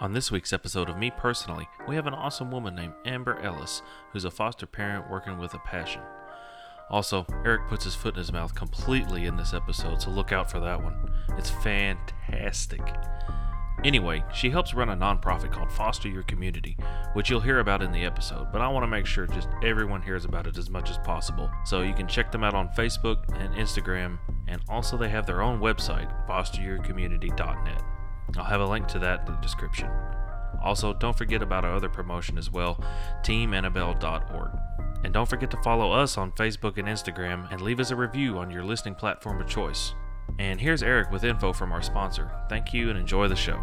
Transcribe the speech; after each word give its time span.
On 0.00 0.12
this 0.12 0.30
week's 0.30 0.52
episode 0.52 0.88
of 0.88 0.96
Me 0.96 1.10
Personally, 1.10 1.68
we 1.88 1.96
have 1.96 2.06
an 2.06 2.14
awesome 2.14 2.52
woman 2.52 2.76
named 2.76 2.94
Amber 3.04 3.40
Ellis 3.40 3.82
who's 4.12 4.24
a 4.24 4.30
foster 4.30 4.64
parent 4.64 5.10
working 5.10 5.38
with 5.38 5.54
a 5.54 5.58
passion. 5.58 6.02
Also, 6.88 7.26
Eric 7.44 7.66
puts 7.68 7.82
his 7.82 7.96
foot 7.96 8.14
in 8.14 8.18
his 8.18 8.32
mouth 8.32 8.54
completely 8.54 9.26
in 9.26 9.36
this 9.36 9.52
episode, 9.52 10.00
so 10.00 10.10
look 10.10 10.30
out 10.30 10.48
for 10.48 10.60
that 10.60 10.80
one. 10.80 10.94
It's 11.36 11.50
fantastic. 11.50 12.80
Anyway, 13.82 14.24
she 14.32 14.50
helps 14.50 14.72
run 14.72 14.88
a 14.88 14.96
nonprofit 14.96 15.50
called 15.50 15.72
Foster 15.72 16.08
Your 16.08 16.22
Community, 16.22 16.76
which 17.14 17.28
you'll 17.28 17.40
hear 17.40 17.58
about 17.58 17.82
in 17.82 17.90
the 17.90 18.04
episode, 18.04 18.52
but 18.52 18.60
I 18.60 18.68
want 18.68 18.84
to 18.84 18.88
make 18.88 19.04
sure 19.04 19.26
just 19.26 19.48
everyone 19.64 20.02
hears 20.02 20.24
about 20.24 20.46
it 20.46 20.58
as 20.58 20.70
much 20.70 20.90
as 20.90 20.98
possible. 20.98 21.50
So 21.64 21.82
you 21.82 21.92
can 21.92 22.06
check 22.06 22.30
them 22.30 22.44
out 22.44 22.54
on 22.54 22.68
Facebook 22.68 23.24
and 23.40 23.52
Instagram, 23.54 24.20
and 24.46 24.62
also 24.68 24.96
they 24.96 25.08
have 25.08 25.26
their 25.26 25.42
own 25.42 25.58
website, 25.60 26.08
fosteryourcommunity.net. 26.28 27.82
I'll 28.36 28.44
have 28.44 28.60
a 28.60 28.66
link 28.66 28.86
to 28.88 28.98
that 29.00 29.26
in 29.26 29.34
the 29.34 29.40
description. 29.40 29.90
Also, 30.62 30.92
don't 30.92 31.16
forget 31.16 31.42
about 31.42 31.64
our 31.64 31.74
other 31.74 31.88
promotion 31.88 32.36
as 32.36 32.50
well, 32.50 32.82
teamannabelle.org. 33.22 34.50
And 35.04 35.14
don't 35.14 35.28
forget 35.28 35.50
to 35.52 35.62
follow 35.62 35.92
us 35.92 36.18
on 36.18 36.32
Facebook 36.32 36.76
and 36.76 36.88
Instagram 36.88 37.50
and 37.52 37.60
leave 37.60 37.80
us 37.80 37.90
a 37.90 37.96
review 37.96 38.38
on 38.38 38.50
your 38.50 38.64
listening 38.64 38.94
platform 38.94 39.40
of 39.40 39.46
choice. 39.48 39.94
And 40.38 40.60
here's 40.60 40.82
Eric 40.82 41.10
with 41.10 41.24
info 41.24 41.52
from 41.52 41.72
our 41.72 41.82
sponsor. 41.82 42.30
Thank 42.48 42.74
you 42.74 42.90
and 42.90 42.98
enjoy 42.98 43.28
the 43.28 43.36
show. 43.36 43.62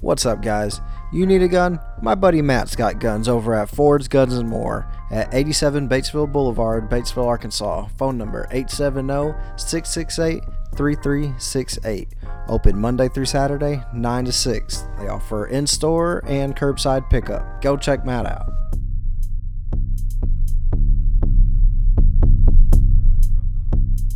What's 0.00 0.26
up, 0.26 0.42
guys? 0.42 0.80
You 1.12 1.26
need 1.26 1.42
a 1.42 1.48
gun? 1.48 1.78
My 2.02 2.16
buddy 2.16 2.42
Matt's 2.42 2.74
got 2.74 2.98
guns 2.98 3.28
over 3.28 3.54
at 3.54 3.68
Ford's 3.68 4.08
Guns 4.08 4.34
and 4.34 4.48
More 4.48 4.90
at 5.12 5.32
87 5.32 5.88
Batesville 5.88 6.32
Boulevard, 6.32 6.90
Batesville, 6.90 7.26
Arkansas. 7.26 7.86
Phone 7.96 8.18
number 8.18 8.48
870 8.50 9.32
668 9.56 10.42
3368. 10.76 12.08
Open 12.48 12.78
Monday 12.80 13.08
through 13.08 13.26
Saturday, 13.26 13.82
9 13.94 14.24
to 14.24 14.32
6. 14.32 14.84
They 14.98 15.08
offer 15.08 15.46
in 15.46 15.66
store 15.66 16.22
and 16.26 16.56
curbside 16.56 17.08
pickup. 17.10 17.60
Go 17.62 17.76
check 17.76 18.04
Matt 18.04 18.26
out. 18.26 18.50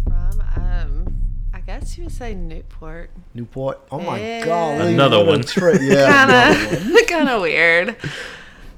From, 0.04 0.40
um, 0.56 1.16
I 1.54 1.60
guess 1.60 1.96
you 1.98 2.04
would 2.04 2.12
say 2.12 2.34
Newport. 2.34 3.10
Newport. 3.34 3.80
Oh 3.90 4.00
my 4.00 4.18
Yeah. 4.20 4.44
god. 4.44 4.80
Another 4.82 5.24
one. 5.24 5.44
Yeah. 5.80 6.26
Kind 6.26 6.94
of, 6.96 7.06
kind 7.06 7.28
of 7.28 7.42
weird. 7.42 7.96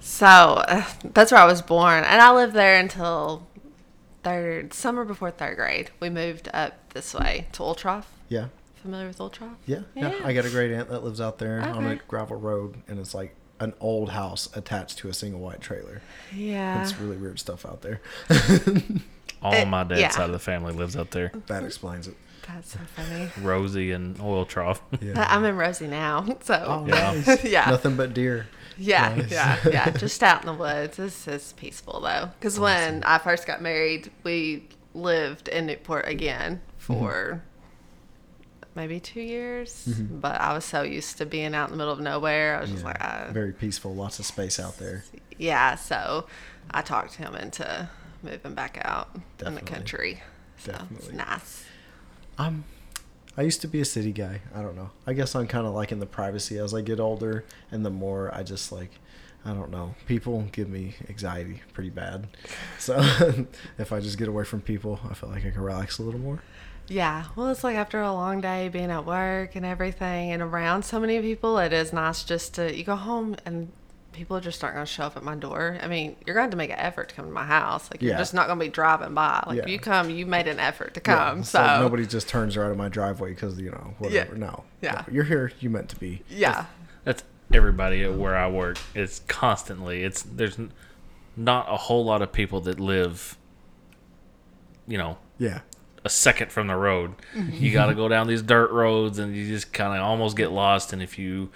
So 0.00 0.26
uh, 0.26 0.84
that's 1.04 1.32
where 1.32 1.40
I 1.40 1.44
was 1.46 1.62
born, 1.62 2.04
and 2.04 2.20
I 2.20 2.32
lived 2.32 2.54
there 2.54 2.78
until 2.78 3.46
third 4.22 4.72
summer 4.72 5.04
before 5.04 5.30
third 5.30 5.56
grade. 5.56 5.90
We 6.00 6.08
moved 6.10 6.48
up 6.52 6.87
this 6.98 7.14
way 7.14 7.46
to 7.52 7.62
Oil 7.62 7.74
Trough. 7.76 8.10
Yeah. 8.28 8.46
Familiar 8.82 9.06
with 9.08 9.20
Oil 9.20 9.30
Trough? 9.30 9.56
Yeah, 9.66 9.80
yeah. 9.94 10.14
I 10.24 10.32
got 10.32 10.44
a 10.44 10.50
great 10.50 10.72
aunt 10.72 10.88
that 10.88 11.04
lives 11.04 11.20
out 11.20 11.38
there 11.38 11.60
on 11.62 11.86
a 11.86 11.96
gravel 12.08 12.36
road, 12.36 12.76
and 12.88 12.98
it's 12.98 13.14
like 13.14 13.34
an 13.60 13.72
old 13.80 14.10
house 14.10 14.48
attached 14.56 14.98
to 14.98 15.08
a 15.08 15.14
single 15.14 15.40
white 15.40 15.60
trailer. 15.60 16.00
Yeah. 16.34 16.82
It's 16.82 16.96
really 16.98 17.16
weird 17.16 17.38
stuff 17.38 17.64
out 17.64 17.82
there. 17.82 18.00
All 19.42 19.54
Uh, 19.54 19.64
my 19.66 19.84
dad's 19.84 20.00
yeah. 20.00 20.10
side 20.10 20.26
of 20.26 20.32
the 20.32 20.38
family 20.40 20.72
lives 20.72 20.96
out 20.96 21.12
there. 21.12 21.30
that 21.46 21.62
explains 21.64 22.08
it. 22.08 22.16
That's 22.46 22.72
so 22.72 22.78
funny. 22.96 23.28
Rosie 23.42 23.92
and 23.92 24.20
Oil 24.20 24.44
Trough. 24.44 24.80
Yeah. 25.00 25.24
I'm 25.28 25.44
in 25.44 25.56
Rosie 25.56 25.86
now, 25.86 26.26
so 26.40 26.54
Oh, 26.66 26.86
Yeah. 26.88 27.20
nice. 27.24 27.44
yeah. 27.56 27.70
Nothing 27.70 27.96
but 27.96 28.12
deer. 28.14 28.46
Yeah, 28.76 29.14
Nice. 29.16 29.30
yeah, 29.30 29.58
yeah. 29.70 29.90
Just 29.90 30.22
out 30.22 30.40
in 30.40 30.46
the 30.46 30.54
woods. 30.54 30.96
This 30.96 31.26
is 31.28 31.52
peaceful 31.54 32.00
though, 32.00 32.30
because 32.38 32.58
when 32.60 33.02
I 33.04 33.18
first 33.18 33.46
got 33.46 33.60
married, 33.62 34.10
we 34.24 34.68
lived 34.94 35.48
in 35.48 35.66
Newport 35.66 36.08
again 36.08 36.60
for 36.88 37.42
maybe 38.74 39.00
two 39.00 39.20
years. 39.20 39.88
But 40.10 40.40
I 40.40 40.52
was 40.52 40.64
so 40.64 40.82
used 40.82 41.18
to 41.18 41.26
being 41.26 41.54
out 41.54 41.66
in 41.68 41.72
the 41.72 41.78
middle 41.78 41.92
of 41.92 42.00
nowhere. 42.00 42.56
I 42.56 42.60
was 42.60 42.70
just 42.70 42.84
like, 42.84 43.02
uh, 43.04 43.30
Very 43.32 43.52
peaceful. 43.52 43.94
Lots 43.94 44.18
of 44.18 44.26
space 44.26 44.58
out 44.60 44.78
there. 44.78 45.04
yeah. 45.38 45.74
So 45.74 46.26
I 46.70 46.82
talked 46.82 47.14
him 47.14 47.34
into 47.34 47.88
moving 48.22 48.54
back 48.54 48.78
out 48.84 49.08
in 49.44 49.54
the 49.54 49.60
country. 49.60 50.20
So 50.58 50.72
it's 50.72 50.80
Definitely. 50.80 51.16
nice. 51.16 51.64
I'm. 52.38 52.64
I 53.36 53.42
used 53.42 53.60
to 53.60 53.68
be 53.68 53.80
a 53.80 53.84
city 53.84 54.10
guy. 54.12 54.40
I 54.52 54.62
don't 54.62 54.74
know. 54.74 54.90
I 55.06 55.12
guess 55.12 55.36
I'm 55.36 55.46
kind 55.46 55.64
of 55.64 55.72
liking 55.72 56.00
the 56.00 56.06
privacy 56.06 56.58
as 56.58 56.74
I 56.74 56.80
get 56.80 56.98
older, 56.98 57.44
and 57.70 57.86
the 57.86 57.90
more 57.90 58.34
I 58.34 58.42
just 58.42 58.72
like, 58.72 58.90
I 59.44 59.52
don't 59.52 59.70
know. 59.70 59.94
People 60.06 60.42
give 60.50 60.68
me 60.68 60.96
anxiety 61.08 61.62
pretty 61.72 61.90
bad. 61.90 62.26
So 62.80 62.96
if 63.78 63.92
I 63.92 64.00
just 64.00 64.18
get 64.18 64.26
away 64.26 64.42
from 64.42 64.60
people, 64.60 64.98
I 65.08 65.14
feel 65.14 65.28
like 65.28 65.46
I 65.46 65.50
can 65.50 65.60
relax 65.60 66.00
a 66.00 66.02
little 66.02 66.18
more. 66.18 66.42
Yeah, 66.88 67.24
well, 67.36 67.48
it's 67.48 67.62
like 67.62 67.76
after 67.76 68.00
a 68.00 68.12
long 68.12 68.40
day 68.40 68.68
being 68.68 68.90
at 68.90 69.04
work 69.04 69.54
and 69.56 69.64
everything 69.66 70.32
and 70.32 70.42
around 70.42 70.84
so 70.84 70.98
many 70.98 71.20
people, 71.20 71.58
it 71.58 71.72
is 71.72 71.92
nice 71.92 72.24
just 72.24 72.54
to 72.54 72.74
you 72.76 72.82
go 72.84 72.96
home 72.96 73.36
and 73.44 73.70
people 74.12 74.40
just 74.40 74.64
aren't 74.64 74.74
going 74.74 74.86
to 74.86 74.90
show 74.92 75.04
up 75.04 75.16
at 75.16 75.22
my 75.22 75.36
door. 75.36 75.78
I 75.82 75.86
mean, 75.86 76.16
you're 76.26 76.34
going 76.34 76.50
to 76.50 76.56
make 76.56 76.70
an 76.70 76.78
effort 76.78 77.10
to 77.10 77.14
come 77.14 77.26
to 77.26 77.30
my 77.30 77.44
house. 77.44 77.90
Like 77.90 78.00
you're 78.02 78.16
just 78.16 78.32
not 78.34 78.46
going 78.46 78.58
to 78.58 78.64
be 78.64 78.70
driving 78.70 79.14
by. 79.14 79.44
Like 79.46 79.58
if 79.58 79.66
Yeah. 79.66 79.72
you 79.72 79.78
come, 79.78 80.10
you 80.10 80.24
made 80.26 80.48
an 80.48 80.58
effort 80.58 80.94
to 80.94 81.00
come. 81.00 81.40
it's 81.40 81.50
so 81.50 81.60
like 81.60 81.80
nobody 81.80 82.06
just 82.06 82.26
turns 82.28 82.56
right 82.56 82.70
in 82.70 82.76
my 82.78 82.88
driveway 82.88 83.30
because 83.34 83.60
you 83.60 83.70
know 83.70 83.94
whatever. 83.98 84.34
No. 84.34 84.64
Yeah. 84.80 85.04
No, 85.06 85.12
You're 85.12 85.24
here. 85.24 85.52
You 85.60 85.70
meant 85.70 85.88
to 85.90 85.96
be. 85.96 86.22
yeah, 86.30 86.64
That's 87.04 87.22
everybody 87.52 88.02
at 88.02 88.14
where 88.14 88.34
I 88.36 88.48
work. 88.50 88.78
It's 88.94 89.20
constantly. 89.28 90.04
It's 90.04 90.22
there's 90.22 90.58
not 91.36 91.66
a 91.68 91.76
whole 91.76 92.04
lot 92.04 92.22
of 92.22 92.32
people 92.32 92.60
that 92.62 92.80
live. 92.80 93.36
You 94.86 94.96
know, 94.98 95.18
Yeah. 95.36 95.60
A 96.04 96.08
second 96.08 96.52
from 96.52 96.66
the 96.68 96.76
road. 96.76 97.14
You 97.34 97.72
got 97.72 97.86
to 97.86 97.94
go 97.94 98.08
down 98.08 98.26
these 98.26 98.42
dirt 98.42 98.70
roads, 98.70 99.18
and 99.18 99.34
you 99.36 99.46
just 99.48 99.72
kind 99.72 99.98
of 99.98 100.06
almost 100.06 100.36
get 100.36 100.52
lost. 100.52 100.92
And 100.92 101.02
if 101.02 101.18
you 101.18 101.50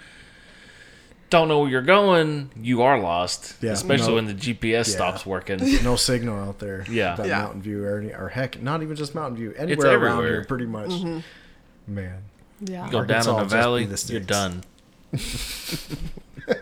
don't 1.29 1.47
know 1.47 1.61
where 1.61 1.69
you're 1.69 1.81
going, 1.81 2.51
you 2.55 2.81
are 2.83 2.99
lost. 2.99 3.55
Yeah, 3.61 3.71
especially 3.71 4.09
no- 4.09 4.15
when 4.15 4.25
the 4.25 4.33
GPS 4.33 4.71
Yeah. 4.71 4.83
stops 4.83 5.25
working. 5.25 5.59
No 5.83 5.95
signal 5.95 6.39
out 6.39 6.59
there. 6.59 6.85
Yeah. 6.89 7.15
That 7.15 7.27
Yeah. 7.27 7.39
Mountain 7.39 7.61
View 7.61 7.83
or, 7.83 7.99
any, 7.99 8.13
or 8.13 8.29
heck, 8.29 8.61
not 8.61 8.83
even 8.83 8.95
just 8.95 9.15
Mountain 9.15 9.37
View. 9.37 9.53
Anywhere 9.57 9.99
around 9.99 10.23
here, 10.23 10.43
pretty 10.45 10.65
much. 10.65 10.89
Mm-hmm. 10.91 11.95
Man. 11.95 12.23
yeah. 12.61 12.85
You 12.85 12.91
go 12.91 13.03
down 13.03 13.27
in 13.27 13.35
the 13.37 13.45
valley, 13.45 13.85
the 13.85 14.05
you're 14.11 14.21
done. 14.21 14.63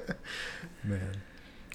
Man, 0.83 1.21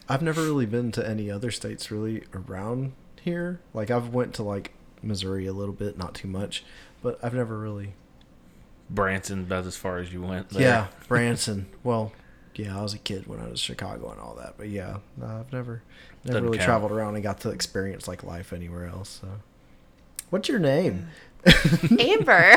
I've 0.09 0.23
never 0.23 0.43
really 0.43 0.67
been 0.67 0.91
to 0.93 1.09
any 1.09 1.31
other 1.31 1.51
states 1.51 1.91
really 1.91 2.25
around 2.35 2.93
here. 3.21 3.61
Like 3.73 3.91
I've 3.91 4.09
went 4.13 4.35
to 4.35 4.43
like 4.43 4.73
Missouri 5.03 5.47
a 5.47 5.53
little 5.53 5.75
bit, 5.75 5.97
not 5.99 6.15
too 6.15 6.29
much, 6.29 6.65
but 7.03 7.19
I've 7.23 7.35
never 7.35 7.59
really. 7.59 7.95
Branson 8.89 9.41
about 9.41 9.67
as 9.67 9.77
far 9.77 9.99
as 9.99 10.13
you 10.13 10.23
went. 10.23 10.51
there. 10.51 10.63
Yeah, 10.63 10.87
Branson. 11.09 11.67
Well, 11.83 12.13
yeah, 12.55 12.79
I 12.79 12.83
was 12.83 12.95
a 12.95 12.99
kid 12.99 13.27
when 13.27 13.39
I 13.41 13.43
was 13.45 13.53
in 13.53 13.57
Chicago 13.57 14.11
and 14.11 14.21
all 14.21 14.35
that, 14.37 14.55
but 14.57 14.69
yeah, 14.69 14.99
no, 15.17 15.27
I've 15.27 15.53
never, 15.53 15.83
never 15.83 15.83
Doesn't 16.25 16.45
really 16.45 16.59
count. 16.59 16.67
traveled 16.67 16.93
around 16.93 17.15
and 17.17 17.23
got 17.25 17.41
to 17.41 17.51
experience 17.51 18.07
like 18.09 18.23
life 18.25 18.53
anywhere 18.53 18.87
else. 18.87 19.21
So, 19.21 19.29
what's 20.31 20.49
your 20.49 20.59
name? 20.61 21.09
Amber 22.01 22.55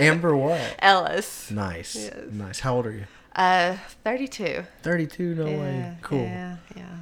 Amber 0.00 0.36
what? 0.36 0.76
Ellis, 0.80 1.50
Nice, 1.50 1.96
Yes. 1.96 2.14
nice. 2.32 2.60
How 2.60 2.76
old 2.76 2.86
are 2.86 2.92
you? 2.92 3.04
uh, 3.34 3.76
thirty-two. 4.04 4.64
Thirty-two. 4.82 5.34
No 5.34 5.46
yeah, 5.46 5.58
way. 5.60 5.96
Cool. 6.02 6.22
Yeah, 6.22 6.56
yeah. 6.76 6.96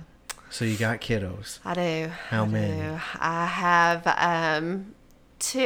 So 0.54 0.64
you 0.64 0.76
got 0.76 1.00
kiddos. 1.00 1.58
I 1.64 1.74
do. 1.74 2.10
How 2.28 2.44
I 2.44 2.46
many? 2.46 2.76
do. 2.80 3.00
I 3.18 3.46
have 3.46 4.06
um 4.06 4.94
two, 5.40 5.58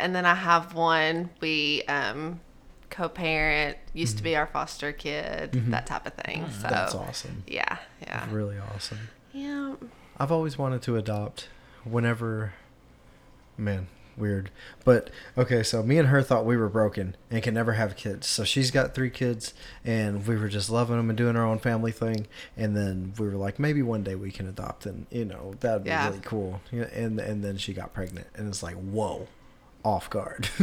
and 0.00 0.14
then 0.16 0.24
I 0.24 0.34
have 0.34 0.72
one. 0.74 1.28
We 1.42 1.82
um 1.84 2.40
co-parent. 2.88 3.76
Used 3.92 4.16
to 4.16 4.22
be 4.22 4.36
our 4.36 4.46
foster 4.46 4.92
kid. 4.92 5.52
That 5.70 5.86
type 5.86 6.06
of 6.06 6.14
thing. 6.14 6.46
So 6.46 6.52
Mm-hmm. 6.52 6.62
That's 6.70 6.94
awesome. 6.94 7.42
yeah, 7.46 7.76
yeah, 8.00 8.26
Really 8.30 8.56
awesome. 8.74 9.10
yeah. 9.34 9.74
I've 10.18 10.32
always 10.32 10.56
wanted 10.56 10.80
to 10.82 10.96
adopt 10.96 11.48
whenever 11.84 12.54
man, 13.58 13.88
weird. 14.20 14.50
But 14.84 15.10
okay, 15.36 15.62
so 15.62 15.82
me 15.82 15.98
and 15.98 16.08
her 16.08 16.22
thought 16.22 16.44
we 16.44 16.56
were 16.56 16.68
broken 16.68 17.16
and 17.30 17.42
can 17.42 17.54
never 17.54 17.72
have 17.72 17.96
kids. 17.96 18.26
So 18.26 18.44
she's 18.44 18.70
got 18.70 18.94
3 18.94 19.10
kids 19.10 19.54
and 19.84 20.26
we 20.26 20.36
were 20.36 20.48
just 20.48 20.70
loving 20.70 20.96
them 20.98 21.08
and 21.10 21.16
doing 21.16 21.34
our 21.36 21.44
own 21.44 21.58
family 21.58 21.90
thing 21.92 22.26
and 22.56 22.76
then 22.76 23.14
we 23.18 23.26
were 23.26 23.32
like 23.36 23.58
maybe 23.58 23.82
one 23.82 24.02
day 24.04 24.14
we 24.14 24.30
can 24.30 24.46
adopt 24.46 24.86
and 24.86 25.06
you 25.10 25.24
know, 25.24 25.54
that 25.60 25.72
would 25.74 25.84
be 25.84 25.90
Yeah. 25.90 26.08
really 26.08 26.20
cool. 26.22 26.60
And 26.70 27.18
and 27.18 27.42
then 27.42 27.56
she 27.56 27.72
got 27.72 27.92
pregnant 27.94 28.26
and 28.36 28.46
it's 28.48 28.62
like, 28.62 28.76
"Whoa." 28.76 29.26
Off 29.82 30.10
guard. 30.10 30.46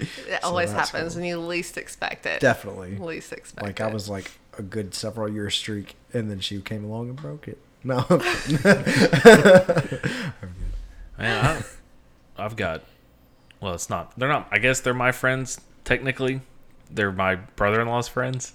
It 0.00 0.08
So 0.40 0.48
always 0.48 0.72
that's 0.72 0.88
happens 0.90 1.12
cool. 1.12 1.20
when 1.20 1.28
you 1.28 1.38
least 1.38 1.76
expect 1.76 2.24
it. 2.24 2.40
Definitely. 2.40 2.96
Least 2.96 3.30
expect 3.34 3.62
Like 3.66 3.80
it. 3.80 3.82
I 3.82 3.88
was 3.92 4.08
like 4.08 4.30
a 4.56 4.62
good 4.62 4.94
several 4.94 5.28
year 5.28 5.50
streak 5.50 5.94
and 6.14 6.30
then 6.30 6.40
she 6.40 6.62
came 6.62 6.82
along 6.82 7.10
and 7.10 7.16
broke 7.20 7.48
it. 7.48 7.58
No. 7.84 7.98
Man, 11.18 11.62
I, 12.38 12.42
I've 12.42 12.56
got. 12.56 12.82
Well, 13.66 13.74
it's 13.74 13.90
not. 13.90 14.16
They're 14.16 14.28
not. 14.28 14.46
I 14.52 14.58
guess 14.58 14.78
they're 14.78 14.94
my 14.94 15.10
friends 15.10 15.60
technically. 15.82 16.40
They're 16.88 17.10
my 17.10 17.34
brother-in-law's 17.34 18.06
friends. 18.06 18.52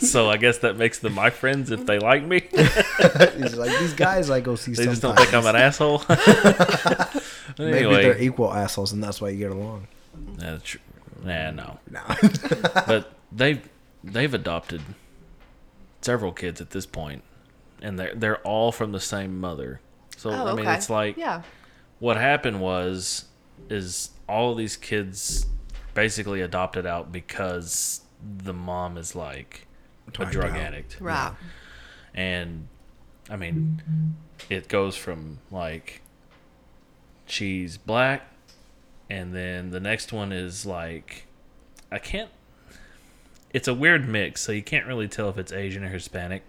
so 0.10 0.28
I 0.28 0.36
guess 0.36 0.58
that 0.58 0.76
makes 0.76 0.98
them 0.98 1.14
my 1.14 1.30
friends 1.30 1.70
if 1.70 1.86
they 1.86 1.98
like 1.98 2.22
me. 2.24 2.40
He's 2.50 3.54
like 3.56 3.70
these 3.78 3.94
guys 3.94 4.28
I 4.28 4.40
go 4.40 4.54
see. 4.54 4.72
They 4.72 4.84
just 4.84 5.00
don't 5.00 5.16
sometimes. 5.16 5.30
think 5.30 5.46
I'm 5.46 5.54
an 5.54 5.56
asshole. 5.56 6.02
Maybe 7.58 7.78
anyway, 7.78 8.02
they're 8.02 8.20
equal 8.20 8.52
assholes, 8.52 8.92
and 8.92 9.02
that's 9.02 9.18
why 9.22 9.30
you 9.30 9.38
get 9.38 9.50
along. 9.50 9.88
that's 10.36 10.62
tr- 10.62 10.78
nah, 11.24 11.50
no. 11.52 11.78
No. 11.90 12.02
But 12.86 13.10
they've 13.32 13.66
they've 14.04 14.34
adopted 14.34 14.82
several 16.02 16.32
kids 16.32 16.60
at 16.60 16.68
this 16.68 16.84
point, 16.84 17.22
and 17.80 17.98
they're 17.98 18.14
they're 18.14 18.38
all 18.42 18.72
from 18.72 18.92
the 18.92 19.00
same 19.00 19.40
mother. 19.40 19.80
So 20.18 20.28
Oh, 20.28 20.48
I 20.48 20.50
mean, 20.54 20.66
okay. 20.66 20.74
it's 20.74 20.90
like 20.90 21.16
yeah. 21.16 21.40
what 21.98 22.18
happened 22.18 22.60
was 22.60 23.24
is 23.70 24.10
all 24.28 24.52
of 24.52 24.58
these 24.58 24.76
kids 24.76 25.46
basically 25.94 26.40
adopted 26.40 26.86
out 26.86 27.10
because 27.10 28.02
the 28.44 28.52
mom 28.52 28.96
is 28.98 29.14
like 29.16 29.66
a 30.18 30.26
drug 30.26 30.50
out. 30.52 30.56
addict, 30.56 30.96
Right. 31.00 31.32
and 32.14 32.68
I 33.30 33.36
mean, 33.36 33.82
it 34.48 34.68
goes 34.68 34.96
from 34.96 35.38
like 35.50 36.02
she's 37.26 37.76
black, 37.76 38.22
and 39.10 39.34
then 39.34 39.70
the 39.70 39.80
next 39.80 40.12
one 40.12 40.32
is 40.32 40.64
like 40.66 41.26
I 41.90 41.98
can't. 41.98 42.30
It's 43.52 43.66
a 43.68 43.74
weird 43.74 44.06
mix, 44.08 44.42
so 44.42 44.52
you 44.52 44.62
can't 44.62 44.86
really 44.86 45.08
tell 45.08 45.28
if 45.30 45.38
it's 45.38 45.52
Asian 45.52 45.82
or 45.84 45.88
Hispanic. 45.88 46.42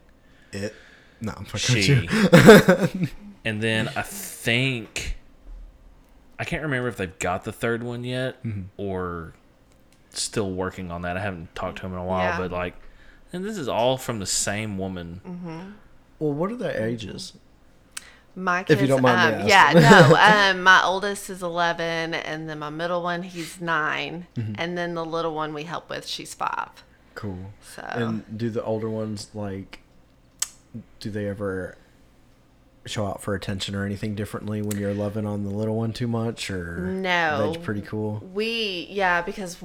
It. 0.51 0.75
No, 1.21 1.33
I'm 1.35 1.45
fucking 1.45 1.75
with 1.75 1.83
She, 1.85 2.99
you. 3.01 3.07
and 3.45 3.61
then 3.63 3.87
I 3.89 4.01
think 4.01 5.15
I 6.39 6.45
can't 6.45 6.63
remember 6.63 6.87
if 6.87 6.95
they've 6.97 7.19
got 7.19 7.43
the 7.43 7.51
third 7.51 7.83
one 7.83 8.03
yet 8.03 8.41
Mm-hmm. 8.43 8.61
or 8.77 9.33
still 10.11 10.51
working 10.51 10.89
on 10.91 11.01
that. 11.03 11.17
I 11.17 11.19
haven't 11.21 11.53
talked 11.53 11.79
to 11.79 11.85
him 11.85 11.93
in 11.93 11.99
a 11.99 12.03
while, 12.05 12.23
Yeah. 12.23 12.37
but 12.39 12.51
like, 12.51 12.75
and 13.33 13.43
this 13.45 13.57
is 13.57 13.67
all 13.67 13.97
from 13.97 14.19
the 14.19 14.25
same 14.25 14.77
woman. 14.77 15.21
Well, 16.17 16.33
what 16.33 16.51
are 16.51 16.55
their 16.55 16.81
ages? 16.83 17.33
My 18.35 18.61
If 18.61 18.67
kids, 18.67 18.81
you 18.81 18.87
don't 18.87 19.01
mind 19.01 19.41
um, 19.41 19.47
yeah, 19.47 19.71
no. 19.73 20.15
Um, 20.55 20.63
my 20.63 20.81
oldest 20.83 21.29
is 21.29 21.43
eleven, 21.43 22.13
and 22.13 22.49
then 22.49 22.59
my 22.59 22.69
middle 22.69 23.03
one, 23.03 23.23
he's 23.23 23.59
9 23.59 24.27
Mm-hmm. 24.35 24.53
and 24.57 24.77
then 24.77 24.93
the 24.95 25.03
little 25.05 25.35
one 25.35 25.53
we 25.53 25.63
help 25.63 25.89
with, 25.89 26.07
she's 26.07 26.33
five. 26.33 26.69
Cool. 27.15 27.51
So 27.75 27.81
And 27.83 28.37
do 28.37 28.49
the 28.49 28.63
older 28.63 28.89
ones 28.89 29.29
like? 29.33 29.79
Do 30.99 31.09
they 31.09 31.27
ever 31.27 31.75
show 32.85 33.05
out 33.05 33.21
for 33.21 33.35
attention 33.35 33.75
or 33.75 33.85
anything 33.85 34.15
differently 34.15 34.61
when 34.61 34.77
you're 34.77 34.93
loving 34.93 35.25
on 35.25 35.43
the 35.43 35.49
little 35.49 35.75
one 35.75 35.93
too 35.93 36.07
much, 36.07 36.49
or 36.49 36.77
No. 36.79 37.51
That's 37.51 37.63
pretty 37.63 37.81
cool. 37.81 38.23
we, 38.33 38.87
yeah, 38.89 39.21
because 39.21 39.57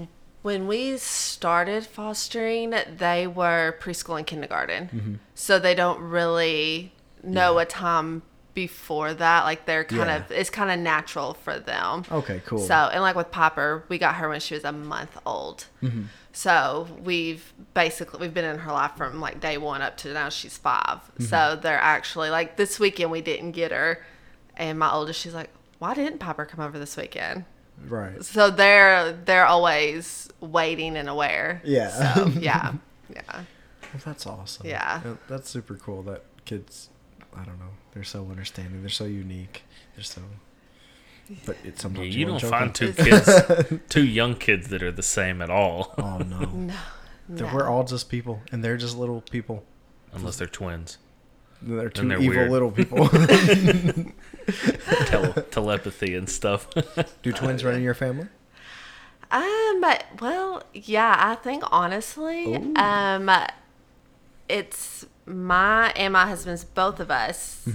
when 0.42 0.66
we 0.66 0.96
started 0.98 1.86
fostering, 1.86 2.74
they 2.98 3.26
were 3.26 3.76
preschool 3.80 4.18
and 4.18 4.26
kindergarten, 4.26 4.88
Mm-hmm. 4.94 5.14
so 5.34 5.58
they 5.58 5.74
don't 5.74 6.00
really 6.00 6.92
know 7.22 7.58
a 7.58 7.64
time 7.64 8.22
before 8.52 9.14
that. 9.14 9.44
Like 9.44 9.64
they're 9.66 9.84
kind 9.84 10.06
Yeah. 10.08 10.16
of, 10.16 10.30
it's 10.30 10.50
kind 10.50 10.70
of 10.70 10.78
natural 10.78 11.34
for 11.34 11.58
them. 11.58 12.04
Okay, 12.12 12.40
cool. 12.46 12.58
So, 12.58 12.74
and 12.74 13.00
like 13.02 13.16
with 13.16 13.30
popper 13.30 13.84
we 13.88 13.98
got 13.98 14.16
her 14.16 14.28
when 14.28 14.40
she 14.40 14.54
was 14.54 14.64
a 14.64 14.72
month 14.72 15.16
old. 15.24 15.64
Mm-hmm. 15.82 16.02
So 16.36 16.88
we've 17.02 17.52
basically 17.74 18.18
we've 18.20 18.34
been 18.34 18.44
in 18.44 18.58
her 18.58 18.72
life 18.72 18.96
from 18.96 19.20
like 19.20 19.40
day 19.40 19.56
one 19.56 19.82
up 19.82 19.96
to 19.98 20.12
now 20.12 20.28
she's 20.28 20.58
5 20.58 20.84
Mm-hmm. 20.84 21.24
So 21.24 21.56
they're 21.62 21.78
actually 21.78 22.30
like 22.30 22.56
this 22.56 22.78
weekend 22.80 23.10
we 23.12 23.20
didn't 23.22 23.52
get 23.52 23.70
her, 23.70 24.04
and 24.56 24.78
my 24.78 24.90
oldest 24.92 25.20
she's 25.20 25.32
like, 25.34 25.50
why 25.78 25.94
didn't 25.94 26.18
Piper 26.18 26.44
come 26.44 26.60
over 26.60 26.78
this 26.78 26.96
weekend? 26.96 27.44
right. 27.88 28.22
So 28.24 28.50
they're 28.50 29.12
they're 29.12 29.46
always 29.46 30.28
waiting 30.40 30.96
and 30.96 31.08
aware. 31.08 31.62
Yeah. 31.64 32.14
So 32.14 32.26
yeah, 32.26 32.72
yeah. 33.14 33.22
Well, 33.30 34.02
that's 34.04 34.26
awesome. 34.26 34.66
Yeah. 34.66 35.02
Uh, 35.04 35.14
That's 35.28 35.48
super 35.48 35.76
cool 35.76 36.02
that 36.02 36.24
kids, 36.46 36.90
I 37.32 37.44
don't 37.44 37.60
know, 37.60 37.70
they're 37.92 38.02
so 38.02 38.26
understanding. 38.28 38.80
They're 38.80 38.88
so 38.90 39.04
unique. 39.04 39.62
They're 39.94 40.02
so. 40.04 40.20
But 41.46 41.56
it's 41.64 41.78
Yeah, 41.78 41.82
sometimes 41.82 42.16
you 42.16 42.26
wanna 42.26 42.38
don't 42.40 42.50
choke 42.50 42.50
find 42.50 42.64
'em. 42.64 42.72
two 42.72 42.92
kids, 42.92 43.80
two 43.88 44.04
young 44.06 44.34
kids 44.36 44.68
that 44.68 44.82
are 44.82 44.92
the 44.92 45.02
same 45.02 45.40
at 45.42 45.50
all, 45.50 45.94
Oh 45.98 46.18
no. 46.18 46.38
No. 46.50 46.74
No. 47.26 47.50
We're 47.54 47.66
all 47.68 47.84
just 47.84 48.10
people, 48.10 48.42
and 48.52 48.62
they're 48.62 48.76
just 48.76 48.96
little 48.98 49.22
people. 49.22 49.64
unless 50.12 50.36
they're 50.36 50.46
twins. 50.46 50.98
They're 51.62 51.88
two 51.88 52.06
they're 52.06 52.20
evil 52.20 52.36
weird. 52.36 52.50
little 52.50 52.70
people. 52.70 53.08
Tele- 55.06 55.42
telepathy 55.50 56.14
and 56.14 56.28
stuff. 56.28 56.68
Do 57.22 57.32
twins 57.32 57.64
run 57.64 57.74
in 57.76 57.82
your 57.82 57.94
family? 57.94 58.26
Um, 59.30 59.80
but 59.80 60.04
well, 60.20 60.62
yeah, 60.74 61.16
I 61.18 61.34
think 61.36 61.64
honestly, 61.72 62.54
Ooh. 62.54 62.74
um, 62.76 63.30
it's 64.48 65.06
my 65.26 65.90
and 65.96 66.12
my 66.12 66.26
husband's 66.26 66.64
both 66.64 67.00
of 67.00 67.10
us 67.10 67.66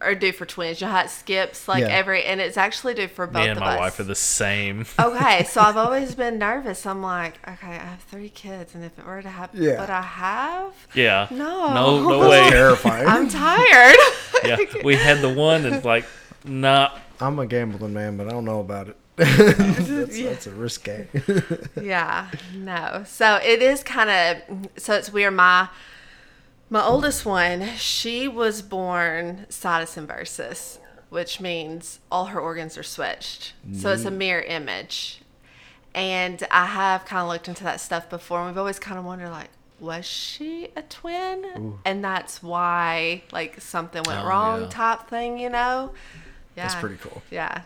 are 0.00 0.14
due 0.14 0.32
for 0.32 0.46
twins. 0.46 0.80
You 0.80 0.86
know 0.86 0.92
how 0.94 1.06
skips 1.06 1.68
like. 1.68 1.80
Yeah. 1.82 1.88
every, 1.88 2.24
and 2.24 2.40
it's 2.40 2.56
actually 2.56 2.94
due 2.94 3.08
for 3.08 3.26
both 3.26 3.42
Me 3.42 3.48
and 3.48 3.58
of 3.58 3.60
my 3.64 3.74
us. 3.74 3.78
wife 3.80 4.00
are 4.00 4.04
the 4.04 4.14
same. 4.14 4.86
okay, 4.98 5.44
so 5.44 5.60
I've 5.60 5.76
always 5.76 6.14
been 6.14 6.38
nervous. 6.38 6.86
I'm 6.86 7.02
like, 7.02 7.34
okay, 7.48 7.66
I 7.72 7.84
have 7.84 8.00
three 8.04 8.28
kids, 8.30 8.74
and 8.74 8.84
if 8.84 8.98
it 8.98 9.06
were 9.06 9.20
to 9.22 9.28
happen, 9.28 9.62
Yeah. 9.62 9.76
but 9.76 9.90
I 9.90 10.02
have, 10.02 10.72
Yeah. 10.94 11.26
No. 11.30 11.74
No, 11.74 12.08
no 12.08 12.28
way. 12.30 12.48
Terrifying. 12.50 13.06
I'm 13.06 13.28
tired. 13.28 13.96
yeah. 14.44 14.56
We 14.84 14.96
had 14.96 15.20
the 15.20 15.32
one 15.32 15.66
and 15.66 15.84
like, 15.84 16.04
nah. 16.44 16.90
I'm 17.22 17.38
a 17.38 17.46
gambling 17.46 17.92
man, 17.92 18.16
but 18.16 18.26
I 18.28 18.30
don't 18.30 18.46
know 18.46 18.60
about 18.60 18.88
it. 18.88 18.96
that's, 19.16 20.18
that's 20.22 20.46
a 20.46 20.50
risque. 20.52 21.06
yeah, 21.80 22.30
no. 22.54 23.04
So 23.06 23.36
it 23.36 23.60
is 23.60 23.82
kind 23.82 24.08
of 24.08 24.68
so 24.78 24.94
it's 24.94 25.12
weird. 25.12 25.34
My 25.34 25.68
my 26.70 26.82
oldest 26.84 27.26
one, 27.26 27.68
she 27.76 28.28
was 28.28 28.62
born 28.62 29.46
situs 29.48 29.96
inversus, 29.96 30.78
which 31.08 31.40
means 31.40 31.98
all 32.10 32.26
her 32.26 32.40
organs 32.40 32.78
are 32.78 32.82
switched. 32.84 33.52
So 33.74 33.92
it's 33.92 34.04
a 34.04 34.10
mirror 34.10 34.42
image. 34.42 35.20
And 35.94 36.46
I 36.52 36.66
have 36.66 37.04
kind 37.04 37.22
of 37.22 37.28
looked 37.28 37.48
into 37.48 37.64
that 37.64 37.80
stuff 37.80 38.08
before, 38.08 38.38
and 38.38 38.48
we've 38.48 38.58
always 38.58 38.78
kind 38.78 38.96
of 38.98 39.04
wondered, 39.04 39.30
like, 39.30 39.48
was 39.80 40.04
she 40.06 40.68
a 40.76 40.82
twin? 40.82 41.74
And 41.84 42.04
that's 42.04 42.42
why, 42.42 43.22
like, 43.32 43.60
something 43.60 44.02
went 44.06 44.20
Oh, 44.20 44.26
wrong, 44.28 44.60
yeah. 44.62 44.68
type 44.68 45.08
thing, 45.08 45.38
you 45.38 45.50
know? 45.50 45.92
Yeah, 46.56 46.68
That's 46.68 46.74
pretty 46.76 46.96
cool. 46.98 47.22
Yeah, 47.30 47.62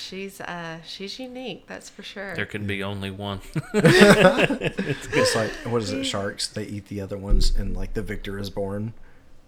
she's 0.00 0.40
uh, 0.40 0.78
she's 0.86 1.18
unique, 1.18 1.66
that's 1.66 1.88
for 1.88 2.02
sure. 2.02 2.34
There 2.34 2.46
can 2.46 2.66
be 2.66 2.82
only 2.82 3.10
one. 3.10 3.40
It's 3.74 5.34
like 5.34 5.50
what 5.70 5.82
is 5.82 5.92
it? 5.92 6.04
Sharks? 6.04 6.46
They 6.48 6.64
eat 6.64 6.86
the 6.88 7.00
other 7.00 7.18
ones, 7.18 7.54
and 7.56 7.76
like 7.76 7.94
the 7.94 8.02
victor 8.02 8.38
is 8.38 8.50
born. 8.50 8.92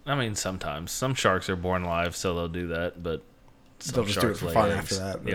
I 0.05 0.15
mean, 0.15 0.35
sometimes 0.35 0.91
some 0.91 1.15
sharks 1.15 1.49
are 1.49 1.55
born 1.55 1.83
live, 1.83 2.15
so 2.15 2.33
they'll 2.35 2.47
do 2.47 2.67
that. 2.67 3.01
But 3.01 3.21
some 3.79 3.95
They'll 3.95 4.05
just 4.05 4.19
do 4.19 4.27
it 4.27 4.37
sharks 4.37 4.39
for 4.39 4.49
fun 4.51 4.71
eggs. 4.71 4.79
after 4.79 4.95
that, 4.95 5.23
but- 5.23 5.31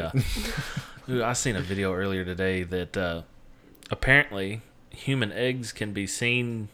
Yeah. 1.08 1.08
Ooh, 1.14 1.24
I 1.24 1.32
seen 1.32 1.56
a 1.56 1.62
video 1.62 1.94
earlier 1.94 2.22
today 2.24 2.64
that 2.64 2.94
uh, 2.96 3.22
apparently 3.90 4.60
human 4.90 5.32
eggs 5.32 5.72
can 5.72 5.92
be 5.94 6.06
seen 6.06 6.68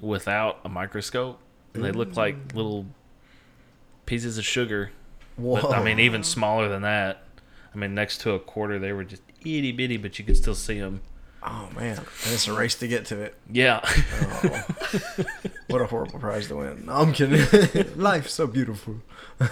without 0.00 0.60
a 0.64 0.68
microscope. 0.68 1.38
And 1.74 1.84
they 1.84 1.92
look 1.92 2.16
like 2.16 2.36
little 2.54 2.86
pieces 4.06 4.38
of 4.38 4.46
sugar. 4.46 4.92
Whoa! 5.36 5.60
But 5.60 5.72
I 5.72 5.82
mean, 5.84 5.98
even 6.00 6.22
smaller 6.22 6.70
than 6.70 6.82
that. 6.82 7.22
I 7.76 7.78
mean, 7.78 7.94
next 7.94 8.22
to 8.22 8.32
a 8.32 8.38
quarter, 8.38 8.78
they 8.78 8.92
were 8.92 9.04
just 9.04 9.20
itty 9.42 9.70
bitty, 9.70 9.98
but 9.98 10.18
you 10.18 10.24
could 10.24 10.36
still 10.38 10.54
see 10.54 10.80
them. 10.80 11.02
oh 11.42 11.68
man, 11.76 11.98
and 11.98 12.32
it's 12.32 12.48
a 12.48 12.52
race 12.54 12.74
to 12.76 12.88
get 12.88 13.04
to 13.06 13.20
it. 13.20 13.34
Yeah. 13.52 13.80
Oh, 13.84 14.64
what 15.68 15.82
a 15.82 15.86
horrible 15.86 16.18
prize 16.18 16.48
to 16.48 16.56
win. 16.56 16.86
No, 16.86 16.94
I'm 16.94 17.12
kidding. 17.12 17.92
Life's 17.96 18.32
so 18.32 18.46
beautiful. 18.46 18.96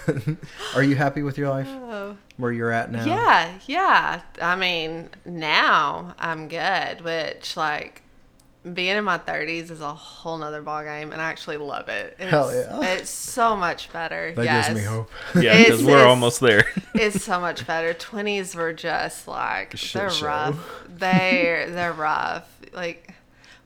Are 0.74 0.82
you 0.82 0.96
happy 0.96 1.22
with 1.22 1.36
your 1.36 1.50
life? 1.50 1.68
Oh. 1.68 2.16
Where 2.38 2.50
you're 2.50 2.70
at 2.72 2.90
now? 2.90 3.04
Yeah, 3.04 3.58
yeah. 3.66 4.22
I 4.40 4.56
mean, 4.56 5.10
now 5.26 6.14
I'm 6.18 6.48
good, 6.48 7.02
which 7.02 7.58
like 7.58 8.02
being 8.72 8.96
in 8.96 9.04
my 9.04 9.18
30s 9.18 9.70
is 9.70 9.80
a 9.82 9.92
whole 9.94 10.38
nother 10.38 10.62
ballgame, 10.62 11.12
and 11.12 11.20
I 11.20 11.24
actually 11.30 11.58
love 11.58 11.88
it. 11.88 12.16
It's, 12.18 12.30
Hell 12.30 12.54
yeah. 12.54 12.80
It's 12.94 13.10
so 13.10 13.54
much 13.56 13.92
better. 13.92 14.32
That 14.34 14.44
yes. 14.44 14.68
gives 14.68 14.80
me 14.80 14.86
hope. 14.86 15.10
Yeah, 15.42 15.58
because 15.58 15.84
we're 15.84 15.92
it's- 15.96 16.08
almost 16.08 16.40
there. 16.40 16.64
It's 16.94 17.24
so 17.24 17.40
much 17.40 17.66
better. 17.66 17.92
20s 17.92 18.54
were 18.54 18.72
just 18.72 19.26
like 19.28 19.76
shit 19.76 20.00
they're 20.00 20.10
show. 20.10 20.26
rough. 20.26 20.84
They're 20.88 21.68
they're 21.70 21.92
rough. 21.92 22.48
Like 22.72 23.12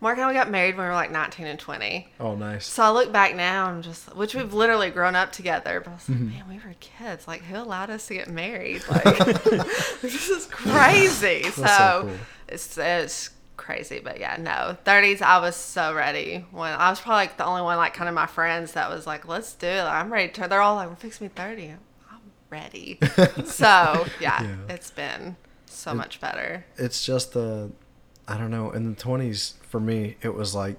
Mark 0.01 0.17
and 0.19 0.27
I 0.27 0.33
got 0.33 0.49
married 0.51 0.77
when 0.77 0.85
we 0.87 0.89
were 0.89 0.95
like 0.95 1.11
19 1.11 1.47
and 1.47 1.59
20. 1.59 2.09
Oh, 2.21 2.35
nice. 2.37 2.65
So 2.67 2.83
I 2.85 2.91
look 2.91 3.13
back 3.13 3.35
now 3.35 3.71
and 3.71 3.83
just, 3.83 4.15
which 4.17 4.35
we've 4.35 4.55
literally 4.55 4.91
grown 4.91 5.15
up 5.17 5.33
together, 5.33 5.81
but 5.81 5.91
I 5.91 5.95
was 5.95 6.09
like, 6.09 6.19
Mm-hmm. 6.19 6.29
man, 6.31 6.45
we 6.49 6.55
were 6.57 6.75
kids. 6.81 7.27
Like, 7.29 7.43
who 7.43 7.57
allowed 7.57 7.91
us 7.91 8.07
to 8.07 8.15
get 8.15 8.29
married? 8.31 8.83
Like, 8.89 9.05
this 10.01 10.29
is 10.31 10.47
crazy. 10.47 11.43
so 11.51 11.67
so 11.67 12.01
cool. 12.05 12.17
it's, 12.49 12.79
it's 12.79 13.31
crazy. 13.69 14.01
But 14.03 14.19
yeah, 14.19 14.37
no, 14.41 14.77
30s, 14.87 15.21
I 15.21 15.41
was 15.41 15.55
so 15.55 15.93
ready. 15.95 16.47
When 16.53 16.73
I 16.73 16.89
was 16.89 17.01
probably 17.01 17.17
like 17.27 17.37
the 17.37 17.45
only 17.45 17.61
one, 17.61 17.77
like, 17.77 17.93
kind 17.93 18.09
of 18.09 18.15
my 18.15 18.25
friends 18.27 18.73
that 18.73 18.89
was 18.89 19.07
like, 19.07 19.29
let's 19.29 19.53
do 19.53 19.67
it. 19.67 19.83
I'm 19.83 20.11
ready 20.11 20.33
to. 20.33 20.49
They're 20.49 20.63
all 20.63 20.77
like, 20.77 20.89
we're 20.89 20.97
fixing 20.97 21.27
me 21.27 21.33
30. 21.37 21.75
I'm 22.11 22.19
ready. 22.49 22.99
so 23.45 24.07
yeah, 24.21 24.43
Yeah. 24.43 24.57
it's 24.71 24.91
been 24.91 25.37
so 25.67 25.93
much 25.95 26.19
better. 26.19 26.65
It's 26.79 27.05
just 27.05 27.35
the, 27.35 27.71
I 28.27 28.39
don't 28.39 28.51
know. 28.51 28.71
In 28.71 28.89
the 28.95 28.97
20s, 28.97 29.55
for 29.69 29.81
me, 29.81 30.17
it 30.23 30.35
was 30.35 30.55
like, 30.55 30.77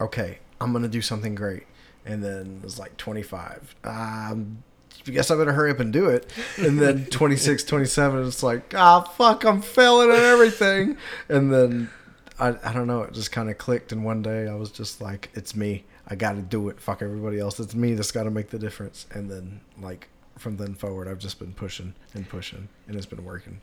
okay, 0.00 0.38
I'm 0.60 0.72
gonna 0.72 0.88
do 0.88 1.00
something 1.00 1.36
great, 1.36 1.66
and 2.04 2.22
then 2.24 2.58
it 2.60 2.64
was 2.64 2.80
like 2.80 2.96
25. 2.96 3.76
Um, 3.84 4.64
I 5.06 5.10
guess 5.12 5.30
I 5.30 5.36
better 5.36 5.52
hurry 5.52 5.70
up 5.70 5.78
and 5.78 5.92
do 5.92 6.08
it. 6.08 6.30
And 6.56 6.80
then 6.80 7.06
26, 7.10 7.62
27, 7.62 8.26
it's 8.26 8.42
like, 8.42 8.74
ah, 8.76 9.02
fuck, 9.02 9.44
I'm 9.44 9.62
failing 9.62 10.10
at 10.10 10.16
everything. 10.16 10.96
And 11.28 11.52
then 11.52 11.90
I, 12.38 12.56
I 12.62 12.72
don't 12.72 12.86
know. 12.86 13.02
It 13.02 13.12
just 13.12 13.32
kind 13.32 13.50
of 13.50 13.58
clicked, 13.58 13.92
and 13.92 14.04
one 14.04 14.22
day 14.22 14.48
I 14.48 14.54
was 14.54 14.70
just 14.70 15.00
like, 15.00 15.30
"It's 15.34 15.56
me. 15.56 15.84
I 16.06 16.14
got 16.14 16.32
to 16.32 16.42
do 16.42 16.68
it. 16.68 16.80
Fuck 16.80 17.02
everybody 17.02 17.38
else. 17.38 17.58
It's 17.60 17.74
me 17.74 17.94
that's 17.94 18.12
got 18.12 18.24
to 18.24 18.30
make 18.30 18.50
the 18.50 18.58
difference." 18.58 19.06
And 19.12 19.30
then, 19.30 19.60
like 19.80 20.08
from 20.36 20.56
then 20.56 20.74
forward, 20.74 21.08
I've 21.08 21.18
just 21.18 21.38
been 21.38 21.52
pushing 21.52 21.94
and 22.14 22.28
pushing, 22.28 22.68
and 22.86 22.96
it's 22.96 23.06
been 23.06 23.24
working. 23.24 23.60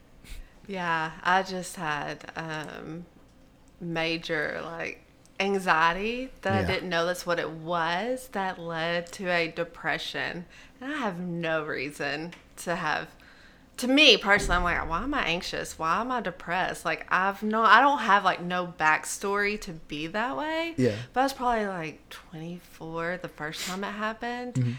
Yeah, 0.67 1.11
I 1.23 1.43
just 1.43 1.75
had 1.75 2.31
um, 2.35 3.05
major 3.79 4.61
like 4.63 5.01
anxiety 5.39 6.31
that 6.41 6.53
I 6.53 6.63
didn't 6.65 6.89
know 6.89 7.05
that's 7.05 7.25
what 7.25 7.39
it 7.39 7.49
was 7.49 8.29
that 8.29 8.57
led 8.57 9.11
to 9.13 9.27
a 9.29 9.47
depression. 9.49 10.45
And 10.79 10.93
I 10.93 10.97
have 10.97 11.19
no 11.19 11.65
reason 11.65 12.33
to 12.57 12.75
have 12.75 13.09
to 13.77 13.87
me 13.87 14.17
personally, 14.17 14.55
I'm 14.57 14.63
like, 14.63 14.89
why 14.89 15.03
am 15.03 15.13
I 15.13 15.25
anxious? 15.25 15.77
Why 15.77 15.99
am 16.01 16.11
I 16.11 16.21
depressed? 16.21 16.85
Like 16.85 17.05
I've 17.09 17.43
no 17.43 17.61
I 17.63 17.81
don't 17.81 17.99
have 17.99 18.23
like 18.23 18.41
no 18.41 18.73
backstory 18.79 19.59
to 19.61 19.73
be 19.73 20.07
that 20.07 20.37
way. 20.37 20.73
Yeah. 20.77 20.95
But 21.13 21.19
I 21.21 21.23
was 21.23 21.33
probably 21.33 21.67
like 21.67 22.09
twenty 22.09 22.61
four 22.73 23.19
the 23.21 23.27
first 23.27 23.67
time 23.67 23.83
it 23.83 23.91
happened. 23.91 24.53
Mm-hmm. 24.55 24.71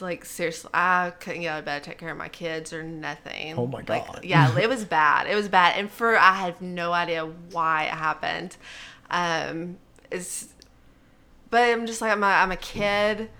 Like 0.00 0.24
seriously, 0.24 0.70
I 0.74 1.12
couldn't 1.20 1.42
get 1.42 1.52
out 1.52 1.58
of 1.60 1.64
bed 1.64 1.84
to 1.84 1.90
take 1.90 1.98
care 1.98 2.10
of 2.10 2.16
my 2.18 2.28
kids 2.28 2.72
or 2.72 2.82
nothing. 2.82 3.54
Oh 3.56 3.66
my 3.66 3.78
Like, 3.86 4.06
God. 4.06 4.20
yeah, 4.24 4.58
it 4.58 4.68
was 4.74 4.84
bad. 4.84 5.26
It 5.28 5.36
was 5.36 5.48
bad, 5.48 5.78
and 5.78 5.88
for 5.90 6.16
I 6.16 6.32
had 6.34 6.60
no 6.60 6.92
idea 6.92 7.24
why 7.52 7.84
it 7.84 7.90
happened. 7.90 8.56
Um, 9.10 9.76
it's, 10.10 10.48
but 11.50 11.62
I'm 11.62 11.86
just 11.86 12.00
like 12.00 12.10
I'm 12.10 12.24
a, 12.24 12.26
I'm 12.26 12.50
a 12.50 12.56
kid, 12.56 13.30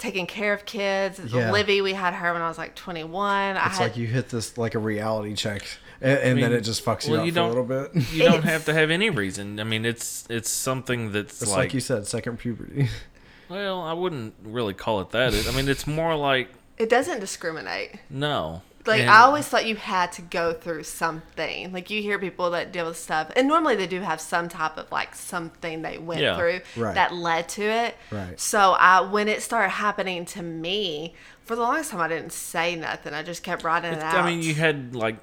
taking 0.00 0.26
care 0.26 0.52
of 0.52 0.64
kids. 0.64 1.20
Yeah. 1.24 1.52
Livy, 1.52 1.80
we 1.80 1.92
had 1.92 2.14
her 2.14 2.32
when 2.32 2.42
I 2.42 2.48
was 2.48 2.58
like 2.58 2.74
21. 2.74 3.56
I 3.56 3.66
It's 3.66 3.78
had, 3.78 3.84
like 3.84 3.96
you 3.96 4.06
hit 4.06 4.30
this 4.30 4.58
like 4.58 4.74
a 4.74 4.78
reality 4.78 5.34
check, 5.34 5.62
and, 6.00 6.18
and 6.18 6.42
then 6.42 6.50
mean, 6.50 6.58
it 6.58 6.62
just 6.62 6.84
fucks 6.84 7.06
you 7.06 7.12
well, 7.12 7.20
up 7.20 7.26
you 7.26 7.32
for 7.32 7.40
a 7.40 7.48
little 7.48 7.64
bit. 7.64 7.94
You 8.12 8.24
don't 8.24 8.42
have 8.42 8.64
to 8.64 8.72
have 8.72 8.90
any 8.90 9.10
reason. 9.10 9.60
I 9.60 9.64
mean, 9.64 9.84
it's 9.84 10.24
it's 10.28 10.50
something 10.50 11.12
that's 11.12 11.42
It's 11.42 11.50
like, 11.50 11.58
like, 11.58 11.74
you 11.74 11.80
said, 11.80 12.06
second 12.06 12.38
puberty. 12.38 12.88
well, 13.48 13.80
I 13.82 13.92
wouldn't 13.92 14.34
really 14.42 14.74
call 14.74 15.00
it 15.02 15.10
that. 15.10 15.34
It, 15.34 15.46
I 15.46 15.52
mean, 15.52 15.68
it's 15.68 15.86
more 15.86 16.16
like 16.16 16.50
it 16.78 16.88
doesn't 16.88 17.20
discriminate. 17.20 18.00
no. 18.08 18.62
Like 18.90 19.00
And- 19.02 19.10
I 19.10 19.20
always 19.20 19.46
thought 19.46 19.66
you 19.66 19.76
had 19.76 20.12
to 20.12 20.22
go 20.22 20.52
through 20.52 20.82
something. 20.84 21.72
Like 21.72 21.90
you 21.90 22.02
hear 22.02 22.18
people 22.18 22.50
that 22.50 22.72
deal 22.72 22.86
with 22.86 22.98
stuff, 22.98 23.30
and 23.36 23.48
normally 23.48 23.76
they 23.76 23.86
do 23.86 24.00
have 24.00 24.20
some 24.20 24.48
type 24.48 24.76
of 24.76 24.90
like 24.92 25.14
something 25.14 25.82
they 25.82 25.98
went 25.98 26.20
Yeah. 26.20 26.36
through 26.36 26.60
Right. 26.76 26.94
that 26.94 27.14
led 27.14 27.48
to 27.50 27.62
it. 27.62 27.96
Right. 28.10 28.38
So 28.38 28.72
I, 28.78 29.00
when 29.00 29.28
it 29.28 29.42
started 29.42 29.70
happening 29.70 30.24
to 30.26 30.42
me, 30.42 31.14
for 31.44 31.56
the 31.56 31.62
longest 31.62 31.90
time 31.90 32.00
I 32.00 32.08
didn't 32.08 32.32
say 32.32 32.76
nothing. 32.76 33.12
I 33.14 33.22
just 33.22 33.42
kept 33.42 33.64
writing 33.64 33.92
it 33.92 33.96
It's- 33.98 34.14
out. 34.14 34.24
I 34.24 34.26
mean, 34.30 34.42
you 34.42 34.54
had 34.54 34.94
like, 34.94 35.16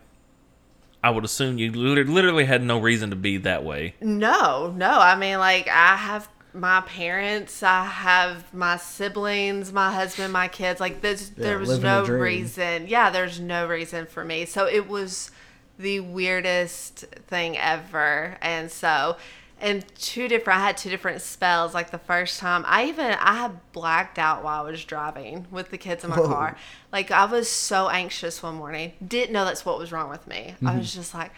I 1.04 1.10
would 1.12 1.24
assume 1.24 1.58
you 1.58 1.72
literally 1.72 2.46
had 2.46 2.64
no 2.64 2.80
reason 2.80 3.12
to 3.12 3.16
be 3.16 3.38
that 3.38 3.64
way. 3.64 3.96
No, 4.02 4.74
no. 4.76 5.00
I 5.00 5.16
mean, 5.16 5.38
like 5.40 5.68
I 5.70 5.96
have 5.96 6.28
my 6.58 6.82
parents, 6.82 7.64
I 7.64 7.86
have 7.86 8.54
my 8.54 8.78
siblings, 8.78 9.72
my 9.72 9.92
husband, 9.94 10.34
my 10.34 10.48
kids. 10.48 10.80
Like 10.80 11.02
there's 11.02 11.32
Yeah, 11.38 11.44
there 11.44 11.60
was 11.60 11.80
no 11.80 12.06
reason. 12.06 12.88
Yeah, 12.88 13.10
there's 13.10 13.40
no 13.40 13.68
reason 13.68 14.06
for 14.06 14.24
me. 14.26 14.46
So 14.46 14.66
it 14.68 14.88
was 14.88 15.32
the 15.80 16.00
weirdest 16.00 17.00
thing 17.28 17.58
ever. 17.58 18.38
And 18.42 18.72
so 18.72 19.18
and 19.60 19.86
two 19.98 20.28
different 20.28 20.60
I 20.60 20.64
had 20.68 20.78
two 20.78 20.90
different 20.90 21.22
spells. 21.22 21.74
Like 21.74 21.92
the 21.92 21.98
first 21.98 22.40
time 22.40 22.64
I 22.68 22.86
even 22.86 23.06
I 23.20 23.36
had 23.36 23.60
blacked 23.72 24.20
out 24.20 24.44
while 24.44 24.66
I 24.66 24.70
was 24.70 24.84
driving 24.86 25.48
with 25.52 25.70
the 25.70 25.78
kids 25.78 26.04
in 26.04 26.10
my 26.10 26.20
Whoa. 26.20 26.28
car. 26.28 26.58
Like 26.92 27.12
I 27.12 27.26
was 27.26 27.50
so 27.50 27.90
anxious 27.90 28.42
one 28.44 28.56
morning. 28.56 28.94
Didn't 29.06 29.34
know 29.34 29.46
that's 29.46 29.66
what 29.66 29.80
was 29.80 29.92
wrong 29.92 30.10
with 30.10 30.28
me. 30.28 30.56
I 30.66 30.74
Mm-hmm. 30.74 30.78
was 30.78 30.94
just 30.94 31.14
like 31.14 31.32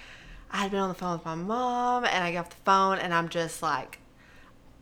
I 0.51 0.57
had 0.57 0.71
been 0.71 0.79
on 0.79 0.89
the 0.89 0.95
phone 0.95 1.13
with 1.13 1.25
my 1.25 1.35
mom 1.35 2.05
and 2.05 2.23
I 2.23 2.31
got 2.33 2.39
off 2.41 2.49
the 2.49 2.55
phone 2.65 2.97
and 2.97 3.13
I'm 3.13 3.29
just 3.29 3.61
like 3.61 3.99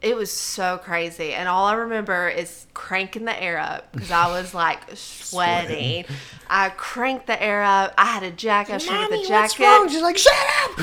it 0.01 0.15
was 0.15 0.31
so 0.31 0.77
crazy. 0.77 1.33
And 1.33 1.49
all 1.49 1.65
I 1.65 1.73
remember 1.73 2.29
is 2.29 2.67
cranking 2.73 3.25
the 3.25 3.41
air 3.41 3.57
up 3.57 3.91
because 3.91 4.11
I 4.11 4.27
was 4.27 4.53
like 4.53 4.79
sweating. 4.93 6.05
I 6.47 6.69
cranked 6.69 7.27
the 7.27 7.41
air 7.41 7.63
up. 7.63 7.93
I 7.97 8.05
had 8.05 8.23
a 8.23 8.31
jacket. 8.31 8.75
I 8.75 8.77
to 8.77 8.85
get 8.85 9.09
the 9.09 9.27
jacket. 9.27 9.91
She's 9.91 10.01
like, 10.01 10.17
shut 10.17 10.33
up. 10.33 10.77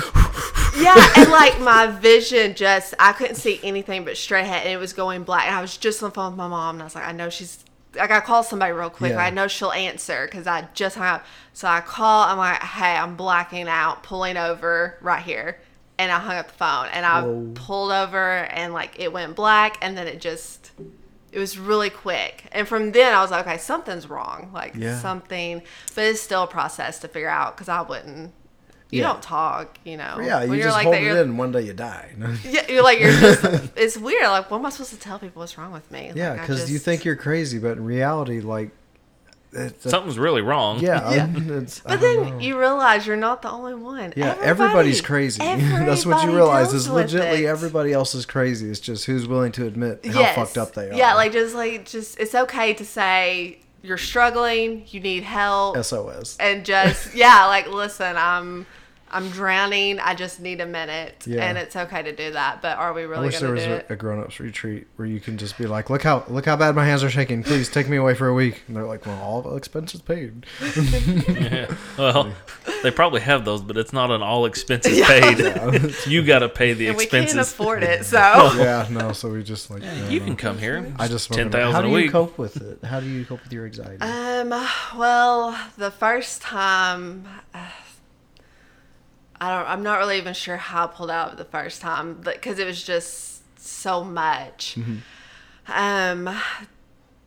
yeah, 0.79 1.13
and 1.17 1.31
like 1.31 1.61
my 1.61 1.87
vision 1.87 2.55
just, 2.55 2.95
I 2.99 3.13
couldn't 3.13 3.37
see 3.37 3.61
anything 3.63 4.05
but 4.05 4.17
straight 4.17 4.43
ahead 4.43 4.63
and 4.63 4.73
it 4.73 4.79
was 4.79 4.93
going 4.93 5.23
black. 5.23 5.47
And 5.47 5.55
I 5.55 5.61
was 5.61 5.77
just 5.77 6.03
on 6.03 6.11
the 6.11 6.15
phone 6.15 6.33
with 6.33 6.39
my 6.39 6.49
mom 6.49 6.77
and 6.77 6.83
I 6.83 6.87
was 6.87 6.97
like, 6.97 7.07
I 7.07 7.13
know 7.13 7.31
she's, 7.31 7.65
I 7.99 8.09
gotta 8.09 8.27
call 8.27 8.43
somebody 8.43 8.73
real 8.73 8.91
quick. 8.91 9.13
Yeah. 9.13 9.19
I 9.19 9.31
know 9.31 9.47
she'll 9.47 9.71
answer 9.71 10.27
because 10.27 10.49
I 10.49 10.67
just 10.75 10.97
hung 10.97 11.07
up. 11.07 11.25
So 11.53 11.69
I 11.69 11.81
call, 11.83 12.25
I'm 12.25 12.39
like, 12.39 12.61
hey, 12.61 12.97
I'm 12.97 13.15
blacking 13.15 13.69
out, 13.69 14.03
pulling 14.03 14.37
over 14.37 14.99
right 15.01 15.23
here. 15.23 15.61
And 15.99 16.11
I 16.11 16.19
hung 16.19 16.37
up 16.37 16.49
the 16.49 16.55
phone 16.55 16.89
and 16.93 17.07
I 17.07 17.23
Whoa. 17.23 17.53
pulled 17.55 17.93
over 17.93 18.19
and 18.47 18.73
like 18.75 18.99
it 18.99 19.13
went 19.13 19.37
black 19.37 19.79
and 19.81 19.97
then 19.97 20.09
it 20.09 20.21
just, 20.21 20.73
it 21.31 21.39
was 21.39 21.57
really 21.57 21.89
quick. 21.91 22.45
And 22.53 22.67
from 22.67 22.91
then 22.93 23.15
I 23.15 23.21
was 23.23 23.31
like, 23.31 23.47
okay, 23.47 23.59
something's 23.59 24.09
wrong. 24.11 24.51
Like 24.53 24.75
Yeah. 24.75 24.99
something, 24.99 25.63
but 25.95 26.05
it's 26.05 26.21
still 26.21 26.43
a 26.43 26.47
process 26.49 26.99
to 27.01 27.09
figure 27.09 27.29
out 27.29 27.55
because 27.57 27.69
I 27.69 27.83
wouldn't. 27.83 28.33
You 28.91 29.01
Yeah. 29.03 29.09
don't 29.13 29.23
talk, 29.23 29.79
you 29.85 29.97
know. 29.97 30.19
Yeah, 30.21 30.43
you 30.43 30.51
When 30.51 30.59
you're 30.59 30.67
just 30.69 30.77
like 30.77 30.85
hold 30.85 30.95
that, 30.97 31.03
it 31.03 31.07
you're- 31.07 31.21
in. 31.21 31.37
One 31.37 31.53
day 31.53 31.63
you 31.63 31.73
die. 31.73 32.11
yeah, 32.45 32.63
you're 32.69 32.83
like 32.83 32.99
you're 33.01 33.11
just. 33.13 33.45
it's 33.77 33.97
weird. 33.97 34.25
Like, 34.25 34.51
what 34.51 34.59
am 34.59 34.67
I 34.67 34.71
supposed 34.71 34.91
to 34.93 34.99
tell 34.99 35.19
people 35.19 35.41
what's 35.41 35.57
wrong 35.59 35.73
with 35.73 35.91
me? 35.91 36.13
yeah, 36.15 36.33
Like, 36.33 36.41
because 36.43 36.71
you 36.71 36.79
think 36.79 37.05
you're 37.05 37.17
crazy, 37.17 37.59
but 37.59 37.73
in 37.79 37.85
reality, 37.85 38.41
like, 38.41 38.71
it's 39.55 39.87
a- 39.87 39.91
Something's 39.91 40.19
really 40.19 40.43
wrong. 40.43 40.81
yeah, 40.81 41.13
Yeah. 41.15 41.23
Um, 41.25 41.67
but 41.87 42.01
then 42.01 42.23
know. 42.23 42.39
you 42.39 42.59
realize 42.59 43.07
you're 43.07 43.17
not 43.17 43.43
the 43.43 43.51
only 43.51 43.75
one. 43.75 44.13
Yeah, 44.17 44.31
Everybody- 44.33 44.49
everybody's 44.49 45.01
crazy. 45.01 45.39
That's 45.45 46.05
what 46.07 46.25
you 46.25 46.35
realize 46.35 46.73
is 46.73 46.89
with 46.89 47.11
legitly 47.13 47.47
everybody 47.47 47.93
else 47.93 48.15
is 48.15 48.27
crazy. 48.27 48.69
It's 48.71 48.81
just 48.81 49.05
who's 49.07 49.27
willing 49.27 49.53
to 49.53 49.67
admit 49.67 50.05
how 50.07 50.21
Yes. 50.21 50.35
fucked 50.37 50.59
up 50.59 50.75
they 50.75 50.91
are. 50.91 50.95
Yeah, 50.95 51.15
like 51.15 51.33
just 51.33 51.55
like 51.55 51.85
just 51.87 52.19
it's 52.19 52.35
okay 52.35 52.75
to 52.75 52.85
say 52.85 53.59
you're 53.83 53.99
struggling, 53.99 54.85
you 54.89 54.99
need 55.01 55.23
help, 55.25 55.77
SOS. 55.77 56.37
and 56.41 56.65
just 56.65 57.15
yeah, 57.15 57.47
like 57.47 57.69
listen, 57.69 58.17
I'm 58.17 58.67
I'm 59.15 59.31
drowning. 59.31 59.99
I 60.01 60.15
just 60.15 60.41
need 60.41 60.61
a 60.61 60.67
minute, 60.67 61.25
Yeah. 61.27 61.45
and 61.45 61.57
it's 61.57 61.77
okay 61.77 62.03
to 62.03 62.13
do 62.15 62.33
that. 62.33 62.61
But 62.61 62.77
are 62.79 62.93
we 62.93 63.03
I 63.03 63.05
really 63.05 63.27
wish 63.29 63.39
there 63.39 63.49
going 63.49 63.61
to 63.63 63.69
was 63.69 63.69
do 63.69 63.73
a, 63.73 63.77
it? 63.77 63.87
a 63.91 63.97
grown-ups 63.97 64.41
retreat 64.41 64.87
where 64.97 65.07
you 65.07 65.21
can 65.21 65.39
just 65.39 65.57
be 65.57 65.67
like, 65.67 65.89
"Look 65.89 66.03
how 66.03 66.25
look 66.29 66.45
how 66.47 66.57
bad 66.57 66.75
my 66.75 66.85
hands 66.85 67.03
are 67.05 67.11
shaking. 67.11 67.43
Please 67.43 67.69
take 67.71 67.89
me 67.89 67.97
away 67.97 68.15
for 68.15 68.27
a 68.29 68.35
week." 68.35 68.63
And 68.67 68.77
they're 68.77 68.85
like, 68.85 69.07
"Well, 69.07 69.19
all 69.23 69.57
expenses 69.57 70.03
paid." 70.03 70.45
Yeah. 71.45 71.75
Well, 71.99 72.33
they 72.83 72.91
probably 72.91 73.21
have 73.21 73.45
those, 73.45 73.63
but 73.63 73.77
it's 73.77 73.93
not 73.93 74.11
an 74.11 74.23
all 74.23 74.47
expenses 74.47 75.01
paid. 75.07 75.95
you 76.07 76.25
got 76.25 76.41
to 76.41 76.49
pay 76.49 76.73
the 76.73 76.89
and 76.89 76.97
we 76.97 77.07
can't 77.07 77.33
afford 77.39 77.83
it, 77.83 78.05
so 78.05 78.19
yeah, 78.57 78.87
no. 78.91 79.13
So 79.13 79.31
we 79.31 79.43
just 79.43 79.71
like 79.71 79.83
Yeah, 79.83 80.09
you 80.09 80.21
no. 80.21 80.27
can 80.27 80.37
come 80.37 80.59
here. 80.59 80.93
I 80.99 81.09
just 81.09 81.33
ten 81.33 81.47
wonder, 81.51 81.71
How 81.73 81.83
do 81.83 81.97
you 81.99 82.11
cope 82.11 82.37
with 82.39 82.57
it? 82.61 82.85
How 82.85 83.01
do 83.01 83.07
you 83.07 83.25
cope 83.25 83.43
with 83.45 83.53
your 83.53 83.67
anxiety? 83.67 84.01
Um, 84.01 84.51
well, 84.99 85.59
the 85.79 85.91
first 85.91 86.43
time, 86.43 87.27
uh, 87.55 87.69
I 89.41 89.49
don't, 89.57 89.69
I'm 89.69 89.83
not 89.83 89.99
really 89.99 90.17
even 90.19 90.35
sure 90.35 90.57
how 90.57 90.85
I 90.85 90.87
pulled 90.89 91.11
out 91.11 91.37
the 91.37 91.45
first 91.45 91.81
time, 91.81 92.21
but 92.23 92.35
because 92.35 92.59
it 92.59 92.67
was 92.67 92.83
just 92.83 93.43
so 93.61 94.05
much. 94.05 94.77
Um, 95.67 96.31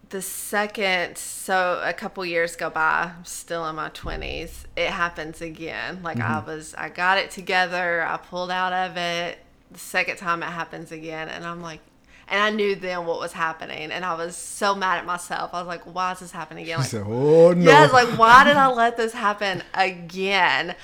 the 0.09 0.21
second, 0.21 1.17
so 1.17 1.81
a 1.83 1.91
couple 1.93 2.25
years 2.25 2.55
go 2.55 2.69
by, 2.69 3.11
I'm 3.17 3.25
still 3.25 3.67
in 3.67 3.75
my 3.75 3.89
20s, 3.89 4.63
it 4.75 4.89
happens 4.89 5.41
again. 5.41 6.01
Like 6.03 6.19
I 6.19 6.39
was, 6.39 6.73
I 6.77 6.89
got 6.89 7.17
it 7.17 7.29
together, 7.31 8.03
I 8.03 8.17
pulled 8.17 8.51
out 8.51 8.71
of 8.73 8.95
it. 8.97 9.39
The 9.69 9.79
second 9.79 10.15
time 10.17 10.43
it 10.43 10.47
happens 10.47 10.93
again, 10.93 11.27
and 11.27 11.43
I'm 11.45 11.61
like, 11.61 11.81
and 12.29 12.41
I 12.41 12.49
knew 12.51 12.75
then 12.75 13.05
what 13.05 13.19
was 13.19 13.33
happening, 13.33 13.91
and 13.91 14.05
I 14.05 14.13
was 14.15 14.35
so 14.37 14.75
mad 14.75 14.97
at 14.99 15.05
myself. 15.05 15.53
I 15.53 15.59
was 15.59 15.67
like, 15.67 15.83
why 15.83 16.13
is 16.13 16.19
this 16.19 16.31
happening 16.31 16.63
again? 16.63 16.79
Like, 16.79 16.87
So, 16.87 17.03
oh 17.05 17.51
no. 17.53 17.69
yeah, 17.69 17.85
like, 17.87 18.17
why 18.17 18.43
did 18.45 18.55
I 18.55 18.67
let 18.67 18.95
this 18.97 19.11
happen 19.13 19.63
again? 19.73 20.75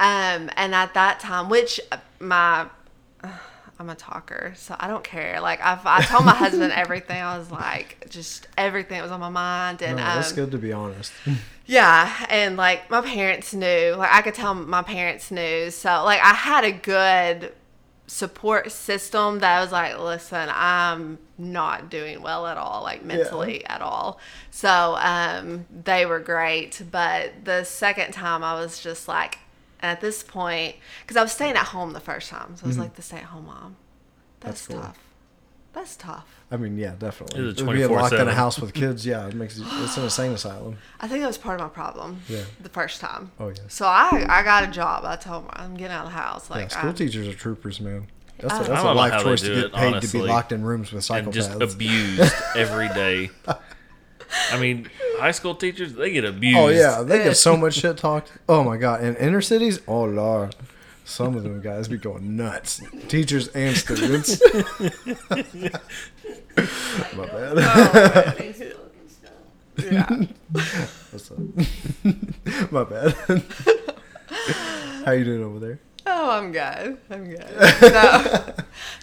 Um, 0.00 0.48
and 0.56 0.74
at 0.74 0.94
that 0.94 1.20
time, 1.20 1.50
which 1.50 1.78
my, 2.20 2.66
I'm 3.78 3.90
a 3.90 3.94
talker, 3.94 4.54
so 4.56 4.74
I 4.80 4.88
don't 4.88 5.04
care. 5.04 5.42
Like 5.42 5.60
I've, 5.62 5.84
I 5.84 6.00
told 6.00 6.24
my 6.24 6.34
husband 6.34 6.72
everything. 6.74 7.20
I 7.20 7.36
was 7.36 7.50
like, 7.50 8.06
just 8.08 8.48
everything 8.56 8.96
that 8.96 9.02
was 9.02 9.12
on 9.12 9.20
my 9.20 9.28
mind, 9.28 9.82
and 9.82 9.98
no, 9.98 10.02
that's 10.02 10.30
um, 10.30 10.36
good 10.36 10.50
to 10.52 10.58
be 10.58 10.72
honest. 10.72 11.12
yeah, 11.66 12.26
and 12.30 12.56
like 12.56 12.88
my 12.88 13.02
parents 13.02 13.52
knew. 13.52 13.94
Like 13.94 14.10
I 14.10 14.22
could 14.22 14.32
tell 14.32 14.54
my 14.54 14.82
parents 14.82 15.30
knew. 15.30 15.70
So 15.70 16.02
like 16.04 16.20
I 16.22 16.32
had 16.32 16.64
a 16.64 16.72
good 16.72 17.52
support 18.06 18.72
system 18.72 19.40
that 19.40 19.60
was 19.60 19.70
like, 19.70 19.98
listen, 19.98 20.48
I'm 20.50 21.18
not 21.36 21.90
doing 21.90 22.22
well 22.22 22.46
at 22.46 22.56
all, 22.56 22.82
like 22.82 23.04
mentally 23.04 23.66
at 23.66 23.82
all. 23.82 24.18
So 24.50 24.96
um, 24.98 25.66
they 25.84 26.06
were 26.06 26.20
great. 26.20 26.82
But 26.90 27.44
the 27.44 27.64
second 27.64 28.12
time, 28.12 28.42
I 28.42 28.54
was 28.54 28.82
just 28.82 29.06
like, 29.06 29.38
at 29.80 30.00
this 30.00 30.22
point, 30.22 30.76
because 31.02 31.16
I 31.16 31.22
was 31.22 31.32
staying 31.32 31.56
at 31.56 31.66
home 31.66 31.92
the 31.92 32.00
first 32.00 32.30
time, 32.30 32.56
so 32.56 32.64
I 32.64 32.66
was 32.66 32.76
mm-hmm. 32.76 32.82
like 32.84 32.94
the 32.94 33.02
stay-at-home 33.02 33.46
mom. 33.46 33.76
That's, 34.40 34.66
That's 34.66 34.68
cool. 34.68 34.80
tough. 34.80 34.98
That's 35.72 35.96
tough. 35.96 36.26
I 36.50 36.56
mean, 36.56 36.76
yeah, 36.76 36.94
definitely. 36.98 37.48
Is 37.48 37.60
it 37.60 37.66
Being 37.70 37.92
locked 37.92 38.12
in 38.12 38.26
a 38.26 38.34
house 38.34 38.58
with 38.58 38.74
kids, 38.74 39.06
yeah, 39.06 39.28
it 39.28 39.34
makes 39.34 39.56
it, 39.56 39.64
it's 39.68 39.96
an 39.96 40.04
insane 40.04 40.32
asylum. 40.32 40.78
I 41.00 41.06
think 41.06 41.20
that 41.20 41.28
was 41.28 41.38
part 41.38 41.60
of 41.60 41.66
my 41.66 41.72
problem. 41.72 42.22
Yeah. 42.28 42.42
The 42.60 42.68
first 42.68 43.00
time. 43.00 43.30
Oh 43.38 43.48
yeah. 43.48 43.54
So 43.68 43.86
I 43.86 44.26
I 44.28 44.42
got 44.42 44.64
a 44.64 44.66
job. 44.66 45.04
I 45.04 45.14
told 45.14 45.44
him 45.44 45.50
I'm 45.52 45.76
getting 45.76 45.92
out 45.92 46.06
of 46.06 46.12
the 46.12 46.18
house. 46.18 46.50
Yeah, 46.50 46.56
Like 46.56 46.70
school 46.72 46.90
I- 46.90 46.94
teachers 46.94 47.28
are 47.28 47.34
troopers, 47.34 47.80
man. 47.80 48.08
That's 48.40 48.54
uh, 48.54 48.56
a, 48.56 48.60
I 48.60 48.66
that's 48.68 48.82
a 48.82 48.92
life 48.92 49.22
choice 49.22 49.40
to 49.42 49.54
get 49.54 49.64
it, 49.66 49.72
paid 49.72 50.02
to 50.02 50.08
be 50.08 50.22
locked 50.22 50.50
in 50.50 50.64
rooms 50.64 50.92
with 50.92 51.04
psychopaths. 51.04 51.24
and 51.24 51.32
just 51.32 51.60
abused 51.60 52.34
every 52.56 52.88
day. 52.88 53.30
I 54.52 54.58
mean, 54.60 54.88
high 55.18 55.30
school 55.32 55.54
teachers 55.54 55.94
they 55.94 56.10
get 56.12 56.24
abused. 56.24 56.58
Oh 56.58 56.68
yeah, 56.68 57.02
they 57.02 57.18
get 57.24 57.36
so 57.36 57.56
much 57.62 57.74
shit 57.74 57.96
talked. 57.96 58.32
Oh 58.48 58.62
my 58.64 58.76
god, 58.76 59.02
in 59.02 59.16
inner 59.16 59.40
cities, 59.40 59.80
oh 59.86 60.04
lord, 60.04 60.54
some 61.04 61.36
of 61.36 61.42
them 61.42 61.60
guys 61.60 61.88
be 61.88 61.96
going 61.96 62.36
nuts. 62.36 62.80
Teachers 63.08 63.48
and 63.48 63.76
students. 63.76 64.40
my 67.16 67.26
bad. 67.26 68.54
Yeah. 69.90 70.06
What's 71.10 71.30
up? 71.30 71.38
my 72.70 72.84
bad. 72.84 73.14
How 75.06 75.12
you 75.12 75.24
doing 75.24 75.42
over 75.42 75.58
there? 75.58 75.80
Oh, 76.06 76.30
I'm 76.30 76.52
good. 76.52 76.98
I'm 77.10 77.24
good. 77.28 77.46
No, 77.82 78.54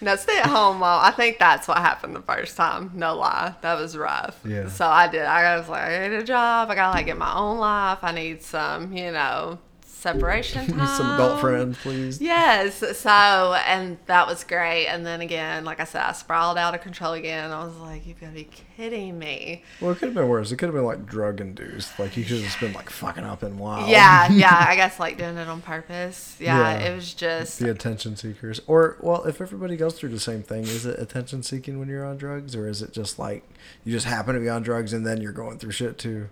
no, 0.02 0.16
stay 0.16 0.38
at 0.38 0.46
home 0.46 0.78
mom. 0.78 1.04
I 1.04 1.10
think 1.10 1.38
that's 1.38 1.68
what 1.68 1.78
happened 1.78 2.14
the 2.16 2.22
first 2.22 2.56
time. 2.56 2.90
No 2.94 3.16
lie, 3.16 3.54
that 3.62 3.74
was 3.78 3.96
rough. 3.96 4.38
Yeah. 4.44 4.68
So 4.68 4.86
I 4.86 5.08
did. 5.08 5.22
I 5.22 5.56
was 5.58 5.68
like, 5.68 5.82
I 5.82 6.08
need 6.08 6.14
a 6.16 6.24
job. 6.24 6.70
I 6.70 6.74
gotta 6.74 6.96
like 6.96 7.06
get 7.06 7.16
my 7.16 7.34
own 7.34 7.58
life. 7.58 7.98
I 8.02 8.12
need 8.12 8.42
some, 8.42 8.92
you 8.92 9.10
know, 9.12 9.58
separation 9.98 10.66
time. 10.76 10.86
Some 10.96 11.10
adult 11.14 11.40
friends, 11.40 11.76
please. 11.78 12.20
Yes. 12.20 12.82
So, 12.98 13.10
and 13.10 13.98
that 14.06 14.26
was 14.26 14.44
great. 14.44 14.86
And 14.86 15.04
then 15.04 15.20
again, 15.20 15.64
like 15.64 15.80
I 15.80 15.84
said, 15.84 16.02
I 16.02 16.12
spiraled 16.12 16.56
out 16.56 16.74
of 16.74 16.80
control 16.80 17.14
again. 17.14 17.50
I 17.50 17.64
was 17.64 17.76
like, 17.76 18.06
you've 18.06 18.20
got 18.20 18.28
to 18.28 18.34
be 18.34 18.48
kidding 18.76 19.18
me. 19.18 19.64
Well, 19.80 19.90
it 19.90 19.98
could 19.98 20.06
have 20.06 20.14
been 20.14 20.28
worse. 20.28 20.52
It 20.52 20.56
could 20.56 20.66
have 20.66 20.74
been 20.74 20.84
like 20.84 21.04
drug 21.04 21.40
induced. 21.40 21.98
Like 21.98 22.16
you 22.16 22.22
should 22.22 22.36
have 22.38 22.46
just 22.46 22.60
been 22.60 22.72
like 22.72 22.90
fucking 22.90 23.24
up 23.24 23.42
and 23.42 23.58
wild. 23.58 23.88
Yeah. 23.88 24.28
Yeah. 24.38 24.66
I 24.68 24.76
guess 24.76 25.00
like 25.00 25.18
doing 25.18 25.36
it 25.36 25.48
on 25.48 25.62
purpose. 25.62 26.36
Yeah. 26.38 26.78
Yeah. 26.78 26.88
It 26.90 26.94
was 26.94 27.12
just. 27.12 27.58
The 27.58 27.70
attention 27.70 28.14
seekers, 28.14 28.60
or 28.66 28.96
well, 29.00 29.24
if 29.24 29.40
everybody 29.40 29.76
goes 29.76 29.94
through 29.98 30.10
the 30.10 30.20
same 30.20 30.42
thing, 30.42 30.62
is 30.62 30.86
it 30.86 30.98
attention 30.98 31.42
seeking 31.42 31.78
when 31.80 31.88
you're 31.88 32.04
on 32.04 32.18
drugs, 32.18 32.54
or 32.54 32.68
is 32.68 32.82
it 32.82 32.92
just 32.92 33.18
like 33.18 33.42
you 33.84 33.92
just 33.92 34.06
happen 34.06 34.34
to 34.34 34.40
be 34.40 34.48
on 34.48 34.62
drugs 34.62 34.92
and 34.92 35.04
then 35.04 35.20
you're 35.20 35.32
going 35.32 35.58
through 35.58 35.72
shit 35.72 35.98
too? 35.98 36.28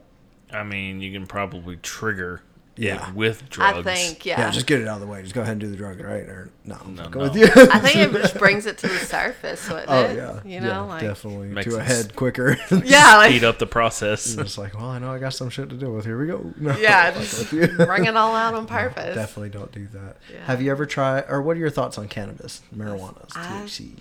I 0.52 0.62
mean, 0.62 1.00
you 1.00 1.10
can 1.12 1.26
probably 1.26 1.76
trigger 1.76 2.42
Yeah. 2.78 3.08
it 3.08 3.14
with 3.14 3.48
drugs. 3.48 3.78
I 3.86 3.94
think, 3.94 4.26
Yeah. 4.26 4.40
yeah. 4.40 4.50
just 4.50 4.66
get 4.66 4.80
it 4.80 4.88
out 4.88 4.96
of 4.96 5.00
the 5.00 5.06
way. 5.06 5.22
Just 5.22 5.34
go 5.34 5.40
ahead 5.42 5.52
and 5.52 5.60
do 5.60 5.68
the 5.70 5.76
drug, 5.76 5.98
right? 6.00 6.24
Or 6.28 6.50
no, 6.64 6.76
I'm 6.84 6.94
No, 6.94 7.04
fucking 7.04 7.20
no. 7.20 7.28
with 7.28 7.36
you. 7.36 7.46
I 7.72 7.78
think 7.78 7.96
it 7.96 8.12
just 8.22 8.36
brings 8.38 8.66
it 8.66 8.78
to 8.78 8.88
the 8.88 8.98
surface, 8.98 9.68
wouldn't 9.68 9.88
oh 9.88 10.00
it? 10.02 10.16
yeah, 10.16 10.40
You 10.44 10.60
know, 10.60 10.66
yeah, 10.68 10.80
like 10.80 11.00
definitely 11.02 11.48
Makes 11.48 11.68
to 11.72 11.76
a 11.76 11.80
it 11.80 11.86
head 11.86 12.16
quicker. 12.16 12.58
yeah, 12.84 13.16
like 13.16 13.30
speed 13.30 13.44
up 13.44 13.58
the 13.58 13.66
process. 13.66 14.34
You're 14.34 14.44
just 14.44 14.58
like, 14.58 14.74
well, 14.74 14.90
I 14.90 14.98
know 14.98 15.10
I 15.10 15.18
got 15.18 15.32
some 15.34 15.48
shit 15.50 15.70
to 15.70 15.76
deal 15.76 15.92
with. 15.92 16.04
Here 16.04 16.18
we 16.20 16.26
go. 16.26 16.52
No, 16.60 16.76
yeah, 16.76 17.10
just 17.12 17.52
with 17.52 17.76
bring 17.78 18.04
it 18.04 18.16
all 18.16 18.34
out 18.34 18.54
on 18.54 18.66
purpose. 18.66 19.14
Definitely 19.14 19.50
don't 19.50 19.72
do 19.72 19.86
that. 19.88 20.16
Yeah. 20.32 20.44
Have 20.46 20.60
you 20.60 20.70
ever 20.70 20.84
tried, 20.86 21.24
or 21.28 21.40
what 21.42 21.56
are 21.56 21.60
your 21.60 21.70
thoughts 21.70 21.96
on 21.98 22.08
cannabis, 22.08 22.60
marijuana, 22.76 23.26
THC? 23.28 23.98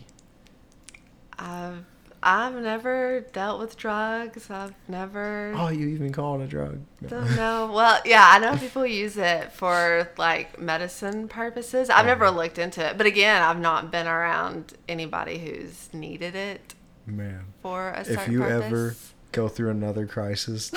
I've 1.37 1.83
I've 2.25 2.55
never 2.55 3.21
dealt 3.33 3.59
with 3.59 3.77
drugs. 3.77 4.49
I've 4.49 4.73
never. 4.87 5.53
Oh, 5.55 5.67
you 5.67 5.89
even 5.89 6.11
call 6.11 6.41
it 6.41 6.45
a 6.45 6.47
drug? 6.47 6.79
Don't 7.07 7.35
know. 7.35 7.71
Well, 7.71 8.01
yeah, 8.03 8.27
I 8.27 8.39
know 8.39 8.57
people 8.59 8.83
use 8.83 9.15
it 9.15 9.51
for 9.51 10.09
like 10.17 10.59
medicine 10.59 11.27
purposes. 11.27 11.91
I've 11.91 12.07
never 12.07 12.25
uh-huh. 12.25 12.37
looked 12.37 12.57
into 12.57 12.83
it, 12.83 12.97
but 12.97 13.05
again, 13.05 13.43
I've 13.43 13.59
not 13.59 13.91
been 13.91 14.07
around 14.07 14.73
anybody 14.89 15.37
who's 15.37 15.89
needed 15.93 16.35
it 16.35 16.73
Man, 17.05 17.45
for 17.61 17.91
a 17.91 18.03
certain 18.03 18.19
if 18.19 18.27
you 18.27 18.39
purpose. 18.39 18.65
ever 18.65 18.95
go 19.31 19.47
through 19.47 19.69
another 19.69 20.07
crisis, 20.07 20.71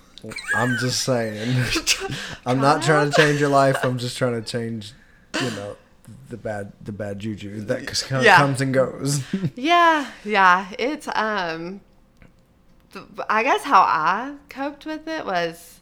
I'm 0.54 0.76
just 0.78 1.02
saying. 1.02 1.64
I'm 2.46 2.60
not 2.60 2.84
trying 2.84 3.10
to 3.10 3.16
change 3.16 3.40
your 3.40 3.48
life. 3.48 3.78
I'm 3.82 3.98
just 3.98 4.16
trying 4.16 4.40
to 4.40 4.48
change, 4.48 4.92
you 5.40 5.50
know, 5.50 5.76
the 6.32 6.36
bad 6.36 6.72
the 6.82 6.90
bad 6.92 7.20
juju 7.20 7.60
that 7.60 7.88
c- 7.88 7.94
c- 7.94 8.24
Yeah. 8.24 8.36
comes 8.38 8.60
and 8.60 8.74
goes. 8.74 9.22
Yeah, 9.54 10.10
yeah. 10.24 10.66
It's 10.78 11.06
um 11.14 11.80
I 13.30 13.42
guess 13.42 13.62
how 13.64 13.80
I 13.80 14.34
coped 14.48 14.84
with 14.84 15.06
it 15.08 15.24
was 15.24 15.80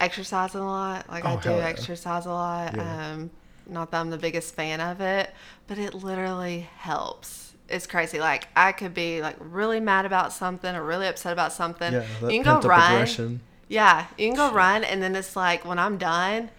exercising 0.00 0.60
a 0.60 0.66
lot. 0.66 1.08
Like 1.08 1.24
I 1.24 1.34
Oh, 1.34 1.40
do 1.40 1.50
yeah. 1.50 1.56
exercise 1.58 2.26
a 2.26 2.30
lot. 2.30 2.74
Yeah. 2.76 3.12
Um 3.12 3.30
not 3.68 3.90
that 3.90 4.00
I'm 4.00 4.10
the 4.10 4.18
biggest 4.18 4.54
fan 4.54 4.80
of 4.80 5.00
it, 5.00 5.30
but 5.66 5.76
it 5.78 5.92
literally 5.94 6.68
helps. 6.78 7.54
It's 7.68 7.86
crazy. 7.86 8.18
Like 8.20 8.48
I 8.56 8.72
could 8.72 8.94
be 8.94 9.20
like 9.22 9.36
really 9.40 9.80
mad 9.80 10.06
about 10.06 10.32
something 10.32 10.74
or 10.74 10.84
really 10.84 11.06
upset 11.08 11.32
about 11.32 11.52
something. 11.52 11.92
yeah, 11.92 12.04
you 12.22 12.42
can 12.42 12.60
go 12.60 12.68
run. 12.68 13.40
Yeah, 13.68 14.06
you 14.16 14.28
can 14.28 14.36
go 14.36 14.52
run 14.52 14.84
and 14.84 15.02
then 15.02 15.16
it's 15.16 15.34
like 15.36 15.64
when 15.64 15.78
I'm 15.78 15.98
done 15.98 16.50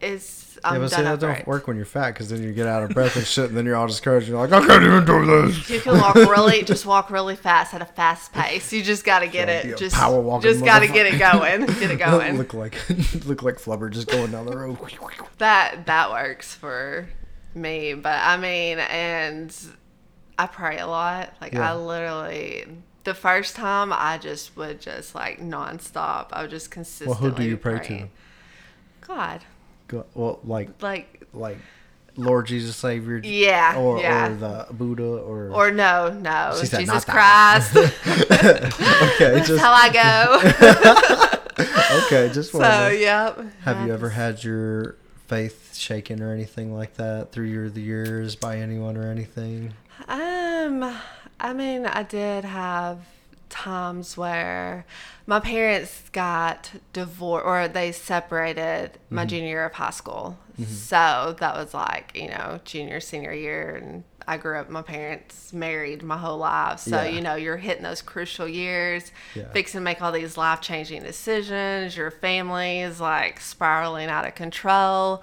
it's 0.00 0.58
I'm 0.64 0.74
yeah, 0.74 0.76
um, 0.76 0.82
but 0.84 0.90
see, 0.90 1.02
that 1.02 1.20
don't 1.20 1.36
it. 1.36 1.46
work 1.46 1.66
when 1.66 1.76
you're 1.76 1.84
fat 1.86 2.12
because 2.12 2.30
then 2.30 2.42
you 2.42 2.52
get 2.52 2.66
out 2.66 2.82
of 2.82 2.90
breath 2.90 3.16
and 3.16 3.26
shit, 3.26 3.48
and 3.48 3.56
then 3.56 3.66
you're 3.66 3.76
all 3.76 3.86
discouraged. 3.86 4.28
You're 4.28 4.38
like, 4.46 4.52
I 4.52 4.66
can't 4.66 4.82
even 4.84 5.04
do 5.04 5.24
this. 5.52 5.68
You 5.70 5.80
can 5.80 6.00
walk 6.00 6.14
really, 6.14 6.62
just 6.62 6.86
walk 6.86 7.10
really 7.10 7.36
fast 7.36 7.74
at 7.74 7.82
a 7.82 7.86
fast 7.86 8.32
pace. 8.32 8.72
You 8.72 8.82
just 8.82 9.04
got 9.04 9.18
to 9.20 9.26
get 9.28 9.48
Yeah, 9.48 9.72
it. 9.72 9.76
Just, 9.78 9.94
power 9.94 10.20
walking 10.20 10.50
just 10.50 10.64
got 10.64 10.78
to 10.80 10.86
get 10.88 11.06
it 11.06 11.18
going. 11.18 11.66
Get 11.66 11.90
it 11.90 11.98
going. 11.98 12.38
look 12.38 12.54
like 12.54 12.74
look 13.26 13.42
like 13.42 13.56
Flubber 13.56 13.90
just 13.90 14.08
going 14.08 14.32
down 14.32 14.46
the 14.46 14.56
road. 14.56 14.78
that 15.38 15.86
that 15.86 16.10
works 16.10 16.54
for 16.54 17.08
me. 17.54 17.92
But 17.94 18.18
I 18.22 18.36
mean, 18.38 18.78
and 18.78 19.54
I 20.38 20.46
pray 20.46 20.78
a 20.78 20.86
lot. 20.86 21.34
Like 21.40 21.52
Yeah. 21.52 21.72
I 21.72 21.76
literally, 21.76 22.66
the 23.04 23.14
first 23.14 23.56
time 23.56 23.92
I 23.92 24.18
just 24.18 24.56
would 24.56 24.80
just 24.80 25.14
like 25.14 25.38
nonstop. 25.40 26.28
I 26.32 26.42
would 26.42 26.50
just 26.50 26.70
consistently. 26.70 27.12
Well, 27.28 27.32
who 27.32 27.36
do 27.42 27.48
you 27.48 27.56
pray 27.58 27.78
praying. 27.78 28.10
God, 29.02 29.44
Go- 29.88 30.06
Well, 30.14 30.40
like 30.44 30.82
like 30.82 31.22
like 31.32 31.58
Lord 32.16 32.46
Jesus 32.46 32.76
Savior. 32.76 33.20
Yeah, 33.22 33.76
Or 33.76 34.00
yeah. 34.00 34.30
or 34.30 34.34
the 34.36 34.66
Buddha 34.72 35.02
or. 35.04 35.50
or 35.52 35.70
no, 35.70 36.10
no, 36.10 36.56
She 36.58 36.66
said, 36.66 36.80
Jesus 36.80 37.06
"Not 37.06 37.14
Christ. 37.14 37.76
okay, 38.36 39.32
That's 39.34 39.48
just 39.48 39.60
how 39.62 39.72
I 39.72 39.90
go. 39.90 41.66
okay, 42.06 42.32
just 42.32 42.52
so 42.52 42.58
wondering. 42.58 43.00
yep. 43.02 43.38
Have 43.62 43.76
I 43.78 43.86
you 43.86 43.92
ever 43.92 44.08
had 44.10 44.42
your 44.42 44.96
faith 45.26 45.74
shaken 45.76 46.22
or 46.22 46.32
anything 46.32 46.74
like 46.74 46.94
that 46.94 47.32
through 47.32 47.46
your 47.46 47.68
the 47.68 47.82
years 47.82 48.34
by 48.36 48.58
anyone 48.58 48.96
or 48.96 49.10
anything? 49.10 49.74
Um, 50.08 50.96
I 51.40 51.52
mean, 51.52 51.84
I 51.86 52.02
did 52.02 52.44
have 52.44 52.98
times 53.48 54.16
where 54.16 54.84
my 55.26 55.40
parents 55.40 56.02
got 56.12 56.72
divorced 56.92 57.46
or 57.46 57.68
they 57.68 57.92
separated 57.92 58.92
my 59.10 59.24
junior 59.24 59.48
year 59.48 59.64
of 59.66 59.72
high 59.74 59.90
school. 59.90 60.38
So 60.66 61.36
that 61.38 61.54
was 61.54 61.74
like, 61.74 62.12
you 62.14 62.28
know, 62.28 62.60
junior, 62.64 62.98
senior 63.00 63.32
year. 63.32 63.76
And 63.82 64.04
I 64.26 64.36
grew 64.38 64.58
up, 64.58 64.70
my 64.70 64.82
parents 64.82 65.52
married 65.52 66.02
my 66.02 66.16
whole 66.16 66.38
life. 66.38 66.80
So, 66.80 67.02
Yeah. 67.02 67.08
you 67.08 67.20
know, 67.20 67.34
you're 67.34 67.58
hitting 67.58 67.82
those 67.82 68.02
crucial 68.02 68.48
years, 68.48 69.12
Yeah. 69.34 69.50
fixing 69.52 69.80
to 69.80 69.84
make 69.84 70.00
all 70.02 70.12
these 70.12 70.36
life 70.36 70.60
changing 70.60 71.02
decisions. 71.02 71.96
Your 71.96 72.10
family 72.10 72.80
is 72.80 73.00
like 73.00 73.38
spiraling 73.40 74.08
out 74.08 74.26
of 74.26 74.34
control. 74.34 75.22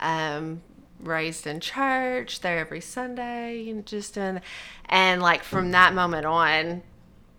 Um, 0.00 0.62
raised 1.00 1.46
in 1.46 1.60
church 1.60 2.40
there 2.40 2.58
every 2.58 2.80
Sunday 2.80 3.68
and 3.68 3.84
just 3.84 4.14
doing 4.14 4.40
and 4.86 5.20
like 5.20 5.42
from 5.42 5.70
that 5.72 5.92
moment 5.92 6.24
on 6.24 6.82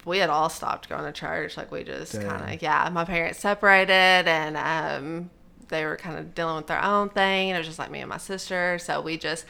we 0.06 0.20
had 0.20 0.30
all 0.30 0.50
stopped 0.50 0.88
going 0.88 1.04
to 1.04 1.12
church 1.12 1.58
like 1.58 1.72
we 1.72 1.84
just 1.84 2.20
kind 2.22 2.54
of 2.54 2.62
yeah 2.62 2.88
my 2.92 3.04
parents 3.04 3.40
separated 3.40 3.92
and 3.92 4.56
um 4.56 5.30
they 5.68 5.84
were 5.84 5.98
kind 5.98 6.18
of 6.18 6.36
dealing 6.36 6.56
with 6.56 6.68
their 6.68 6.84
own 6.84 7.10
thing 7.10 7.50
it 7.50 7.58
was 7.58 7.68
just 7.68 7.80
like 7.80 7.90
me 7.92 8.00
and 8.00 8.10
my 8.10 8.18
sister 8.18 8.78
so 8.80 9.02
we 9.02 9.18
just 9.18 9.46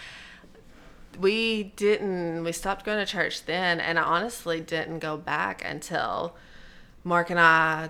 we 1.19 1.63
didn't 1.75 2.43
we 2.43 2.51
stopped 2.51 2.85
going 2.85 2.97
to 2.97 3.05
church 3.05 3.45
then 3.45 3.79
and 3.79 3.99
I 3.99 4.03
honestly 4.03 4.61
didn't 4.61 4.99
go 4.99 5.17
back 5.17 5.63
until 5.65 6.35
Mark 7.03 7.29
and 7.29 7.39
I 7.39 7.89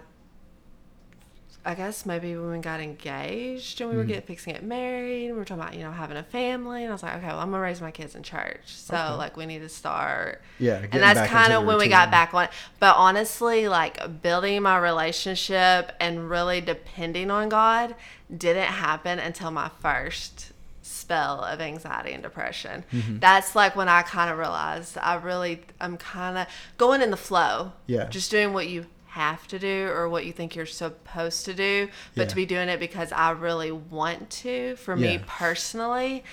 I 1.65 1.73
guess 1.73 2.05
maybe 2.05 2.35
when 2.37 2.51
we 2.51 2.59
got 2.59 2.79
engaged 2.79 3.81
and 3.81 3.89
we 3.89 3.95
were 3.97 4.03
Mm. 4.03 4.07
getting 4.09 4.21
fixing 4.23 4.53
to 4.53 4.59
get 4.59 4.67
married, 4.67 5.31
we 5.31 5.37
were 5.37 5.43
talking 5.45 5.63
about, 5.63 5.73
you 5.73 5.83
know, 5.83 5.91
having 5.91 6.15
a 6.17 6.23
family 6.23 6.83
and 6.83 6.89
I 6.91 6.93
was 6.93 7.01
like, 7.03 7.15
okay, 7.15 7.27
well 7.27 7.39
I'm 7.39 7.49
gonna 7.49 7.61
raise 7.63 7.81
my 7.81 7.89
kids 7.91 8.13
in 8.15 8.21
church. 8.23 8.61
So 8.65 8.93
Okay. 8.95 9.13
like 9.15 9.35
we 9.37 9.45
need 9.47 9.59
to 9.59 9.69
start 9.69 10.41
Yeah, 10.59 10.81
and 10.91 11.01
that's 11.01 11.27
kind 11.29 11.51
of 11.53 11.65
when 11.65 11.77
we 11.77 11.87
got 11.87 12.11
back 12.11 12.33
on 12.33 12.47
but 12.79 12.95
honestly 12.97 13.67
like 13.67 14.21
building 14.21 14.61
my 14.61 14.77
relationship 14.77 15.91
and 15.99 16.29
really 16.29 16.61
depending 16.61 17.31
on 17.31 17.49
god 17.49 17.95
didn't 18.35 18.63
happen 18.67 19.17
until 19.19 19.51
my 19.51 19.69
first 19.81 20.51
spell 20.81 21.41
of 21.41 21.59
anxiety 21.61 22.13
and 22.13 22.21
depression 22.23 22.83
Mm-hmm. 22.93 23.19
that's 23.19 23.55
like 23.55 23.75
when 23.75 23.89
i 23.89 24.01
kind 24.03 24.29
of 24.31 24.37
realized 24.37 24.97
i 24.99 25.15
really 25.15 25.61
i'm 25.81 25.97
kind 25.97 26.37
of 26.37 26.47
going 26.77 27.01
in 27.01 27.11
the 27.11 27.17
flow 27.17 27.71
Yeah. 27.87 28.05
just 28.05 28.29
doing 28.31 28.53
what 28.53 28.67
you 28.67 28.85
have 29.15 29.47
to 29.47 29.57
do 29.57 29.87
or 29.93 30.09
what 30.09 30.25
you 30.25 30.33
think 30.33 30.55
you're 30.55 30.65
supposed 30.65 31.45
to 31.45 31.53
do 31.53 31.87
but 32.15 32.23
Yeah. 32.23 32.27
to 32.27 32.35
be 32.35 32.45
doing 32.45 32.67
it 32.67 32.79
because 32.81 33.11
i 33.13 33.31
really 33.31 33.71
want 33.71 34.29
to 34.29 34.75
for 34.75 34.95
Yeah. 34.97 35.17
me 35.17 35.23
personally 35.25 36.23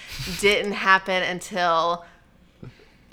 didn't 0.40 0.72
happen 0.72 1.22
until 1.22 2.04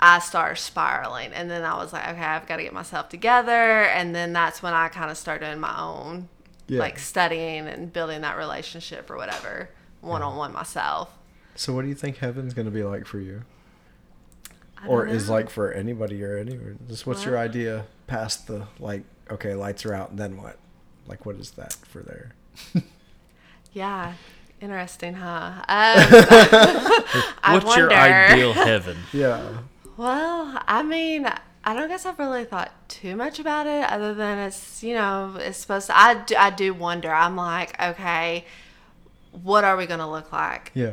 I 0.02 0.18
started 0.20 0.56
spiraling. 0.56 1.30
And 1.34 1.50
then 1.50 1.62
I 1.62 1.74
was 1.76 1.92
like, 1.92 2.08
okay, 2.08 2.22
I've 2.22 2.46
got 2.46 2.56
to 2.56 2.62
get 2.62 2.72
myself 2.72 3.10
together. 3.10 3.82
And 3.84 4.14
then 4.14 4.32
that's 4.32 4.62
when 4.62 4.72
I 4.72 4.88
kind 4.88 5.10
of 5.10 5.18
started 5.18 5.44
doing 5.44 5.60
my 5.60 5.78
own, 5.78 6.30
Yeah. 6.68 6.80
like 6.80 6.98
studying 6.98 7.68
and 7.68 7.92
building 7.92 8.22
that 8.22 8.38
relationship 8.38 9.10
or 9.10 9.18
whatever, 9.18 9.68
one 10.00 10.22
on 10.22 10.36
one 10.38 10.54
myself. 10.54 11.10
So, 11.54 11.74
what 11.74 11.82
do 11.82 11.88
you 11.88 11.94
think 11.94 12.16
heaven's 12.16 12.54
gonna 12.54 12.70
be 12.70 12.82
like 12.82 13.04
for 13.06 13.18
you? 13.20 13.42
or 14.88 15.04
don't 15.04 15.14
is 15.14 15.28
like 15.28 15.50
for 15.50 15.70
anybody 15.70 16.24
or 16.24 16.38
any 16.38 16.58
just 16.88 17.06
what's 17.06 17.22
your 17.26 17.36
idea 17.36 17.84
past 18.06 18.46
the 18.46 18.66
like 18.78 19.02
okay 19.30 19.54
lights 19.54 19.84
are 19.86 19.94
out 19.94 20.10
and 20.10 20.18
then 20.18 20.36
what 20.36 20.58
like 21.06 21.24
what 21.26 21.36
is 21.36 21.52
that 21.52 21.72
for 21.72 22.02
there 22.02 22.32
Yeah. 23.72 24.14
Interesting, 24.60 25.14
huh? 25.14 25.52
Um, 25.56 25.64
I 27.42 27.60
What's 27.62 27.76
your 27.76 27.92
ideal 27.92 28.52
heaven? 28.52 28.98
yeah 29.12 29.58
Well, 29.96 30.62
I 30.66 30.82
mean, 30.82 31.26
I 31.64 31.74
don't 31.74 31.88
guess 31.88 32.04
I've 32.04 32.18
really 32.18 32.44
thought 32.44 32.72
too 32.88 33.16
much 33.16 33.38
about 33.38 33.66
it 33.66 33.88
other 33.90 34.12
than 34.12 34.38
it's, 34.38 34.82
you 34.82 34.94
know, 34.94 35.34
it's 35.38 35.58
supposed 35.58 35.86
to, 35.86 35.98
I 35.98 36.14
do, 36.24 36.34
I 36.36 36.50
do 36.50 36.74
wonder. 36.74 37.10
I'm 37.10 37.36
like, 37.36 37.80
okay, 37.80 38.44
what 39.32 39.64
are 39.64 39.76
we 39.76 39.86
going 39.86 40.00
to 40.00 40.08
look 40.08 40.32
like 40.32 40.72
yeah 40.74 40.92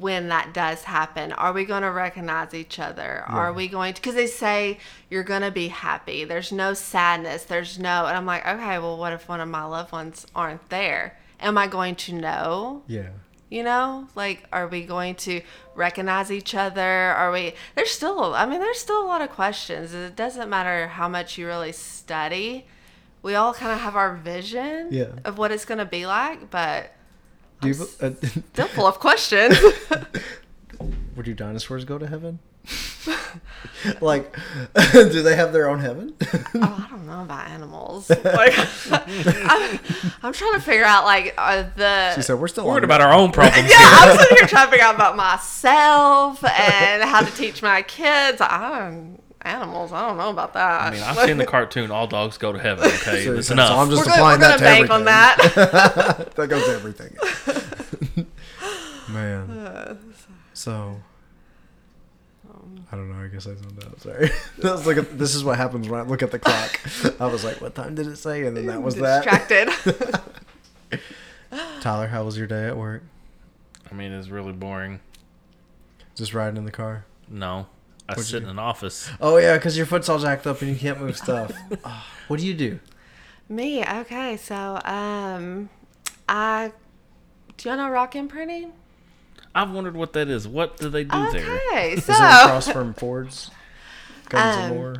when 0.00 0.28
that 0.28 0.52
does 0.52 0.82
happen? 0.82 1.32
Are 1.32 1.52
we 1.52 1.64
going 1.64 1.82
to 1.82 1.90
recognize 1.90 2.52
each 2.54 2.78
other? 2.78 3.22
Are 3.28 3.52
we 3.52 3.68
going 3.68 3.94
to, 3.94 4.00
because 4.02 4.16
they 4.16 4.26
say 4.26 4.78
you're 5.10 5.22
going 5.22 5.42
to 5.42 5.50
be 5.52 5.68
happy. 5.68 6.24
There's 6.24 6.50
no 6.50 6.74
sadness. 6.74 7.44
There's 7.44 7.78
no, 7.78 8.06
and 8.06 8.16
I'm 8.16 8.26
like, 8.26 8.46
okay, 8.46 8.78
well, 8.78 8.96
what 8.98 9.12
if 9.12 9.28
one 9.28 9.40
of 9.40 9.48
my 9.48 9.64
loved 9.64 9.92
ones 9.92 10.26
aren't 10.34 10.68
there? 10.70 11.16
Am 11.38 11.56
I 11.56 11.66
going 11.68 11.94
to 11.96 12.14
know? 12.14 12.82
yeah 12.88 13.10
You 13.48 13.62
know, 13.62 14.08
like, 14.16 14.44
are 14.52 14.66
we 14.66 14.82
going 14.84 15.14
to 15.26 15.40
recognize 15.76 16.32
each 16.32 16.54
other? 16.54 16.82
Are 16.82 17.30
we? 17.30 17.54
There's 17.76 17.90
still, 17.92 18.34
I 18.34 18.44
mean, 18.46 18.58
there's 18.58 18.78
still 18.80 19.02
a 19.04 19.06
lot 19.06 19.20
of 19.22 19.30
questions. 19.30 19.94
It 19.94 20.16
doesn't 20.16 20.50
matter 20.50 20.88
how 20.88 21.08
much 21.08 21.38
you 21.38 21.46
really 21.46 21.72
study. 21.72 22.66
We 23.22 23.34
all 23.36 23.54
kind 23.54 23.72
of 23.72 23.78
have 23.80 23.94
our 23.94 24.14
vision 24.16 24.88
Yeah. 24.90 25.12
of 25.24 25.38
what 25.38 25.52
it's 25.52 25.64
going 25.64 25.78
to 25.78 25.84
be 25.84 26.06
like, 26.06 26.50
but 26.50 26.90
do 27.60 27.68
you, 27.68 27.74
uh, 28.00 28.10
still 28.52 28.68
full 28.68 28.86
of 28.86 28.98
questions. 28.98 29.58
Would 31.16 31.24
do 31.24 31.34
dinosaurs 31.34 31.84
go 31.84 31.98
to 31.98 32.06
heaven? 32.06 32.38
like, 34.00 34.36
do 34.92 35.22
they 35.22 35.36
have 35.36 35.52
their 35.52 35.68
own 35.68 35.78
heaven? 35.78 36.14
oh, 36.22 36.86
I 36.86 36.86
don't 36.90 37.06
know 37.06 37.22
about 37.22 37.48
animals. 37.48 38.10
Like, 38.10 38.54
I'm, 38.90 39.78
I'm 40.22 40.32
trying 40.32 40.54
to 40.54 40.60
figure 40.60 40.84
out, 40.84 41.04
like, 41.04 41.32
uh, 41.38 41.64
the. 41.76 42.14
she 42.14 42.22
said, 42.22 42.34
"We're 42.38 42.48
still 42.48 42.66
Worried 42.66 42.84
about 42.84 43.00
our 43.00 43.12
own 43.12 43.32
problems 43.32 43.70
yeah, 43.70 43.78
here. 43.78 44.10
I'm 44.12 44.18
sitting 44.18 44.36
here 44.38 44.48
trying 44.48 44.66
to 44.66 44.70
figure 44.72 44.84
out 44.84 44.96
about 44.96 45.16
myself 45.16 46.44
and 46.44 47.04
how 47.04 47.22
to 47.22 47.30
teach 47.36 47.62
my 47.62 47.82
kids. 47.82 48.40
I 48.40 48.80
don't, 48.80 49.20
animals, 49.46 49.92
I 49.92 50.06
don't 50.06 50.16
know 50.18 50.30
about 50.30 50.52
that. 50.54 50.82
I 50.82 50.90
mean, 50.90 51.02
I've 51.02 51.16
seen 51.26 51.38
the 51.38 51.46
cartoon 51.56 51.90
"All 51.90 52.06
Dogs 52.06 52.36
Go 52.38 52.52
to 52.52 52.58
Heaven." 52.58 52.86
Okay, 52.86 53.24
So- 53.24 53.34
it's 53.34 53.48
so 53.48 53.54
enough. 53.54 53.70
I'm 53.78 53.88
just 53.90 54.00
we're 54.00 54.04
going, 54.06 54.18
applying 54.18 54.40
we're 54.40 54.48
that 54.48 54.60
going 54.60 54.76
to 54.76 54.82
to 54.82 54.88
bank 54.88 54.90
on 54.90 55.04
that. 55.04 56.32
that 56.36 56.48
goes 56.48 56.64
to 56.64 56.72
everything. 56.72 57.16
Man. 59.08 59.50
Uh, 59.50 59.96
so. 60.52 61.00
Um, 62.50 62.86
I 62.90 62.96
don't 62.96 63.10
know. 63.10 63.24
I 63.24 63.28
guess 63.28 63.46
I 63.46 63.50
don't 63.54 63.82
know. 63.82 63.94
Sorry. 63.98 64.30
That 64.58 64.72
was 64.72 64.86
like 64.86 64.96
a, 64.96 65.02
this 65.02 65.34
is 65.34 65.44
what 65.44 65.56
happens 65.56 65.88
when 65.88 66.00
I 66.00 66.02
look 66.02 66.22
at 66.22 66.30
the 66.32 66.38
clock. 66.38 66.80
I 67.20 67.26
was 67.26 67.44
like, 67.44 67.60
"What 67.60 67.74
time 67.74 67.94
did 67.94 68.06
it 68.08 68.16
say?" 68.16 68.44
And 68.46 68.56
then 68.56 68.66
that 68.66 68.82
was 68.82 68.96
that. 68.96 69.24
Distracted. 69.24 69.70
Tyler, 71.80 72.08
how 72.08 72.24
was 72.24 72.36
your 72.36 72.46
day 72.48 72.66
at 72.66 72.76
work? 72.76 73.02
I 73.90 73.94
mean, 73.94 74.10
it's 74.12 74.28
really 74.28 74.52
boring. 74.52 75.00
Just 76.16 76.34
riding 76.34 76.56
in 76.56 76.64
the 76.64 76.72
car. 76.72 77.04
No, 77.28 77.66
I 78.08 78.12
What'd 78.12 78.24
sit 78.26 78.42
in 78.42 78.48
an 78.48 78.58
office. 78.58 79.10
Oh 79.20 79.36
yeah, 79.38 79.56
because 79.56 79.76
your 79.76 79.86
foot's 79.86 80.08
all 80.08 80.18
jacked 80.18 80.46
up 80.46 80.60
and 80.62 80.70
you 80.70 80.76
can't 80.76 81.00
move 81.00 81.16
stuff. 81.16 81.52
Ah, 81.84 82.06
what 82.28 82.38
do 82.40 82.46
you 82.46 82.54
do? 82.54 82.78
Me, 83.48 83.84
okay. 83.84 84.36
So, 84.36 84.80
um, 84.84 85.68
I 86.28 86.72
do 87.56 87.68
you 87.70 87.76
know 87.76 87.88
rock 87.90 88.14
imprinting? 88.16 88.72
I've 89.54 89.70
wondered 89.70 89.96
what 89.96 90.12
that 90.12 90.28
is. 90.28 90.46
What 90.46 90.76
do 90.76 90.88
they 90.88 91.04
do 91.04 91.30
there? 91.32 91.60
Okay, 91.70 91.92
Is 91.94 92.04
so 92.04 92.12
it 92.12 92.16
across 92.16 92.68
from 92.68 92.92
Ford's? 92.94 93.50
Guns 94.28 94.56
and 94.56 94.72
Um, 94.72 94.76
More. 94.78 94.94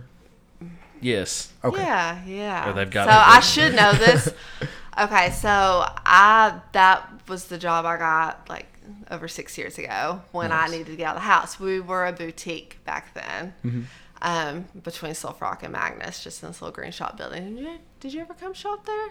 Yes. 1.00 1.52
Okay. 1.62 1.82
yeah, 1.82 2.24
yeah. 2.24 2.70
Or 2.70 2.72
they've 2.72 2.90
got 2.90 3.06
so 3.06 3.12
I 3.14 3.40
should 3.40 3.74
know 3.74 3.92
this. 3.92 4.32
okay, 4.98 5.30
so 5.30 5.50
I 5.50 6.60
that 6.72 7.08
was 7.28 7.44
the 7.46 7.58
job 7.58 7.84
I 7.84 7.96
got 7.98 8.48
like 8.48 8.66
over 9.10 9.28
six 9.28 9.56
years 9.58 9.78
ago 9.78 10.22
when 10.32 10.52
I 10.52 10.68
needed 10.68 10.86
to 10.86 10.96
get 10.96 11.08
out 11.08 11.16
of 11.16 11.22
the 11.22 11.28
house. 11.28 11.60
We 11.60 11.80
were 11.80 12.06
a 12.06 12.12
boutique 12.12 12.78
back 12.84 13.14
then. 13.14 13.54
Mm-hmm. 13.64 13.82
Um, 14.22 14.64
between 14.82 15.14
Silver 15.14 15.44
Rock 15.44 15.62
and 15.62 15.72
Magnus, 15.72 16.24
just 16.24 16.42
in 16.42 16.48
this 16.48 16.62
little 16.62 16.74
green 16.74 16.90
shop 16.90 17.18
building. 17.18 17.56
Did 17.56 17.64
you, 17.64 17.78
did 18.00 18.14
you 18.14 18.20
ever 18.22 18.32
come 18.32 18.54
shop 18.54 18.86
there? 18.86 19.10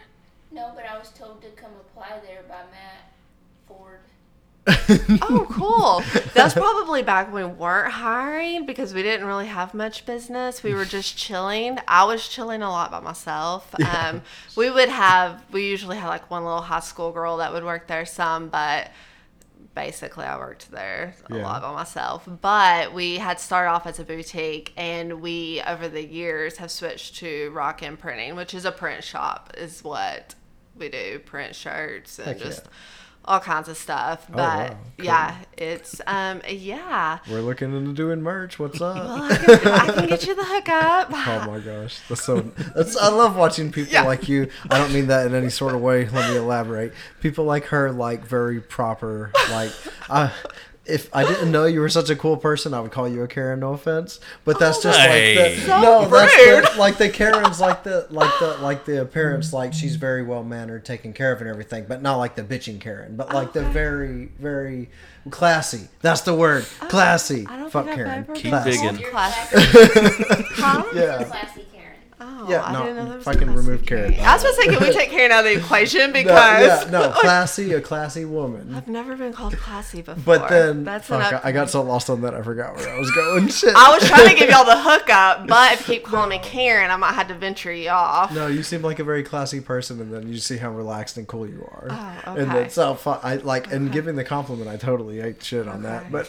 No, 0.52 0.72
but 0.76 0.86
I 0.86 0.98
was 0.98 1.10
told 1.10 1.42
to 1.44 1.50
come 1.50 1.72
apply 1.80 2.20
there 2.26 2.42
by 2.48 2.64
Matt 2.72 3.12
Ford. 3.68 4.00
Oh, 5.22 5.48
cool. 5.50 6.22
That's 6.34 6.54
probably 6.54 7.02
back 7.02 7.32
when 7.32 7.50
we 7.50 7.54
weren't 7.56 7.92
hiring 7.92 8.66
because 8.66 8.94
we 8.94 9.02
didn't 9.04 9.26
really 9.26 9.48
have 9.48 9.74
much 9.74 10.06
business. 10.06 10.64
We 10.64 10.74
were 10.74 10.86
just 10.86 11.18
chilling. 11.18 11.80
I 11.88 12.04
was 12.06 12.28
chilling 12.28 12.62
a 12.62 12.70
lot 12.70 12.92
by 12.92 13.00
myself. 13.00 13.74
Um, 13.84 14.22
we 14.56 14.70
would 14.70 14.90
have, 14.90 15.44
we 15.52 15.68
usually 15.68 15.98
had 15.98 16.08
like 16.10 16.30
one 16.30 16.44
little 16.44 16.62
high 16.62 16.80
school 16.80 17.12
girl 17.12 17.38
that 17.38 17.52
would 17.54 17.64
work 17.64 17.88
there 17.88 18.06
some, 18.06 18.50
but 18.50 18.92
basically 19.76 20.26
I 20.26 20.38
worked 20.38 20.72
there 20.72 21.14
a 21.30 21.36
Yeah. 21.36 21.44
lot 21.44 21.62
by 21.62 21.74
myself. 21.74 22.28
But 22.42 22.94
we 22.94 23.18
had 23.18 23.40
started 23.40 23.70
off 23.72 23.86
as 23.86 24.00
a 24.00 24.04
boutique 24.04 24.74
and 24.78 25.22
we, 25.22 25.62
over 25.68 25.88
the 25.88 26.04
years, 26.04 26.58
have 26.58 26.72
switched 26.72 27.18
to 27.18 27.52
Rock 27.52 27.82
and 27.84 28.00
printing, 28.00 28.36
which 28.36 28.54
is 28.54 28.66
a 28.66 28.72
print 28.72 29.04
shop, 29.04 29.52
is 29.58 29.84
what 29.84 30.34
we 30.76 30.90
do 30.90 31.20
print 31.20 31.56
shirts 31.56 32.18
and 32.20 32.28
Heck 32.30 32.40
yeah. 32.40 32.46
All 33.26 33.40
kinds 33.40 33.68
of 33.68 33.78
stuff. 33.78 34.28
But 34.30 34.38
wow, 34.38 34.78
cool. 34.98 35.06
yeah, 35.06 35.36
it's 35.58 36.00
um 36.08 36.42
yeah. 36.48 37.20
We're 37.30 37.42
looking 37.42 37.76
into 37.76 37.94
doing 37.94 38.22
merch. 38.22 38.58
What's 38.60 38.80
up? 38.82 38.96
Well, 38.96 39.24
I 39.32 39.36
can, 39.38 39.68
I 39.68 39.86
can 39.94 40.08
get 40.08 40.26
you 40.26 40.36
the 40.36 40.44
hookup. 40.46 41.10
Oh 41.28 41.52
my 41.52 41.60
gosh, 41.60 42.00
that's 42.08 42.24
so. 42.24 42.42
That's 42.76 42.96
I 42.98 43.10
love 43.10 43.36
watching 43.36 43.72
people 43.72 43.92
Yeah. 43.94 44.04
like 44.04 44.28
you. 44.30 44.50
I 44.70 44.78
don't 44.78 44.94
mean 44.94 45.08
that 45.08 45.26
in 45.28 45.34
any 45.34 45.50
sort 45.50 45.74
of 45.76 45.82
way. 45.82 46.08
Let 46.08 46.30
me 46.32 46.38
elaborate. 46.38 46.94
People 47.22 47.46
like 47.46 47.66
her, 47.66 47.92
like 47.92 48.26
very 48.26 48.62
proper. 48.62 49.32
Like, 49.50 49.72
I, 50.10 50.32
if 50.86 51.10
I 51.16 51.26
didn't 51.26 51.52
know 51.52 51.66
you 51.66 51.80
were 51.80 51.90
such 51.90 52.10
a 52.10 52.16
cool 52.16 52.38
person, 52.38 52.74
I 52.74 52.80
would 52.80 52.92
call 52.92 53.08
you 53.08 53.24
a 53.24 53.28
Karen. 53.28 53.60
No 53.60 53.74
offense, 53.74 54.20
but 54.44 54.60
that's 54.60 54.82
just 54.84 55.00
Hey. 55.00 55.36
like 55.36 55.56
the 55.56 55.62
So 55.62 55.82
no. 55.82 56.08
That's 56.10 56.36
rude. 56.38 56.76
the, 56.76 56.80
like 56.80 56.98
the 56.98 57.10
Karens, 57.10 57.60
like 57.60 57.84
the 57.84 58.08
like 58.10 58.32
the 58.40 58.58
like 58.62 58.86
the 58.86 59.02
appearance. 59.02 59.52
Like 59.54 59.74
she's 59.74 59.96
very 59.96 60.24
well 60.24 60.44
mannered, 60.44 60.86
taken 60.86 61.14
care 61.14 61.32
of, 61.32 61.42
and 61.42 61.50
everything, 61.50 61.86
but 61.88 62.02
not 62.02 62.18
like 62.18 62.36
the 62.36 62.44
bitching 62.44 62.80
Karen, 62.80 63.16
but 63.16 63.34
like 63.34 63.54
the 63.54 63.64
very 63.64 64.30
very 64.40 64.90
classy. 65.32 65.88
That's 66.02 66.22
the 66.22 66.36
word, 66.36 66.66
oh, 66.82 66.86
classy. 66.88 67.48
I 67.50 67.58
don't 67.58 67.72
Fuck 67.72 67.86
think 67.88 68.00
I've 68.00 68.06
Karen. 68.06 68.24
ever 68.24 68.34
Keep 68.36 68.52
been 68.52 68.64
digging. 68.64 68.98
classy. 69.12 69.56
classy. 69.56 70.44
Huh? 70.56 70.84
Yeah. 70.94 71.24
classy 71.24 71.66
Karen. 71.72 71.75
Oh, 72.28 72.50
Yeah, 72.50 72.64
I 72.64 72.74
no, 72.74 72.80
didn't 72.84 72.96
know 72.96 73.06
there 73.06 73.18
was 73.18 73.28
if 73.28 73.28
I 73.28 73.36
can 73.36 73.54
remove 73.54 73.86
Karen. 73.86 74.16
I 74.20 74.34
was 74.34 74.42
supposed 74.42 74.58
to 74.58 74.64
say, 74.64 74.76
can 74.76 74.88
we 74.88 74.94
take 74.94 75.12
Karen 75.12 75.32
out 75.32 75.46
of 75.46 75.52
the 75.52 75.60
equation 75.60 76.00
No, 76.08 76.14
because 76.14 76.86
yeah, 76.86 76.90
no, 76.90 77.12
classy, 77.16 77.74
a 77.74 77.82
classy 77.82 78.26
woman. 78.26 78.74
I've 78.74 78.88
never 78.88 79.16
been 79.16 79.32
called 79.32 79.56
classy 79.58 80.02
before. 80.02 80.24
But 80.24 80.50
then, 80.50 80.84
that's 80.84 81.08
fuck, 81.08 81.46
I, 81.46 81.52
got 81.52 81.70
so 81.70 81.84
lost 81.84 82.10
on 82.10 82.22
that, 82.22 82.34
I 82.34 82.42
forgot 82.42 82.76
where 82.76 82.90
I 82.90 82.98
was 82.98 83.12
going. 83.12 83.48
Shit. 83.56 83.76
I 83.76 83.94
was 83.94 84.08
trying 84.08 84.30
to 84.30 84.36
give 84.36 84.50
y'all 84.50 84.66
the 84.66 84.78
hookup, 84.78 85.48
but 85.48 85.74
if 85.74 85.88
you 85.88 85.96
keep 85.96 86.04
calling 86.06 86.30
me 86.30 86.40
Karen, 86.40 86.90
I 86.90 86.96
might 86.96 87.14
have 87.14 87.28
to 87.28 87.36
venture 87.36 87.74
you 87.74 87.90
off. 87.90 88.34
No, 88.34 88.48
you 88.48 88.64
seem 88.64 88.82
like 88.82 89.00
a 89.00 89.04
very 89.04 89.24
classy 89.24 89.62
person, 89.62 90.02
and 90.02 90.12
then 90.12 90.28
you 90.28 90.38
see 90.38 90.58
how 90.58 90.72
relaxed 90.72 91.18
and 91.18 91.28
cool 91.28 91.48
you 91.48 91.62
are. 91.64 91.88
Oh, 91.90 92.32
okay. 92.32 92.42
And 92.42 92.52
okay. 92.52 92.60
then 92.62 92.70
so 92.72 92.96
fu- 92.96 93.10
I 93.12 93.36
like, 93.36 93.72
and 93.72 93.92
giving 93.92 94.16
the 94.16 94.24
compliment, 94.24 94.68
I 94.70 94.78
totally 94.78 95.20
ate 95.20 95.44
shit 95.44 95.68
on 95.68 95.84
that. 95.84 96.12
But 96.12 96.26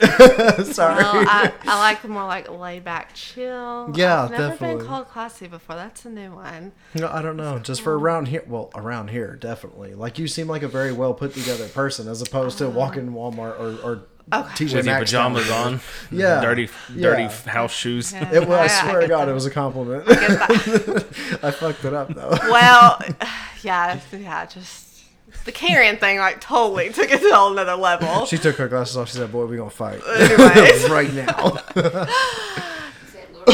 sorry. 0.67 0.97
Well, 0.97 1.25
I, 1.27 1.53
I 1.63 1.79
like 1.79 2.03
the 2.03 2.09
more 2.09 2.27
like 2.27 2.51
laid 2.51 2.85
back, 2.85 3.15
chill. 3.15 3.93
Yeah, 3.95 4.25
I've 4.25 4.31
never 4.31 4.49
definitely. 4.49 4.77
been 4.79 4.87
called 4.87 5.09
classy 5.09 5.47
before. 5.47 5.77
That's 5.77 5.86
a 6.05 6.11
new 6.11 6.33
one. 6.35 6.73
no, 6.95 7.09
I 7.09 7.23
don't 7.23 7.37
know. 7.37 7.59
Just 7.59 7.83
for 7.83 7.99
around 7.99 8.29
here, 8.29 8.43
well, 8.47 8.71
around 8.75 9.11
here, 9.11 9.37
definitely. 9.37 9.95
Like 9.95 10.19
you 10.19 10.27
seem 10.29 10.49
like 10.49 10.63
a 10.63 10.69
very 10.69 10.93
well 10.93 11.15
put 11.15 11.35
together 11.35 11.69
person, 11.69 12.09
as 12.09 12.21
opposed 12.23 12.59
to 12.59 12.67
oh. 12.67 12.71
walking 12.71 13.07
in 13.07 13.13
Walmart 13.13 13.59
or 13.59 13.81
or 13.83 14.03
Okay. 14.33 14.65
TJ 14.65 14.75
With 14.75 14.87
your 14.87 14.99
pajamas 14.99 15.47
the 15.47 15.55
on, 15.55 15.81
Yeah. 16.11 16.41
dirty, 16.41 16.69
Yeah. 16.93 17.03
dirty 17.03 17.49
house 17.49 17.73
shoes. 17.73 18.13
Yeah. 18.13 18.29
It 18.35 18.49
was. 18.49 18.59
I 18.59 18.63
I- 18.63 18.65
I 18.65 18.91
swear 18.91 19.01
to 19.03 19.07
God, 19.09 19.27
that. 19.27 19.31
it 19.31 19.35
was 19.35 19.47
a 19.47 19.51
compliment. 19.53 20.05
get 20.09 20.19
that. 20.19 21.07
I 21.45 21.51
fucked 21.53 21.85
it 21.85 21.95
up 21.95 22.13
though. 22.13 22.37
Well, 22.51 23.01
yeah, 23.63 24.01
yeah, 24.13 24.47
just 24.47 25.05
the 25.45 25.53
Karen 25.53 25.97
thing 25.99 26.19
like 26.19 26.41
totally 26.41 26.91
took 26.91 27.09
it 27.13 27.21
to 27.21 27.29
a 27.29 27.35
whole 27.37 27.53
another 27.53 27.77
level. 27.77 28.27
She 28.27 28.37
took 28.37 28.57
her 28.57 28.67
glasses 28.67 28.97
off. 28.97 29.09
She 29.11 29.17
said, 29.19 29.31
"Boy, 29.31 29.47
we 29.47 29.57
gonna 29.57 29.71
fight 29.71 30.01
right 30.91 31.13
now." 31.15 31.59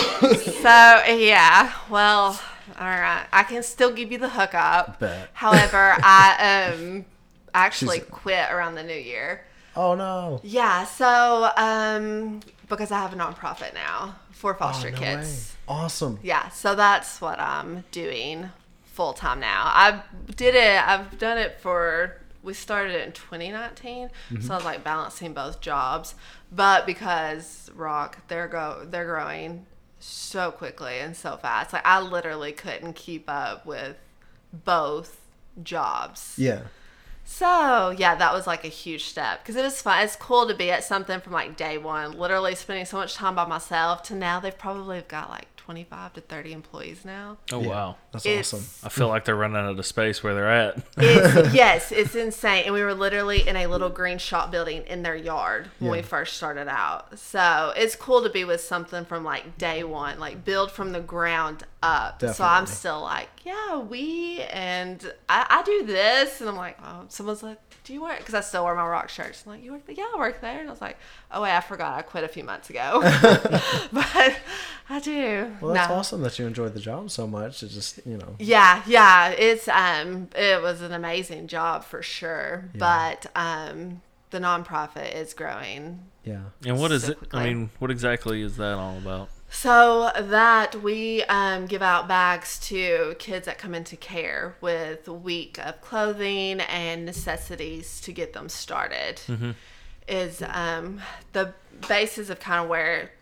So 0.62 1.02
yeah, 1.08 1.72
well, 1.90 2.40
all 2.78 2.86
right, 2.86 3.26
I 3.32 3.42
can 3.42 3.62
still 3.62 3.92
give 3.92 4.12
you 4.12 4.18
the 4.18 4.28
hookup. 4.28 5.00
Bet. 5.00 5.30
However, 5.34 5.96
I 6.02 6.70
um 6.72 7.04
actually 7.54 7.98
She's- 7.98 8.08
quit 8.10 8.50
around 8.50 8.76
the 8.76 8.82
new 8.84 8.94
year. 8.94 9.44
oh 9.76 9.94
no. 9.94 10.40
Yeah, 10.44 10.84
so 10.84 11.50
um 11.56 12.40
because 12.68 12.90
I 12.92 13.00
have 13.00 13.12
a 13.12 13.16
nonprofit 13.16 13.74
now 13.74 14.16
for 14.30 14.54
foster 14.54 14.88
Oh, 14.88 14.92
no 14.92 14.98
kids. 14.98 15.56
way. 15.68 15.74
Awesome. 15.74 16.18
Yeah, 16.22 16.48
so 16.50 16.74
that's 16.74 17.20
what 17.20 17.38
I'm 17.40 17.84
doing 17.90 18.50
full 18.84 19.12
time 19.14 19.40
now. 19.40 19.62
I 19.64 20.02
did 20.36 20.54
it. 20.54 20.86
I've 20.88 21.18
done 21.18 21.38
it 21.38 21.60
for 21.60 22.18
we 22.42 22.54
started 22.54 22.94
it 22.94 23.06
in 23.06 23.12
2019, 23.12 24.10
so 24.40 24.52
I 24.52 24.56
was 24.56 24.64
like 24.64 24.82
balancing 24.84 25.32
both 25.32 25.60
jobs. 25.60 26.14
But 26.50 26.86
because 26.86 27.70
Rock, 27.74 28.18
they're 28.28 28.48
go 28.48 28.86
they're 28.88 29.04
growing 29.06 29.66
so 30.02 30.50
quickly 30.50 30.98
and 30.98 31.16
so 31.16 31.36
fast, 31.36 31.72
like 31.72 31.86
I 31.86 32.00
literally 32.00 32.52
couldn't 32.52 32.94
keep 32.94 33.24
up 33.28 33.64
with 33.64 33.96
both 34.52 35.20
jobs. 35.62 36.34
Yeah. 36.36 36.62
So 37.24 37.94
yeah, 37.96 38.14
that 38.16 38.34
was 38.34 38.46
like 38.46 38.64
a 38.64 38.68
huge 38.68 39.04
step 39.04 39.42
because 39.42 39.56
it 39.56 39.62
was 39.62 39.80
fun. 39.80 40.02
It's 40.02 40.16
cool 40.16 40.48
to 40.48 40.54
be 40.54 40.70
at 40.70 40.84
something 40.84 41.20
from 41.20 41.32
like 41.32 41.56
day 41.56 41.78
one, 41.78 42.18
literally 42.18 42.54
spending 42.54 42.84
so 42.84 42.96
much 42.96 43.14
time 43.14 43.34
by 43.34 43.46
myself. 43.46 44.02
To 44.04 44.14
now, 44.14 44.40
they've 44.40 44.56
probably 44.56 45.02
got 45.02 45.30
like 45.30 45.51
25 45.76 46.12
to 46.12 46.20
30 46.20 46.52
employees 46.52 47.02
now. 47.02 47.38
Oh 47.50 47.62
Yeah. 47.62 47.68
wow. 47.68 47.96
That's 48.12 48.26
It's- 48.26 48.52
awesome. 48.52 48.66
I 48.84 48.90
feel 48.90 49.08
like 49.08 49.24
they're 49.24 49.34
running 49.36 49.56
out 49.56 49.78
of 49.78 49.86
space 49.86 50.22
where 50.22 50.34
they're 50.34 50.50
at. 50.50 50.76
It's, 50.98 51.54
yes, 51.54 51.90
it's 51.92 52.14
insane. 52.14 52.64
And 52.66 52.74
we 52.74 52.82
were 52.82 52.92
literally 52.92 53.48
in 53.48 53.56
a 53.56 53.66
little 53.66 53.88
green 53.88 54.18
shop 54.18 54.50
building 54.50 54.82
in 54.86 55.02
their 55.02 55.16
yard 55.16 55.70
when 55.78 55.90
we 55.92 56.02
first 56.02 56.36
started 56.36 56.68
out. 56.68 57.18
So 57.18 57.72
it's 57.74 57.96
cool 57.96 58.22
to 58.22 58.28
be 58.28 58.44
with 58.44 58.60
something 58.60 59.06
from 59.06 59.24
like 59.24 59.56
day 59.56 59.82
one, 59.82 60.20
like 60.20 60.44
build 60.44 60.70
from 60.70 60.92
the 60.92 61.00
ground 61.00 61.64
up. 61.82 62.22
So 62.22 62.44
I'm 62.44 62.66
still 62.66 63.00
like, 63.00 63.30
yeah, 63.44 63.78
we 63.78 64.42
and 64.42 65.10
I, 65.28 65.46
I 65.48 65.62
do 65.62 65.84
this, 65.86 66.40
and 66.40 66.50
I'm 66.50 66.56
like, 66.56 66.78
oh, 66.84 67.06
someone's 67.08 67.42
like, 67.42 67.58
do 67.84 67.92
you 67.92 68.02
work? 68.02 68.18
Because 68.18 68.34
I 68.34 68.40
still 68.40 68.64
wear 68.64 68.74
my 68.74 68.86
rock 68.86 69.08
shirts. 69.08 69.42
I'm 69.44 69.52
like, 69.52 69.64
you 69.64 69.72
work? 69.72 69.86
There? 69.86 69.96
Yeah, 69.96 70.06
I 70.14 70.18
work 70.18 70.40
there. 70.40 70.60
And 70.60 70.68
I 70.68 70.70
was 70.70 70.80
like, 70.80 70.96
oh 71.32 71.42
wait, 71.42 71.56
I 71.56 71.60
forgot, 71.60 71.98
I 71.98 72.02
quit 72.02 72.22
a 72.24 72.28
few 72.28 72.44
months 72.44 72.70
ago, 72.70 73.00
but 73.92 74.36
I 74.88 75.00
do. 75.00 75.52
Well, 75.60 75.74
that's 75.74 75.88
No. 75.88 75.96
awesome 75.96 76.22
that 76.22 76.38
you 76.38 76.46
enjoyed 76.46 76.74
the 76.74 76.80
job 76.80 77.10
so 77.10 77.26
much. 77.26 77.62
It's 77.62 77.74
just, 77.74 78.00
you 78.06 78.16
know, 78.18 78.36
Yeah, 78.38 78.82
yeah, 78.86 79.28
it's 79.30 79.66
um 79.68 80.28
it 80.36 80.62
was 80.62 80.80
an 80.82 80.92
amazing 80.92 81.46
job 81.48 81.84
for 81.84 82.02
sure, 82.02 82.70
but 82.78 83.26
um 83.34 84.02
the 84.30 84.38
nonprofit 84.38 85.14
is 85.14 85.34
growing. 85.34 86.00
yeah. 86.24 86.40
And 86.64 86.78
what 86.80 86.90
is 86.92 87.04
So 87.04 87.12
it? 87.12 87.18
I 87.32 87.44
mean, 87.44 87.70
what 87.80 87.90
exactly 87.90 88.42
is 88.42 88.56
that 88.56 88.74
all 88.78 88.96
about? 88.98 89.28
So 89.54 90.10
that 90.18 90.82
we 90.82 91.22
um, 91.24 91.66
give 91.66 91.82
out 91.82 92.08
bags 92.08 92.58
to 92.68 93.14
kids 93.18 93.46
that 93.46 93.58
come 93.58 93.74
into 93.74 93.96
care 93.96 94.56
with 94.62 95.06
a 95.06 95.12
week 95.12 95.58
of 95.58 95.80
clothing 95.82 96.60
and 96.60 97.04
necessities 97.04 98.00
to 98.00 98.12
get 98.12 98.32
them 98.32 98.48
started. 98.48 99.20
Is 100.08 100.42
um, 100.48 101.00
the 101.32 101.52
basis 101.86 102.30
of 102.30 102.40
kind 102.40 102.62
of 102.64 102.68
where 102.68 103.12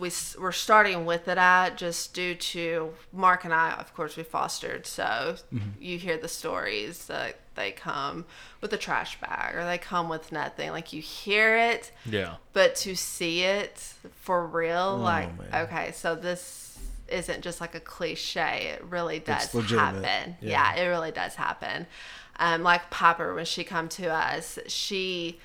we 0.00 0.10
we're 0.38 0.52
starting 0.52 1.04
with 1.06 1.28
it 1.28 1.38
at 1.38 1.76
just 1.76 2.14
due 2.14 2.34
to 2.34 2.92
Mark 3.12 3.44
and 3.44 3.52
I, 3.54 3.72
of 3.72 3.94
course, 3.94 4.16
we 4.16 4.22
fostered. 4.22 4.86
So 4.86 5.36
you 5.78 5.98
hear 5.98 6.16
the 6.16 6.28
stories 6.28 7.06
that 7.06 7.36
they 7.54 7.72
come 7.72 8.24
with 8.60 8.72
a 8.72 8.76
trash 8.78 9.20
bag 9.20 9.54
or 9.54 9.64
they 9.64 9.78
come 9.78 10.08
with 10.08 10.32
nothing. 10.32 10.70
Like 10.70 10.92
you 10.92 11.02
hear 11.02 11.56
it, 11.56 11.92
Yeah. 12.06 12.36
but 12.52 12.74
to 12.76 12.94
see 12.94 13.42
it 13.42 13.76
for 14.22 14.46
real, 14.46 14.96
like 14.96 15.28
Oh, 15.38 15.42
man. 15.50 15.62
okay, 15.64 15.92
so 15.92 16.14
this 16.14 16.78
isn't 17.08 17.42
just 17.42 17.60
like 17.60 17.74
a 17.74 17.80
cliche. 17.80 18.68
It 18.74 18.84
really 18.84 19.18
does 19.18 19.52
happen. 19.52 20.36
Yeah. 20.40 20.74
Yeah. 20.74 20.74
it 20.82 20.86
really 20.86 21.10
does 21.10 21.34
happen. 21.34 21.86
Um, 22.36 22.62
like 22.62 22.88
Piper, 22.90 23.34
when 23.34 23.44
she 23.44 23.64
come 23.64 23.88
to 23.90 24.08
us, 24.10 24.58
she 24.66 25.38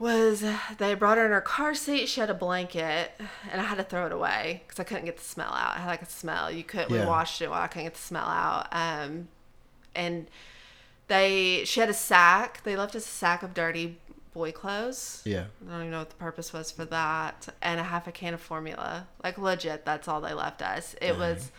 was 0.00 0.42
they 0.78 0.94
brought 0.94 1.18
her 1.18 1.26
in 1.26 1.30
her 1.30 1.40
car 1.40 1.74
seat. 1.74 2.06
She 2.08 2.20
had 2.20 2.30
a 2.30 2.34
blanket, 2.34 3.12
and 3.52 3.60
I 3.60 3.64
had 3.64 3.76
to 3.76 3.84
throw 3.84 4.06
it 4.06 4.12
away 4.12 4.62
because 4.66 4.80
I 4.80 4.84
couldn't 4.84 5.04
get 5.04 5.18
the 5.18 5.22
smell 5.24 5.52
out. 5.52 5.76
I 5.76 5.80
had 5.80 5.86
like 5.88 6.02
a 6.02 6.06
smell. 6.10 6.50
You 6.50 6.64
could 6.64 6.90
Yeah. 6.90 7.00
we 7.02 7.06
washed 7.06 7.40
it 7.42 7.50
while 7.50 7.62
I 7.62 7.66
couldn't 7.68 7.84
get 7.84 7.94
the 7.94 8.00
smell 8.00 8.26
out. 8.26 8.66
Um, 8.72 9.28
and 9.94 10.26
they 11.08 11.62
she 11.66 11.80
had 11.80 11.88
a 11.90 11.94
sack. 11.94 12.62
They 12.64 12.76
left 12.76 12.96
us 12.96 13.04
a 13.04 13.08
sack 13.08 13.42
of 13.42 13.52
dirty 13.54 13.98
boy 14.32 14.52
clothes. 14.52 15.22
Yeah. 15.24 15.44
I 15.68 15.70
don't 15.72 15.80
even 15.80 15.90
know 15.90 15.98
what 15.98 16.10
the 16.10 16.16
purpose 16.16 16.52
was 16.52 16.70
for 16.70 16.84
that. 16.86 17.48
And 17.60 17.78
a 17.78 17.82
half 17.84 18.06
a 18.06 18.12
can 18.12 18.32
of 18.32 18.40
formula. 18.40 19.06
Like 19.22 19.36
legit, 19.38 19.84
that's 19.84 20.08
all 20.08 20.20
they 20.20 20.32
left 20.32 20.62
us. 20.62 20.94
It 21.02 21.18
was 21.18 21.50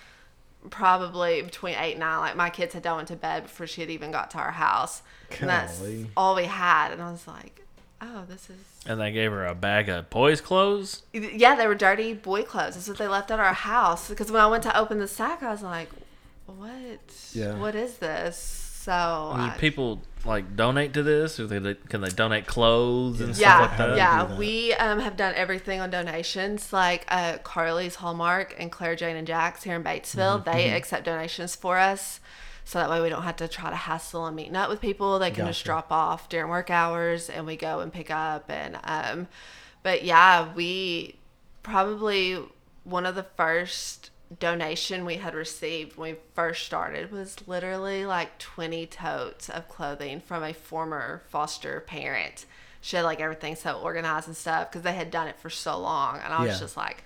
probably 0.70 1.42
between 1.42 1.76
eight 1.76 1.92
and 1.92 2.00
nine. 2.00 2.20
Like 2.20 2.36
my 2.36 2.50
kids 2.50 2.74
had 2.74 2.84
done 2.84 2.96
went 2.98 3.08
to 3.10 3.16
bed 3.16 3.44
before 3.44 3.68
she 3.68 3.82
had 3.82 3.90
even 3.90 4.10
got 4.12 4.32
to 4.32 4.38
our 4.38 4.52
house. 4.52 5.02
And 5.40 5.50
that's 5.50 5.82
all 6.16 6.36
we 6.36 6.46
had. 6.46 6.92
And 6.92 7.02
I 7.02 7.12
was 7.12 7.28
like, 7.28 7.66
oh, 8.02 8.24
this 8.28 8.50
is 8.50 8.58
And 8.86 9.00
they 9.00 9.12
gave 9.12 9.32
her 9.32 9.46
a 9.46 9.56
bag 9.56 9.90
of 9.90 10.10
boys' 10.10 10.42
clothes. 10.42 11.04
yeah, 11.14 11.56
they 11.56 11.68
were 11.68 11.76
dirty 11.76 12.14
boy 12.14 12.44
clothes. 12.44 12.76
That's 12.76 12.88
what 12.90 12.98
they 12.98 13.08
left 13.08 13.32
at 13.32 13.40
our 13.40 13.54
house. 13.54 14.10
Because 14.10 14.32
when 14.32 14.42
I 14.42 14.48
went 14.48 14.64
to 14.64 14.78
open 14.78 15.00
the 15.00 15.08
sack, 15.08 15.44
I 15.44 15.52
was 15.52 15.62
like, 15.64 15.90
what? 16.46 17.00
Yeah. 17.34 17.58
What 17.58 17.76
is 17.76 17.98
this? 17.98 18.38
So 18.38 18.92
I 18.92 19.38
mean, 19.38 19.50
I- 19.52 19.58
people 19.58 20.02
like 20.26 20.56
donate 20.56 20.94
to 20.94 21.04
this, 21.04 21.40
or 21.40 21.48
they 21.48 21.76
can 21.76 22.02
they 22.02 22.10
donate 22.10 22.46
clothes 22.48 23.22
and 23.22 23.36
yeah, 23.38 23.58
stuff 23.68 23.70
like 23.70 23.78
that? 23.78 23.98
yeah. 23.98 24.24
that. 24.26 24.38
We 24.38 24.74
um, 24.74 25.00
have 25.00 25.16
done 25.18 25.34
everything 25.36 25.80
on 25.80 25.90
donations, 25.92 26.74
like 26.74 27.06
uh, 27.08 27.38
Carly's 27.44 27.96
Hallmark 27.96 28.56
and 28.60 28.72
Claire 28.72 28.96
Jane 28.96 29.16
and 29.16 29.26
Jack's 29.28 29.64
here 29.64 29.76
in 29.76 29.84
Batesville. 29.84 30.44
Mm-hmm, 30.44 30.52
They 30.52 30.72
accept 30.72 31.06
donations 31.06 31.56
for 31.56 31.78
us, 31.78 32.20
so 32.64 32.80
that 32.80 32.90
way 32.90 33.02
we 33.02 33.10
don't 33.10 33.24
have 33.24 33.36
to 33.38 33.48
try 33.48 33.70
to 33.70 33.76
hassle 33.76 34.26
and 34.26 34.36
meeting 34.36 34.56
up 34.56 34.70
with 34.70 34.82
people. 34.82 35.20
They 35.20 35.32
can 35.32 35.46
just 35.48 35.64
drop 35.66 35.92
off 35.92 36.30
during 36.30 36.50
work 36.50 36.70
hours, 36.70 37.30
and 37.30 37.46
we 37.46 37.56
go 37.58 37.80
and 37.80 37.92
pick 37.92 38.10
up. 38.12 38.50
And 38.50 38.80
um, 38.84 39.28
but 39.84 40.04
yeah, 40.04 40.54
we 40.54 41.16
probably 41.64 42.40
one 42.84 43.06
of 43.06 43.16
the 43.16 43.24
first 43.38 44.10
donation 44.40 45.04
we 45.06 45.16
had 45.18 45.34
received 45.34 45.98
when 45.98 46.14
we 46.14 46.18
first 46.34 46.66
started 46.66 47.12
was 47.12 47.36
literally 47.48 48.06
like 48.06 48.38
20 48.40 48.86
totes 48.88 49.50
of 49.50 49.68
clothing 49.68 50.22
from 50.22 50.42
a 50.42 50.54
former 50.54 51.22
foster 51.28 51.82
parent 51.82 52.46
she 52.80 52.96
had 52.96 53.04
like 53.04 53.20
everything 53.20 53.56
so 53.58 53.74
organized 53.74 54.28
and 54.28 54.38
stuff 54.38 54.70
because 54.72 54.84
they 54.84 54.94
had 54.94 55.12
done 55.12 55.28
it 55.28 55.38
for 55.38 55.50
so 55.50 55.78
long 55.78 56.18
and 56.24 56.34
i 56.34 56.42
was 56.42 56.54
Yeah. 56.54 56.60
just 56.60 56.78
like 56.78 57.04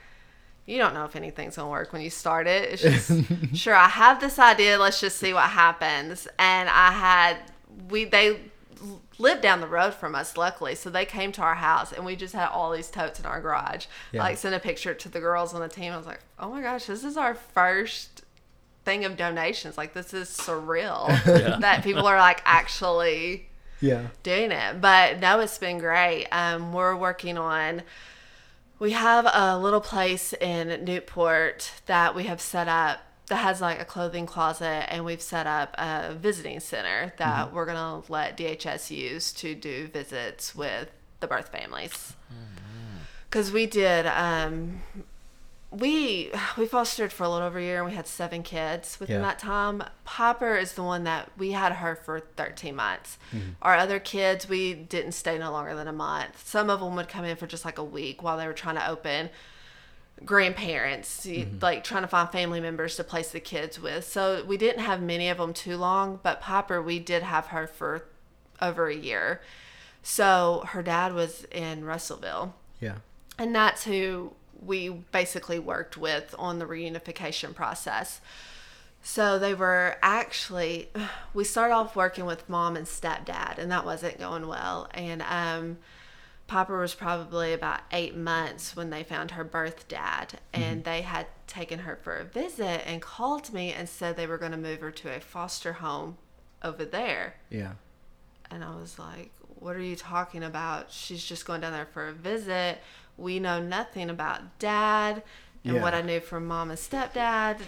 you 0.65 0.77
don't 0.77 0.93
know 0.93 1.05
if 1.05 1.15
anything's 1.15 1.55
gonna 1.55 1.69
work 1.69 1.93
when 1.93 2.01
you 2.01 2.09
start 2.09 2.47
it 2.47 2.69
it's 2.73 2.81
just 2.81 3.11
sure 3.55 3.75
i 3.75 3.87
have 3.87 4.19
this 4.19 4.39
idea 4.39 4.77
let's 4.79 4.99
just 4.99 5.17
see 5.17 5.33
what 5.33 5.49
happens 5.49 6.27
and 6.39 6.67
i 6.69 6.91
had 6.91 7.37
we 7.89 8.05
they 8.05 8.39
lived 9.17 9.41
down 9.41 9.61
the 9.61 9.67
road 9.67 9.93
from 9.93 10.13
us 10.15 10.35
luckily 10.37 10.75
so 10.75 10.89
they 10.89 11.05
came 11.05 11.31
to 11.31 11.41
our 11.41 11.55
house 11.55 11.91
and 11.93 12.05
we 12.05 12.15
just 12.15 12.33
had 12.33 12.47
all 12.49 12.71
these 12.71 12.89
totes 12.89 13.19
in 13.19 13.25
our 13.25 13.39
garage 13.39 13.85
Yeah. 14.11 14.21
I, 14.21 14.29
like 14.29 14.37
sent 14.37 14.53
a 14.55 14.59
picture 14.59 14.93
to 14.93 15.09
the 15.09 15.19
girls 15.19 15.53
on 15.53 15.61
the 15.61 15.69
team 15.69 15.93
i 15.93 15.97
was 15.97 16.05
like 16.07 16.21
oh 16.39 16.49
my 16.49 16.61
gosh 16.61 16.85
this 16.85 17.03
is 17.03 17.15
our 17.15 17.33
first 17.35 18.23
thing 18.83 19.05
of 19.05 19.15
donations 19.17 19.77
like 19.77 19.93
this 19.93 20.13
is 20.13 20.29
surreal 20.29 21.07
Yeah. 21.25 21.57
that 21.61 21.83
people 21.83 22.05
are 22.05 22.17
like 22.19 22.41
actually 22.45 23.47
Yeah. 23.79 24.07
doing 24.23 24.51
it. 24.51 24.79
But 24.81 25.19
no, 25.19 25.39
it's 25.39 25.57
been 25.57 25.79
great. 25.79 26.27
Um, 26.31 26.71
we're 26.71 26.95
working 26.95 27.37
on. 27.37 27.81
We 28.77 28.91
have 28.91 29.25
a 29.31 29.57
little 29.57 29.81
place 29.81 30.33
in 30.33 30.83
Newport 30.83 31.71
that 31.85 32.13
we 32.13 32.23
have 32.25 32.41
set 32.41 32.67
up 32.67 32.99
that 33.27 33.37
has 33.37 33.59
like 33.61 33.81
a 33.81 33.85
clothing 33.85 34.25
closet, 34.25 34.85
and 34.91 35.03
we've 35.03 35.21
set 35.21 35.47
up 35.47 35.73
a 35.77 36.13
visiting 36.13 36.59
center 36.59 37.13
that 37.17 37.51
we're 37.53 37.65
gonna 37.65 38.03
let 38.07 38.37
DHS 38.37 38.91
use 38.91 39.33
to 39.33 39.55
do 39.55 39.87
visits 39.87 40.53
with 40.53 40.91
the 41.21 41.27
birth 41.27 41.49
families. 41.49 42.13
Because 43.29 43.51
we 43.51 43.65
did. 43.65 44.05
Um, 44.05 44.83
we 45.77 46.31
we 46.57 46.65
fostered 46.65 47.11
for 47.11 47.23
a 47.23 47.29
little 47.29 47.47
over 47.47 47.59
a 47.59 47.61
year 47.63 47.77
and 47.77 47.85
we 47.85 47.95
had 47.95 48.07
seven 48.07 48.43
kids 48.43 48.99
within 48.99 49.17
Yeah. 49.21 49.27
that 49.27 49.39
time. 49.39 49.83
Popper 50.03 50.55
is 50.55 50.73
the 50.73 50.83
one 50.83 51.03
that 51.05 51.31
we 51.37 51.51
had 51.51 51.73
her 51.73 51.95
for 51.95 52.19
13 52.19 52.75
months. 52.75 53.17
Mm-hmm. 53.33 53.49
Our 53.61 53.75
other 53.75 53.99
kids, 53.99 54.47
we 54.47 54.73
didn't 54.73 55.13
stay 55.13 55.37
no 55.37 55.51
longer 55.51 55.75
than 55.75 55.87
a 55.87 55.93
month. 55.93 56.47
Some 56.47 56.69
of 56.69 56.79
them 56.79 56.95
would 56.95 57.09
come 57.09 57.25
in 57.25 57.35
for 57.35 57.47
just 57.47 57.65
like 57.65 57.77
a 57.77 57.83
week 57.83 58.23
while 58.23 58.37
they 58.37 58.47
were 58.47 58.53
trying 58.53 58.75
to 58.75 58.89
open 58.89 59.29
grandparents, 60.23 61.25
y- 61.25 61.31
mm-hmm. 61.47 61.57
like 61.61 61.83
trying 61.83 62.03
to 62.03 62.07
find 62.07 62.29
family 62.31 62.61
members 62.61 62.95
to 62.95 63.03
place 63.03 63.31
the 63.31 63.39
kids 63.39 63.79
with. 63.79 64.05
So 64.05 64.43
we 64.45 64.57
didn't 64.57 64.81
have 64.83 65.01
many 65.01 65.29
of 65.29 65.37
them 65.37 65.53
too 65.53 65.77
long, 65.77 66.19
but 66.23 66.41
Popper, 66.41 66.81
we 66.81 66.99
did 66.99 67.23
have 67.23 67.47
her 67.47 67.67
for 67.67 68.05
over 68.61 68.87
a 68.87 68.95
year. 68.95 69.41
So 70.01 70.63
her 70.69 70.81
dad 70.81 71.13
was 71.13 71.45
in 71.51 71.83
Russellville 71.83 72.53
Yeah. 72.79 72.97
and 73.37 73.53
that's 73.55 73.83
who 73.85 74.33
we 74.65 74.89
basically 74.89 75.59
worked 75.59 75.97
with 75.97 76.33
on 76.37 76.59
the 76.59 76.65
reunification 76.65 77.53
process. 77.53 78.21
So 79.03 79.37
they 79.37 79.53
were 79.53 79.97
actually, 80.01 80.89
we 81.33 81.43
started 81.43 81.75
off 81.75 81.95
working 81.95 82.25
with 82.25 82.49
mom 82.49 82.75
and 82.75 82.87
stepdad, 82.87 83.59
and 83.59 83.71
that 83.71 83.85
wasn't 83.85 84.17
going 84.17 84.47
well. 84.47 84.89
And 84.95 85.21
um, 85.21 85.77
Papa 86.47 86.73
was 86.73 86.95
probably 86.95 87.53
about 87.53 87.81
eight 87.91 88.15
months 88.15 88.75
when 88.75 88.89
they 88.89 89.03
found 89.03 89.31
her 89.31 89.43
birth 89.43 89.87
dad, 89.87 90.39
and 90.53 90.83
they 90.83 91.01
had 91.01 91.27
taken 91.47 91.79
her 91.79 91.99
for 92.01 92.17
a 92.17 92.23
visit 92.23 92.81
and 92.87 93.01
called 93.01 93.53
me 93.53 93.71
and 93.71 93.87
said 93.87 94.15
they 94.15 94.27
were 94.27 94.37
going 94.37 94.51
to 94.51 94.57
move 94.57 94.81
her 94.81 94.91
to 94.91 95.15
a 95.15 95.19
foster 95.19 95.73
home 95.73 96.17
over 96.63 96.83
there. 96.83 97.35
Yeah. 97.49 97.73
And 98.49 98.63
I 98.63 98.75
was 98.75 98.97
like, 98.99 99.31
What 99.59 99.75
are 99.75 99.81
you 99.81 99.95
talking 99.95 100.43
about? 100.43 100.91
She's 100.91 101.23
just 101.23 101.45
going 101.45 101.61
down 101.61 101.73
there 101.73 101.87
for 101.93 102.07
a 102.07 102.13
visit. 102.13 102.79
We 103.17 103.39
know 103.39 103.61
nothing 103.61 104.09
about 104.09 104.59
dad. 104.59 105.23
And 105.63 105.81
what 105.81 105.95
I 105.95 106.01
knew 106.01 106.19
from 106.19 106.45
mom 106.45 106.69
and 106.69 106.77
stepdad 106.77 107.59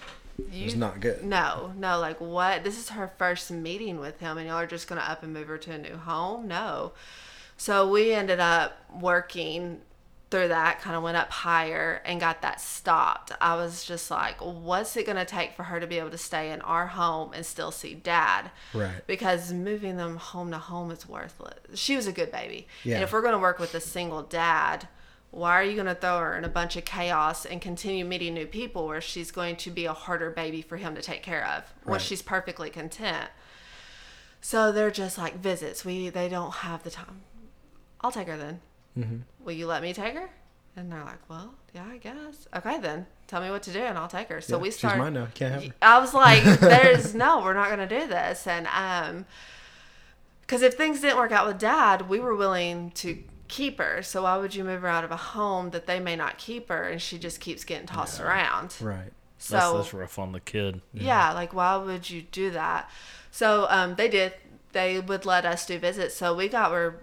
You- 0.52 0.76
not 0.76 1.00
good. 1.00 1.24
No, 1.24 1.74
no, 1.76 1.98
like 2.00 2.22
what? 2.22 2.64
This 2.64 2.78
is 2.78 2.90
her 2.90 3.12
first 3.18 3.50
meeting 3.50 4.00
with 4.00 4.20
him, 4.20 4.38
and 4.38 4.48
y'all 4.48 4.58
are 4.58 4.68
just 4.68 4.88
gonna 4.88 5.02
up 5.02 5.24
and 5.24 5.34
move 5.34 5.48
her 5.48 5.58
to 5.58 5.72
a 5.72 5.78
new 5.80 5.98
home? 5.98 6.48
No. 6.48 6.92
So 7.58 7.90
we 7.90 8.14
ended 8.14 8.40
up 8.40 8.78
working 9.02 9.82
through 10.30 10.50
that, 10.50 10.80
kind 10.82 10.96
of 10.96 11.02
went 11.02 11.18
up 11.18 11.32
higher 11.32 12.02
and 12.06 12.20
got 12.20 12.42
that 12.44 12.62
stopped. 12.62 13.32
I 13.42 13.56
was 13.56 13.84
just 13.84 14.12
like, 14.12 14.36
what's 14.42 14.96
it 14.96 15.08
gonna 15.08 15.26
take 15.26 15.56
for 15.56 15.64
her 15.64 15.80
to 15.80 15.88
be 15.88 15.98
able 15.98 16.12
to 16.12 16.18
stay 16.20 16.52
in 16.52 16.62
our 16.62 16.86
home 16.86 17.32
and 17.34 17.44
still 17.44 17.72
see 17.72 17.96
dad? 17.96 18.52
Right. 18.76 19.08
Because 19.08 19.52
moving 19.52 19.98
them 19.98 20.18
home 20.18 20.52
to 20.52 20.60
home 20.60 20.92
is 20.92 21.08
worthless. 21.10 21.80
She 21.80 21.96
was 21.96 22.06
a 22.06 22.12
good 22.12 22.32
baby. 22.32 22.68
Yeah. 22.84 22.96
And 22.96 23.04
if 23.06 23.12
we're 23.12 23.24
gonna 23.24 23.40
work 23.40 23.58
with 23.58 23.74
a 23.74 23.80
single 23.82 24.22
dad, 24.22 24.88
why 25.38 25.60
are 25.60 25.64
you 25.64 25.76
going 25.76 25.86
to 25.86 25.94
throw 25.94 26.18
her 26.18 26.36
in 26.36 26.44
a 26.44 26.50
bunch 26.50 26.76
of 26.76 26.84
chaos 26.84 27.46
and 27.46 27.62
continue 27.62 28.04
meeting 28.04 28.34
new 28.34 28.48
people 28.48 28.88
where 28.88 29.00
she's 29.00 29.30
going 29.30 29.56
to 29.58 29.70
be 29.70 29.86
a 29.86 29.94
harder 29.94 30.32
baby 30.32 30.64
for 30.64 30.78
him 30.78 30.96
to 30.96 31.02
take 31.02 31.22
care 31.22 31.46
of 31.46 31.64
when 31.84 32.00
she's 32.00 32.24
perfectly 32.24 32.72
content? 32.72 33.30
So 34.42 34.72
they're 34.72 34.90
just 34.90 35.18
like 35.18 35.38
visits. 35.38 35.86
We 35.86 36.10
they 36.10 36.28
don't 36.28 36.52
have 36.56 36.82
the 36.82 36.90
time. 36.90 37.22
I'll 38.02 38.12
take 38.12 38.28
her 38.28 38.38
then. 38.38 38.62
Mm-hmm. 38.98 39.18
will 39.46 39.54
you 39.54 39.68
let 39.68 39.84
me 39.84 39.94
take 39.94 40.16
her? 40.16 40.28
And 40.76 40.92
they're 40.92 41.04
like 41.04 41.30
well 41.30 41.54
yeah 41.74 41.86
i 41.86 41.98
guess. 41.98 42.48
Okay 42.56 42.80
then. 42.80 43.06
Tell 43.28 43.42
me 43.42 43.52
what 43.52 43.62
to 43.64 43.72
do 43.72 43.80
and 43.80 43.96
i'll 43.96 44.08
take 44.08 44.30
her. 44.30 44.42
So 44.42 44.58
Yeah, 44.58 44.64
we 44.64 44.70
she's 44.70 44.80
start 44.80 44.98
mine 44.98 45.14
now. 45.14 45.28
Can't 45.36 45.54
have 45.54 45.64
her. 45.66 45.74
I 45.84 46.00
was 46.00 46.16
like, 46.16 46.44
"There's 46.60 47.14
no, 47.14 47.44
we're 47.44 47.54
not 47.54 47.68
going 47.68 47.88
to 47.88 48.00
do 48.00 48.08
this." 48.08 48.48
And 48.48 48.68
um, 48.68 49.26
because 50.42 50.64
if 50.64 50.74
things 50.74 51.02
didn't 51.02 51.18
work 51.18 51.32
out 51.32 51.46
with 51.46 51.60
Dad, 51.60 52.10
we 52.10 52.20
were 52.20 52.36
willing 52.36 52.90
to 52.92 53.24
keep 53.48 53.78
her. 53.80 54.02
So 54.04 54.24
why 54.24 54.38
would 54.38 54.54
you 54.56 54.64
move 54.64 54.82
her 54.82 54.88
out 54.88 55.04
of 55.04 55.12
a 55.12 55.18
home 55.18 55.70
that 55.72 55.88
they 55.88 56.00
may 56.00 56.16
not 56.16 56.38
keep 56.38 56.70
her, 56.70 56.84
and 56.84 57.02
she 57.02 57.18
just 57.18 57.40
keeps 57.40 57.64
getting 57.64 57.88
tossed 57.88 58.20
around? 58.20 58.76
Right. 58.82 59.12
So 59.40 59.56
That's, 59.56 59.72
that's 59.74 59.94
rough 59.94 60.18
on 60.20 60.32
the 60.32 60.40
kid. 60.40 60.82
yeah, 60.94 61.32
like 61.34 61.54
why 61.54 61.76
would 61.78 62.10
you 62.10 62.24
do 62.24 62.50
that? 62.52 62.90
So 63.32 63.68
um, 63.70 63.96
they 63.96 64.08
did. 64.08 64.34
They 64.72 65.00
would 65.00 65.26
let 65.26 65.46
us 65.46 65.66
do 65.66 65.78
visits. 65.80 66.16
So 66.16 66.36
we 66.36 66.48
got 66.48 66.72
where 66.72 67.00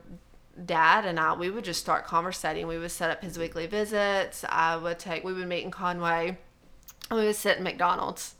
dad 0.65 1.05
and 1.05 1.19
I 1.19 1.33
we 1.35 1.51
would 1.51 1.65
just 1.65 1.81
start 1.81 2.07
conversating. 2.07 2.67
We 2.67 2.79
would 2.79 2.91
set 2.91 3.11
up 3.11 3.23
his 3.23 3.39
weekly 3.39 3.67
visits. 3.67 4.45
I 4.49 4.77
would 4.77 4.99
take. 4.99 5.25
We 5.25 5.33
would 5.33 5.49
meet 5.49 5.65
in 5.65 5.71
Conway. 5.71 6.39
And 7.11 7.19
we 7.21 7.27
would 7.27 7.37
sit 7.37 7.59
in 7.59 7.65
McDonald's, 7.65 8.35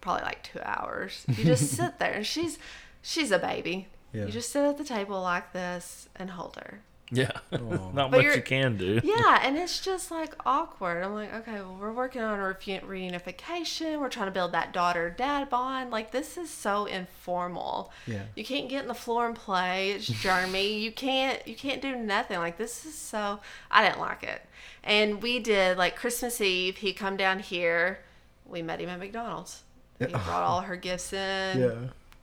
probably 0.00 0.24
like 0.24 0.42
two 0.42 0.60
hours. 0.62 1.24
You 1.28 1.44
just 1.44 1.70
sit 1.76 1.98
there, 1.98 2.12
and 2.12 2.26
she's 2.26 2.58
she's 3.00 3.30
a 3.32 3.38
baby. 3.38 3.88
Yeah. 4.12 4.26
You 4.26 4.30
just 4.32 4.50
sit 4.52 4.64
at 4.64 4.78
the 4.78 4.84
table 4.84 5.20
like 5.20 5.52
this 5.52 6.08
and 6.14 6.30
hold 6.30 6.56
her. 6.56 6.82
Yeah. 7.14 7.30
Aw. 7.52 7.58
Not 7.58 8.10
But 8.10 8.10
much 8.12 8.22
you're- 8.24 8.40
can 8.40 8.78
do. 8.78 8.98
Yeah, 9.04 9.40
and 9.42 9.58
it's 9.58 9.80
just 9.80 10.10
like 10.10 10.34
awkward. 10.46 11.04
I'm 11.04 11.12
like, 11.12 11.32
okay, 11.34 11.56
well, 11.60 11.76
we're 11.78 11.92
working 11.92 12.22
on 12.22 12.38
a 12.40 12.42
reunification. 12.54 14.00
We're 14.00 14.08
trying 14.08 14.28
to 14.28 14.32
build 14.32 14.52
that 14.52 14.72
daughter 14.72 15.10
dad 15.10 15.50
bond. 15.50 15.90
Like, 15.90 16.10
this 16.10 16.36
is 16.38 16.48
so 16.50 16.86
informal. 16.86 17.92
Yeah. 18.06 18.22
You 18.34 18.44
can't 18.44 18.68
get 18.68 18.82
in 18.82 18.88
the 18.88 18.94
floor 18.94 19.26
and 19.26 19.36
play. 19.36 19.90
It's 19.92 20.06
Jeremy. 20.22 20.78
you 20.78 20.90
can't. 20.92 21.46
You 21.46 21.54
can't 21.54 21.82
do 21.82 21.96
nothing. 21.96 22.38
Like, 22.38 22.56
this 22.58 22.84
is 22.86 22.94
so. 22.96 23.40
I 23.70 23.84
didn't 23.86 24.00
like 24.00 24.22
it. 24.22 24.42
And 24.84 25.22
we 25.22 25.38
did 25.38 25.76
like 25.78 25.96
Christmas 25.96 26.40
Eve. 26.40 26.78
He 26.78 26.92
come 26.92 27.16
down 27.16 27.38
here. 27.40 28.00
We 28.46 28.62
met 28.62 28.80
him 28.80 28.88
at 28.88 28.98
McDonald's. 28.98 29.62
He 29.98 30.06
brought 30.06 30.42
all 30.42 30.60
her 30.62 30.76
gifts 30.76 31.12
in. 31.12 31.60
Yeah. 31.60 31.74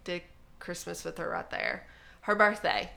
Did 0.04 0.24
Christmas 0.60 1.06
with 1.06 1.18
her 1.20 1.30
right 1.30 1.50
there. 1.50 1.86
Her 2.22 2.36
birthday. 2.36 2.90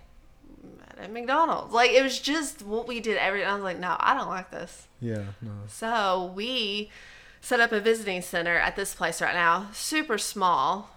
At 0.99 1.11
McDonald's. 1.13 1.73
Like 1.75 1.91
it 1.91 2.03
was 2.03 2.19
just 2.21 2.63
what 2.63 2.87
we 2.87 3.01
did 3.01 3.17
every. 3.17 3.45
I 3.45 3.55
was 3.55 3.65
like, 3.65 3.79
no, 3.79 3.97
I 3.99 4.15
don't 4.15 4.29
like 4.29 4.51
this. 4.51 4.87
Yeah. 5.01 5.25
No. 5.41 5.51
So 5.67 6.33
we 6.37 6.91
set 7.41 7.59
up 7.61 7.73
a 7.73 7.81
visiting 7.81 8.23
center 8.23 8.57
at 8.57 8.77
this 8.77 8.95
place 8.95 9.21
right 9.21 9.35
now. 9.35 9.69
Super 9.73 10.17
small, 10.19 10.91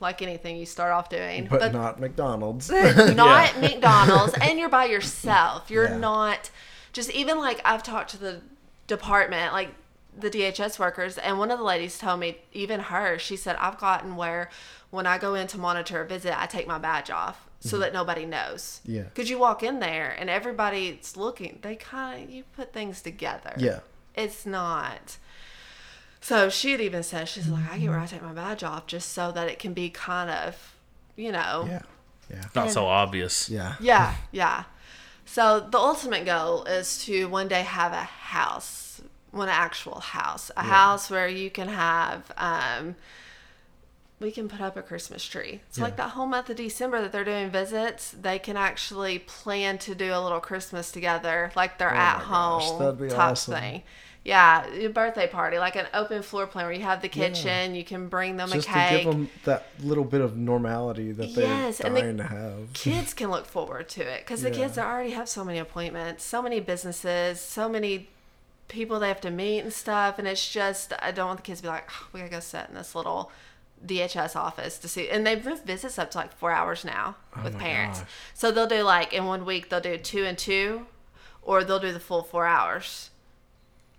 like 0.00 0.22
anything 0.22 0.56
you 0.56 0.66
start 0.66 0.92
off 0.92 1.08
doing, 1.08 1.48
But, 1.50 1.72
not 1.72 1.98
McDonald's. 1.98 2.70
not 3.14 3.58
McDonald's, 3.60 4.34
and 4.40 4.58
you're 4.60 4.68
by 4.68 4.84
yourself. 4.84 5.70
You're 5.70 5.88
Yeah. 5.88 5.96
not 5.98 6.50
just 6.92 7.10
even 7.10 7.38
like 7.38 7.60
I've 7.64 7.82
talked 7.82 8.10
to 8.10 8.18
the 8.18 8.42
department, 8.86 9.52
like 9.52 9.70
the 10.16 10.30
DHS 10.30 10.78
workers, 10.78 11.18
and 11.18 11.38
one 11.38 11.50
of 11.50 11.58
the 11.58 11.64
ladies 11.64 11.98
told 11.98 12.20
me, 12.20 12.36
even 12.52 12.78
her, 12.80 13.18
she 13.18 13.34
said, 13.36 13.56
I've 13.58 13.78
gotten 13.78 14.14
where 14.14 14.50
when 14.90 15.06
I 15.06 15.16
go 15.18 15.34
in 15.34 15.46
to 15.48 15.58
monitor 15.58 16.02
a 16.02 16.06
visit, 16.06 16.38
I 16.40 16.46
take 16.46 16.66
my 16.68 16.78
badge 16.78 17.10
off 17.10 17.48
so 17.62 17.78
that 17.78 17.92
nobody 17.92 18.26
knows. 18.26 18.80
Mm-hmm. 18.82 18.94
Yeah. 18.94 19.02
Because 19.02 19.30
you 19.30 19.38
walk 19.38 19.62
in 19.62 19.78
there 19.78 20.14
and 20.18 20.28
everybody's 20.28 21.16
looking, 21.16 21.58
they 21.62 21.76
kind 21.76 22.24
of, 22.24 22.30
you 22.30 22.44
put 22.56 22.72
things 22.72 23.00
together. 23.00 23.54
Yeah. 23.56 23.80
It's 24.14 24.44
not. 24.44 25.18
So 26.20 26.48
she 26.50 26.72
had 26.72 26.80
even 26.80 27.02
said, 27.02 27.28
she's 27.28 27.48
like, 27.48 27.70
I 27.70 27.78
get 27.78 27.88
where 27.88 27.98
I 27.98 28.06
take 28.06 28.22
my 28.22 28.32
badge 28.32 28.62
off 28.62 28.86
just 28.86 29.12
so 29.12 29.32
that 29.32 29.48
it 29.48 29.58
can 29.58 29.72
be 29.72 29.90
kind 29.90 30.30
of, 30.30 30.74
you 31.16 31.32
know, 31.32 31.66
Yeah. 31.68 31.82
Yeah. 32.30 32.44
Not 32.54 32.70
so 32.70 32.86
obvious. 32.86 33.50
Yeah. 33.50 33.74
yeah, 33.80 34.14
yeah. 34.30 34.64
So 35.26 35.60
the 35.60 35.78
ultimate 35.78 36.24
goal 36.24 36.64
is 36.64 37.04
to 37.04 37.26
one 37.28 37.46
day 37.48 37.62
have 37.62 37.92
a 37.92 38.04
house, 38.04 39.02
one 39.30 39.48
actual 39.48 40.00
house, 40.00 40.50
a 40.56 40.62
house 40.62 41.10
where 41.10 41.28
you 41.28 41.50
can 41.50 41.68
have, 41.68 42.32
um, 42.36 42.96
we 44.22 44.30
can 44.30 44.48
put 44.48 44.60
up 44.60 44.76
a 44.76 44.82
Christmas 44.82 45.24
tree. 45.24 45.60
It's 45.68 45.78
like 45.78 45.92
Yeah. 45.94 46.04
that 46.04 46.10
whole 46.10 46.26
month 46.26 46.48
of 46.48 46.56
December 46.56 47.00
that 47.02 47.12
they're 47.12 47.24
doing 47.24 47.50
visits. 47.50 48.12
They 48.18 48.38
can 48.38 48.56
actually 48.56 49.18
plan 49.18 49.78
to 49.78 49.94
do 49.94 50.14
a 50.14 50.20
little 50.22 50.40
Christmas 50.40 50.90
together, 50.92 51.52
like 51.56 51.78
they're 51.78 51.92
Oh 51.92 51.96
at 51.96 52.18
gosh, 52.18 52.24
home 52.70 52.78
that'd 52.78 53.00
be 53.00 53.08
type 53.08 53.18
awesome. 53.18 53.54
thing. 53.54 53.82
Yeah, 54.24 54.72
your 54.74 54.90
birthday 54.90 55.26
party, 55.26 55.58
like 55.58 55.74
an 55.74 55.86
open 55.92 56.22
floor 56.22 56.46
plan 56.46 56.66
where 56.66 56.72
you 56.74 56.82
have 56.84 57.02
the 57.02 57.08
kitchen, 57.08 57.74
you 57.74 57.82
can 57.82 58.06
bring 58.06 58.36
them 58.36 58.50
Just 58.50 58.68
a 58.68 58.72
to 58.72 58.78
cake. 58.78 59.02
give 59.02 59.12
them 59.12 59.28
that 59.44 59.66
little 59.80 60.04
bit 60.04 60.20
of 60.20 60.36
normality 60.36 61.10
that 61.10 61.34
they're 61.34 61.44
Yes, 61.48 61.80
and 61.80 61.96
the 61.96 62.22
to 62.22 62.28
have. 62.28 62.72
kids 62.72 63.14
can 63.18 63.32
look 63.32 63.46
forward 63.46 63.88
to 63.90 64.02
it 64.02 64.20
because 64.20 64.42
the 64.42 64.52
kids 64.52 64.78
already 64.78 65.10
have 65.10 65.28
so 65.28 65.44
many 65.44 65.58
appointments, 65.58 66.22
so 66.22 66.40
many 66.40 66.60
businesses, 66.60 67.40
so 67.40 67.68
many 67.68 68.08
people 68.68 69.00
they 69.00 69.08
have 69.08 69.20
to 69.22 69.30
meet 69.30 69.58
and 69.58 69.72
stuff. 69.72 70.20
And 70.20 70.28
it's 70.28 70.48
just, 70.48 70.92
I 71.00 71.10
don't 71.10 71.26
want 71.26 71.38
the 71.38 71.42
kids 71.42 71.58
to 71.58 71.64
be 71.64 71.68
like, 71.68 71.88
oh, 71.90 72.06
we 72.12 72.20
gotta 72.20 72.30
go 72.30 72.38
sit 72.40 72.66
in 72.68 72.76
this 72.76 72.94
little 72.94 73.32
DHS 73.86 74.36
office 74.36 74.78
to 74.78 74.88
see. 74.88 75.08
And 75.08 75.26
they've 75.26 75.44
moved 75.44 75.64
visits 75.64 75.98
up 75.98 76.10
to 76.12 76.18
like 76.18 76.32
four 76.32 76.52
hours 76.52 76.84
now 76.84 77.16
with 77.42 77.54
Oh 77.54 77.58
my 77.58 77.64
parents. 77.64 78.00
gosh. 78.00 78.08
So 78.34 78.50
they'll 78.50 78.66
do 78.66 78.82
like 78.82 79.12
in 79.12 79.26
one 79.26 79.44
week, 79.44 79.68
they'll 79.68 79.80
do 79.80 79.96
two 79.98 80.24
and 80.24 80.36
two, 80.38 80.86
or 81.42 81.64
they'll 81.64 81.78
do 81.80 81.92
the 81.92 82.00
full 82.00 82.22
four 82.22 82.46
hours. 82.46 83.10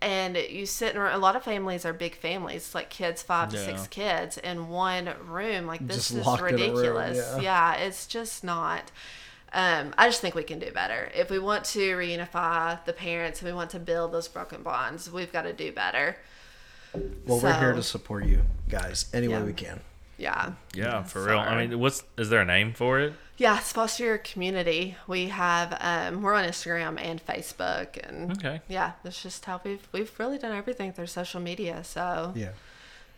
And 0.02 0.36
you 0.36 0.65
sit 0.65 0.96
in 0.96 1.02
a 1.02 1.17
lot 1.17 1.38
of 1.38 1.43
families 1.43 1.86
are 1.86 1.93
big 1.93 2.15
families, 2.15 2.76
like 2.76 2.89
kids, 2.89 3.24
five 3.24 3.50
to 3.50 3.58
six 3.58 3.88
kids 3.88 4.38
in 4.38 4.67
one 4.67 5.10
room. 5.26 5.65
Like 5.65 5.86
this 5.88 6.10
Just 6.10 6.12
is 6.12 6.28
a 6.28 6.32
room, 6.32 6.41
ridiculous. 6.41 7.17
yeah. 7.38 7.39
yeah, 7.41 7.76
it's 7.76 8.06
just 8.06 8.43
not. 8.43 8.91
Um, 9.54 9.93
I 9.98 10.08
just 10.08 10.19
think 10.19 10.36
we 10.36 10.43
can 10.43 10.60
do 10.60 10.72
better. 10.72 11.10
If 11.15 11.30
we 11.30 11.39
want 11.39 11.63
to 11.65 11.80
reunify 11.96 12.84
the 12.86 12.91
parents 12.91 13.39
and 13.41 13.50
we 13.50 13.56
want 13.56 13.69
to 13.69 13.80
build 13.80 14.12
those 14.12 14.28
broken 14.28 14.62
bonds, 14.63 15.10
we've 15.12 15.32
got 15.32 15.43
to 15.43 15.54
do 15.54 15.72
better. 15.72 16.17
Well, 17.25 17.39
we're 17.39 17.60
here 17.60 17.73
to 17.73 17.84
support 17.84 18.25
you 18.25 18.41
guys 18.69 19.06
any 19.13 19.27
way 19.27 19.41
we 19.43 19.53
can. 19.53 19.79
Yeah. 20.17 20.53
Yeah, 20.73 21.03
for 21.03 21.23
real. 21.25 21.39
I 21.39 21.65
mean, 21.65 21.79
what's 21.79 22.03
is 22.17 22.29
there 22.29 22.41
a 22.41 22.45
name 22.45 22.73
for 22.73 22.99
it? 22.99 23.13
Yeah, 23.38 23.58
it's 23.58 23.71
foster 23.71 24.03
your 24.03 24.19
community. 24.19 24.95
We 25.08 25.29
have 25.29 25.75
um, 25.82 26.21
we're 26.21 26.36
on 26.36 26.45
Instagram 26.45 26.99
and 27.01 27.25
Facebook 27.25 27.97
and 28.08 28.32
Okay. 28.34 28.62
yeah, 28.67 28.91
that's 29.03 29.21
just 29.23 29.43
how 29.45 29.60
we've 29.63 29.86
we've 29.91 30.12
really 30.19 30.38
done 30.38 30.56
everything 30.56 30.93
through 30.93 31.08
social 31.08 31.41
media. 31.41 31.84
So 31.84 32.32
Yeah. 32.36 32.49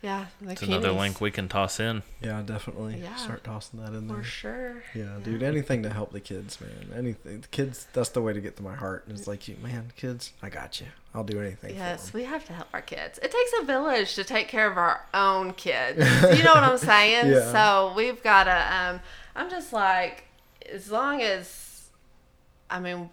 Yeah, 0.02 0.26
the 0.40 0.52
It's 0.52 0.62
another 0.62 0.92
link 0.92 1.20
we 1.20 1.30
can 1.30 1.48
toss 1.48 1.80
in. 1.80 2.02
Yeah, 2.22 2.42
definitely. 2.44 3.00
Yeah. 3.02 3.14
Start 3.16 3.44
tossing 3.44 3.80
that 3.80 3.92
in 3.92 4.08
there. 4.08 4.18
for 4.18 4.22
sure. 4.22 4.82
Yeah, 4.94 5.16
dude, 5.22 5.42
anything 5.42 5.82
to 5.82 5.90
help 5.90 6.12
the 6.12 6.20
kids, 6.20 6.60
man. 6.60 6.90
Anything. 6.96 7.40
The 7.40 7.48
kids, 7.48 7.86
that's 7.92 8.10
the 8.10 8.22
way 8.22 8.32
to 8.32 8.40
get 8.40 8.56
to 8.58 8.62
my 8.62 8.74
heart. 8.74 9.04
And 9.06 9.16
it's 9.18 9.26
like, 9.26 9.48
you, 9.48 9.56
man, 9.62 9.92
kids, 9.96 10.32
I 10.42 10.48
got 10.50 10.80
you. 10.80 10.86
I'll 11.14 11.24
do 11.24 11.40
anything 11.40 11.74
Yes, 11.74 12.10
for 12.10 12.18
we 12.18 12.24
have 12.24 12.44
to 12.46 12.52
help 12.52 12.68
our 12.74 12.82
kids. 12.82 13.18
It 13.22 13.30
takes 13.30 13.50
a 13.60 13.64
village 13.64 14.14
to 14.16 14.24
take 14.24 14.48
care 14.48 14.70
of 14.70 14.76
our 14.76 15.00
own 15.14 15.54
kids. 15.54 15.98
You 16.36 16.42
know 16.44 16.52
what 16.54 16.62
I'm 16.62 16.78
saying? 16.78 17.30
Yeah. 17.32 17.50
So 17.52 17.94
we've 17.96 18.22
got 18.22 18.44
to. 18.44 18.74
Um, 18.76 19.00
I'm 19.34 19.48
just 19.50 19.72
like, 19.72 20.24
as 20.70 20.90
long 20.90 21.22
as, 21.22 21.88
I 22.70 22.80
mean, 22.80 23.08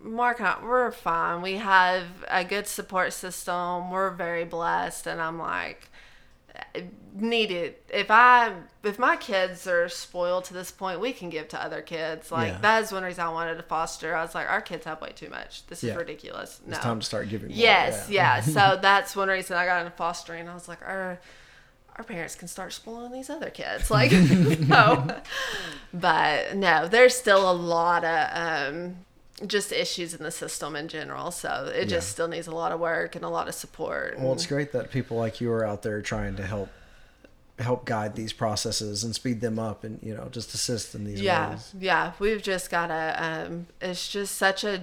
Mark 0.00 0.38
and 0.40 0.48
I, 0.48 0.56
we're 0.64 0.90
fine. 0.92 1.42
We 1.42 1.54
have 1.54 2.04
a 2.28 2.44
good 2.44 2.66
support 2.66 3.12
system. 3.12 3.90
We're 3.90 4.10
very 4.10 4.44
blessed, 4.44 5.06
and 5.06 5.20
I'm 5.20 5.38
like, 5.38 5.90
needed. 7.14 7.74
If 7.88 8.10
I, 8.10 8.52
if 8.82 8.98
my 8.98 9.16
kids 9.16 9.66
are 9.66 9.88
spoiled 9.88 10.44
to 10.46 10.54
this 10.54 10.70
point, 10.70 11.00
we 11.00 11.12
can 11.12 11.28
give 11.30 11.48
to 11.48 11.62
other 11.62 11.82
kids. 11.82 12.30
Like 12.32 12.52
Yeah. 12.52 12.58
that 12.60 12.82
is 12.84 12.92
one 12.92 13.02
reason 13.04 13.24
I 13.24 13.28
wanted 13.30 13.56
to 13.56 13.62
foster. 13.62 14.16
I 14.16 14.22
was 14.22 14.34
like, 14.34 14.48
our 14.50 14.60
kids 14.60 14.84
have 14.86 15.00
way 15.00 15.12
too 15.14 15.28
much. 15.28 15.66
This 15.66 15.82
is 15.84 15.90
Yeah. 15.90 15.96
ridiculous. 15.96 16.60
No. 16.66 16.74
It's 16.74 16.82
time 16.84 17.00
to 17.00 17.06
start 17.06 17.28
giving. 17.28 17.48
more, 17.50 17.56
Yes, 17.58 18.08
yeah. 18.08 18.40
So 18.56 18.78
that's 18.80 19.14
one 19.14 19.28
reason 19.28 19.56
I 19.56 19.66
got 19.66 19.80
into 19.84 19.96
fostering. 19.96 20.48
I 20.48 20.54
was 20.54 20.68
like, 20.68 20.82
our 20.82 21.18
our 21.96 22.04
parents 22.04 22.34
can 22.34 22.48
start 22.48 22.72
spoiling 22.72 23.12
these 23.12 23.28
other 23.28 23.50
kids, 23.50 23.90
like 23.90 24.10
no. 24.60 25.06
But 25.92 26.56
no, 26.56 26.88
there's 26.88 27.14
still 27.14 27.50
a 27.50 27.52
lot 27.52 28.02
of 28.04 28.28
um, 28.72 28.96
just 29.46 29.72
issues 29.72 30.14
in 30.14 30.22
the 30.22 30.30
system 30.30 30.76
in 30.76 30.88
general. 30.88 31.30
So 31.30 31.70
it 31.74 31.86
just 31.86 32.08
Yeah. 32.08 32.12
still 32.12 32.28
needs 32.28 32.46
a 32.46 32.52
lot 32.54 32.72
of 32.72 32.80
work 32.80 33.16
and 33.16 33.24
a 33.24 33.28
lot 33.28 33.48
of 33.48 33.54
support. 33.54 34.18
Well, 34.18 34.32
it's 34.32 34.46
great 34.46 34.72
that 34.72 34.90
people 34.90 35.16
like 35.16 35.40
you 35.40 35.50
are 35.52 35.64
out 35.64 35.82
there 35.82 36.00
trying 36.02 36.36
to 36.36 36.46
help 36.46 36.68
help 37.58 37.84
guide 37.84 38.16
these 38.16 38.32
processes 38.32 39.04
and 39.04 39.14
speed 39.14 39.40
them 39.40 39.58
up 39.58 39.84
and 39.84 40.00
you 40.02 40.12
know 40.14 40.26
just 40.32 40.52
assist 40.54 40.94
in 40.94 41.04
these 41.04 41.20
yeah 41.20 41.50
ways. 41.50 41.72
yeah 41.78 42.12
we've 42.18 42.42
just 42.42 42.70
gotta 42.70 43.14
um 43.22 43.66
it's 43.80 44.08
just 44.08 44.34
such 44.36 44.64
a 44.64 44.80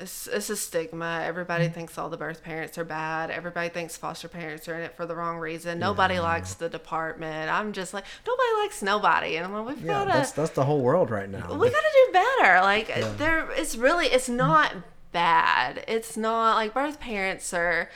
it's, 0.00 0.26
it's 0.26 0.50
a 0.50 0.56
stigma. 0.56 1.22
Everybody 1.24 1.68
thinks 1.68 1.96
all 1.98 2.08
the 2.08 2.16
birth 2.16 2.42
parents 2.42 2.76
are 2.78 2.84
bad. 2.84 3.30
Everybody 3.30 3.68
thinks 3.68 3.96
foster 3.96 4.28
parents 4.28 4.68
are 4.68 4.74
in 4.74 4.82
it 4.82 4.94
for 4.96 5.06
the 5.06 5.14
wrong 5.16 5.38
reason. 5.38 5.78
Nobody 5.78 6.18
likes 6.20 6.54
the 6.54 6.68
department. 6.68 7.50
I'm 7.50 7.72
just 7.72 7.92
like 7.94 8.04
nobody 8.26 8.48
likes 8.62 8.82
nobody. 8.82 9.36
And 9.36 9.46
i'm 9.46 9.52
like 9.54 9.76
we've 9.76 9.84
Yeah, 9.84 9.92
gotta 10.04 10.10
that's 10.12 10.32
that's 10.32 10.50
the 10.52 10.64
whole 10.64 10.80
world 10.80 11.10
right 11.10 11.28
now. 11.28 11.54
we 11.54 11.68
gotta 11.70 11.92
do 12.06 12.12
better. 12.12 12.60
Like 12.62 12.88
there 13.18 13.50
it's 13.52 13.76
really 13.76 14.06
it's 14.06 14.28
not 14.28 14.74
bad. 15.12 15.84
It's 15.88 16.16
not 16.16 16.56
like 16.56 16.74
birth 16.74 17.00
parents 17.00 17.52
are 17.54 17.88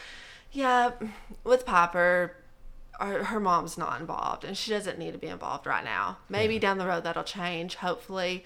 yeah 0.52 0.92
with 1.44 1.64
popper 1.64 2.36
her, 2.98 3.24
her 3.24 3.40
mom's 3.40 3.78
not 3.78 4.00
involved 4.00 4.44
and 4.44 4.56
she 4.56 4.70
doesn't 4.70 4.98
need 4.98 5.12
to 5.12 5.18
be 5.18 5.28
involved 5.28 5.66
right 5.66 5.84
now. 5.84 6.18
Maybe 6.28 6.58
down 6.58 6.78
the 6.78 6.86
road 6.86 7.04
that'll 7.04 7.24
change 7.24 7.76
hopefully. 7.76 8.44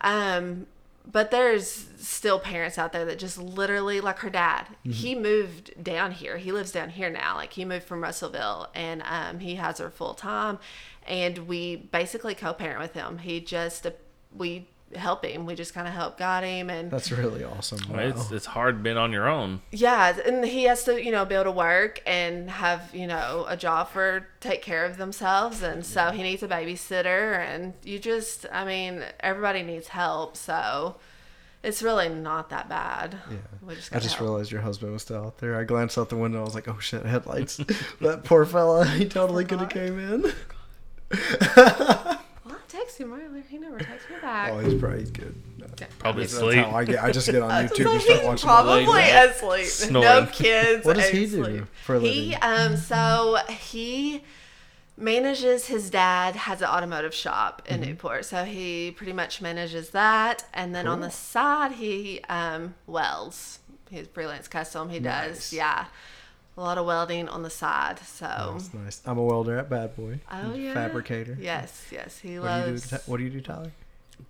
Um 0.00 0.66
but 1.10 1.30
there's 1.30 1.86
still 1.98 2.38
parents 2.38 2.78
out 2.78 2.92
there 2.92 3.04
that 3.04 3.18
just 3.18 3.38
literally 3.38 4.00
like 4.00 4.18
her 4.18 4.30
dad 4.30 4.66
he 4.82 5.14
moved 5.14 5.82
down 5.82 6.12
here. 6.12 6.36
He 6.36 6.52
lives 6.52 6.72
down 6.72 6.90
here 6.90 7.10
now. 7.10 7.36
Like 7.36 7.52
he 7.52 7.64
moved 7.64 7.84
from 7.84 8.02
russellville 8.02 8.68
and 8.74 9.02
um, 9.04 9.38
he 9.38 9.54
has 9.56 9.78
her 9.78 9.90
full 9.90 10.14
time 10.14 10.58
and 11.06 11.38
we 11.46 11.76
basically 11.76 12.34
co-parent 12.34 12.80
with 12.80 12.94
him. 12.94 13.18
He 13.18 13.40
just 13.40 13.86
we 14.34 14.68
help 14.96 15.24
him 15.24 15.46
we 15.46 15.54
just 15.54 15.74
kind 15.74 15.86
of 15.86 15.94
help 15.94 16.18
guide 16.18 16.44
him 16.44 16.70
and 16.70 16.90
That's 16.90 17.10
really 17.12 17.44
awesome. 17.44 17.78
Wow. 17.90 17.98
It's 18.00 18.30
it's 18.30 18.46
hard 18.46 18.82
being 18.82 18.96
on 18.96 19.12
your 19.12 19.28
own. 19.28 19.60
yeah, 19.70 20.16
and 20.26 20.44
he 20.44 20.64
has 20.64 20.84
to, 20.84 21.02
you 21.02 21.10
know, 21.12 21.24
be 21.24 21.34
able 21.34 21.44
to 21.44 21.50
work 21.52 22.02
and 22.06 22.50
have, 22.50 22.94
you 22.94 23.06
know, 23.06 23.44
a 23.48 23.56
job 23.56 23.88
for 23.90 24.26
take 24.40 24.62
care 24.62 24.84
of 24.84 24.96
themselves, 24.96 25.62
and 25.62 25.84
so 25.84 26.10
he 26.10 26.22
needs 26.22 26.42
a 26.42 26.48
babysitter, 26.48 27.38
and 27.38 27.74
you 27.84 27.98
just, 27.98 28.46
I 28.52 28.64
mean, 28.64 29.04
everybody 29.20 29.62
needs 29.62 29.88
help, 29.88 30.36
so 30.36 30.96
it's 31.62 31.82
really 31.82 32.08
not 32.08 32.50
that 32.50 32.68
bad. 32.68 33.18
Yeah. 33.30 33.74
just 33.74 33.94
I 33.94 33.98
just 33.98 34.16
help. 34.16 34.28
realized 34.28 34.52
your 34.52 34.60
husband 34.60 34.92
was 34.92 35.02
still 35.02 35.24
out 35.24 35.38
there. 35.38 35.56
I 35.58 35.64
glanced 35.64 35.98
out 35.98 36.08
the 36.10 36.16
window. 36.16 36.40
I 36.40 36.44
was 36.44 36.54
like, 36.54 36.68
"Oh 36.68 36.78
shit, 36.78 37.04
headlights!" 37.04 37.56
that 38.00 38.22
poor 38.24 38.44
fella. 38.46 38.86
He 38.86 39.04
totally 39.08 39.44
oh 39.48 39.48
could 39.48 39.60
have 39.60 39.68
came 39.70 39.98
in. 39.98 40.32
Well, 42.86 42.92
I 42.92 42.92
texted 42.92 42.98
him 42.98 43.12
earlier. 43.12 43.42
He 43.48 43.58
never 43.58 43.78
texted 43.78 44.10
me 44.10 44.16
back. 44.22 44.52
Oh, 44.52 44.58
he's 44.58 44.74
probably 44.74 45.00
he's 45.00 45.10
good. 45.10 45.34
No. 45.58 45.66
Probably 45.98 46.22
That's 46.22 46.32
asleep. 46.34 46.64
how 46.64 46.70
I 46.76 46.84
get. 46.84 47.02
I 47.04 47.10
just 47.12 47.26
get 47.30 47.42
on 47.42 47.50
YouTube 47.68 47.92
and 47.92 48.00
start 48.02 48.18
he's 48.18 48.24
watching. 48.26 48.46
probably 48.48 48.86
Late 48.86 49.12
night 49.12 49.30
asleep. 49.30 49.66
snoring. 49.66 50.08
No 50.24 50.26
kids. 50.32 50.84
What 50.86 50.96
does 50.96 51.08
he 51.08 51.24
asleep. 51.24 51.44
do 51.44 51.66
for 51.84 51.96
a 51.96 52.00
He 52.00 52.06
living? 52.30 52.38
um 52.42 52.76
so 52.76 53.38
he 53.48 54.22
manages 54.96 55.66
his 55.66 55.90
dad 55.90 56.34
has 56.36 56.62
an 56.62 56.68
automotive 56.68 57.14
shop 57.14 57.62
in 57.66 57.80
Mm-hmm. 57.80 57.90
Newport, 57.90 58.24
so 58.24 58.44
he 58.44 58.90
pretty 58.92 59.12
much 59.12 59.42
manages 59.42 59.90
that, 59.90 60.44
and 60.54 60.74
then 60.74 60.86
on 60.86 61.00
the 61.00 61.10
side 61.10 61.72
he 61.72 62.20
um 62.28 62.74
welds. 62.86 63.60
He's 63.90 64.06
freelance 64.08 64.48
custom. 64.48 64.88
He 64.88 64.98
Nice. 64.98 65.28
does 65.28 65.52
yeah, 65.52 65.86
a 66.56 66.60
lot 66.60 66.78
of 66.78 66.86
welding 66.86 67.28
on 67.28 67.42
the 67.42 67.50
side. 67.50 67.98
So 68.00 68.26
That's 68.52 68.72
nice. 68.74 69.02
I'm 69.04 69.18
a 69.18 69.22
welder 69.22 69.58
at 69.58 69.68
Bad 69.68 69.94
Boy. 69.96 70.20
oh 70.32 70.54
yeah, 70.54 70.74
Fabricator. 70.74 71.36
Yes, 71.40 71.86
yes, 71.92 72.18
he 72.18 72.38
What 72.38 72.48
do 72.48 72.58
you 72.58 72.64
do? 72.66 72.70
loves. 72.72 73.06
What 73.06 73.16
do 73.18 73.24
you 73.24 73.30
do, 73.30 73.40
Tyler? 73.40 73.72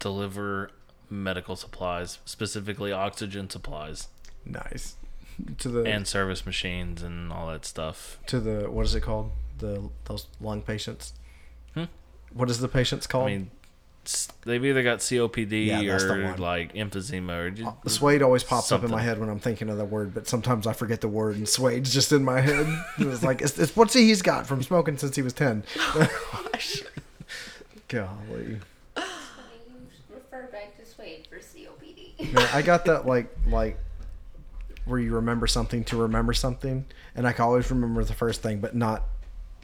Deliver 0.00 0.70
medical 1.08 1.54
supplies, 1.56 2.18
specifically 2.24 2.90
oxygen 2.92 3.48
supplies 3.48 4.08
Nice. 4.44 4.96
To 5.58 5.68
the 5.68 5.82
and 5.82 6.06
service 6.06 6.46
machines 6.46 7.02
and 7.02 7.32
all 7.32 7.48
that 7.48 7.64
stuff. 7.64 8.18
to 8.26 8.40
the 8.40 8.70
what 8.70 8.86
is 8.86 8.94
it 8.94 9.02
called? 9.02 9.32
The 9.58 9.88
those 10.06 10.26
lung 10.40 10.62
patients. 10.62 11.12
Hmm? 11.74 11.84
What 12.32 12.48
is 12.50 12.58
the 12.60 12.68
patients 12.68 13.06
called? 13.06 13.24
I 13.28 13.36
mean, 13.36 13.42
s- 13.42 13.55
they've 14.44 14.64
either 14.64 14.82
got 14.82 14.98
COPD 15.00 15.66
Yeah, 15.66 15.96
or 15.96 16.36
like 16.36 16.74
emphysema 16.74 17.38
or 17.38 17.50
just, 17.50 17.68
Uh, 17.68 17.88
Suede 17.88 18.22
always 18.22 18.44
pops 18.44 18.70
up 18.72 18.84
in 18.84 18.90
my 18.90 19.02
head 19.02 19.18
when 19.18 19.28
I'm 19.28 19.40
thinking 19.40 19.68
of 19.68 19.78
the 19.78 19.84
word, 19.84 20.14
but 20.14 20.28
sometimes 20.28 20.66
I 20.66 20.72
forget 20.72 21.00
the 21.00 21.08
word, 21.08 21.36
and 21.36 21.48
Suede's 21.48 21.92
just 21.92 22.12
in 22.12 22.24
my 22.24 22.40
head. 22.40 22.66
It's 22.98 23.22
like 23.22 23.42
it's, 23.42 23.58
it's 23.58 23.74
what's 23.76 23.94
he, 23.94 24.06
he's 24.06 24.22
got 24.22 24.46
from 24.46 24.62
smoking 24.62 24.96
since 24.98 25.16
he 25.16 25.22
was 25.22 25.32
ten. 25.32 25.64
Golly, 27.88 28.58
You 28.96 29.02
refer 30.12 30.48
back 30.50 30.76
to 30.78 30.84
Suede 30.84 31.26
for 31.30 31.38
COPD. 31.38 32.32
Man, 32.32 32.48
I 32.52 32.62
got 32.62 32.84
that 32.86 33.06
like 33.06 33.28
like 33.48 33.78
where 34.84 34.98
you 35.00 35.14
remember 35.14 35.46
something 35.46 35.84
to 35.84 35.96
remember 35.96 36.32
something, 36.32 36.84
and 37.14 37.26
I 37.26 37.32
can 37.32 37.44
always 37.44 37.70
remember 37.70 38.02
the 38.04 38.14
first 38.14 38.42
thing, 38.42 38.60
but 38.60 38.74
not 38.74 39.04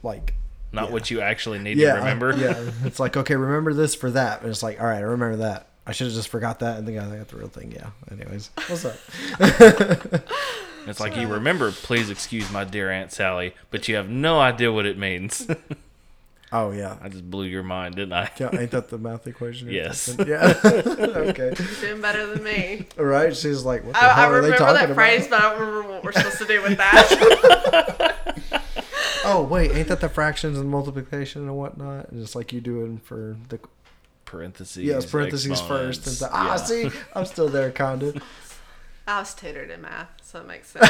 like 0.03 0.35
not 0.73 0.87
yeah. 0.87 0.91
what 0.91 1.11
you 1.11 1.21
actually 1.21 1.59
need 1.59 1.77
yeah, 1.77 1.93
to 1.93 1.99
remember. 1.99 2.35
yeah. 2.35 2.69
It's 2.85 2.99
like 2.99 3.15
okay, 3.15 3.35
remember 3.35 3.73
this 3.73 3.95
for 3.95 4.11
that, 4.11 4.41
and 4.41 4.49
it's 4.49 4.63
like 4.63 4.81
all 4.81 4.87
right, 4.87 4.97
I 4.97 5.01
remember 5.01 5.37
that. 5.37 5.67
I 5.85 5.91
should 5.91 6.07
have 6.07 6.15
just 6.15 6.29
forgot 6.29 6.59
that, 6.59 6.77
and 6.77 6.87
then 6.87 6.97
I 6.97 7.17
got 7.17 7.27
the 7.27 7.37
real 7.37 7.49
thing. 7.49 7.71
Yeah. 7.71 7.89
Anyways, 8.11 8.51
what's 8.67 8.85
up? 8.85 8.95
It's 10.85 10.99
like 10.99 11.15
you 11.15 11.27
remember, 11.27 11.71
please 11.71 12.09
excuse 12.09 12.51
my 12.51 12.63
dear 12.63 12.91
Aunt 12.91 13.11
Sally, 13.11 13.53
but 13.71 13.87
you 13.87 13.95
have 13.95 14.09
no 14.09 14.39
idea 14.39 14.71
what 14.71 14.85
it 14.85 14.97
means. 14.97 15.47
Oh 16.55 16.69
yeah. 16.69 16.97
I 17.01 17.09
just 17.09 17.27
blew 17.31 17.45
your 17.45 17.63
mind, 17.63 17.95
didn't 17.95 18.13
I? 18.13 18.29
Yeah, 18.39 18.55
ain't 18.55 18.69
that 18.69 18.89
the 18.89 18.99
math 18.99 19.25
equation? 19.25 19.71
Yes. 19.71 20.01
something? 20.01 20.27
Yeah. 20.27 20.53
okay. 20.63 21.55
Doing 21.81 21.99
better 21.99 22.27
than 22.27 22.43
me. 22.43 22.85
Right? 22.95 23.35
She's 23.35 23.65
like, 23.65 23.83
what 23.83 23.93
the 23.93 24.03
I, 24.03 24.25
I 24.25 24.25
are 24.27 24.39
they 24.39 24.51
remember 24.51 24.73
that 24.73 24.93
phrase, 24.93 25.27
but 25.27 25.41
I 25.41 25.49
don't 25.49 25.59
remember 25.59 25.89
what 25.89 26.03
we're 26.03 26.11
supposed 26.11 26.37
to 26.37 26.45
do 26.45 26.61
with 26.61 26.77
that. 26.77 28.32
Oh 29.25 29.43
wait, 29.43 29.71
ain't 29.71 29.87
that 29.87 30.01
the 30.01 30.09
fractions 30.09 30.57
and 30.57 30.69
multiplication 30.69 31.43
and 31.43 31.55
whatnot? 31.57 32.09
And 32.11 32.21
Just 32.21 32.35
like 32.35 32.51
you 32.53 32.61
doing 32.61 32.97
for 32.97 33.37
the 33.49 33.59
Parentheses. 34.25 34.83
yes 34.83 35.05
parentheses 35.05 35.61
first. 35.61 36.07
And 36.07 36.13
exponents. 36.13 36.19
the, 36.19 36.29
ah, 36.31 36.45
Yeah. 36.47 36.55
see, 36.55 36.89
I'm 37.15 37.25
still 37.25 37.49
there, 37.49 37.69
kinda. 37.71 38.13
I 39.07 39.19
was 39.19 39.33
tutored 39.35 39.69
in 39.69 39.81
math, 39.81 40.07
so 40.23 40.39
it 40.39 40.47
makes 40.47 40.69
sense. 40.69 40.87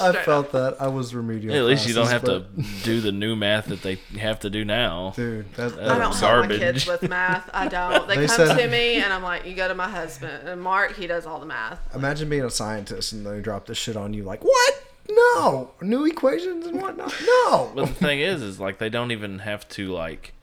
I 0.00 0.12
felt 0.24 0.52
that. 0.52 0.76
I 0.80 0.88
was 0.88 1.14
remedial. 1.14 1.54
At 1.54 1.64
least 1.64 1.86
you 1.86 1.92
don't 1.94 2.08
have 2.08 2.22
classes, 2.24 2.46
to 2.56 2.84
do 2.84 3.00
the 3.02 3.12
new 3.12 3.36
math 3.36 3.66
that 3.66 3.82
they 3.82 3.96
have 4.18 4.40
to 4.40 4.50
do 4.50 4.64
now. 4.64 5.12
Dude, 5.14 5.52
that, 5.54 5.74
I 5.74 5.98
don't 5.98 6.12
that 6.12 6.14
help 6.20 6.48
my 6.48 6.56
kids 6.56 6.86
with 6.86 7.02
math. 7.08 7.48
I 7.52 7.68
don't. 7.68 8.08
They, 8.08 8.16
They 8.16 8.26
come 8.26 8.36
said- 8.48 8.56
to 8.58 8.68
me, 8.68 8.96
and 8.96 9.12
I'm 9.12 9.22
like, 9.22 9.44
"You 9.46 9.54
go 9.54 9.68
to 9.68 9.74
my 9.74 9.88
husband." 9.90 10.48
And 10.48 10.60
Mark, 10.62 10.96
he 10.96 11.06
does 11.06 11.26
all 11.26 11.38
the 11.38 11.46
math. 11.46 11.78
imagine 11.94 12.28
being 12.30 12.44
a 12.44 12.50
scientist 12.50 13.12
and 13.12 13.26
they 13.26 13.40
drop 13.40 13.66
this 13.66 13.76
shit 13.78 13.96
on 13.96 14.14
you. 14.14 14.24
Like 14.24 14.42
what? 14.42 14.82
No, 15.08 15.70
new 15.80 16.04
equations 16.06 16.66
and 16.66 16.80
whatnot. 16.80 17.14
No. 17.26 17.72
But 17.74 17.86
the 17.86 17.94
thing 17.94 18.20
is, 18.20 18.42
is 18.42 18.60
like 18.60 18.78
they 18.78 18.88
don't 18.88 19.10
even 19.10 19.40
have 19.40 19.68
to 19.70 19.88
like 19.88 20.34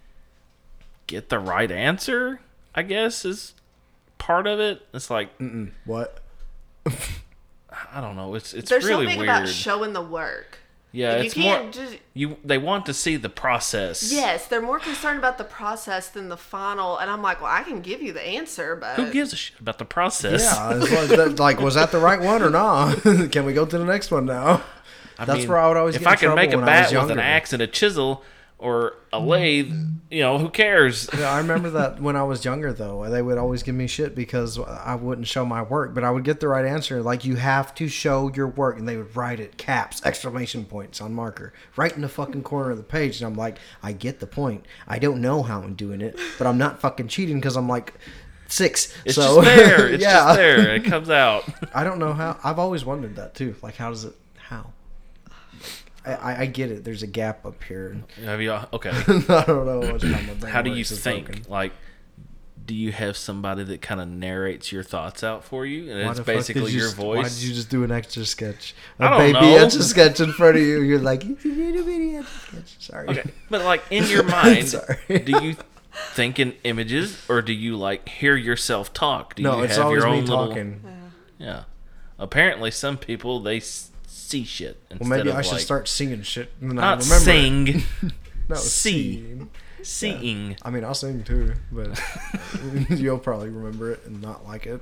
get 1.07 1.29
the 1.29 1.39
right 1.39 1.71
answer. 1.71 2.41
I 2.75 2.81
guess 2.83 3.23
is 3.25 3.53
part 4.17 4.45
of 4.47 4.59
it. 4.59 4.81
It's 4.93 5.09
like 5.09 5.37
Mm-mm. 5.39 5.71
What? 5.85 6.19
I 6.85 8.01
don't 8.01 8.15
know. 8.15 8.35
It's 8.35 8.53
it's 8.53 8.69
There's 8.69 8.85
really 8.85 9.05
something 9.05 9.19
weird. 9.19 9.29
about 9.29 9.47
showing 9.49 9.93
the 9.93 10.01
work. 10.01 10.59
Yeah, 10.97 11.17
you 11.17 11.23
it's 11.25 11.33
can't 11.33 11.63
more 11.63 11.71
just. 11.71 11.97
you. 12.13 12.37
They 12.43 12.57
want 12.57 12.85
to 12.87 12.93
see 12.93 13.15
the 13.17 13.29
process. 13.29 14.11
Yes, 14.11 14.47
they're 14.47 14.61
more 14.61 14.79
concerned 14.79 15.19
about 15.19 15.37
the 15.37 15.43
process 15.43 16.09
than 16.09 16.29
the 16.29 16.37
final. 16.37 16.97
And 16.97 17.09
I'm 17.09 17.21
like, 17.21 17.41
well, 17.41 17.51
I 17.51 17.63
can 17.63 17.81
give 17.81 18.01
you 18.01 18.13
the 18.13 18.21
answer, 18.25 18.75
but 18.75 18.95
Who 18.95 19.11
gives 19.11 19.31
a 19.31 19.35
shit 19.35 19.59
about 19.59 19.77
the 19.77 19.85
process? 19.85 20.41
Yeah, 20.41 20.77
it's 20.77 20.91
like, 20.91 21.09
that, 21.09 21.39
like 21.39 21.59
was 21.59 21.75
that 21.75 21.91
the 21.91 21.99
right 21.99 22.19
one 22.19 22.41
or 22.41 22.49
not? 22.49 23.01
Can 23.31 23.45
we 23.45 23.53
go 23.53 23.65
to 23.65 23.77
the 23.77 23.85
next 23.85 24.09
one 24.11 24.25
now? 24.25 24.63
I 25.19 25.25
That's 25.25 25.39
mean, 25.39 25.49
where 25.49 25.57
I 25.57 25.67
would 25.67 25.77
always 25.77 25.95
If 25.95 26.01
get 26.01 26.07
in 26.07 26.13
I 26.13 26.15
can 26.15 26.35
make 26.35 26.49
a 26.49 26.51
trouble 26.53 26.65
when 26.65 26.73
I 26.75 26.81
was 26.81 26.91
bat 26.91 27.01
with 27.01 27.11
an 27.11 27.19
axe 27.19 27.53
and 27.53 27.61
a 27.61 27.67
chisel 27.67 28.23
or 28.59 28.95
a 29.13 29.19
lathe, 29.19 29.71
you 30.09 30.21
know, 30.21 30.39
who 30.39 30.49
cares? 30.49 31.07
Yeah, 31.15 31.31
I 31.31 31.37
remember 31.37 31.69
that 31.71 32.01
when 32.01 32.15
I 32.15 32.23
was 32.23 32.43
younger, 32.43 32.73
though. 32.73 33.07
They 33.07 33.21
would 33.21 33.37
always 33.37 33.61
give 33.61 33.75
me 33.75 33.85
shit 33.85 34.15
because 34.15 34.57
I 34.59 34.95
wouldn't 34.95 35.27
show 35.27 35.45
my 35.45 35.61
work, 35.61 35.93
but 35.93 36.03
I 36.03 36.09
would 36.09 36.23
get 36.23 36.39
the 36.39 36.47
right 36.47 36.65
answer. 36.65 37.03
Like, 37.03 37.23
you 37.23 37.35
have 37.35 37.75
to 37.75 37.87
show 37.87 38.31
your 38.33 38.47
work. 38.47 38.79
And 38.79 38.87
they 38.87 38.97
would 38.97 39.15
write 39.15 39.39
it, 39.39 39.57
caps, 39.57 40.01
exclamation 40.03 40.65
points 40.65 41.01
on 41.01 41.13
marker, 41.13 41.53
right 41.75 41.93
in 41.93 42.01
the 42.01 42.09
fucking 42.09 42.43
corner 42.43 42.71
of 42.71 42.77
the 42.77 42.83
page. 42.83 43.21
And 43.21 43.27
I'm 43.27 43.37
like, 43.37 43.59
I 43.83 43.91
get 43.91 44.19
the 44.19 44.27
point. 44.27 44.65
I 44.87 44.97
don't 44.97 45.21
know 45.21 45.43
how 45.43 45.61
I'm 45.61 45.75
doing 45.75 46.01
it, 46.01 46.19
but 46.39 46.47
I'm 46.47 46.57
not 46.57 46.79
fucking 46.79 47.09
cheating 47.09 47.37
because 47.37 47.55
I'm 47.55 47.69
like 47.69 47.93
six. 48.47 48.91
It's 49.05 49.15
so, 49.15 49.43
just 49.43 49.55
there. 49.55 49.87
It's 49.93 50.01
yeah. 50.01 50.13
just 50.13 50.37
there. 50.37 50.75
It 50.75 50.83
comes 50.83 51.11
out. 51.11 51.43
I 51.75 51.83
don't 51.83 51.99
know 51.99 52.13
how. 52.13 52.39
I've 52.43 52.59
always 52.59 52.83
wondered 52.83 53.17
that, 53.17 53.35
too. 53.35 53.55
Like, 53.61 53.75
how 53.75 53.89
does 53.89 54.05
it, 54.05 54.15
how? 54.37 54.73
I, 56.05 56.13
I, 56.13 56.39
I 56.41 56.45
get 56.45 56.71
it. 56.71 56.83
There's 56.83 57.03
a 57.03 57.07
gap 57.07 57.45
up 57.45 57.63
here. 57.63 57.97
Have 58.23 58.41
you? 58.41 58.51
Uh, 58.53 58.65
okay. 58.73 58.89
I 59.07 59.43
don't 59.45 59.65
know 59.65 59.79
what's 59.91 60.03
how 60.03 60.09
my 60.43 60.49
How 60.49 60.61
do 60.61 60.71
you 60.71 60.83
think? 60.83 61.25
broken. 61.27 61.45
Like, 61.49 61.73
do 62.65 62.75
you 62.75 62.91
have 62.91 63.15
somebody 63.15 63.63
that 63.63 63.81
kind 63.81 64.01
of 64.01 64.07
narrates 64.09 64.71
your 64.73 64.83
thoughts 64.83 65.23
out 65.23 65.43
for 65.45 65.65
you, 65.65 65.89
and 65.91 66.03
Why 66.03 66.09
it's 66.09 66.17
the 66.19 66.23
fuck 66.25 66.33
did 66.33 66.37
basically 66.39 66.71
you 66.71 66.77
your 66.79 66.87
just- 66.87 66.97
voice? 66.97 67.17
Why 67.17 67.29
did 67.29 67.41
you 67.43 67.53
just 67.53 67.69
do 67.69 67.83
an 67.83 67.91
Etch 67.91 68.17
A 68.17 68.25
Sketch? 68.25 68.75
A 68.99 69.03
I 69.05 69.09
don't 69.09 69.19
baby 69.19 69.33
know. 69.55 69.65
Etch 69.65 69.75
A 69.75 69.83
Sketch 69.83 70.19
in 70.19 70.31
front 70.33 70.57
of 70.57 70.61
you. 70.63 70.81
You're 70.81 70.99
like, 70.99 71.23
"You 71.23 71.35
did 71.35 71.75
a 71.77 71.83
video 71.83 72.19
extra 72.19 72.51
sketch. 72.61 72.75
Sorry. 72.79 73.07
Okay, 73.09 73.23
but 73.49 73.63
like 73.63 73.83
in 73.89 74.05
your 74.09 74.23
mind, 74.23 74.75
do 75.07 75.31
you 75.43 75.55
think 76.13 76.39
in 76.39 76.55
images, 76.65 77.17
or 77.29 77.41
do 77.41 77.53
you 77.53 77.77
like 77.77 78.07
hear 78.09 78.35
yourself 78.35 78.91
talk? 78.93 79.35
Do 79.35 79.43
No, 79.43 79.57
you 79.59 79.63
it's 79.63 79.77
always 79.77 80.03
me 80.03 80.21
little- 80.21 80.47
talking. 80.47 80.81
Yeah. 81.37 81.63
Apparently, 82.19 82.71
some 82.71 82.97
people 82.97 83.39
they 83.39 83.57
s- 83.57 83.91
see 84.27 84.43
shit. 84.43 84.79
Instead 84.91 84.99
Well, 84.99 85.09
maybe 85.17 85.29
of 85.29 85.35
I 85.35 85.41
should 85.41 85.53
like, 85.53 85.61
start 85.61 85.87
singing 85.87 86.21
shit. 86.23 86.51
And 86.61 86.71
I 86.79 86.95
not 86.95 87.03
remember 87.03 87.23
sing, 87.23 87.83
No, 88.49 88.55
see. 88.55 89.17
sing. 89.21 89.49
seeing. 89.83 90.57
I 90.63 90.69
mean, 90.69 90.83
I'll 90.83 90.93
sing 90.93 91.23
too, 91.23 91.53
but 91.71 91.99
you'll 92.89 93.19
probably 93.19 93.49
remember 93.49 93.91
it 93.91 94.01
and 94.05 94.21
not 94.21 94.45
like 94.45 94.65
it. 94.67 94.81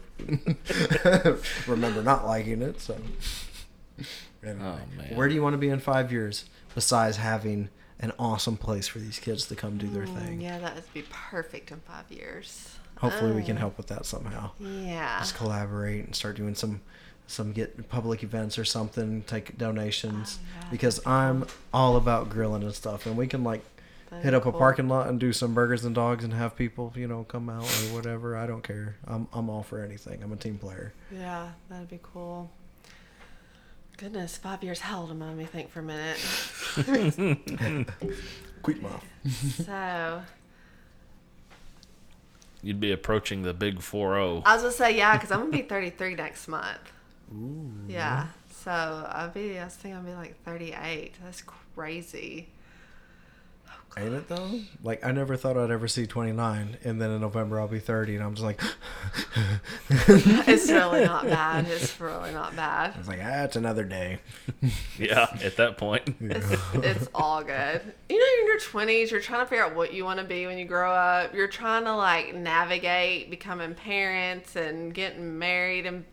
remember 1.68 2.02
not 2.04 2.26
liking 2.26 2.62
it. 2.62 2.80
So, 2.82 2.98
Anyway, 4.44 4.60
Oh, 4.64 4.98
man. 4.98 5.16
where 5.16 5.28
do 5.28 5.34
you 5.34 5.42
want 5.42 5.54
to 5.54 5.58
be 5.58 5.70
in 5.70 5.80
five 5.80 6.12
years? 6.12 6.46
Besides 6.76 7.18
having 7.18 7.70
an 8.00 8.12
awesome 8.20 8.58
place 8.58 8.88
for 8.88 9.00
these 9.00 9.18
kids 9.20 9.46
to 9.48 9.56
come 9.56 9.78
do 9.78 9.88
their 9.88 10.06
thing. 10.06 10.40
Mm, 10.40 10.44
Yeah, 10.44 10.60
that 10.60 10.76
would 10.76 10.94
be 10.94 11.04
perfect 11.10 11.72
in 11.72 11.80
five 11.80 12.06
years. 12.12 12.76
Hopefully, 12.98 13.32
we 13.32 13.42
can 13.44 13.58
help 13.58 13.78
with 13.78 13.88
that 13.88 14.06
somehow. 14.06 14.52
Yeah. 14.60 15.20
Just 15.20 15.36
collaborate 15.36 16.06
and 16.06 16.16
start 16.16 16.36
doing 16.38 16.54
some, 16.56 16.82
some 17.28 17.52
get 17.54 17.90
public 17.90 18.24
events 18.24 18.58
or 18.58 18.66
something. 18.66 19.24
Take 19.24 19.58
donations 19.58 20.40
Oh, 20.42 20.48
yeah, 20.62 20.68
because 20.72 21.06
I'm 21.06 21.46
all 21.74 21.96
about 21.98 22.30
grilling 22.30 22.64
and 22.64 22.74
stuff, 22.74 23.06
and 23.06 23.18
we 23.18 23.28
can 23.28 23.44
like 23.44 23.64
That'd 24.10 24.24
hit 24.24 24.32
be 24.32 24.38
up 24.38 24.46
a 24.46 24.52
parking 24.52 24.88
lot 24.88 25.08
and 25.08 25.20
do 25.20 25.34
some 25.34 25.54
burgers 25.54 25.84
and 25.84 25.96
dogs 25.96 26.24
and 26.24 26.34
have 26.34 26.56
people, 26.56 26.94
you 26.96 27.08
know, 27.08 27.24
come 27.24 27.50
out 27.50 27.64
or 27.64 27.94
whatever. 27.96 28.38
I 28.38 28.46
don't 28.48 28.64
care. 28.64 28.96
I'm 29.08 29.28
I'm 29.34 29.50
all 29.50 29.64
for 29.64 29.82
anything. 29.82 30.22
I'm 30.24 30.32
a 30.32 30.36
team 30.36 30.58
player. 30.58 30.94
Yeah, 31.12 31.52
that'd 31.70 31.90
be 31.90 32.00
cool. 32.02 32.52
Goodness, 33.98 34.38
five 34.38 34.62
years. 34.64 34.82
How 34.82 35.02
old 35.02 35.12
am 35.12 35.22
I? 35.24 35.28
Let 35.30 35.38
me 35.38 35.46
think 35.46 35.70
for 35.72 35.80
a 35.80 35.84
minute. 35.84 36.18
Quick 38.62 38.82
mouth. 38.82 39.04
so 39.66 40.22
You'd 42.62 42.80
be 42.80 42.92
approaching 42.92 43.44
the 43.44 43.54
big 43.54 43.82
four 43.82 44.16
zero. 44.16 44.42
I 44.46 44.56
was 44.56 44.64
gonna 44.64 44.74
say 44.74 44.98
yeah, 44.98 45.14
because 45.16 45.32
I'm 45.32 45.40
gonna 45.40 45.52
be 45.52 45.62
33 45.62 46.16
next 46.16 46.48
month. 46.48 46.80
Yeah. 47.88 48.28
So 48.50 48.72
I'll 48.72 49.30
be. 49.30 49.60
I 49.60 49.66
was 49.66 49.76
thinking 49.76 49.98
I'll 49.98 50.04
be 50.04 50.14
like 50.14 50.42
38. 50.44 51.14
That's 51.24 51.44
crazy. 51.76 52.50
Ain't 53.98 54.14
it 54.14 54.28
though? 54.28 54.60
Like 54.84 55.06
I 55.06 55.14
never 55.14 55.38
thought 55.38 55.56
I'd 55.58 55.72
ever 55.72 55.88
see 55.88 56.06
29, 56.06 56.78
and 56.84 57.02
then 57.02 57.12
in 57.12 57.22
November 57.22 57.62
I'll 57.62 57.70
be 57.70 57.80
30, 57.80 58.16
and 58.16 58.26
I'm 58.26 58.36
just 58.36 58.44
like, 58.44 58.60
It's 59.90 60.70
really 60.70 61.06
not 61.06 61.24
bad. 61.26 61.66
It's 61.68 61.98
really 62.02 62.34
not 62.34 62.56
bad. 62.58 62.94
I 62.94 62.98
was 62.98 63.08
like, 63.08 63.22
ah, 63.24 63.44
it's 63.44 63.56
another 63.56 63.86
day. 63.86 64.20
Yeah, 65.00 65.28
at 65.44 65.58
that 65.58 65.78
point. 65.78 66.16
It's, 66.20 66.62
it's 66.74 67.08
all 67.14 67.44
good. 67.44 67.82
You 68.10 68.18
know, 68.18 68.26
you're 68.26 68.42
in 68.42 68.48
your 68.48 68.60
20s, 68.60 69.12
you're 69.12 69.20
trying 69.22 69.42
to 69.42 69.46
figure 69.46 69.64
out 69.64 69.76
what 69.76 69.94
you 69.94 70.04
want 70.06 70.20
to 70.20 70.26
be 70.26 70.46
when 70.48 70.58
you 70.58 70.66
grow 70.66 70.92
up. 70.92 71.34
You're 71.34 71.48
trying 71.48 71.84
to 71.84 71.96
like 71.96 72.34
navigate 72.34 73.30
becoming 73.30 73.76
parents 73.76 74.56
and 74.56 74.94
getting 74.94 75.38
married 75.38 75.86
and 75.86 76.06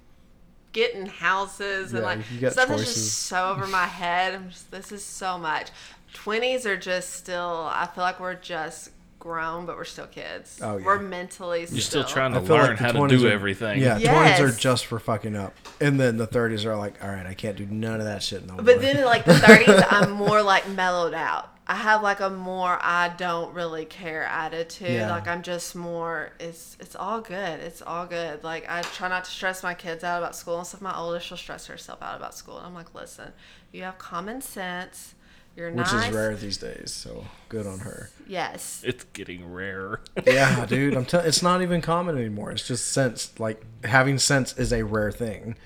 getting 0.72 1.06
houses 1.06 1.92
and 1.92 2.00
Yeah, 2.00 2.06
like 2.06 2.18
you 2.32 2.40
got 2.40 2.52
stuff 2.52 2.68
that's 2.68 2.80
choices. 2.82 2.94
just 2.94 3.18
so 3.24 3.50
over 3.50 3.66
my 3.66 3.86
head. 3.86 4.34
I'm 4.34 4.50
just, 4.50 4.70
this 4.70 4.92
is 4.92 5.04
so 5.04 5.38
much. 5.38 5.68
20s 6.14 6.66
are 6.66 6.76
just 6.76 7.14
still, 7.14 7.68
I 7.72 7.86
feel 7.94 8.04
like 8.04 8.20
we're 8.20 8.34
just 8.34 8.90
grown, 9.18 9.66
but 9.66 9.76
we're 9.76 9.84
still 9.84 10.06
kids. 10.06 10.58
Oh, 10.62 10.76
yeah. 10.78 10.84
We're 10.84 10.98
mentally 10.98 11.60
You're 11.60 11.80
still 11.80 12.04
trying 12.04 12.32
to 12.34 12.40
feel 12.40 12.56
learn 12.56 12.66
like 12.70 12.78
the 12.78 12.84
how 12.84 12.92
to 12.92 12.98
20s 12.98 13.08
do 13.08 13.26
are- 13.26 13.30
everything. 13.32 13.80
Yeah, 13.80 13.96
Yes. 13.98 14.40
20s 14.40 14.48
are 14.48 14.56
just 14.58 14.86
for 14.86 14.98
fucking 14.98 15.36
up, 15.36 15.54
and 15.80 15.98
then 16.00 16.16
the 16.16 16.26
30s 16.26 16.64
are 16.64 16.76
like, 16.76 17.02
all 17.04 17.10
right, 17.10 17.24
I 17.26 17.34
can't 17.34 17.56
do 17.56 17.64
none 17.66 18.00
of 18.00 18.06
that 18.06 18.22
shit 18.22 18.46
no 18.46 18.54
more. 18.54 18.62
But 18.64 18.80
then 18.80 19.04
like 19.04 19.24
the 19.26 19.34
30s, 19.34 19.86
I'm 19.90 20.10
more 20.10 20.42
like 20.42 20.68
mellowed 20.68 21.14
out. 21.14 21.50
I 21.72 21.76
have 21.76 22.02
like 22.02 22.20
a 22.20 22.28
more 22.28 22.78
I 22.82 23.08
don't 23.16 23.54
really 23.54 23.86
care 23.86 24.24
attitude. 24.24 24.90
Yeah. 24.90 25.10
Like 25.10 25.26
I'm 25.26 25.40
just 25.40 25.74
more 25.74 26.32
it's 26.38 26.76
it's 26.78 26.94
all 26.94 27.22
good. 27.22 27.60
It's 27.60 27.80
all 27.80 28.04
good. 28.04 28.44
Like 28.44 28.66
I 28.68 28.82
try 28.82 29.08
not 29.08 29.24
to 29.24 29.30
stress 29.30 29.62
my 29.62 29.72
kids 29.72 30.04
out 30.04 30.18
about 30.18 30.36
school 30.36 30.58
and 30.58 30.66
stuff. 30.66 30.82
My 30.82 30.94
oldest 30.94 31.28
she'll 31.28 31.38
stress 31.38 31.66
herself 31.68 32.02
out 32.02 32.14
about 32.14 32.34
school. 32.34 32.58
And 32.58 32.66
I'm 32.66 32.74
like, 32.74 32.94
listen, 32.94 33.32
you 33.72 33.84
have 33.84 33.96
common 33.96 34.42
sense. 34.42 35.14
You're 35.56 35.70
not 35.70 35.86
which 35.86 35.94
nice. 35.94 36.08
is 36.10 36.14
rare 36.14 36.36
these 36.36 36.58
days. 36.58 36.92
So 36.92 37.24
good 37.48 37.66
on 37.66 37.78
her. 37.78 38.10
Yes. 38.26 38.82
It's 38.84 39.04
getting 39.14 39.50
rare. 39.50 40.00
Yeah, 40.26 40.66
dude, 40.66 40.94
I'm 40.94 41.06
telling. 41.06 41.26
It's 41.26 41.42
not 41.42 41.62
even 41.62 41.80
common 41.80 42.18
anymore. 42.18 42.52
It's 42.52 42.68
just 42.68 42.92
sense. 42.92 43.32
Like 43.40 43.64
having 43.84 44.18
sense 44.18 44.58
is 44.58 44.74
a 44.74 44.82
rare 44.84 45.10
thing. 45.10 45.56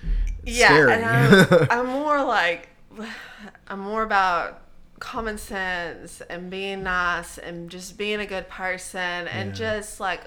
It's 0.45 0.57
yeah, 0.57 0.69
scary. 0.69 0.93
and 0.93 1.05
I'm, 1.05 1.67
I'm 1.71 1.87
more 1.87 2.25
like 2.25 2.69
I'm 3.67 3.81
more 3.81 4.05
about 4.05 4.63
common 4.99 5.39
sense 5.39 6.21
and 6.31 6.51
being 6.51 6.83
nice 6.83 7.39
and 7.39 7.71
just 7.71 7.99
being 7.99 8.21
a 8.21 8.27
good 8.27 8.49
person 8.49 9.29
and 9.29 9.51
Yeah. 9.51 9.55
just 9.79 10.01
like 10.01 10.23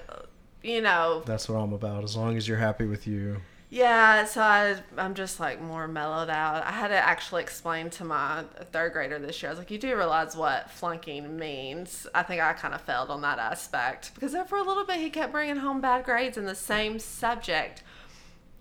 you 0.62 0.80
know 0.80 1.22
That's 1.26 1.48
what 1.48 1.56
I'm 1.58 1.72
about. 1.72 2.04
As 2.04 2.16
long 2.16 2.36
as 2.36 2.46
you're 2.46 2.58
happy 2.58 2.84
with 2.86 3.06
you. 3.06 3.40
yeah 3.72 4.24
so 4.24 4.40
I, 4.42 4.76
i'm 4.98 5.14
just 5.14 5.38
like 5.38 5.60
more 5.62 5.86
mellowed 5.86 6.28
out 6.28 6.64
i 6.66 6.72
had 6.72 6.88
to 6.88 6.96
actually 6.96 7.42
explain 7.44 7.88
to 7.90 8.04
my 8.04 8.42
third 8.72 8.92
grader 8.92 9.16
this 9.20 9.40
year 9.40 9.48
i 9.50 9.52
was 9.52 9.60
like 9.60 9.70
you 9.70 9.78
do 9.78 9.96
realize 9.96 10.36
what 10.36 10.68
flunking 10.70 11.38
means 11.38 12.04
i 12.12 12.24
think 12.24 12.42
i 12.42 12.52
kind 12.52 12.74
of 12.74 12.80
failed 12.80 13.10
on 13.10 13.20
that 13.20 13.38
aspect 13.38 14.12
because 14.14 14.32
there 14.32 14.44
for 14.44 14.58
a 14.58 14.64
little 14.64 14.84
bit 14.84 14.96
he 14.96 15.08
kept 15.08 15.30
bringing 15.30 15.54
home 15.56 15.80
bad 15.80 16.04
grades 16.04 16.36
in 16.36 16.46
the 16.46 16.54
same 16.56 16.98
subject 16.98 17.84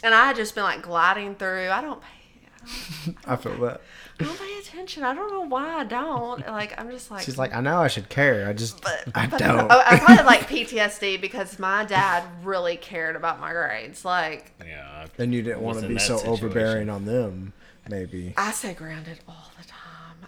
and 0.03 0.13
i 0.13 0.27
had 0.27 0.35
just 0.35 0.53
been 0.53 0.63
like 0.63 0.83
gliding 0.83 1.33
through 1.33 1.69
i 1.71 1.81
don't 1.81 2.01
pay 2.01 3.15
I 3.25 3.35
feel 3.43 3.57
that. 3.61 3.81
I 4.19 4.23
don't 4.23 4.37
pay 4.37 4.57
attention. 4.59 5.03
I 5.03 5.13
don't 5.13 5.31
know 5.31 5.47
why 5.47 5.79
I 5.79 5.83
don't. 5.83 6.45
Like 6.47 6.79
I'm 6.79 6.89
just 6.91 7.09
like 7.09 7.23
She's 7.23 7.37
like, 7.37 7.53
I 7.53 7.61
know 7.61 7.79
I 7.79 7.87
should 7.87 8.09
care. 8.09 8.47
I 8.47 8.53
just, 8.53 8.81
but, 8.81 9.05
I 9.15 9.27
but 9.27 9.39
don't. 9.39 9.71
I, 9.71 9.83
I 9.91 9.99
probably 9.99 10.25
like 10.25 10.41
PTSD 10.49 11.21
because 11.21 11.57
my 11.59 11.85
dad 11.85 12.23
really 12.43 12.77
cared 12.77 13.15
about 13.15 13.39
my 13.39 13.51
grades. 13.51 14.03
Like 14.03 14.51
yeah. 14.65 15.07
and 15.17 15.33
you 15.33 15.41
didn't 15.41 15.61
want 15.61 15.79
to 15.81 15.87
be 15.87 15.99
so 15.99 16.17
situation. 16.17 16.33
overbearing 16.33 16.89
on 16.89 17.05
them, 17.05 17.53
maybe. 17.89 18.33
I 18.37 18.51
stay 18.51 18.73
grounded 18.73 19.19
all 19.27 19.51
the 19.57 19.67
time. 19.67 19.79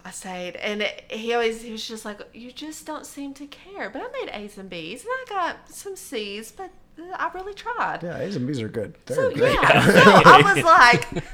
I 0.04 0.10
stayed, 0.10 0.56
and 0.56 0.82
it, 0.82 1.04
he 1.08 1.32
always 1.34 1.62
he 1.62 1.70
was 1.70 1.86
just 1.86 2.04
like, 2.04 2.20
you 2.32 2.50
just 2.50 2.86
don't 2.86 3.06
seem 3.06 3.34
to 3.34 3.46
care. 3.46 3.90
But 3.90 4.02
I 4.02 4.24
made 4.24 4.30
A's 4.32 4.58
and 4.58 4.70
B's, 4.70 5.02
and 5.02 5.10
I 5.10 5.24
got 5.28 5.70
some 5.70 5.96
C's, 5.96 6.50
but 6.50 6.70
I 7.14 7.30
really 7.34 7.54
tried. 7.54 8.02
Yeah, 8.02 8.18
A's 8.18 8.36
and 8.36 8.46
B's 8.46 8.60
are 8.60 8.68
good. 8.68 8.94
They're 9.06 9.16
So 9.16 9.30
great. 9.34 9.54
yeah, 9.54 9.86
so 10.04 10.22
I 10.24 10.54
was 10.54 10.64
like, 10.64 11.24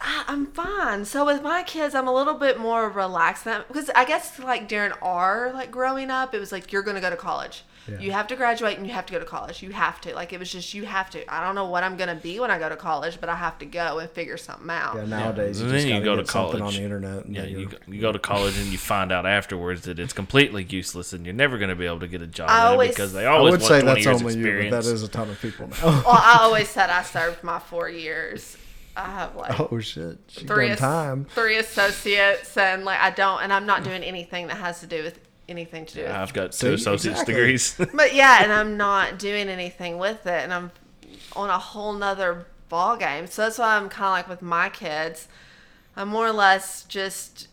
I, 0.00 0.24
I'm 0.28 0.46
fine. 0.46 1.04
So 1.04 1.24
with 1.26 1.42
my 1.42 1.62
kids, 1.62 1.94
I'm 1.94 2.08
a 2.08 2.12
little 2.14 2.34
bit 2.34 2.58
more 2.58 2.88
relaxed 2.88 3.44
because 3.44 3.90
I 3.94 4.04
guess 4.04 4.38
like 4.38 4.68
during 4.68 4.92
our 5.02 5.52
like 5.52 5.70
growing 5.70 6.10
up, 6.10 6.34
it 6.34 6.38
was 6.40 6.52
like 6.52 6.72
you're 6.72 6.82
gonna 6.82 7.00
go 7.00 7.10
to 7.10 7.16
college. 7.16 7.64
Yeah. 7.88 7.98
You 8.00 8.12
have 8.12 8.26
to 8.28 8.36
graduate 8.36 8.76
and 8.78 8.86
you 8.86 8.92
have 8.92 9.06
to 9.06 9.12
go 9.12 9.18
to 9.18 9.24
college. 9.24 9.62
You 9.62 9.70
have 9.72 10.00
to. 10.02 10.14
Like 10.14 10.32
it 10.32 10.38
was 10.38 10.50
just 10.52 10.74
you 10.74 10.84
have 10.84 11.10
to. 11.10 11.32
I 11.32 11.44
don't 11.44 11.54
know 11.54 11.66
what 11.66 11.82
I'm 11.84 11.96
gonna 11.96 12.14
be 12.14 12.38
when 12.40 12.50
I 12.50 12.58
go 12.58 12.68
to 12.68 12.76
college, 12.76 13.18
but 13.20 13.28
I 13.28 13.36
have 13.36 13.58
to 13.60 13.66
go 13.66 13.98
and 13.98 14.10
figure 14.10 14.36
something 14.36 14.68
out. 14.70 14.96
Yeah, 14.96 15.04
nowadays 15.06 15.60
And 15.60 15.66
you 15.66 15.72
then 15.72 15.80
just 15.80 15.86
you 15.86 15.92
gotta 15.94 16.04
go 16.04 16.16
to 16.16 16.22
get 16.22 16.30
something 16.30 16.54
on 16.54 16.60
college. 16.60 16.76
the 16.76 16.82
internet. 16.82 17.24
and 17.24 17.34
Yeah, 17.36 17.44
you 17.44 17.58
you're- 17.60 17.66
go, 17.72 17.78
you 17.86 18.00
go 18.00 18.12
to 18.12 18.18
college 18.18 18.56
and 18.58 18.66
you 18.66 18.78
find 18.78 19.10
out 19.12 19.26
afterwards 19.26 19.82
that 19.82 19.98
it's 19.98 20.12
completely 20.12 20.64
useless 20.68 21.12
and 21.12 21.24
you're 21.24 21.34
never 21.34 21.58
going 21.58 21.70
to 21.70 21.76
be 21.76 21.86
able 21.86 22.00
to 22.00 22.08
get 22.08 22.22
a 22.22 22.26
job 22.26 22.50
I 22.50 22.66
always- 22.66 22.90
because 22.90 23.12
they 23.12 23.26
I 23.26 23.30
always 23.32 23.52
would 23.52 23.60
want 23.62 23.68
say 23.68 23.80
that's 23.82 24.04
years 24.04 24.20
only 24.22 24.34
you, 24.36 24.70
but 24.70 24.82
that 24.82 24.90
is 24.92 25.02
a 25.02 25.08
ton 25.08 25.30
of 25.30 25.40
people 25.40 25.68
now. 25.68 25.76
Well, 25.82 26.04
I 26.08 26.38
always 26.42 26.68
said 26.68 26.90
I 26.90 27.02
served 27.02 27.42
my 27.42 27.58
four 27.58 27.88
years. 27.88 28.56
I 28.96 29.04
have 29.04 29.36
like 29.36 29.60
oh 29.60 29.78
shit, 29.78 30.18
she 30.26 30.44
three 30.44 30.64
done 30.66 30.72
as- 30.72 30.78
time. 30.80 31.24
three 31.26 31.56
associates, 31.56 32.56
and 32.56 32.84
like 32.84 32.98
I 33.00 33.10
don't, 33.10 33.42
and 33.42 33.52
I'm 33.52 33.64
not 33.64 33.84
doing 33.84 34.02
anything 34.02 34.48
that 34.48 34.56
has 34.56 34.80
to 34.80 34.86
do 34.88 35.04
with 35.04 35.20
anything 35.48 35.86
to 35.86 35.94
do 35.94 36.02
with 36.02 36.10
I've 36.10 36.32
got 36.32 36.54
See, 36.54 36.68
two 36.68 36.74
associate's 36.74 37.20
exactly. 37.20 37.34
degrees. 37.34 37.76
But 37.94 38.14
yeah, 38.14 38.42
and 38.42 38.52
I'm 38.52 38.76
not 38.76 39.18
doing 39.18 39.48
anything 39.48 39.98
with 39.98 40.26
it, 40.26 40.44
and 40.44 40.52
I'm 40.52 40.70
on 41.34 41.50
a 41.50 41.58
whole 41.58 41.92
nother 41.92 42.46
ball 42.68 42.96
game. 42.96 43.26
So 43.26 43.42
that's 43.42 43.58
why 43.58 43.76
I'm 43.76 43.88
kind 43.88 44.06
of 44.06 44.12
like 44.12 44.28
with 44.28 44.42
my 44.42 44.68
kids. 44.68 45.28
I'm 45.96 46.08
more 46.08 46.26
or 46.26 46.32
less 46.32 46.84
just, 46.84 47.48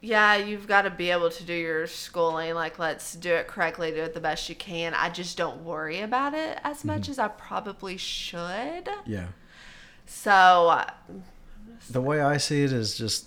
yeah, 0.00 0.36
you've 0.36 0.66
got 0.66 0.82
to 0.82 0.90
be 0.90 1.10
able 1.10 1.30
to 1.30 1.44
do 1.44 1.52
your 1.52 1.86
schooling. 1.86 2.54
Like, 2.54 2.78
let's 2.78 3.14
do 3.14 3.34
it 3.34 3.48
correctly, 3.48 3.90
do 3.90 4.02
it 4.02 4.14
the 4.14 4.20
best 4.20 4.48
you 4.48 4.54
can. 4.54 4.94
I 4.94 5.10
just 5.10 5.36
don't 5.36 5.64
worry 5.64 6.00
about 6.00 6.32
it 6.32 6.58
as 6.64 6.84
much 6.84 7.08
as 7.08 7.18
I 7.18 7.28
probably 7.28 7.96
should. 7.96 8.88
Yeah. 9.04 9.26
So, 10.06 10.30
uh, 10.68 10.90
The 11.90 12.00
way 12.00 12.20
I 12.20 12.36
see 12.38 12.62
it 12.64 12.72
is 12.72 12.96
just 12.96 13.26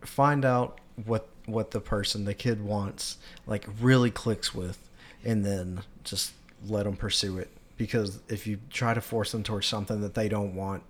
find 0.00 0.44
out 0.44 0.80
what 1.04 1.28
what 1.46 1.70
the 1.72 1.80
person, 1.80 2.24
the 2.24 2.34
kid 2.34 2.64
wants, 2.64 3.18
like 3.46 3.66
really 3.80 4.10
clicks 4.10 4.54
with, 4.54 4.78
and 5.24 5.44
then 5.44 5.82
just 6.04 6.32
let 6.66 6.84
them 6.84 6.96
pursue 6.96 7.38
it. 7.38 7.50
Because 7.76 8.20
if 8.28 8.46
you 8.46 8.58
try 8.70 8.94
to 8.94 9.00
force 9.00 9.32
them 9.32 9.42
towards 9.42 9.66
something 9.66 10.00
that 10.02 10.14
they 10.14 10.28
don't 10.28 10.54
want, 10.54 10.82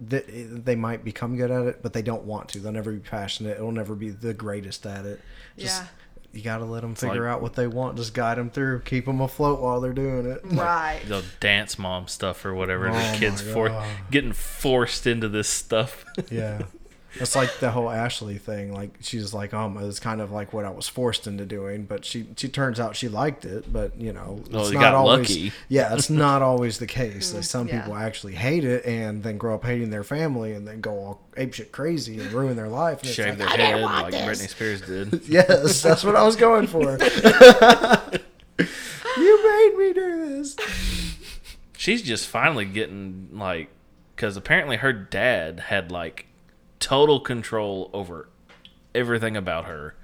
they, 0.00 0.20
they 0.20 0.76
might 0.76 1.04
become 1.04 1.36
good 1.36 1.50
at 1.50 1.66
it, 1.66 1.82
but 1.82 1.92
they 1.92 2.02
don't 2.02 2.24
want 2.24 2.48
to. 2.50 2.60
They'll 2.60 2.72
never 2.72 2.92
be 2.92 3.00
passionate. 3.00 3.56
It'll 3.56 3.72
never 3.72 3.94
be 3.94 4.10
the 4.10 4.32
greatest 4.32 4.86
at 4.86 5.04
it. 5.04 5.20
Just, 5.58 5.82
Yeah. 5.82 5.88
You 6.30 6.42
got 6.42 6.58
to 6.58 6.66
let 6.66 6.82
them 6.82 6.94
figure 6.94 7.24
like- 7.24 7.32
out 7.32 7.42
what 7.42 7.54
they 7.54 7.66
want. 7.66 7.96
Just 7.96 8.12
guide 8.12 8.36
them 8.36 8.50
through. 8.50 8.80
Keep 8.80 9.06
them 9.06 9.22
afloat 9.22 9.60
while 9.60 9.80
they're 9.80 9.94
doing 9.94 10.26
it. 10.26 10.40
right. 10.44 11.00
the 11.08 11.24
dance 11.40 11.78
mom 11.78 12.06
stuff 12.06 12.44
or 12.44 12.54
whatever. 12.54 12.90
Oh 12.90 12.92
the 12.92 13.16
kids 13.18 13.40
for 13.40 13.82
getting 14.10 14.34
forced 14.34 15.06
into 15.06 15.28
this 15.30 15.48
stuff. 15.48 16.04
Yeah. 16.30 16.62
It's 17.14 17.34
like 17.34 17.58
the 17.58 17.70
whole 17.70 17.90
Ashley 17.90 18.38
thing. 18.38 18.72
Like 18.72 18.90
she's 19.00 19.32
like, 19.32 19.54
um, 19.54 19.78
it's 19.78 19.98
kind 19.98 20.20
of 20.20 20.30
like 20.30 20.52
what 20.52 20.64
I 20.64 20.70
was 20.70 20.88
forced 20.88 21.26
into 21.26 21.46
doing, 21.46 21.84
but 21.84 22.04
she 22.04 22.26
she 22.36 22.48
turns 22.48 22.78
out 22.78 22.96
she 22.96 23.08
liked 23.08 23.44
it. 23.44 23.72
But 23.72 23.98
you 24.00 24.12
know, 24.12 24.42
Well, 24.50 24.62
it's 24.62 24.70
you 24.70 24.74
not 24.78 24.82
got 24.82 24.94
always. 24.94 25.20
lucky. 25.30 25.52
Yeah, 25.68 25.94
it's 25.94 26.10
not 26.26 26.42
always 26.42 26.78
the 26.78 26.86
case. 26.86 27.32
Like 27.34 27.44
some 27.44 27.66
yeah. 27.68 27.80
people 27.80 27.96
actually 27.96 28.34
hate 28.34 28.64
it 28.64 28.84
and 28.84 29.22
then 29.22 29.38
grow 29.38 29.54
up 29.54 29.64
hating 29.64 29.90
their 29.90 30.04
family 30.04 30.52
and 30.52 30.68
then 30.68 30.80
go 30.80 30.92
all 30.92 31.22
apeshit 31.36 31.72
crazy 31.72 32.20
and 32.20 32.30
ruin 32.32 32.56
their 32.56 32.68
life. 32.68 33.02
And 33.02 33.10
Shave 33.10 33.38
like, 33.38 33.38
their 33.38 33.48
head 33.48 33.82
like 33.82 34.14
Britney 34.14 34.48
Spears 34.48 34.80
did. 34.82 35.22
yes, 35.28 35.82
that's 35.82 36.04
what 36.04 36.14
I 36.14 36.22
was 36.24 36.36
going 36.36 36.66
for. 36.66 36.82
you 39.16 39.44
made 39.44 39.74
me 39.78 39.92
do 39.92 40.26
this. 40.28 40.56
She's 41.76 42.02
just 42.02 42.26
finally 42.28 42.64
getting 42.64 43.28
like, 43.32 43.70
because 44.14 44.36
apparently 44.36 44.76
her 44.76 44.92
dad 44.92 45.60
had 45.60 45.90
like 45.90 46.26
total 46.80 47.20
control 47.20 47.90
over 47.92 48.28
everything 48.94 49.36
about 49.36 49.64
her, 49.66 49.94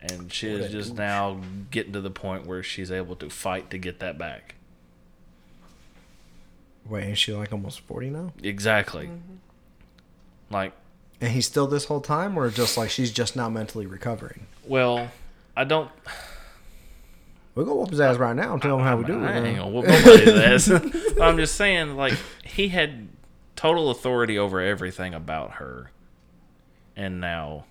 and 0.00 0.32
she 0.32 0.50
What 0.52 0.60
is 0.60 0.66
a 0.66 0.68
just 0.70 0.88
douche. 0.90 0.98
now 0.98 1.40
getting 1.70 1.92
to 1.92 2.00
the 2.00 2.10
point 2.10 2.46
where 2.46 2.62
she's 2.62 2.90
able 2.92 3.16
to 3.16 3.30
fight 3.30 3.70
to 3.70 3.78
get 3.78 4.00
that 4.00 4.18
back. 4.18 4.54
Wait, 6.86 7.04
is 7.10 7.18
she 7.18 7.32
like 7.32 7.52
almost 7.52 7.80
forty 7.80 8.10
now? 8.10 8.32
Exactly. 8.42 9.06
Mm-hmm. 9.06 9.34
Like, 10.50 10.72
And 11.20 11.32
he's 11.32 11.46
still 11.46 11.66
this 11.66 11.86
whole 11.86 12.00
time, 12.02 12.38
or 12.38 12.50
just 12.50 12.76
like 12.76 12.90
she's 12.90 13.10
just 13.10 13.34
now 13.36 13.48
mentally 13.48 13.86
recovering? 13.86 14.46
well, 14.66 15.10
I 15.56 15.64
don't. 15.64 15.90
We'll 17.54 17.64
go 17.66 17.76
whoop 17.76 17.90
his 17.90 18.00
ass 18.00 18.16
right 18.16 18.34
now 18.34 18.52
and 18.54 18.60
tell 18.60 18.76
him 18.78 18.84
how 18.84 18.96
we 18.96 19.04
do 19.04 19.24
I 19.24 19.34
ain't 19.36 19.46
it. 19.46 19.56
gonna 19.56 19.70
whoop 19.70 19.86
nobody's 19.86 20.68
ass. 20.68 20.68
I'm 21.20 21.36
just 21.36 21.54
saying, 21.54 21.96
like, 21.96 22.14
he 22.44 22.68
had 22.68 23.08
total 23.54 23.90
authority 23.90 24.36
over 24.38 24.60
everything 24.60 25.14
about 25.14 25.52
her, 25.52 25.90
and 26.96 27.20
now, 27.20 27.64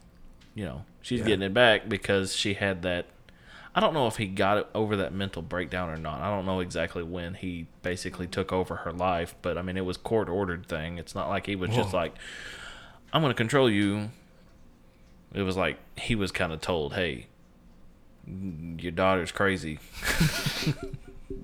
you 0.56 0.66
know, 0.66 0.86
she's 1.02 1.20
Yeah. 1.20 1.26
getting 1.28 1.44
it 1.44 1.54
back 1.54 1.88
because 1.90 2.36
she 2.36 2.54
had 2.56 2.82
that. 2.84 3.06
I 3.76 3.80
don't 3.80 3.96
know 3.96 4.06
if 4.06 4.18
he 4.18 4.28
got 4.28 4.60
it 4.60 4.68
over 4.76 4.96
that 4.98 5.14
mental 5.14 5.42
breakdown 5.42 5.90
or 5.90 5.98
not. 5.98 6.22
I 6.22 6.30
don't 6.30 6.46
know 6.46 6.60
exactly 6.60 7.02
when 7.02 7.34
he 7.34 7.66
basically 7.82 8.28
took 8.28 8.54
over 8.54 8.76
her 8.78 8.92
life, 8.94 9.34
but 9.42 9.58
I 9.58 9.64
mean, 9.64 9.78
it 9.78 9.86
was 9.86 9.98
court 9.98 10.30
ordered 10.30 10.68
thing. 10.68 11.00
It's 11.00 11.16
not 11.16 11.28
like 11.30 11.48
he 11.48 11.56
was 11.56 11.72
just 11.72 11.92
like, 11.94 12.14
"I'm 13.12 13.22
gonna 13.24 13.34
control 13.34 13.70
you." 13.70 14.12
It 15.34 15.42
was 15.42 15.58
like 15.58 15.78
he 15.98 16.14
was 16.14 16.32
kind 16.32 16.54
of 16.54 16.62
told, 16.62 16.94
"Hey, 16.94 17.26
your 18.28 18.92
daughter's 18.92 19.32
crazy." 19.32 19.80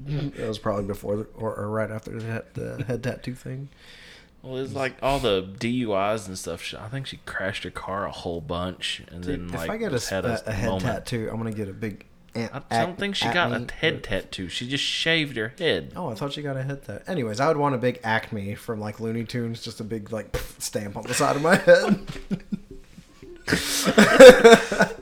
It 0.08 0.48
was 0.48 0.60
probably 0.60 0.86
before 0.86 1.16
the, 1.18 1.24
or, 1.36 1.54
or 1.56 1.68
right 1.70 1.90
after 1.90 2.12
the, 2.12 2.24
head- 2.26 2.46
the 2.54 2.84
head 2.84 3.02
tattoo 3.04 3.34
thing. 3.34 3.70
Well, 4.42 4.58
it's 4.58 4.74
like 4.74 4.96
all 5.02 5.20
the 5.20 5.44
DUIs 5.44 6.28
and 6.28 6.38
stuff. 6.38 6.62
She- 6.62 6.78
I 6.78 6.88
think 6.88 7.08
she 7.08 7.18
crashed 7.26 7.64
her 7.66 7.70
car 7.70 8.06
a 8.06 8.12
whole 8.12 8.40
bunch, 8.42 9.02
and 9.12 9.24
then 9.24 9.50
like 9.50 9.66
if 9.66 9.70
I 9.70 9.78
get 9.78 9.94
a, 9.94 10.10
had 10.10 10.26
a, 10.26 10.42
a 10.50 10.52
head 10.54 10.68
moment. 10.70 10.86
tattoo, 10.86 11.30
I'm 11.32 11.38
gonna 11.38 11.52
get 11.52 11.68
a 11.68 11.74
big. 11.74 12.06
Ant, 12.36 12.64
I 12.70 12.86
don't 12.86 12.98
think 12.98 13.16
she 13.16 13.26
got 13.30 13.52
a 13.52 13.74
head 13.74 14.04
tattoo. 14.04 14.50
She 14.50 14.68
just 14.68 14.84
shaved 14.84 15.36
her 15.36 15.54
head. 15.58 15.94
Oh, 15.96 16.10
I 16.10 16.14
thought 16.16 16.32
she 16.34 16.42
got 16.42 16.56
a 16.58 16.64
head 16.64 16.84
tattoo. 16.84 17.04
Anyways, 17.08 17.40
I 17.40 17.48
would 17.48 17.58
want 17.58 17.76
a 17.76 17.80
big 17.80 18.00
Acme 18.04 18.56
from 18.56 18.80
like 18.80 19.00
Looney 19.00 19.26
Tunes, 19.26 19.62
just 19.62 19.80
a 19.82 19.84
big 19.84 20.12
like 20.14 20.38
stamp 20.60 20.96
on 20.96 21.04
the 21.04 21.14
side 21.14 21.36
of 21.36 21.42
my 21.42 21.56
head. 21.56 22.00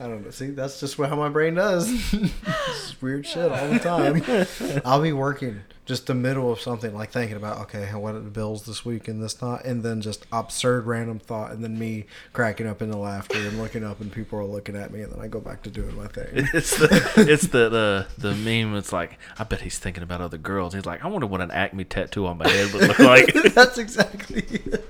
I 0.00 0.06
don't 0.08 0.24
know. 0.24 0.30
See, 0.30 0.48
that's 0.50 0.80
just 0.80 0.98
what, 0.98 1.08
how 1.08 1.16
my 1.16 1.28
brain 1.28 1.54
does. 1.54 2.14
Weird 3.00 3.26
shit 3.26 3.50
all 3.50 3.68
the 3.68 3.78
time. 3.78 4.80
I'll 4.84 5.02
be 5.02 5.12
working 5.12 5.60
just 5.90 6.06
the 6.06 6.14
middle 6.14 6.52
of 6.52 6.60
something, 6.60 6.94
like 6.94 7.10
thinking 7.10 7.36
about, 7.36 7.58
okay, 7.62 7.84
what 7.94 8.14
are 8.14 8.20
the 8.20 8.30
bills 8.30 8.64
this 8.64 8.84
week 8.84 9.08
and 9.08 9.20
this 9.20 9.42
not, 9.42 9.64
and 9.64 9.82
then 9.82 10.00
just 10.00 10.24
absurd 10.30 10.86
random 10.86 11.18
thought, 11.18 11.50
and 11.50 11.64
then 11.64 11.76
me 11.76 12.06
cracking 12.32 12.68
up 12.68 12.80
into 12.80 12.96
laughter 12.96 13.36
and 13.36 13.58
looking 13.60 13.82
up, 13.82 14.00
and 14.00 14.12
people 14.12 14.38
are 14.38 14.44
looking 14.44 14.76
at 14.76 14.92
me, 14.92 15.02
and 15.02 15.12
then 15.12 15.20
I 15.20 15.26
go 15.26 15.40
back 15.40 15.62
to 15.64 15.70
doing 15.70 15.96
my 15.96 16.06
thing. 16.06 16.48
It's 16.60 16.76
the 16.76 17.14
it's 17.16 17.48
the, 17.48 17.68
the 17.68 18.06
the 18.18 18.34
meme. 18.36 18.76
It's 18.76 18.92
like 18.92 19.18
I 19.36 19.42
bet 19.42 19.62
he's 19.62 19.78
thinking 19.78 20.04
about 20.04 20.20
other 20.20 20.38
girls. 20.38 20.74
He's 20.74 20.86
like, 20.86 21.04
I 21.04 21.08
wonder 21.08 21.26
what 21.26 21.40
an 21.40 21.50
Acme 21.50 21.84
tattoo 21.84 22.26
on 22.26 22.38
my 22.38 22.48
head 22.48 22.72
would 22.72 22.86
look 22.86 22.98
like. 23.00 23.32
That's 23.54 23.78
exactly 23.78 24.44
it. 24.48 24.88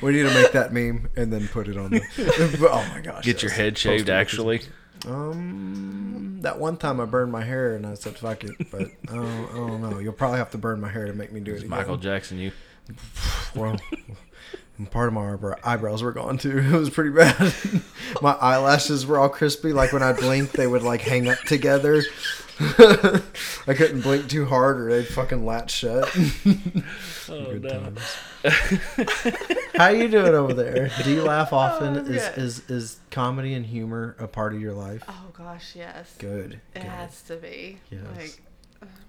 We 0.00 0.12
need 0.12 0.22
to 0.22 0.34
make 0.34 0.52
that 0.52 0.72
meme 0.72 1.08
and 1.16 1.32
then 1.32 1.48
put 1.48 1.66
it 1.66 1.76
on. 1.76 1.90
The, 1.90 2.68
oh 2.70 2.88
my 2.94 3.00
gosh! 3.00 3.24
Get 3.24 3.42
your 3.42 3.50
head 3.50 3.76
shaved. 3.76 4.08
Actually, 4.08 4.60
Um, 5.06 6.38
that 6.42 6.58
one 6.58 6.76
time 6.76 7.00
I 7.00 7.04
burned 7.04 7.30
my 7.32 7.44
hair 7.44 7.74
and 7.76 7.86
I 7.86 7.94
said 7.94 8.16
fuck 8.18 8.44
it, 8.44 8.70
but 8.70 8.82
I 9.08 9.14
don't, 9.14 9.50
I 9.50 9.54
don't 9.54 9.80
know. 9.80 9.98
You'll 9.98 10.12
probably 10.12 10.38
have 10.38 10.50
to 10.52 10.58
burn 10.58 10.80
my 10.80 10.88
hair 10.88 11.06
to 11.06 11.12
make 11.12 11.32
me 11.32 11.40
do 11.40 11.52
it 11.52 11.58
again. 11.58 11.70
Michael 11.70 11.96
Jackson. 11.96 12.38
You 12.38 12.52
Well, 13.54 13.76
part 14.90 15.08
of 15.08 15.14
my 15.14 15.32
eyebrow- 15.32 15.58
eyebrows 15.64 16.02
were 16.02 16.12
gone 16.12 16.38
too. 16.38 16.58
It 16.74 16.78
was 16.78 16.90
pretty 16.90 17.10
bad. 17.10 17.54
my 18.22 18.32
eyelashes 18.32 19.06
were 19.06 19.18
all 19.18 19.28
crispy. 19.28 19.72
Like 19.72 19.92
when 19.92 20.02
I 20.02 20.12
blinked, 20.12 20.54
they 20.54 20.66
would 20.66 20.82
like 20.82 21.00
hang 21.02 21.28
up 21.28 21.38
together. 21.40 22.02
I 22.60 23.74
couldn't 23.74 24.00
blink 24.00 24.28
too 24.28 24.44
hard 24.46 24.80
or 24.80 24.90
they'd 24.90 25.06
fucking 25.06 25.44
latch 25.46 25.70
shut. 25.70 26.12
Good 27.26 27.62
times. 27.68 28.00
How 29.76 29.88
you 29.88 30.08
doing 30.08 30.34
over 30.34 30.54
there? 30.54 30.90
Do 31.04 31.10
you 31.12 31.22
laugh 31.22 31.52
often? 31.52 31.96
Oh, 31.96 32.00
is, 32.00 32.22
is 32.36 32.70
is 32.70 33.00
comedy 33.10 33.54
and 33.54 33.64
humor 33.64 34.16
a 34.18 34.26
part 34.28 34.54
of 34.54 34.60
your 34.60 34.72
life? 34.72 35.04
Oh 35.08 35.26
gosh, 35.32 35.74
yes. 35.76 36.14
Good. 36.18 36.54
It 36.74 36.80
good. 36.80 36.82
has 36.82 37.22
to 37.22 37.36
be. 37.36 37.78
Yes. 37.90 38.02
Like, 38.16 38.42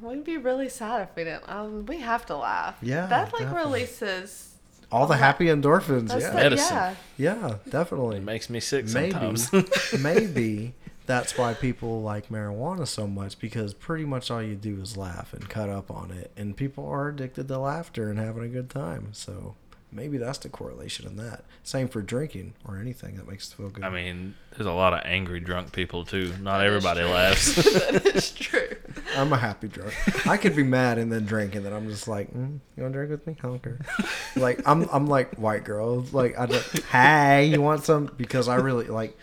we'd 0.02 0.24
be 0.24 0.38
really 0.38 0.70
sad 0.70 1.02
if 1.04 1.16
we 1.16 1.24
didn't. 1.24 1.48
Um, 1.50 1.86
we 1.86 2.00
have 2.00 2.26
to 2.28 2.36
laugh. 2.38 2.78
Yeah, 2.82 3.06
That 3.08 3.34
like 3.34 3.44
definitely. 3.44 3.64
releases. 3.82 4.46
All 4.92 5.06
the 5.06 5.18
happy 5.18 5.46
endorphins. 5.46 6.08
That's 6.08 6.24
Yeah. 6.24 6.30
the, 6.32 6.36
Medicine. 6.36 6.76
yeah. 6.76 6.96
yeah, 7.18 7.56
definitely. 7.70 8.18
it 8.18 8.24
makes 8.24 8.50
me 8.50 8.60
sick 8.60 8.88
maybe 8.88 9.12
sometimes. 9.12 9.52
maybe 10.00 10.74
that's 11.10 11.36
why 11.40 11.56
people 11.56 12.04
like 12.04 12.30
marijuana 12.30 12.86
so 12.88 13.08
much 13.08 13.40
because 13.40 13.74
pretty 13.74 14.06
much 14.06 14.30
all 14.30 14.44
you 14.44 14.56
do 14.56 14.80
is 14.80 14.96
laugh 14.96 15.34
and 15.34 15.50
cut 15.50 15.68
up 15.68 15.90
on 15.90 16.12
it 16.12 16.30
and 16.38 16.56
people 16.56 16.88
are 16.88 17.10
addicted 17.10 17.48
to 17.48 17.58
laughter 17.58 18.10
and 18.12 18.20
having 18.20 18.44
a 18.44 18.48
good 18.48 18.70
time 18.70 19.10
so 19.12 19.56
maybe 19.92 20.20
that's 20.20 20.38
the 20.38 20.50
correlation 20.50 21.08
in 21.08 21.16
that 21.18 21.44
same 21.64 21.88
for 21.88 22.04
drinking 22.04 22.54
or 22.68 22.78
anything 22.78 23.16
that 23.18 23.28
makes 23.28 23.48
us 23.50 23.54
feel 23.54 23.70
good 23.70 23.84
I 23.84 23.90
mean, 23.90 24.36
there's 24.52 24.68
a 24.68 24.72
lot 24.72 24.94
of 24.94 25.02
angry 25.04 25.40
drunk 25.40 25.72
people 25.72 26.06
too. 26.06 26.32
Not 26.42 26.60
That 26.60 26.68
is 26.68 26.86
everybody 26.86 27.00
true. 27.02 27.10
laughs. 27.10 27.56
that 27.56 28.06
is 28.06 28.30
true. 28.32 28.70
i'm 29.18 29.34
a 29.34 29.38
happy 29.38 29.68
drunk 29.68 29.96
i 30.28 30.38
could 30.38 30.56
be 30.56 30.62
mad 30.62 31.00
and 31.00 31.12
then 31.12 31.26
drink 31.26 31.56
and 31.56 31.66
then 31.66 31.74
i'm 31.74 31.90
just 31.90 32.08
like 32.08 32.32
mm, 32.32 32.60
you 32.78 32.84
want 32.84 32.94
to 32.94 33.00
drink 33.06 33.10
with 33.10 33.26
me 33.26 33.36
i 33.44 34.00
like 34.40 34.62
i'm 34.68 34.88
i'm 34.92 35.08
like 35.08 35.34
white 35.38 35.64
girl 35.64 36.06
like 36.12 36.38
i 36.38 36.46
just 36.46 36.78
hey 36.90 37.46
you 37.46 37.60
want 37.60 37.84
some 37.84 38.12
because 38.16 38.48
i 38.48 38.56
really 38.58 38.86
like 38.86 39.18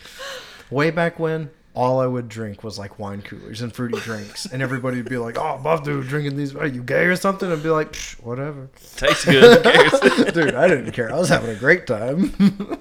way 0.68 0.90
back 0.90 1.20
when 1.20 1.48
all 1.76 2.00
I 2.00 2.06
would 2.06 2.28
drink 2.28 2.64
was 2.64 2.78
like 2.78 2.98
wine 2.98 3.20
coolers 3.20 3.60
and 3.60 3.72
fruity 3.72 4.00
drinks, 4.00 4.46
and 4.46 4.62
everybody 4.62 4.96
would 4.96 5.10
be 5.10 5.18
like, 5.18 5.36
"Oh, 5.38 5.60
buff 5.62 5.84
dude, 5.84 6.08
drinking 6.08 6.36
these? 6.36 6.56
Are 6.56 6.66
you 6.66 6.82
gay 6.82 7.04
or 7.04 7.16
something?" 7.16 7.52
I'd 7.52 7.62
be 7.62 7.68
like, 7.68 7.92
Psh, 7.92 8.20
"Whatever, 8.22 8.70
Tastes 8.96 9.26
good. 9.26 9.64
Who 9.64 9.70
cares? 9.70 10.32
dude. 10.32 10.54
I 10.54 10.68
didn't 10.68 10.92
care. 10.92 11.12
I 11.12 11.18
was 11.18 11.28
having 11.28 11.50
a 11.50 11.54
great 11.54 11.86
time." 11.86 12.80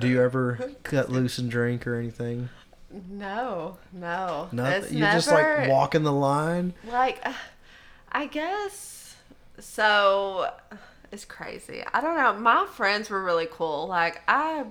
Do 0.00 0.08
you 0.08 0.20
ever 0.22 0.72
cut 0.82 1.10
loose 1.10 1.38
and 1.38 1.48
drink 1.50 1.86
or 1.86 1.94
anything? 1.94 2.48
No, 3.08 3.76
no. 3.92 4.48
Nothing. 4.50 4.94
You 4.94 5.00
never, 5.00 5.16
just 5.16 5.30
like 5.30 5.68
walking 5.68 6.02
the 6.02 6.12
line. 6.12 6.74
Like, 6.90 7.20
uh, 7.24 7.34
I 8.10 8.26
guess 8.26 9.14
so. 9.58 10.50
It's 11.12 11.24
crazy. 11.24 11.84
I 11.92 12.00
don't 12.00 12.16
know. 12.16 12.32
My 12.32 12.66
friends 12.66 13.10
were 13.10 13.22
really 13.22 13.46
cool. 13.50 13.86
Like, 13.86 14.22
I 14.26 14.64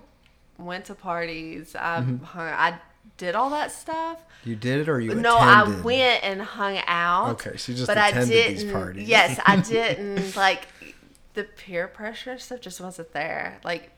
went 0.61 0.85
to 0.85 0.95
parties. 0.95 1.75
I 1.75 1.99
Mm-hmm. 2.01 2.23
hung. 2.23 2.47
I 2.47 2.79
did 3.17 3.35
all 3.35 3.49
that 3.51 3.71
stuff. 3.71 4.19
You 4.43 4.55
did 4.55 4.79
it 4.81 4.89
or 4.89 4.99
you 4.99 5.13
no, 5.15 5.37
attended? 5.37 5.79
I 5.79 5.81
went 5.81 6.23
and 6.23 6.41
hung 6.41 6.79
out. 6.87 7.29
Okay, 7.31 7.57
so 7.57 7.71
you 7.71 7.77
just 7.77 7.87
but 7.87 7.97
I 7.97 8.09
attended 8.09 8.29
didn't. 8.29 8.57
these 8.63 8.71
parties. 8.71 9.07
Yes, 9.07 9.39
I 9.45 9.55
didn't 9.61 10.35
like 10.35 10.67
the 11.33 11.43
peer 11.43 11.87
pressure 11.87 12.37
stuff. 12.39 12.61
Just 12.61 12.81
wasn't 12.81 13.11
there. 13.13 13.59
Like, 13.63 13.91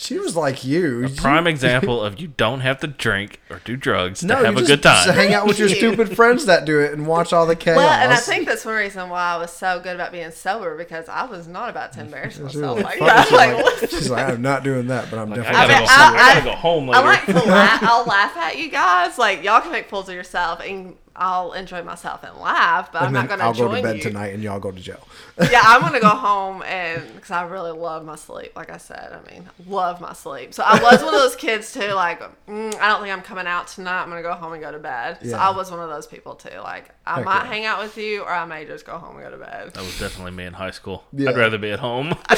She 0.00 0.18
was 0.18 0.36
like 0.36 0.64
you. 0.64 1.04
A 1.06 1.08
prime 1.08 1.46
example 1.48 2.00
of 2.00 2.20
you 2.20 2.28
don't 2.28 2.60
have 2.60 2.78
to 2.80 2.86
drink 2.86 3.40
or 3.50 3.60
do 3.64 3.76
drugs 3.76 4.22
No, 4.22 4.38
to 4.38 4.46
have 4.46 4.54
you 4.54 4.58
a 4.58 4.62
just, 4.62 4.70
good 4.70 4.82
time. 4.84 5.04
just 5.06 5.16
hang 5.18 5.34
out 5.34 5.46
with 5.46 5.58
your 5.58 5.68
stupid 5.68 6.08
friends 6.16 6.46
that 6.46 6.64
do 6.64 6.78
it 6.80 6.92
and 6.92 7.06
watch 7.06 7.32
all 7.32 7.46
the 7.46 7.56
chaos. 7.56 7.78
well, 7.78 7.90
and 7.90 8.12
I 8.12 8.16
think 8.16 8.46
that's 8.46 8.64
one 8.64 8.76
reason 8.76 9.08
why 9.10 9.22
I 9.34 9.36
was 9.38 9.52
so 9.52 9.80
good 9.80 9.96
about 9.96 10.12
being 10.12 10.30
sober 10.30 10.76
because 10.78 11.08
I 11.08 11.24
was 11.26 11.48
not 11.48 11.68
about 11.68 11.92
to 11.94 12.00
embarrass 12.02 12.36
She 12.36 12.42
myself 12.42 12.80
like, 12.82 13.00
like 13.00 13.08
that. 13.10 13.24
She's 13.26 13.32
Like, 13.36 13.64
like, 13.82 13.90
she's 13.90 14.10
like, 14.10 14.28
I'm 14.28 14.40
not 14.42 14.62
doing 14.62 14.86
that, 14.86 15.10
but 15.10 15.18
I'm 15.18 15.32
I 15.32 15.36
definitely. 15.36 15.52
gotta, 15.66 15.72
mean, 15.72 15.82
go, 15.82 15.86
I- 15.90 16.14
I 16.16 16.34
gotta 16.34 16.44
go 16.44 16.56
home 16.56 16.88
later. 16.88 17.00
I 17.00 17.04
like 17.04 17.26
to 17.26 17.32
laugh. 17.50 17.82
I'll 17.82 18.04
laugh 18.04 18.36
at 18.36 18.56
you 18.56 18.70
guys. 18.70 19.18
Like 19.18 19.42
y'all 19.42 19.60
can 19.60 19.72
make 19.72 19.88
fools 19.88 20.08
of 20.08 20.14
yourself, 20.14 20.60
and 20.60 20.94
I'll 21.18 21.52
enjoy 21.52 21.82
myself 21.82 22.22
and 22.22 22.38
laugh. 22.38 22.92
But 22.92 23.02
I'm 23.02 23.06
and 23.08 23.14
not 23.14 23.28
gonna 23.28 23.42
I'll 23.44 23.52
go 23.52 23.74
to 23.74 23.82
bed 23.82 23.96
you. 23.96 24.02
tonight 24.02 24.28
and 24.34 24.42
y'all 24.42 24.60
go 24.60 24.70
to 24.70 24.80
jail. 24.80 25.06
yeah, 25.50 25.62
I'm 25.64 25.80
gonna 25.80 26.00
go 26.00 26.08
home 26.08 26.62
and 26.62 27.02
because 27.14 27.32
I 27.32 27.42
really 27.42 27.72
love 27.72 28.04
my 28.04 28.14
sleep. 28.16 28.52
Like 28.54 28.70
I 28.70 28.76
said, 28.76 29.12
I 29.12 29.30
mean, 29.30 29.48
love 29.66 30.00
my 30.00 30.12
sleep. 30.12 30.54
So 30.54 30.62
I 30.64 30.80
was 30.80 31.02
one 31.02 31.14
of 31.14 31.20
those 31.20 31.36
kids 31.36 31.72
too. 31.72 31.92
Like, 31.92 32.20
mm, 32.46 32.74
I 32.76 32.88
don't 32.88 33.02
think 33.02 33.12
I'm 33.12 33.22
coming 33.22 33.46
out 33.46 33.66
tonight. 33.66 34.02
I'm 34.02 34.08
gonna 34.08 34.22
go 34.22 34.32
home 34.34 34.52
and 34.52 34.62
go 34.62 34.70
to 34.70 34.78
bed. 34.78 35.18
So 35.22 35.36
I 35.36 35.50
was 35.54 35.70
one 35.70 35.80
of 35.80 35.90
those 35.90 36.06
people 36.06 36.34
too. 36.36 36.56
Like, 36.62 36.90
I 37.04 37.16
Heck 37.16 37.24
might 37.24 37.42
yeah. 37.42 37.46
hang 37.46 37.64
out 37.64 37.82
with 37.82 37.96
you, 37.98 38.22
or 38.22 38.30
I 38.30 38.44
may 38.44 38.64
just 38.64 38.86
go 38.86 38.96
home 38.98 39.16
and 39.16 39.24
go 39.24 39.30
to 39.30 39.36
bed. 39.38 39.74
That 39.74 39.82
was 39.82 39.98
definitely 39.98 40.32
me 40.32 40.44
in 40.44 40.52
high 40.54 40.70
school. 40.70 41.04
Yeah. 41.12 41.30
I'd 41.30 41.36
rather 41.36 41.58
be 41.58 41.70
at 41.70 41.80
home. 41.80 42.14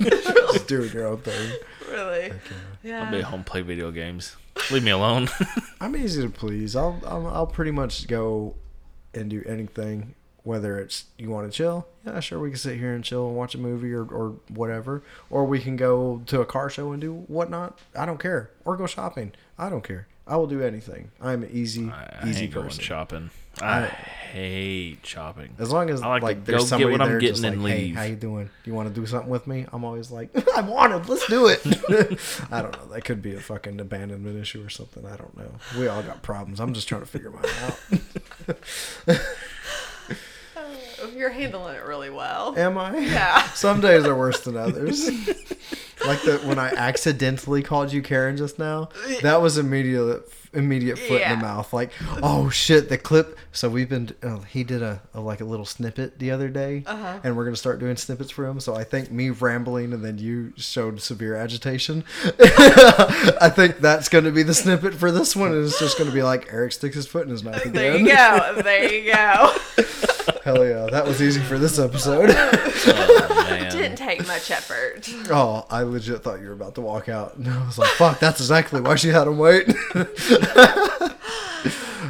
Just 0.00 0.68
doing 0.68 0.90
your 0.92 1.06
own 1.06 1.18
thing. 1.18 1.52
really. 1.90 2.32
Yeah. 2.82 3.04
I'll 3.04 3.10
be 3.10 3.18
at 3.18 3.24
home 3.24 3.44
play 3.44 3.62
video 3.62 3.90
games. 3.90 4.36
Leave 4.70 4.84
me 4.84 4.90
alone. 4.90 5.28
I'm 5.80 5.96
easy 5.96 6.22
to 6.22 6.28
please. 6.30 6.76
I'll, 6.76 7.00
I'll 7.06 7.26
I'll 7.28 7.46
pretty 7.46 7.70
much 7.70 8.06
go 8.06 8.54
and 9.14 9.30
do 9.30 9.42
anything. 9.46 10.14
Whether 10.44 10.78
it's 10.78 11.04
you 11.18 11.28
want 11.28 11.50
to 11.50 11.54
chill, 11.54 11.86
yeah, 12.06 12.20
sure, 12.20 12.38
we 12.38 12.48
can 12.50 12.58
sit 12.58 12.78
here 12.78 12.94
and 12.94 13.04
chill 13.04 13.26
and 13.26 13.36
watch 13.36 13.54
a 13.54 13.58
movie 13.58 13.92
or, 13.92 14.04
or 14.04 14.36
whatever, 14.48 15.02
or 15.28 15.44
we 15.44 15.58
can 15.58 15.76
go 15.76 16.22
to 16.26 16.40
a 16.40 16.46
car 16.46 16.70
show 16.70 16.92
and 16.92 17.02
do 17.02 17.12
whatnot. 17.12 17.78
I 17.94 18.06
don't 18.06 18.18
care, 18.18 18.50
or 18.64 18.76
go 18.76 18.86
shopping. 18.86 19.32
I 19.58 19.68
don't 19.68 19.84
care. 19.84 20.06
I 20.26 20.36
will 20.36 20.46
do 20.46 20.62
anything. 20.62 21.10
I'm 21.20 21.42
an 21.42 21.50
easy, 21.52 21.90
I, 21.90 22.20
I 22.22 22.28
easy 22.28 22.40
hate 22.42 22.52
going 22.52 22.66
person. 22.68 22.82
shopping. 22.82 23.30
I, 23.62 23.84
I- 23.84 24.08
hate 24.32 24.98
shopping. 25.04 25.54
As 25.58 25.70
long 25.72 25.90
as 25.90 26.02
I 26.02 26.06
like 26.06 26.22
like, 26.22 26.44
to 26.44 26.50
there's 26.52 26.62
go 26.62 26.64
get 26.64 26.68
somebody 26.68 26.92
what 26.92 27.00
I'm 27.00 27.08
there 27.08 27.18
getting 27.18 27.34
just 27.34 27.44
and 27.44 27.62
like, 27.64 27.72
hey, 27.72 27.88
how 27.88 28.02
you 28.02 28.16
doing? 28.16 28.46
Do 28.46 28.70
you 28.70 28.74
want 28.74 28.88
to 28.88 28.94
do 28.94 29.06
something 29.06 29.30
with 29.30 29.46
me? 29.46 29.66
I'm 29.72 29.84
always 29.84 30.10
like, 30.10 30.30
I 30.56 30.60
wanted. 30.60 31.08
Let's 31.08 31.26
do 31.28 31.46
it. 31.46 31.60
I 32.50 32.62
don't 32.62 32.72
know. 32.72 32.94
That 32.94 33.04
could 33.04 33.22
be 33.22 33.34
a 33.34 33.40
fucking 33.40 33.80
abandonment 33.80 34.38
issue 34.38 34.64
or 34.64 34.68
something. 34.68 35.04
I 35.06 35.16
don't 35.16 35.36
know. 35.36 35.50
We 35.78 35.88
all 35.88 36.02
got 36.02 36.22
problems. 36.22 36.60
I'm 36.60 36.74
just 36.74 36.88
trying 36.88 37.00
to 37.02 37.06
figure 37.06 37.30
mine 37.30 37.44
out. 37.64 39.18
You're 41.14 41.30
handling 41.30 41.76
it 41.76 41.84
really 41.84 42.10
well. 42.10 42.56
Am 42.58 42.76
I? 42.76 42.98
Yeah. 42.98 43.48
Some 43.50 43.80
days 43.80 44.04
are 44.04 44.16
worse 44.16 44.40
than 44.40 44.56
others. 44.56 45.08
like 46.06 46.20
the 46.22 46.40
when 46.44 46.58
I 46.58 46.68
accidentally 46.68 47.62
called 47.62 47.92
you 47.92 48.02
Karen 48.02 48.36
just 48.36 48.58
now, 48.58 48.90
that 49.22 49.40
was 49.40 49.58
immediate 49.58 50.28
immediate 50.52 50.98
foot 50.98 51.20
in 51.22 51.30
the 51.38 51.44
mouth. 51.44 51.72
Like, 51.72 51.90
oh 52.22 52.48
shit, 52.50 52.88
the 52.88 52.98
clip. 52.98 53.38
So 53.52 53.68
we've 53.68 53.88
been. 53.88 54.14
Uh, 54.22 54.38
he 54.40 54.64
did 54.64 54.82
a, 54.82 55.00
a 55.14 55.20
like 55.20 55.40
a 55.40 55.44
little 55.44 55.64
snippet 55.66 56.18
the 56.18 56.30
other 56.30 56.48
day, 56.48 56.84
Uh-huh. 56.86 57.20
and 57.24 57.36
we're 57.36 57.44
gonna 57.44 57.56
start 57.56 57.78
doing 57.80 57.96
snippets 57.96 58.30
for 58.30 58.46
him. 58.46 58.60
So 58.60 58.74
I 58.74 58.84
think 58.84 59.10
me 59.10 59.30
rambling 59.30 59.92
and 59.92 60.04
then 60.04 60.18
you 60.18 60.52
showed 60.56 61.00
severe 61.00 61.34
agitation. 61.34 62.04
I 62.40 63.50
think 63.54 63.78
that's 63.78 64.08
gonna 64.08 64.30
be 64.30 64.42
the 64.42 64.54
snippet 64.54 64.94
for 64.94 65.10
this 65.10 65.34
one. 65.36 65.52
And 65.52 65.64
it's 65.64 65.78
just 65.78 65.98
gonna 65.98 66.10
be 66.12 66.22
like 66.22 66.48
Eric 66.52 66.72
sticks 66.72 66.94
his 66.96 67.06
foot 67.06 67.24
in 67.24 67.30
his 67.30 67.42
mouth 67.44 67.60
again. 67.64 67.72
There 67.72 67.96
you 67.98 68.06
go. 68.06 68.62
There 68.62 68.92
you 68.92 69.12
go. 69.12 69.56
Hell 70.48 70.66
yeah, 70.66 70.86
that 70.90 71.04
was 71.04 71.20
easy 71.20 71.42
for 71.42 71.58
this 71.58 71.78
episode. 71.78 72.30
Oh, 72.90 73.44
man. 73.50 73.70
Didn't 73.70 73.96
take 73.96 74.26
much 74.26 74.50
effort. 74.50 75.06
Oh, 75.30 75.66
I 75.68 75.82
legit 75.82 76.22
thought 76.22 76.40
you 76.40 76.46
were 76.46 76.52
about 76.54 76.74
to 76.76 76.80
walk 76.80 77.10
out. 77.10 77.36
And 77.36 77.46
I 77.50 77.66
was 77.66 77.76
like, 77.78 77.90
fuck, 77.90 78.18
that's 78.18 78.40
exactly 78.40 78.80
why 78.80 78.94
she 78.94 79.08
had 79.08 79.26
him 79.26 79.36
wait. 79.36 79.66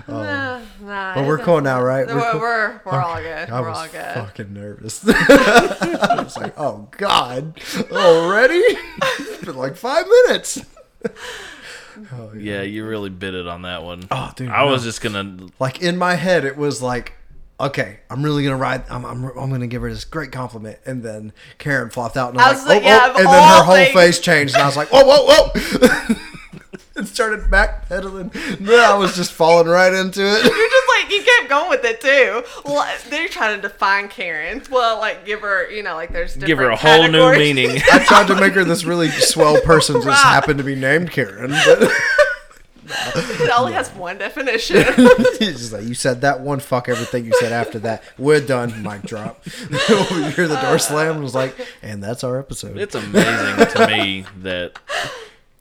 Um, 0.06 0.14
nah, 0.14 0.60
nah, 0.80 1.12
Oh. 1.12 1.14
But 1.16 1.26
we're 1.26 1.38
cool 1.38 1.60
now, 1.60 1.82
right? 1.82 2.06
We're 2.06 2.14
We're 2.14 2.38
we're, 2.40 2.78
cool. 2.84 2.92
we're, 2.92 3.00
all 3.02 3.20
good. 3.20 3.50
I 3.50 3.60
we're 3.60 3.68
was 3.70 3.78
all 3.78 3.88
good. 3.88 4.14
fucking 4.14 4.54
nervous. 4.54 5.04
I 5.06 6.22
was 6.22 6.36
like, 6.36 6.54
oh, 6.56 6.88
God. 6.96 7.60
Already? 7.90 8.54
It's 8.54 9.44
been 9.44 9.56
like 9.56 9.76
five 9.76 10.06
minutes. 10.06 10.64
Oh, 12.12 12.32
Yeah, 12.34 12.56
yeah. 12.56 12.62
you 12.62 12.86
really 12.86 13.10
bit 13.10 13.34
it 13.34 13.46
on 13.48 13.62
that 13.62 13.82
one. 13.82 14.04
Oh, 14.10 14.32
dude, 14.36 14.48
I 14.48 14.62
was 14.64 14.84
just 14.84 15.00
gonna. 15.02 15.48
Like, 15.58 15.82
in 15.82 15.96
my 15.98 16.14
head, 16.14 16.44
it 16.44 16.56
was 16.56 16.80
like, 16.80 17.14
okay, 17.60 17.98
I'm 18.10 18.22
really 18.22 18.42
going 18.44 18.56
to 18.56 18.60
ride. 18.60 18.84
I'm, 18.88 19.04
I'm, 19.04 19.24
I'm 19.24 19.48
going 19.48 19.60
to 19.62 19.66
give 19.66 19.82
her 19.82 19.90
this 19.90 20.04
great 20.04 20.32
compliment. 20.32 20.78
And 20.86 21.02
then 21.02 21.32
Karen 21.58 21.90
flopped 21.90 22.16
out. 22.16 22.30
And 22.30 22.40
I 22.40 22.48
I'm 22.50 22.54
was 22.54 22.66
like, 22.66 22.82
like, 22.82 22.84
oh, 22.84 22.86
yeah, 22.86 23.00
oh. 23.02 23.16
And 23.18 23.26
then 23.26 23.26
her 23.26 23.54
all 23.56 23.64
whole 23.64 23.74
things- 23.74 23.92
face 23.94 24.18
changed. 24.20 24.54
And 24.54 24.62
I 24.62 24.66
was 24.66 24.76
like, 24.76 24.88
whoa, 24.92 25.02
whoa, 25.04 25.24
whoa. 25.26 26.14
and 26.96 27.06
started 27.08 27.40
backpedaling. 27.50 28.32
Then 28.58 28.80
I 28.80 28.96
was 28.96 29.14
just 29.16 29.32
falling 29.32 29.66
right 29.68 29.92
into 29.92 30.20
it. 30.20 30.44
You're 30.44 30.70
just 30.70 30.88
like 30.88 31.10
you 31.12 31.22
kept 31.22 31.48
going 31.48 31.70
with 31.70 31.84
it 31.84 32.00
too. 32.00 32.42
Well, 32.64 32.88
they're 33.08 33.28
trying 33.28 33.56
to 33.56 33.62
define 33.62 34.08
Karen. 34.08 34.62
Well, 34.70 34.98
like 34.98 35.24
give 35.24 35.40
her, 35.42 35.70
you 35.70 35.82
know, 35.82 35.94
like 35.94 36.10
there's 36.12 36.34
different 36.34 36.48
Give 36.48 36.58
her 36.58 36.70
a 36.70 36.76
whole 36.76 37.06
new 37.08 37.32
meaning. 37.32 37.70
I 37.92 38.04
tried 38.04 38.26
to 38.28 38.34
make 38.40 38.52
her 38.54 38.64
this 38.64 38.84
really 38.84 39.08
swell 39.10 39.60
person, 39.62 39.96
just 39.96 40.06
Right. 40.08 40.16
happened 40.16 40.58
to 40.58 40.64
be 40.64 40.74
named 40.74 41.10
Karen. 41.12 41.50
But 41.50 41.80
it 42.90 43.50
only 43.58 43.72
has 43.72 43.90
one 43.90 44.18
definition. 44.18 44.76
He's 45.38 45.58
just 45.58 45.72
like, 45.72 45.84
you 45.84 45.94
said 45.94 46.20
that 46.22 46.40
one, 46.40 46.60
fuck 46.60 46.88
everything 46.88 47.24
you 47.24 47.32
said 47.40 47.52
after 47.52 47.78
that. 47.80 48.02
We're 48.18 48.40
done. 48.40 48.82
Mic 48.82 49.02
drop. 49.02 49.44
you 49.70 50.24
hear 50.30 50.48
the 50.48 50.60
door 50.62 50.78
slam 50.78 51.12
and 51.16 51.22
was 51.22 51.34
like, 51.34 51.54
and 51.82 52.02
that's 52.02 52.24
our 52.24 52.38
episode. 52.38 52.76
It's 52.78 52.94
amazing 52.94 53.66
to 53.66 53.86
me 53.88 54.24
that 54.40 54.78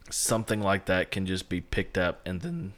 something 0.09 0.61
like 0.61 0.85
that 0.85 1.11
can 1.11 1.25
just 1.25 1.49
be 1.49 1.59
picked 1.61 1.97
up 1.97 2.21
and 2.25 2.41
then 2.41 2.73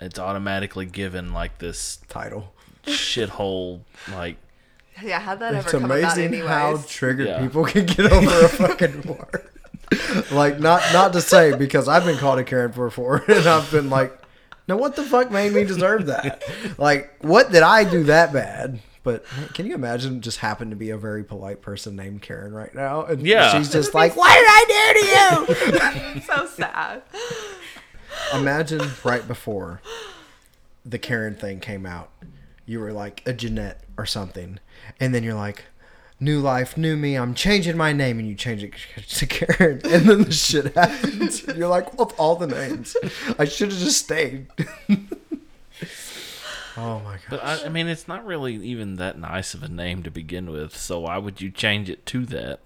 it's 0.00 0.18
automatically 0.18 0.86
given 0.86 1.32
like 1.32 1.58
this 1.58 1.98
title. 2.08 2.52
shithole 2.84 3.80
like 4.12 4.36
yeah, 5.02 5.18
how'd 5.20 5.40
that 5.40 5.54
It's 5.54 5.66
ever 5.66 5.70
come 5.78 5.84
about 5.90 6.16
amazing 6.16 6.40
how 6.46 6.76
triggered 6.86 7.26
Yeah. 7.26 7.40
people 7.40 7.64
can 7.64 7.84
get 7.86 8.12
over 8.12 8.44
a 8.44 8.48
fucking 8.48 9.02
word. 9.02 9.48
like 10.32 10.58
not 10.60 10.82
not 10.92 11.12
to 11.14 11.20
say 11.20 11.56
because 11.56 11.88
I've 11.88 12.04
been 12.04 12.16
called 12.18 12.38
a 12.38 12.44
Karen 12.44 12.70
before 12.72 13.22
and 13.28 13.46
I've 13.46 13.70
been 13.70 13.90
like, 13.90 14.16
now 14.68 14.76
what 14.76 14.96
the 14.96 15.02
fuck 15.02 15.30
made 15.30 15.52
me 15.52 15.64
deserve 15.64 16.06
that? 16.06 16.42
Like 16.78 17.14
what 17.22 17.50
did 17.52 17.62
I 17.62 17.84
do 17.84 18.04
that 18.04 18.32
bad? 18.32 18.80
But 19.02 19.26
can 19.52 19.66
you 19.66 19.74
imagine 19.74 20.22
just 20.22 20.38
happen 20.38 20.70
to 20.70 20.76
be 20.76 20.88
a 20.88 20.96
very 20.96 21.24
polite 21.24 21.60
person 21.60 21.94
named 21.94 22.22
Karen 22.22 22.54
right 22.54 22.74
now? 22.74 23.04
And 23.04 23.20
Yeah. 23.26 23.52
she's 23.52 23.70
just 23.70 23.92
like, 23.92 24.16
what 24.16 24.32
did 24.32 24.46
I 24.48 25.44
do 25.46 25.70
to 25.70 26.14
you? 26.16 26.20
so 26.22 26.46
sad. 26.46 27.02
Imagine 28.32 28.80
right 29.04 29.26
before 29.26 29.82
the 30.86 30.98
Karen 30.98 31.34
thing 31.34 31.60
came 31.60 31.84
out, 31.84 32.10
you 32.64 32.80
were 32.80 32.92
like 32.92 33.22
a 33.26 33.32
Jeanette 33.34 33.84
or 33.98 34.06
something, 34.06 34.58
and 35.00 35.14
then 35.14 35.22
you're 35.22 35.34
like, 35.34 35.64
"New 36.20 36.40
life, 36.40 36.76
new 36.76 36.96
me. 36.96 37.16
I'm 37.16 37.34
changing 37.34 37.76
my 37.76 37.92
name," 37.92 38.18
and 38.18 38.28
you 38.28 38.34
change 38.34 38.62
it 38.62 38.74
to 39.08 39.26
Karen, 39.26 39.80
and 39.84 40.06
then 40.08 40.22
the 40.24 40.32
shit 40.32 40.74
happens. 40.74 41.46
You're 41.56 41.68
like, 41.68 41.88
"Of 41.98 42.12
all 42.18 42.36
the 42.36 42.46
names, 42.46 42.96
I 43.38 43.44
should 43.44 43.70
have 43.70 43.78
just 43.80 43.98
stayed." 43.98 44.46
oh 46.76 47.00
my 47.00 47.14
god! 47.14 47.20
but 47.30 47.44
I, 47.44 47.64
I 47.66 47.68
mean 47.68 47.88
it's 47.88 48.08
not 48.08 48.24
really 48.26 48.54
even 48.56 48.96
that 48.96 49.18
nice 49.18 49.54
of 49.54 49.62
a 49.62 49.68
name 49.68 50.02
to 50.04 50.10
begin 50.10 50.50
with 50.50 50.76
so 50.76 51.00
why 51.00 51.18
would 51.18 51.40
you 51.40 51.50
change 51.50 51.88
it 51.90 52.04
to 52.06 52.24
that 52.26 52.60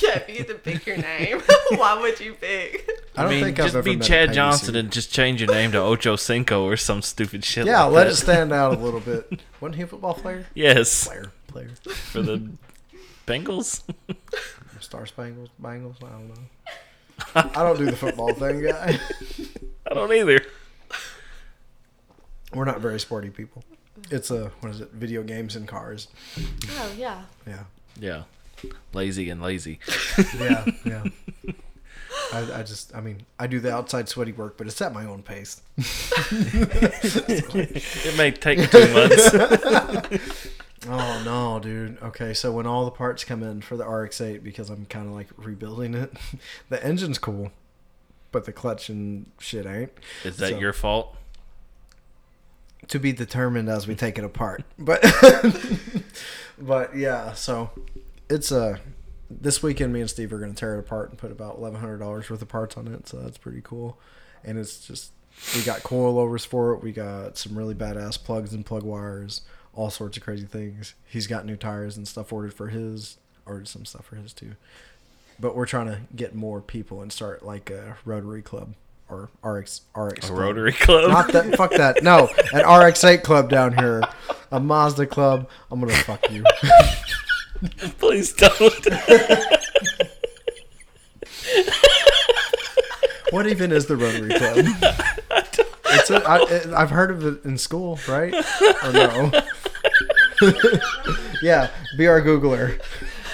Yeah, 0.00 0.16
if 0.18 0.28
you 0.28 0.34
get 0.36 0.48
to 0.48 0.54
pick 0.54 0.86
your 0.86 0.96
name, 0.96 1.40
why 1.76 1.98
would 2.00 2.18
you 2.18 2.34
pick? 2.34 2.88
I 3.16 3.22
don't 3.22 3.30
mean 3.30 3.44
think 3.44 3.56
just 3.58 3.68
I've 3.70 3.76
ever 3.76 3.82
be 3.82 3.96
met 3.96 4.06
Chad 4.06 4.32
Johnson 4.32 4.74
and 4.74 4.90
just 4.90 5.12
change 5.12 5.40
your 5.40 5.50
name 5.52 5.72
to 5.72 5.78
Ocho 5.78 6.16
Cinco 6.16 6.64
or 6.64 6.76
some 6.76 7.00
stupid 7.02 7.44
shit 7.44 7.66
Yeah, 7.66 7.84
like 7.84 7.92
let 7.92 8.04
that. 8.04 8.12
it 8.12 8.16
stand 8.16 8.52
out 8.52 8.74
a 8.74 8.78
little 8.78 9.00
bit. 9.00 9.40
Wasn't 9.60 9.76
he 9.76 9.82
a 9.82 9.86
football 9.86 10.14
player? 10.14 10.46
yes 10.54 11.06
Player, 11.06 11.30
player. 11.54 11.70
for 11.84 12.20
the 12.20 12.50
Bengals 13.26 13.82
Star 14.80 15.06
Spangles, 15.06 15.48
Bangles. 15.58 15.96
I 16.02 16.08
don't 16.08 16.28
know. 16.28 16.34
I 17.36 17.62
don't 17.62 17.78
do 17.78 17.86
the 17.86 17.96
football 17.96 18.34
thing, 18.34 18.62
guy. 18.62 18.98
I 19.90 19.94
don't 19.94 20.12
either 20.12 20.40
We're 22.52 22.64
not 22.64 22.80
very 22.80 22.98
sporty 22.98 23.30
people. 23.30 23.62
It's 24.10 24.30
a 24.32 24.50
what 24.60 24.72
is 24.72 24.80
it? 24.80 24.90
Video 24.90 25.22
games 25.22 25.54
and 25.54 25.68
cars. 25.68 26.08
Oh 26.72 26.92
yeah. 26.98 27.22
Yeah, 27.46 27.64
yeah 28.00 28.22
lazy 28.94 29.28
and 29.28 29.42
lazy 29.42 29.78
yeah, 30.38 30.64
yeah. 30.84 31.04
I, 32.32 32.60
I 32.60 32.62
just, 32.62 32.94
I 32.94 33.00
mean, 33.00 33.26
I 33.38 33.46
do 33.46 33.60
the 33.60 33.72
outside 33.72 34.08
sweaty 34.08 34.32
work, 34.32 34.56
but 34.56 34.66
it's 34.66 34.80
at 34.80 34.94
my 34.94 35.04
own 35.04 35.22
pace. 35.22 35.60
it 36.36 38.16
may 38.16 38.30
take 38.30 38.70
two 38.70 38.92
months 38.94 40.48
Oh 40.88 41.22
no, 41.24 41.58
dude. 41.60 41.98
Okay, 42.02 42.34
so 42.34 42.52
when 42.52 42.66
all 42.66 42.84
the 42.84 42.90
parts 42.90 43.24
come 43.24 43.42
in 43.42 43.60
for 43.62 43.76
the 43.76 43.84
RX-8, 43.88 44.42
because 44.42 44.68
I'm 44.70 44.86
kind 44.86 45.06
of 45.06 45.12
like 45.12 45.28
rebuilding 45.36 45.94
it, 45.94 46.12
the 46.68 46.84
engine's 46.84 47.18
cool, 47.18 47.52
but 48.32 48.44
the 48.44 48.52
clutch 48.52 48.88
and 48.88 49.26
shit 49.38 49.66
ain't. 49.66 49.92
is 50.24 50.36
that 50.38 50.50
So- 50.50 50.58
your 50.58 50.72
fault 50.72 51.16
to 52.88 52.98
be 52.98 53.12
determined 53.12 53.68
as 53.70 53.86
we 53.86 53.94
take 53.94 54.18
it 54.18 54.24
apart. 54.24 54.62
But 54.78 55.02
but 56.58 56.96
yeah, 56.96 57.32
so 57.32 57.70
it's 58.28 58.52
uh 58.52 58.76
this 59.30 59.62
weekend 59.62 59.92
me 59.92 60.00
and 60.00 60.10
Steve 60.10 60.32
are 60.32 60.38
gonna 60.38 60.52
tear 60.52 60.76
it 60.76 60.80
apart 60.80 61.08
and 61.10 61.18
put 61.18 61.32
about 61.32 61.56
eleven 61.58 61.80
hundred 61.80 61.98
dollars 61.98 62.28
worth 62.28 62.42
of 62.42 62.48
parts 62.48 62.76
on 62.76 62.88
it, 62.88 63.08
so 63.08 63.16
that's 63.18 63.38
pretty 63.38 63.60
cool. 63.62 63.98
And 64.44 64.58
it's 64.58 64.86
just 64.86 65.12
we 65.56 65.62
got 65.62 65.80
coilovers 65.80 66.46
for 66.46 66.74
it, 66.74 66.82
we 66.82 66.92
got 66.92 67.38
some 67.38 67.56
really 67.56 67.74
badass 67.74 68.22
plugs 68.22 68.52
and 68.52 68.64
plug 68.66 68.82
wires, 68.82 69.40
all 69.74 69.90
sorts 69.90 70.16
of 70.16 70.22
crazy 70.22 70.46
things. 70.46 70.94
He's 71.06 71.26
got 71.26 71.44
new 71.46 71.56
tires 71.56 71.96
and 71.96 72.06
stuff 72.06 72.32
ordered 72.32 72.54
for 72.54 72.68
his, 72.68 73.18
ordered 73.46 73.68
some 73.68 73.84
stuff 73.84 74.06
for 74.06 74.16
his 74.16 74.32
too. 74.32 74.52
But 75.38 75.56
we're 75.56 75.66
trying 75.66 75.86
to 75.86 76.00
get 76.14 76.34
more 76.34 76.60
people 76.60 77.02
and 77.02 77.12
start 77.12 77.44
like 77.44 77.70
a 77.70 77.96
Rotary 78.04 78.42
Club 78.42 78.74
or 79.08 79.30
RX 79.42 79.82
RX 79.96 80.26
a 80.26 80.28
Club. 80.28 80.38
Rotary 80.38 80.72
Club 80.72 81.10
Not 81.10 81.32
that. 81.32 81.56
Fuck 81.56 81.72
that. 81.72 82.02
No, 82.02 82.28
an 82.52 82.60
RX-8 82.84 83.22
club 83.22 83.50
down 83.50 83.76
here, 83.76 84.02
a 84.50 84.60
Mazda 84.60 85.06
club. 85.06 85.48
I'm 85.70 85.80
gonna 85.80 85.92
fuck 85.94 86.30
you. 86.30 86.44
please 87.98 88.32
don't 88.32 88.60
What 93.30 93.46
even 93.48 93.72
is 93.72 93.86
the 93.86 93.96
Rotary 93.96 94.28
Club? 94.38 94.66
It's 95.86 96.10
a, 96.10 96.22
I, 96.24 96.80
I've 96.80 96.90
heard 96.90 97.10
of 97.10 97.26
it 97.26 97.44
in 97.44 97.58
school, 97.58 97.98
right? 98.08 98.32
Or 98.84 98.92
no? 98.92 99.32
Yeah, 101.42 101.70
be 101.96 102.06
our 102.06 102.20
Googler. 102.20 102.80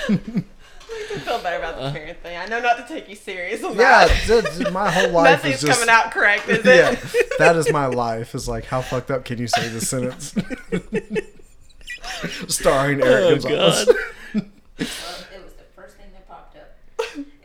I 0.08 1.18
feel 1.18 1.38
better 1.42 1.58
about 1.58 1.76
the 1.76 1.82
uh. 1.82 1.92
parent 1.92 2.22
thing. 2.22 2.36
I 2.36 2.46
know 2.46 2.60
not 2.60 2.76
to 2.78 2.84
take 2.92 3.08
you 3.08 3.16
serious 3.16 3.62
on 3.64 3.74
Yeah, 3.76 4.06
that. 4.06 4.44
d- 4.58 4.64
d- 4.64 4.70
my 4.70 4.90
whole 4.90 5.10
life 5.12 5.38
Nothing's 5.44 5.56
is 5.56 5.62
just 5.62 5.80
coming 5.80 5.88
out 5.92 6.12
correct, 6.12 6.48
is 6.48 6.64
it? 6.64 6.66
yeah. 6.66 6.96
That 7.38 7.56
is 7.56 7.72
my 7.72 7.86
life. 7.86 8.34
Is 8.34 8.46
like 8.48 8.66
how 8.66 8.80
fucked 8.82 9.10
up 9.10 9.24
can 9.24 9.38
you 9.38 9.48
say 9.48 9.68
this 9.68 9.88
sentence? 9.88 10.34
Starring 12.48 13.02
oh, 13.02 13.06
Eric 13.06 13.24
Oh, 13.24 13.30
Gonzalez. 13.30 13.84
God. 13.86 13.96
Well, 14.34 14.42
um, 14.42 14.44
it 14.76 15.44
was 15.44 15.54
the 15.54 15.64
first 15.74 15.96
thing 15.96 16.06
that 16.12 16.28
popped 16.28 16.56
up. 16.56 16.76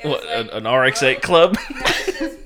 What, 0.03 0.21
was 0.23 0.49
an, 0.51 0.65
an 0.65 0.73
RX-8 0.73 1.21
club? 1.21 1.57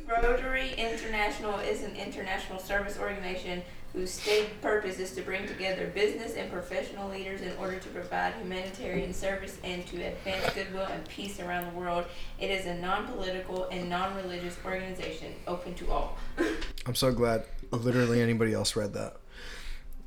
No, 0.08 0.22
Rotary 0.22 0.74
International 0.78 1.58
is 1.60 1.84
an 1.84 1.96
international 1.96 2.60
service 2.60 2.98
organization 3.00 3.62
whose 3.94 4.12
stated 4.12 4.62
purpose 4.62 5.00
is 5.00 5.12
to 5.14 5.22
bring 5.22 5.48
together 5.48 5.88
business 5.88 6.36
and 6.36 6.52
professional 6.52 7.10
leaders 7.10 7.42
in 7.42 7.52
order 7.58 7.80
to 7.80 7.90
provide 7.90 8.34
humanitarian 8.36 9.14
service 9.14 9.58
and 9.64 9.86
to 9.88 10.02
advance 10.02 10.54
goodwill 10.54 10.86
and 10.86 11.08
peace 11.10 11.40
around 11.40 11.72
the 11.72 11.80
world. 11.80 12.06
It 12.40 12.52
is 12.52 12.66
a 12.66 12.76
non-political 12.76 13.66
and 13.66 13.90
non-religious 13.90 14.58
organization 14.64 15.34
open 15.48 15.74
to 15.76 15.92
all. 15.92 16.18
I'm 16.86 16.96
so 16.96 17.12
glad 17.12 17.46
literally 17.72 18.22
anybody 18.22 18.54
else 18.54 18.76
read 18.76 18.94
that 18.94 19.18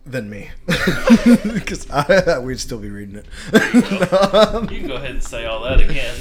than 0.05 0.29
me, 0.29 0.51
because 0.67 1.89
I 1.89 2.21
thought 2.21 2.43
we'd 2.43 2.59
still 2.59 2.79
be 2.79 2.91
reading 2.91 3.17
it. 3.17 3.27
You 4.73 4.79
can 4.79 4.87
go 4.89 4.97
ahead 4.97 5.13
and 5.13 5.23
say 5.23 5.47
all 5.47 5.63
that 5.63 5.81
again. 5.81 6.17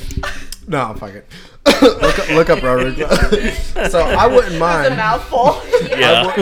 No, 0.67 0.93
fuck 0.95 1.11
it. 1.11 1.27
look, 1.81 2.19
up, 2.19 2.29
look 2.29 2.49
up 2.49 2.63
Rotary 2.63 2.93
Club. 3.05 3.89
so 3.91 3.99
I 4.01 4.27
wouldn't 4.27 4.53
It's 4.53 4.61
a 4.61 4.95
mouthful. 4.95 5.61
Yeah. 5.99 6.41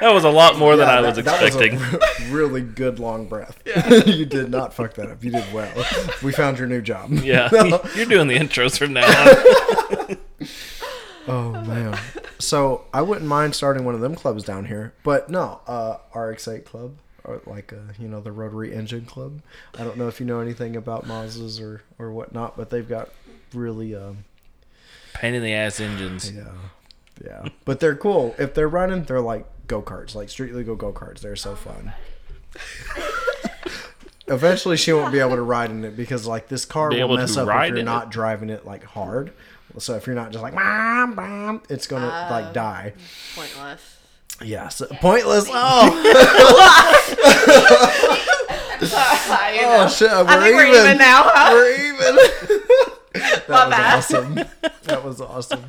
That 0.00 0.12
was 0.14 0.24
a 0.24 0.30
lot 0.30 0.58
more 0.58 0.76
than 0.76 0.86
Yeah, 0.88 0.98
I 0.98 1.00
was 1.00 1.16
that- 1.16 1.24
that 1.26 1.42
was 1.42 1.54
a 1.56 1.62
expecting. 1.64 2.32
really 2.32 2.60
good 2.62 2.98
long 2.98 3.26
breath. 3.26 3.60
you 4.06 4.24
did 4.24 4.50
not 4.50 4.72
fuck 4.74 4.94
that 4.94 5.10
up. 5.10 5.22
You 5.24 5.32
did 5.32 5.52
well. 5.52 5.72
We 6.22 6.32
found 6.32 6.58
your 6.58 6.66
new 6.68 6.80
job. 6.80 7.10
Yeah, 7.12 7.48
No. 7.52 7.80
you're 7.94 8.06
doing 8.06 8.28
the 8.28 8.36
intros 8.38 8.78
from 8.78 8.92
now 8.94 9.06
on. 9.06 10.16
Oh 11.26 11.50
man. 11.64 11.98
So 12.38 12.84
I 12.92 13.00
wouldn't 13.02 13.26
mind 13.26 13.54
starting 13.54 13.84
one 13.84 13.94
of 13.94 14.00
them 14.00 14.14
clubs 14.14 14.44
down 14.44 14.66
here, 14.66 14.92
but 15.02 15.30
no, 15.30 15.60
uh, 15.66 15.96
RX8 16.14 16.64
Club 16.64 16.96
or 17.24 17.40
like 17.46 17.72
uh, 17.72 17.76
you 17.98 18.06
know 18.08 18.20
the 18.20 18.32
Rotary 18.32 18.74
Engine 18.74 19.06
Club. 19.06 19.40
I 19.78 19.84
don't 19.84 19.96
know 19.96 20.08
if 20.08 20.20
you 20.20 20.26
know 20.26 20.40
anything 20.40 20.76
about 20.76 21.06
Mazdas 21.06 21.60
or 21.62 21.82
or 21.98 22.12
whatnot, 22.12 22.56
but 22.56 22.68
they've 22.70 22.88
got 22.88 23.08
really 23.54 23.94
um 23.94 24.24
Pain 25.14 25.34
in 25.34 25.42
the 25.42 25.54
ass 25.54 25.80
engines. 25.80 26.30
yeah 26.30 26.44
yeah, 27.24 27.48
but 27.64 27.80
they're 27.80 27.94
cool. 27.94 28.34
If 28.38 28.54
they're 28.54 28.68
running, 28.68 29.04
they're 29.04 29.20
like 29.20 29.46
go 29.66 29.82
karts, 29.82 30.14
like 30.14 30.28
street 30.28 30.54
legal 30.54 30.74
go 30.74 30.92
karts. 30.92 31.20
They're 31.20 31.36
so 31.36 31.54
fun. 31.54 31.92
Eventually, 34.26 34.76
she 34.76 34.92
won't 34.92 35.12
be 35.12 35.20
able 35.20 35.36
to 35.36 35.42
ride 35.42 35.70
in 35.70 35.84
it 35.84 35.96
because 35.96 36.26
like 36.26 36.48
this 36.48 36.64
car 36.64 36.90
Be 36.90 37.02
will 37.04 37.16
mess 37.16 37.36
up 37.36 37.48
if 37.48 37.74
you're 37.74 37.84
not 37.84 38.06
it? 38.06 38.10
driving 38.10 38.50
it 38.50 38.64
like 38.64 38.84
hard. 38.84 39.32
So 39.78 39.94
if 39.96 40.06
you're 40.06 40.16
not 40.16 40.32
just 40.32 40.42
like 40.42 40.54
bam, 40.54 41.14
bam, 41.14 41.62
it's 41.68 41.86
gonna 41.86 42.28
like 42.30 42.52
die. 42.52 42.94
Pointless. 43.34 43.98
Yeah, 44.42 44.68
so 44.68 44.86
pointless. 44.86 45.46
Oh, 45.48 45.52
I, 48.86 49.52
you 49.54 49.60
oh 49.66 49.88
shit, 49.88 50.10
we're, 50.10 50.24
I 50.26 50.40
think 50.40 50.54
even. 50.54 50.56
we're 50.56 50.84
even 50.84 50.98
now, 50.98 51.22
huh? 51.26 51.50
We're 51.52 51.74
even. 51.76 52.18
That 53.14 53.48
My 53.48 53.66
was 53.66 53.70
bad. 53.70 53.96
awesome. 53.96 54.40
That 54.84 55.02
was 55.02 55.18
awesome. 55.20 55.64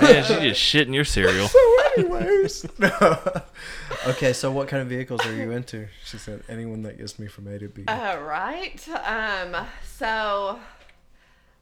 Man, 0.00 0.24
she 0.24 0.34
just 0.48 0.60
shit 0.60 0.86
in 0.86 0.94
your 0.94 1.04
cereal. 1.04 1.48
So, 1.48 1.58
Anyways, 1.96 2.66
okay. 4.06 4.32
So, 4.32 4.50
what 4.52 4.68
kind 4.68 4.82
of 4.82 4.88
vehicles 4.88 5.24
are 5.26 5.34
you 5.34 5.50
into? 5.50 5.88
She 6.04 6.16
said, 6.18 6.42
anyone 6.48 6.82
that 6.82 6.98
gets 6.98 7.18
me 7.18 7.26
from 7.26 7.46
A 7.48 7.58
to 7.58 7.68
B. 7.68 7.84
Uh, 7.86 8.18
right. 8.20 8.86
Um. 8.88 9.66
So, 9.96 10.58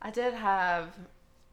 I 0.03 0.11
did 0.11 0.35
have 0.35 0.89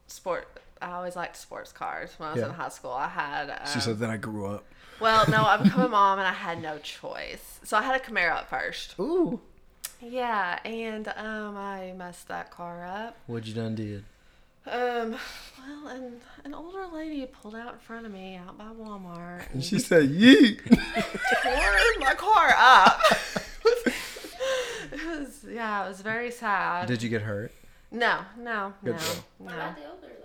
sport. 0.06 0.48
I 0.82 0.92
always 0.92 1.16
liked 1.16 1.36
sports 1.36 1.72
cars 1.72 2.10
when 2.18 2.28
I 2.30 2.32
was 2.32 2.40
Yeah. 2.40 2.48
in 2.48 2.54
high 2.54 2.68
school. 2.70 2.92
I 2.92 3.08
had. 3.08 3.50
Um, 3.50 3.56
she 3.72 3.80
said, 3.80 3.98
then 3.98 4.10
I 4.10 4.16
grew 4.16 4.46
up. 4.46 4.64
Well, 5.00 5.24
no, 5.30 5.44
I 5.44 5.56
became 5.62 5.80
a 5.80 5.88
mom 5.88 6.18
and 6.18 6.28
I 6.28 6.32
had 6.32 6.60
no 6.60 6.78
choice. 6.78 7.60
So 7.64 7.76
I 7.78 7.82
had 7.82 7.96
a 7.96 8.04
Camaro 8.04 8.32
at 8.32 8.50
first. 8.50 8.94
Ooh, 8.98 9.40
Yeah, 10.02 10.58
and 10.64 11.08
um, 11.16 11.56
I 11.56 11.92
messed 11.96 12.28
that 12.28 12.50
car 12.50 12.86
up. 12.86 13.16
what 13.26 13.46
you 13.46 13.54
done 13.54 13.74
did? 13.74 14.04
Um, 14.66 15.16
well, 15.58 15.88
and 15.88 16.20
an 16.44 16.54
older 16.54 16.86
lady 16.92 17.26
pulled 17.26 17.54
out 17.54 17.72
in 17.74 17.78
front 17.80 18.06
of 18.06 18.12
me 18.12 18.36
out 18.36 18.56
by 18.58 18.64
Walmart 18.66 19.42
and 19.52 19.64
She 19.64 19.78
said, 19.78 20.10
yeet. 20.10 20.58
tore 21.42 21.98
my 21.98 22.14
car 22.16 22.54
up. 22.56 23.00
it 24.92 25.18
was 25.18 25.44
yeah, 25.50 25.84
it 25.84 25.88
was 25.88 26.00
very 26.02 26.30
sad. 26.30 26.86
Did 26.88 27.02
you 27.02 27.08
get 27.08 27.22
hurt? 27.22 27.52
No, 27.90 28.20
no, 28.38 28.74
Good 28.84 28.92
no, 28.92 28.98
deal. 28.98 29.24
What 29.38 29.54
about 29.54 29.76
the 29.76 29.82
older 29.90 30.02
lady? 30.02 30.12
Since 30.12 30.19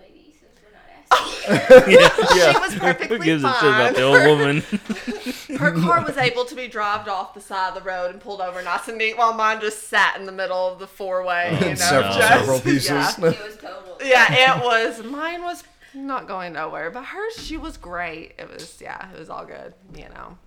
we're 1.12 1.18
not 1.56 1.72
asking. 1.72 1.94
yeah, 1.94 2.10
yeah. 2.36 2.52
She 2.54 2.60
was 2.60 2.76
perfectly 2.76 3.18
Who 3.18 3.24
gives 3.24 3.44
a 3.44 3.54
shit 3.54 3.64
about 3.64 3.86
fine. 3.86 3.94
the 3.94 4.02
old 4.04 4.40
woman? 4.40 4.62
Her 5.60 5.72
car 5.72 6.04
was 6.04 6.18
able 6.18 6.46
to 6.46 6.56
be 6.56 6.68
driven 6.68 7.10
off 7.10 7.34
the 7.34 7.42
side 7.42 7.70
of 7.70 7.76
the 7.76 7.88
road 7.90 8.12
and 8.12 8.20
pulled 8.22 8.42
over 8.42 8.62
nice 8.62 8.88
and 8.88 8.98
neat, 8.98 9.18
while 9.18 9.34
mine 9.34 9.62
just 9.62 9.88
sat 9.88 10.18
in 10.20 10.26
the 10.26 10.32
middle 10.32 10.68
of 10.68 10.80
the 10.80 10.88
four 10.88 11.24
way. 11.24 11.58
You 11.62 11.70
know, 11.70 11.76
several, 11.76 12.14
just- 12.14 12.28
several 12.28 12.60
pieces. 12.62 12.90
Yeah. 12.90 13.10
It 13.30 13.44
was 13.44 13.58
total. 13.58 13.98
yeah, 14.04 14.58
it 14.60 14.64
was. 14.64 15.04
Mine 15.04 15.44
was 15.44 15.64
not 15.94 16.28
going 16.28 16.54
nowhere, 16.54 16.92
but 16.92 17.06
hers, 17.06 17.36
she 17.38 17.58
was 17.58 17.78
great. 17.78 18.34
It 18.38 18.52
was, 18.52 18.80
yeah, 18.82 19.12
it 19.14 19.18
was 19.20 19.30
all 19.30 19.46
good. 19.46 19.74
You 19.96 20.10
know, 20.10 20.38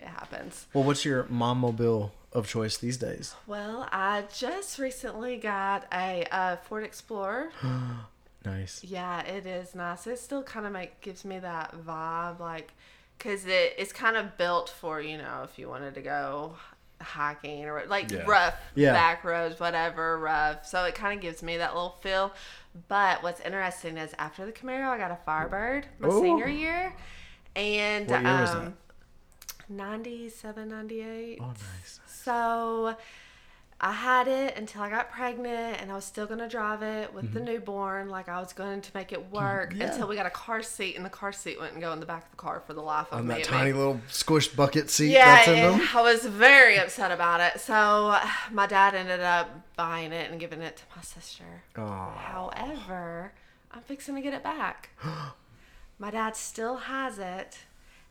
it 0.00 0.06
happens. 0.08 0.66
Well, 0.72 0.84
what's 0.84 1.04
your 1.04 1.26
mom 1.28 1.58
mobile 1.60 2.12
of 2.32 2.48
choice 2.48 2.76
these 2.76 2.96
days? 2.96 3.34
Well, 3.46 3.88
I 3.92 4.24
just 4.34 4.78
recently 4.80 5.36
got 5.36 5.86
a 5.92 6.26
uh, 6.32 6.56
Ford 6.56 6.82
Explorer. 6.84 7.50
Nice. 8.46 8.82
Yeah, 8.84 9.20
it 9.22 9.46
is 9.46 9.74
nice. 9.74 10.06
It 10.06 10.18
still 10.18 10.42
kind 10.42 10.66
of 10.66 10.72
make 10.72 11.00
gives 11.02 11.24
me 11.24 11.38
that 11.40 11.74
vibe, 11.86 12.38
like, 12.40 12.72
cause 13.18 13.44
it 13.46 13.74
it's 13.78 13.92
kind 13.92 14.16
of 14.16 14.36
built 14.38 14.68
for 14.68 15.00
you 15.00 15.16
know 15.18 15.42
if 15.44 15.58
you 15.58 15.68
wanted 15.68 15.94
to 15.94 16.02
go 16.02 16.54
hiking 17.00 17.64
or 17.66 17.84
like 17.88 18.10
Yeah. 18.10 18.24
rough 18.26 18.54
Yeah. 18.74 18.92
back 18.92 19.24
roads, 19.24 19.58
whatever 19.60 20.18
rough. 20.18 20.66
So 20.66 20.84
it 20.84 20.94
kind 20.94 21.14
of 21.14 21.20
gives 21.20 21.42
me 21.42 21.56
that 21.58 21.74
little 21.74 21.96
feel. 22.02 22.32
But 22.88 23.22
what's 23.22 23.40
interesting 23.40 23.96
is 23.98 24.14
after 24.18 24.44
the 24.46 24.52
Camaro, 24.52 24.88
I 24.88 24.98
got 24.98 25.10
a 25.10 25.16
Firebird 25.24 25.86
my 25.98 26.08
Ooh. 26.08 26.20
senior 26.20 26.48
year, 26.48 26.94
and 27.54 28.08
What 28.10 28.22
year 28.22 28.40
was 28.40 28.50
um, 28.54 28.74
97, 29.68 30.68
98. 30.68 31.38
Oh, 31.40 31.46
nice. 31.48 32.00
So 32.06 32.96
I 33.78 33.92
had 33.92 34.26
it 34.26 34.56
until 34.56 34.80
I 34.80 34.88
got 34.88 35.10
pregnant, 35.10 35.82
and 35.82 35.92
I 35.92 35.94
was 35.94 36.04
still 36.06 36.24
gonna 36.26 36.48
drive 36.48 36.82
it 36.82 37.12
with 37.12 37.34
the 37.34 37.40
newborn. 37.40 38.08
Like 38.08 38.26
I 38.26 38.40
was 38.40 38.54
going 38.54 38.80
to 38.80 38.90
make 38.94 39.12
it 39.12 39.30
work 39.30 39.70
Mm-hmm. 39.72 39.80
Yeah. 39.82 39.92
until 39.92 40.08
we 40.08 40.16
got 40.16 40.24
a 40.24 40.30
car 40.30 40.62
seat, 40.62 40.96
and 40.96 41.04
the 41.04 41.10
car 41.10 41.30
seat 41.30 41.60
wouldn't 41.60 41.80
go 41.80 41.92
in 41.92 42.00
the 42.00 42.06
back 42.06 42.24
of 42.24 42.30
the 42.30 42.36
car 42.38 42.62
for 42.66 42.72
the 42.72 42.80
life 42.80 43.08
of 43.12 43.18
On 43.18 43.26
me. 43.26 43.34
that 43.34 43.44
tiny 43.44 43.72
made- 43.72 43.78
little 43.78 44.00
squished 44.08 44.56
bucket 44.56 44.88
seat 44.88 45.10
yeah, 45.10 45.26
that's 45.44 45.48
in 45.48 45.54
them. 45.78 45.88
I 45.94 46.00
was 46.00 46.24
very 46.24 46.78
upset 46.78 47.10
about 47.10 47.40
it. 47.40 47.60
So 47.60 48.18
my 48.50 48.66
dad 48.66 48.94
ended 48.94 49.20
up 49.20 49.50
buying 49.76 50.10
it 50.12 50.30
and 50.30 50.40
giving 50.40 50.62
it 50.62 50.78
to 50.78 50.82
my 50.96 51.02
sister. 51.02 51.44
However, 51.74 53.32
I'm 53.72 53.82
fixing 53.82 54.14
to 54.14 54.20
get 54.22 54.32
it 54.34 54.42
back. 54.42 54.90
My 55.98 56.10
dad 56.10 56.36
still 56.36 56.76
has 56.76 57.18
it, 57.18 57.58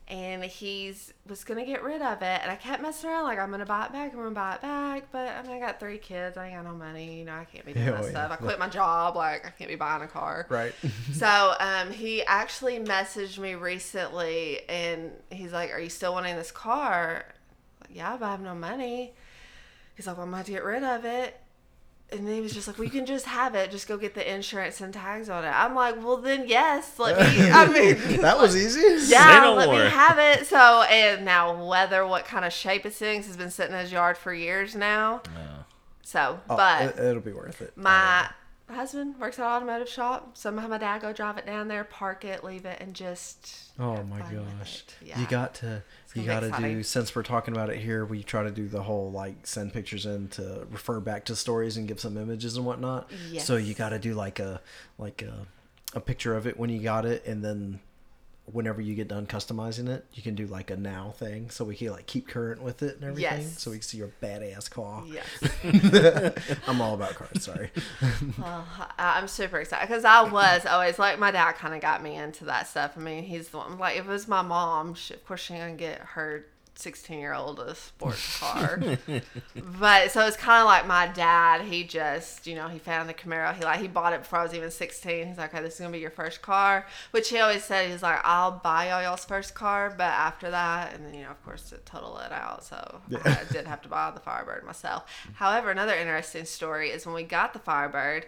and 0.08 0.44
he's 0.44 1.12
was 1.28 1.42
gonna 1.42 1.66
get 1.66 1.82
rid 1.82 2.00
of 2.00 2.22
it. 2.22 2.40
And 2.42 2.50
I 2.50 2.54
kept 2.56 2.80
messing 2.80 3.10
around 3.10 3.24
like 3.24 3.38
I'm 3.38 3.50
gonna 3.50 3.66
buy 3.66 3.86
it 3.86 3.92
back. 3.92 4.12
I'm 4.12 4.18
gonna 4.18 4.30
buy 4.30 4.54
it 4.54 4.62
back. 4.62 5.04
But 5.10 5.28
I 5.28 5.42
mean, 5.42 5.52
I 5.52 5.58
got 5.58 5.80
three 5.80 5.98
kids. 5.98 6.36
I 6.36 6.46
ain't 6.46 6.54
got 6.56 6.64
no 6.64 6.76
money. 6.76 7.18
You 7.18 7.24
know, 7.24 7.34
I 7.34 7.44
can't 7.44 7.66
be 7.66 7.72
doing 7.72 7.86
Yeah, 7.86 7.92
that 7.92 8.00
well, 8.02 8.10
stuff. 8.10 8.30
I 8.32 8.36
quit 8.36 8.58
my 8.58 8.68
job. 8.68 9.16
Like 9.16 9.44
I 9.46 9.50
can't 9.50 9.68
be 9.68 9.74
buying 9.76 10.02
a 10.02 10.08
car. 10.08 10.46
Right. 10.48 10.72
So 11.12 11.54
um, 11.60 11.92
he 11.92 12.22
actually 12.24 12.78
messaged 12.78 13.38
me 13.38 13.54
recently, 13.54 14.60
and 14.68 15.12
he's 15.30 15.52
like, 15.52 15.72
"Are 15.72 15.80
you 15.80 15.88
still 15.88 16.12
wanting 16.12 16.36
this 16.36 16.50
car?" 16.50 17.24
Like, 17.80 17.96
yeah, 17.96 18.16
but 18.18 18.26
I 18.26 18.30
have 18.32 18.40
no 18.42 18.54
money. 18.54 19.14
He's 19.96 20.06
like, 20.06 20.16
"Well, 20.16 20.24
I'm 20.24 20.30
gonna 20.30 20.38
have 20.38 20.46
to 20.46 20.52
get 20.52 20.64
rid 20.64 20.82
of 20.84 21.04
it." 21.04 21.40
And 22.12 22.26
then 22.26 22.34
he 22.36 22.40
was 22.40 22.52
just 22.54 22.68
like, 22.68 22.78
"We 22.78 22.88
can 22.88 23.04
just 23.04 23.26
have 23.26 23.56
it. 23.56 23.70
Just 23.72 23.88
go 23.88 23.96
get 23.96 24.14
the 24.14 24.32
insurance 24.32 24.80
and 24.80 24.94
tags 24.94 25.28
on 25.28 25.44
it." 25.44 25.48
I'm 25.48 25.74
like, 25.74 25.96
"Well, 25.96 26.18
then 26.18 26.46
yes, 26.46 26.98
let 27.00 27.16
me." 27.18 27.50
I 27.50 27.66
mean, 27.66 28.20
that 28.20 28.38
was 28.38 28.56
easy. 28.56 29.10
Yeah, 29.12 29.40
no 29.42 29.54
let 29.54 29.66
more. 29.68 29.82
me 29.82 29.90
have 29.90 30.16
it. 30.18 30.46
So, 30.46 30.82
and 30.82 31.24
now 31.24 31.66
whether 31.66 32.06
what 32.06 32.24
kind 32.24 32.44
of 32.44 32.52
shape 32.52 32.86
it's 32.86 33.02
in, 33.02 33.16
'cause 33.18 33.28
it's 33.28 33.36
been 33.36 33.50
sitting 33.50 33.74
in 33.74 33.80
his 33.80 33.90
yard 33.90 34.16
for 34.16 34.32
years 34.32 34.76
now. 34.76 35.20
So, 36.04 36.38
Oh, 36.48 36.56
but 36.56 36.82
it, 36.96 36.98
it'll 37.00 37.20
be 37.20 37.32
worth 37.32 37.60
it. 37.60 37.72
my 37.76 38.28
husband 38.74 39.18
works 39.18 39.38
at 39.38 39.46
an 39.46 39.52
automotive 39.52 39.88
shop. 39.88 40.36
Somehow 40.36 40.66
my 40.68 40.78
dad 40.78 41.02
go 41.02 41.12
drive 41.12 41.38
it 41.38 41.46
down 41.46 41.68
there, 41.68 41.84
park 41.84 42.24
it, 42.24 42.42
leave 42.42 42.64
it, 42.64 42.78
and 42.80 42.94
just. 42.94 43.70
Oh 43.78 44.02
my 44.04 44.20
gosh. 44.20 44.84
Yeah. 45.04 45.20
You 45.20 45.26
got 45.26 45.54
to 45.56 45.82
you 46.14 46.24
got 46.24 46.40
to 46.40 46.50
do 46.50 46.82
since 46.82 47.14
we're 47.14 47.22
talking 47.22 47.54
about 47.54 47.70
it 47.70 47.78
here, 47.78 48.04
we 48.04 48.22
try 48.22 48.42
to 48.42 48.50
do 48.50 48.68
the 48.68 48.82
whole 48.82 49.10
like 49.10 49.46
send 49.46 49.72
pictures 49.72 50.06
in 50.06 50.28
to 50.28 50.66
refer 50.70 50.98
back 51.00 51.24
to 51.26 51.36
stories 51.36 51.76
and 51.76 51.86
give 51.86 52.00
some 52.00 52.16
images 52.16 52.56
and 52.56 52.66
whatnot. 52.66 53.10
So 53.38 53.56
you 53.56 53.74
got 53.74 53.90
to 53.90 53.98
do 53.98 54.14
like 54.14 54.38
a 54.40 54.60
like 54.98 55.22
a 55.22 55.46
a 55.94 56.00
picture 56.00 56.36
of 56.36 56.46
it 56.46 56.58
when 56.58 56.68
you 56.68 56.80
got 56.80 57.06
it 57.06 57.24
and 57.26 57.44
then 57.44 57.80
whenever 58.52 58.80
you 58.80 58.94
get 58.94 59.08
done 59.08 59.26
customizing 59.26 59.88
it, 59.88 60.04
you 60.14 60.22
can 60.22 60.34
do 60.34 60.46
like 60.46 60.70
a 60.70 60.76
now 60.76 61.12
thing, 61.16 61.50
so 61.50 61.64
we 61.64 61.74
can 61.76 61.90
like 61.90 62.06
keep 62.06 62.28
current 62.28 62.62
with 62.62 62.82
it 62.82 62.94
and 62.96 63.04
everything, 63.04 63.42
Yes. 63.42 63.60
so 63.60 63.70
we 63.72 63.78
can 63.78 63.82
see 63.82 63.98
your 63.98 64.12
badass 64.22 64.70
car. 64.70 65.02
Yes. 65.06 65.26
I'm 66.68 66.80
all 66.80 66.94
about 66.94 67.14
cars. 67.16 67.42
Sorry. 67.44 67.70
Well, 68.38 68.66
uh, 68.78 68.86
I- 68.98 69.18
I'm 69.18 69.28
super 69.28 69.58
excited 69.58 69.88
because 69.88 70.04
I 70.04 70.22
was 70.22 70.64
always 70.66 70.98
like 70.98 71.18
my 71.18 71.30
dad 71.30 71.52
kind 71.52 71.74
of 71.74 71.80
got 71.80 72.02
me 72.02 72.14
into 72.16 72.44
that 72.46 72.68
stuff. 72.68 72.92
I 72.96 73.00
mean, 73.00 73.24
he's 73.24 73.48
the 73.48 73.58
one 73.58 73.78
like 73.78 73.96
if 73.98 74.04
it 74.06 74.10
was 74.10 74.28
my 74.28 74.42
mom, 74.42 74.94
she, 74.94 75.14
of 75.14 75.24
course 75.26 75.40
she 75.40 75.54
gonna 75.54 75.72
get 75.74 75.98
her 76.00 76.46
16 76.78 77.18
year 77.18 77.34
old 77.34 77.58
a 77.58 77.74
sports 77.74 78.38
car. 78.40 78.80
but 79.80 80.10
so 80.10 80.26
it's 80.26 80.36
kind 80.36 80.60
of 80.60 80.66
like 80.66 80.86
my 80.86 81.06
dad. 81.08 81.62
He 81.62 81.84
just 81.84 82.46
you 82.46 82.54
know 82.54 82.68
he 82.68 82.78
found 82.78 83.08
the 83.08 83.14
Camaro. 83.14 83.54
He 83.54 83.64
like 83.64 83.80
he 83.80 83.88
bought 83.88 84.12
it 84.12 84.20
before 84.20 84.40
I 84.40 84.42
was 84.42 84.54
even 84.54 84.70
16. 84.70 85.26
He's 85.26 85.38
like, 85.38 85.54
okay, 85.54 85.62
this 85.62 85.74
is 85.74 85.80
gonna 85.80 85.92
be 85.92 85.98
your 85.98 86.10
first 86.10 86.42
car. 86.42 86.86
Which 87.10 87.28
he 87.28 87.38
always 87.38 87.64
said 87.64 87.90
he's 87.90 88.02
like, 88.02 88.20
I'll 88.24 88.52
buy 88.52 88.90
y'all 88.90 89.02
y'all's 89.02 89.24
first 89.24 89.54
car, 89.54 89.94
but 89.96 90.04
after 90.04 90.50
that, 90.50 90.94
and 90.94 91.04
then 91.04 91.14
you 91.14 91.22
know 91.22 91.30
of 91.30 91.44
course 91.44 91.70
to 91.70 91.78
total 91.78 92.18
it 92.18 92.32
out. 92.32 92.64
So 92.64 93.00
I 93.24 93.40
did 93.50 93.66
have 93.66 93.82
to 93.82 93.88
buy 93.88 94.10
the 94.10 94.20
Firebird 94.20 94.64
myself. 94.64 95.04
However, 95.34 95.70
another 95.70 95.94
interesting 95.94 96.44
story 96.44 96.90
is 96.90 97.06
when 97.06 97.14
we 97.14 97.22
got 97.22 97.52
the 97.52 97.58
Firebird 97.58 98.26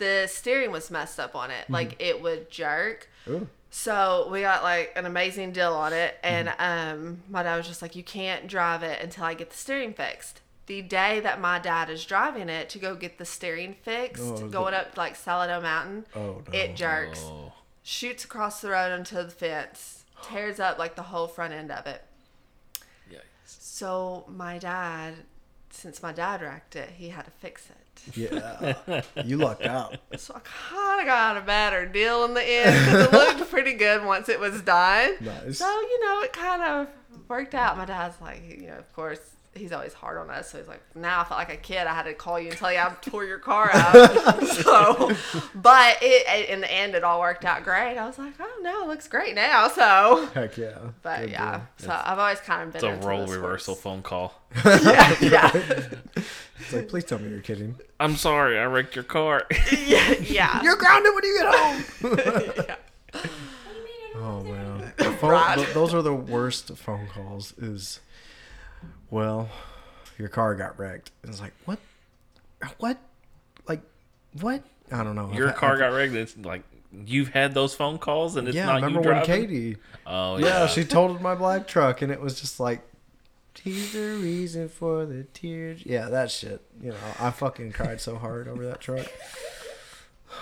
the 0.00 0.26
steering 0.28 0.72
was 0.72 0.90
messed 0.90 1.20
up 1.20 1.36
on 1.36 1.52
it. 1.52 1.64
Mm-hmm. 1.64 1.74
Like 1.74 1.96
it 2.00 2.20
would 2.20 2.50
jerk. 2.50 3.08
Ooh. 3.28 3.46
So 3.70 4.28
we 4.30 4.40
got 4.40 4.62
like 4.64 4.92
an 4.96 5.06
amazing 5.06 5.52
deal 5.52 5.72
on 5.74 5.92
it, 5.92 6.16
and 6.24 6.52
um, 6.58 7.22
my 7.28 7.42
dad 7.44 7.56
was 7.56 7.66
just 7.68 7.82
like, 7.82 7.94
"You 7.94 8.02
can't 8.02 8.46
drive 8.48 8.82
it 8.82 9.00
until 9.00 9.24
I 9.24 9.34
get 9.34 9.50
the 9.50 9.56
steering 9.56 9.92
fixed." 9.94 10.40
The 10.66 10.82
day 10.82 11.20
that 11.20 11.40
my 11.40 11.58
dad 11.58 11.90
is 11.90 12.04
driving 12.04 12.48
it 12.48 12.68
to 12.70 12.78
go 12.78 12.94
get 12.94 13.18
the 13.18 13.24
steering 13.24 13.74
fixed, 13.82 14.22
Oh, 14.24 14.34
is 14.34 14.52
going 14.52 14.72
up 14.74 14.96
like 14.96 15.16
Salado 15.16 15.60
Mountain, 15.60 16.06
Oh, 16.14 16.42
no. 16.46 16.52
it 16.58 16.76
jerks, 16.76 17.20
Oh. 17.24 17.52
shoots 17.82 18.24
across 18.24 18.60
the 18.60 18.70
road 18.70 18.92
onto 18.92 19.16
the 19.16 19.30
fence, 19.30 20.04
tears 20.22 20.60
up 20.60 20.78
like 20.78 20.94
the 20.94 21.02
whole 21.02 21.26
front 21.26 21.52
end 21.54 21.72
of 21.72 21.86
it. 21.88 22.04
Yikes. 23.10 23.20
So 23.44 24.24
my 24.28 24.58
dad, 24.58 25.14
since 25.70 26.02
my 26.04 26.12
dad 26.12 26.40
wrecked 26.40 26.76
it, 26.76 26.90
he 26.90 27.08
had 27.08 27.24
to 27.24 27.32
fix 27.32 27.68
it. 27.70 27.76
Yeah, 28.14 29.02
you 29.24 29.36
lucked 29.36 29.66
out. 29.66 29.96
So 30.16 30.34
I 30.34 30.40
kind 30.40 31.00
of 31.00 31.06
got 31.06 31.36
a 31.36 31.40
better 31.40 31.86
deal 31.86 32.24
in 32.24 32.34
the 32.34 32.42
end 32.42 32.84
because 32.86 33.06
it 33.06 33.12
looked 33.12 33.50
pretty 33.50 33.74
good 33.74 34.04
once 34.04 34.28
it 34.28 34.40
was 34.40 34.62
done. 34.62 35.14
Nice. 35.20 35.58
So 35.58 35.66
you 35.68 36.06
know, 36.06 36.20
it 36.22 36.32
kind 36.32 36.62
of 36.62 36.88
worked 37.28 37.54
out. 37.54 37.76
My 37.76 37.84
dad's 37.84 38.20
like, 38.20 38.42
you 38.60 38.68
know, 38.68 38.78
of 38.78 38.92
course, 38.94 39.20
he's 39.54 39.72
always 39.72 39.92
hard 39.92 40.16
on 40.18 40.30
us. 40.30 40.50
So 40.52 40.58
he's 40.58 40.68
like, 40.68 40.80
now 40.94 41.20
I 41.20 41.24
felt 41.24 41.38
like 41.38 41.52
a 41.52 41.56
kid. 41.56 41.86
I 41.86 41.94
had 41.94 42.04
to 42.04 42.14
call 42.14 42.38
you 42.38 42.48
and 42.50 42.56
tell 42.56 42.72
you 42.72 42.78
I 42.78 42.94
tore 43.02 43.24
your 43.24 43.38
car 43.38 43.70
out. 43.72 44.44
so, 44.46 45.10
but 45.54 45.98
it 46.00 46.48
in 46.48 46.60
the 46.60 46.72
end, 46.72 46.94
it 46.94 47.02
all 47.04 47.20
worked 47.20 47.44
out 47.44 47.64
great. 47.64 47.98
I 47.98 48.06
was 48.06 48.18
like, 48.18 48.34
oh 48.40 48.60
no, 48.62 48.84
it 48.84 48.88
looks 48.88 49.08
great 49.08 49.34
now. 49.34 49.68
So, 49.68 50.28
Heck 50.34 50.56
yeah. 50.56 50.78
but 51.02 51.20
Good 51.22 51.30
yeah, 51.30 51.62
deal. 51.78 51.88
so 51.88 52.00
I've 52.04 52.18
always 52.18 52.40
kind 52.40 52.62
of 52.62 52.72
been 52.72 52.76
It's 52.78 52.84
a 52.84 52.92
into 52.94 53.06
role 53.08 53.26
the 53.26 53.32
reversal 53.34 53.74
sports. 53.74 53.82
phone 53.82 54.02
call. 54.02 54.34
yeah, 54.64 55.14
yeah, 55.20 55.50
It's 56.58 56.72
like, 56.72 56.88
please 56.88 57.04
tell 57.04 57.18
me 57.18 57.30
you're 57.30 57.40
kidding. 57.40 57.76
I'm 57.98 58.16
sorry, 58.16 58.58
I 58.58 58.64
wrecked 58.64 58.94
your 58.96 59.04
car. 59.04 59.46
yeah, 59.86 60.14
yeah. 60.20 60.62
You're 60.62 60.76
grounded 60.76 61.14
when 61.14 61.24
you 61.24 61.38
get 61.38 61.54
home. 61.54 61.84
yeah. 62.66 63.20
Oh 64.14 64.42
man, 64.42 64.92
phone- 65.20 65.30
Right. 65.30 65.56
th- 65.56 65.72
those 65.72 65.94
are 65.94 66.02
the 66.02 66.14
worst 66.14 66.76
phone 66.76 67.06
calls. 67.06 67.52
Is 67.58 68.00
well, 69.10 69.48
your 70.18 70.28
car 70.28 70.54
got 70.54 70.78
wrecked. 70.78 71.10
And 71.22 71.30
it's 71.32 71.40
like 71.40 71.52
what, 71.64 71.78
what, 72.78 72.98
like 73.68 73.80
what? 74.40 74.62
I 74.92 75.02
don't 75.04 75.14
know. 75.16 75.28
I've 75.30 75.34
Your 75.34 75.52
car 75.52 75.72
I've- 75.72 75.78
got 75.80 75.92
wrecked. 75.92 76.14
It's 76.14 76.36
like 76.38 76.62
you've 77.06 77.28
had 77.28 77.54
those 77.54 77.74
phone 77.74 77.98
calls 77.98 78.36
and 78.36 78.48
it's 78.48 78.56
Yeah, 78.56 78.66
not 78.66 78.82
remember 78.82 79.08
you 79.08 79.14
when. 79.14 79.24
Katie? 79.24 79.76
Oh 80.06 80.38
Yeah, 80.38 80.46
yeah. 80.46 80.66
she 80.66 80.84
totaled 80.84 81.20
my 81.20 81.34
black 81.36 81.66
truck, 81.68 82.02
and 82.02 82.10
it 82.10 82.20
was 82.20 82.40
just 82.40 82.58
like, 82.58 82.80
he's 83.62 83.92
the 83.92 84.18
reason 84.20 84.68
for 84.68 85.06
the 85.06 85.22
tears. 85.32 85.82
Yeah, 85.86 86.08
that 86.08 86.30
shit. 86.32 86.60
You 86.82 86.90
know, 86.90 86.96
I 87.20 87.30
fucking 87.30 87.72
cried 87.72 88.00
so 88.00 88.16
hard 88.16 88.48
over 88.48 88.66
that 88.66 88.80
truck. 88.80 89.06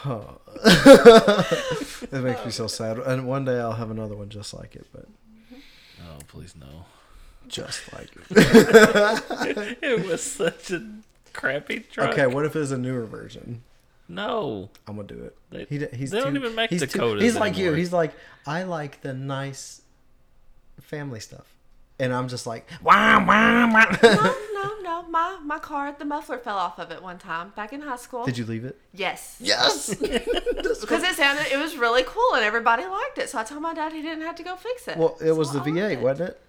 Oh. 0.05 0.39
it 0.65 2.13
makes 2.23 2.45
me 2.45 2.51
so 2.51 2.67
sad. 2.67 2.99
And 2.99 3.27
one 3.27 3.45
day 3.47 3.59
I'll 3.59 3.73
have 3.73 3.91
another 3.91 4.15
one 4.17 4.29
just 4.29 4.53
like 4.53 4.77
it, 4.77 4.87
but 4.93 5.07
oh 6.03 6.19
please 6.29 6.55
no. 6.55 6.85
Just 7.49 7.93
like 7.93 8.09
it. 8.31 9.79
it 9.83 10.07
was 10.07 10.23
such 10.23 10.71
a 10.71 10.87
crappy 11.33 11.81
truck. 11.81 12.13
Okay, 12.13 12.27
what 12.27 12.45
if 12.45 12.55
it's 12.57 12.71
a 12.71 12.79
newer 12.79 13.05
version? 13.07 13.63
No. 14.09 14.71
I'm 14.87 14.97
gonna 14.97 15.09
do 15.09 15.23
it. 15.25 15.37
They- 15.51 15.67
He, 15.79 15.85
he's 15.97 16.11
they 16.11 16.21
don't 16.21 16.37
even 16.37 16.55
make 16.55 16.71
he's 16.71 16.81
too- 16.81 16.87
Dakotas 16.87 17.23
He's 17.23 17.37
like 17.37 17.57
you. 17.59 17.73
He's 17.75 17.93
like, 17.93 18.13
I 18.47 18.63
like 18.63 19.03
the 19.03 19.13
nice 19.13 19.83
family 20.81 21.21
stuff, 21.21 21.47
and 22.01 22.15
I'm 22.15 22.29
just 22.29 22.47
like, 22.47 22.69
wah, 22.83 23.19
wah, 23.25 23.71
wah. 23.73 23.97
No, 24.03 24.35
no, 24.55 24.75
no. 24.83 25.03
My 25.11 25.39
my 25.45 25.59
car, 25.59 25.95
the 25.99 26.05
muffler 26.07 26.39
fell 26.39 26.57
off 26.57 26.79
of 26.79 26.91
it 26.91 27.03
one 27.03 27.19
time 27.19 27.53
back 27.55 27.73
in 27.75 27.83
high 27.83 27.97
school. 27.97 28.25
Did 28.25 28.39
you 28.39 28.47
leave 28.47 28.65
it? 28.65 28.79
Yes. 28.95 29.37
Yes. 29.41 29.95
Because 30.81 31.03
it 31.03 31.17
sounded, 31.17 31.47
it 31.53 31.59
was 31.59 31.77
really 31.77 32.03
cool 32.07 32.35
and 32.35 32.45
everybody 32.45 32.85
liked 32.87 33.19
it. 33.19 33.29
So 33.29 33.39
I 33.39 33.45
told 33.45 33.61
my 33.61 33.75
dad 33.75 33.93
he 33.93 34.01
didn't 34.01 34.23
have 34.23 34.37
to 34.37 34.43
go 34.43 34.55
fix 34.57 34.87
it. 34.89 34.97
well, 34.97 35.19
it 35.23 35.33
was 35.33 35.53
the 35.53 35.59
I 35.59 35.65
liked 35.65 35.77
V8, 35.77 36.01
wasn't 36.01 36.31
it? 36.31 36.41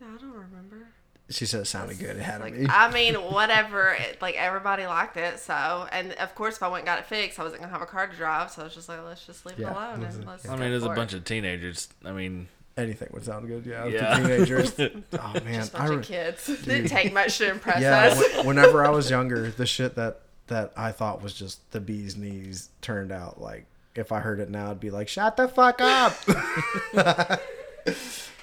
I 0.00 0.16
don't 0.20 0.32
remember. 0.32 0.88
She 1.30 1.44
said 1.44 1.60
it 1.60 1.66
sounded 1.66 1.98
good. 1.98 2.16
It 2.16 2.22
had 2.22 2.40
Like, 2.40 2.54
be. 2.56 2.66
I 2.68 2.90
mean, 2.90 3.14
whatever. 3.32 3.90
It, 3.92 4.22
like 4.22 4.36
everybody 4.36 4.86
liked 4.86 5.16
it. 5.18 5.38
So, 5.38 5.86
and 5.92 6.12
of 6.12 6.34
course, 6.34 6.56
if 6.56 6.62
I 6.62 6.68
went 6.68 6.80
and 6.82 6.86
got 6.86 6.98
it 7.00 7.06
fixed, 7.06 7.38
I 7.38 7.42
wasn't 7.42 7.60
gonna 7.60 7.72
have 7.72 7.82
a 7.82 7.86
car 7.86 8.06
to 8.06 8.16
drive. 8.16 8.50
So 8.50 8.62
I 8.62 8.64
was 8.64 8.74
just 8.74 8.88
like, 8.88 9.04
let's 9.04 9.26
just 9.26 9.44
leave 9.44 9.58
Yeah, 9.58 9.70
it 9.70 9.76
alone 9.76 10.00
that's 10.00 10.14
and 10.14 10.24
mm-hmm. 10.24 10.30
let's. 10.30 10.46
I 10.46 10.54
go 10.54 10.60
mean, 10.60 10.70
there's 10.70 10.84
a 10.84 10.88
bunch 10.88 11.12
it. 11.12 11.18
of 11.18 11.24
teenagers. 11.24 11.88
I 12.04 12.12
mean, 12.12 12.48
Anything 12.78 13.08
would 13.12 13.24
sound 13.24 13.48
good. 13.48 13.66
Yeah. 13.66 13.86
Yeah. 13.86 14.16
Teenagers. 14.18 14.72
oh 14.78 15.32
man, 15.44 15.54
just 15.54 15.74
a 15.74 15.82
I 15.82 15.88
bunch 15.88 15.90
re- 15.90 15.96
of 15.96 16.04
kids. 16.06 16.46
Didn't 16.64 16.88
take 16.88 17.12
much 17.12 17.36
to 17.38 17.50
impress 17.50 17.82
yeah. 17.82 18.04
us. 18.06 18.24
wh- 18.34 18.46
whenever 18.46 18.84
I 18.84 18.90
was 18.90 19.10
younger, 19.10 19.50
the 19.50 19.66
shit 19.66 19.96
that 19.96 20.20
that 20.46 20.72
I 20.76 20.92
thought 20.92 21.20
was 21.20 21.34
just 21.34 21.68
the 21.72 21.80
bee's 21.80 22.16
knees 22.16 22.70
turned 22.80 23.12
out 23.12 23.40
like. 23.40 23.66
If 23.96 24.12
I 24.12 24.20
heard 24.20 24.38
it 24.38 24.48
now, 24.48 24.70
I'd 24.70 24.78
be 24.78 24.90
like, 24.90 25.08
"Shut 25.08 25.36
the 25.36 25.48
fuck 25.48 25.80
up!" 25.80 27.40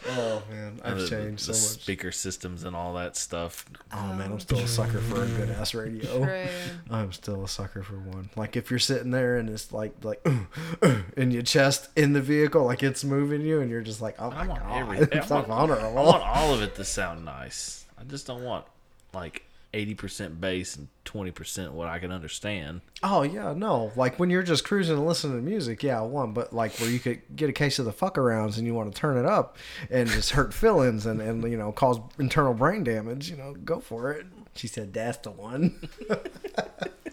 Oh 0.10 0.44
man, 0.50 0.80
I've 0.84 1.00
the, 1.00 1.08
changed 1.08 1.48
the 1.48 1.54
so 1.54 1.74
much. 1.74 1.82
speaker 1.82 2.12
systems 2.12 2.64
and 2.64 2.76
all 2.76 2.94
that 2.96 3.16
stuff. 3.16 3.66
Oh 3.94 4.14
man, 4.14 4.28
I'm 4.28 4.34
oh, 4.34 4.38
still 4.38 4.60
a 4.60 4.68
sucker 4.68 5.00
for 5.00 5.24
a 5.24 5.28
good 5.28 5.50
ass 5.52 5.74
radio. 5.74 6.24
True. 6.24 6.46
I'm 6.90 7.12
still 7.12 7.44
a 7.44 7.48
sucker 7.48 7.84
for 7.84 7.96
one. 7.96 8.30
Like 8.36 8.56
if 8.56 8.70
you're 8.70 8.80
sitting 8.80 9.12
there 9.12 9.38
and 9.38 9.50
it's 9.50 9.72
like 9.72 9.94
like 10.04 10.26
in 11.18 11.32
your 11.32 11.44
chest 11.44 11.90
in 11.96 12.14
the 12.14 12.22
vehicle, 12.22 12.64
like 12.64 12.84
it's 12.84 13.04
moving 13.04 13.42
you, 13.42 13.62
and 13.62 13.70
you're 13.70 13.82
just 13.82 14.02
like, 14.02 14.16
oh 14.20 14.30
my 14.30 14.44
I 14.44 14.48
want 14.48 14.62
god, 14.62 14.78
everything. 14.78 15.20
it's 15.20 15.32
I 15.32 15.42
want, 15.42 15.72
I 15.72 15.92
want 15.92 16.24
all 16.24 16.54
of 16.54 16.62
it 16.62 16.76
to 16.76 16.84
sound 16.84 17.26
nice. 17.26 17.86
I 17.98 18.04
just 18.04 18.28
don't 18.28 18.44
want 18.44 18.66
like 19.14 19.45
80% 19.76 20.40
bass 20.40 20.78
and 20.78 20.88
20% 21.04 21.72
what 21.72 21.88
I 21.90 22.00
can 22.00 22.12
understand. 22.12 22.82
Oh 23.04 23.24
yeah, 23.24 23.54
no. 23.54 23.92
Like 23.96 24.18
when 24.18 24.30
you're 24.30 24.42
just 24.42 24.64
cruising 24.64 24.96
and 24.96 25.06
listening 25.06 25.38
to 25.38 25.44
music, 25.44 25.84
yeah, 25.84 26.02
one. 26.02 26.34
But 26.34 26.54
like 26.54 26.78
where 26.80 26.90
you 26.90 27.00
could 27.00 27.22
get 27.36 27.50
a 27.50 27.54
case 27.54 27.78
of 27.78 27.86
the 27.86 27.92
fuck 27.92 28.16
arounds 28.16 28.58
and 28.58 28.66
you 28.66 28.74
want 28.74 28.94
to 28.94 29.00
turn 29.00 29.18
it 29.18 29.26
up 29.26 29.58
and 29.90 30.10
just 30.10 30.32
hurt 30.32 30.54
feelings 30.54 31.06
and 31.06 31.22
and 31.22 31.44
you 31.52 31.58
know 31.58 31.72
cause 31.72 32.00
internal 32.18 32.54
brain 32.54 32.84
damage, 32.84 33.30
you 33.30 33.36
know, 33.36 33.54
go 33.54 33.80
for 33.80 34.12
it. 34.12 34.26
She 34.56 34.68
said 34.68 34.94
that's 34.94 35.18
the 35.18 35.32
one. 35.32 35.90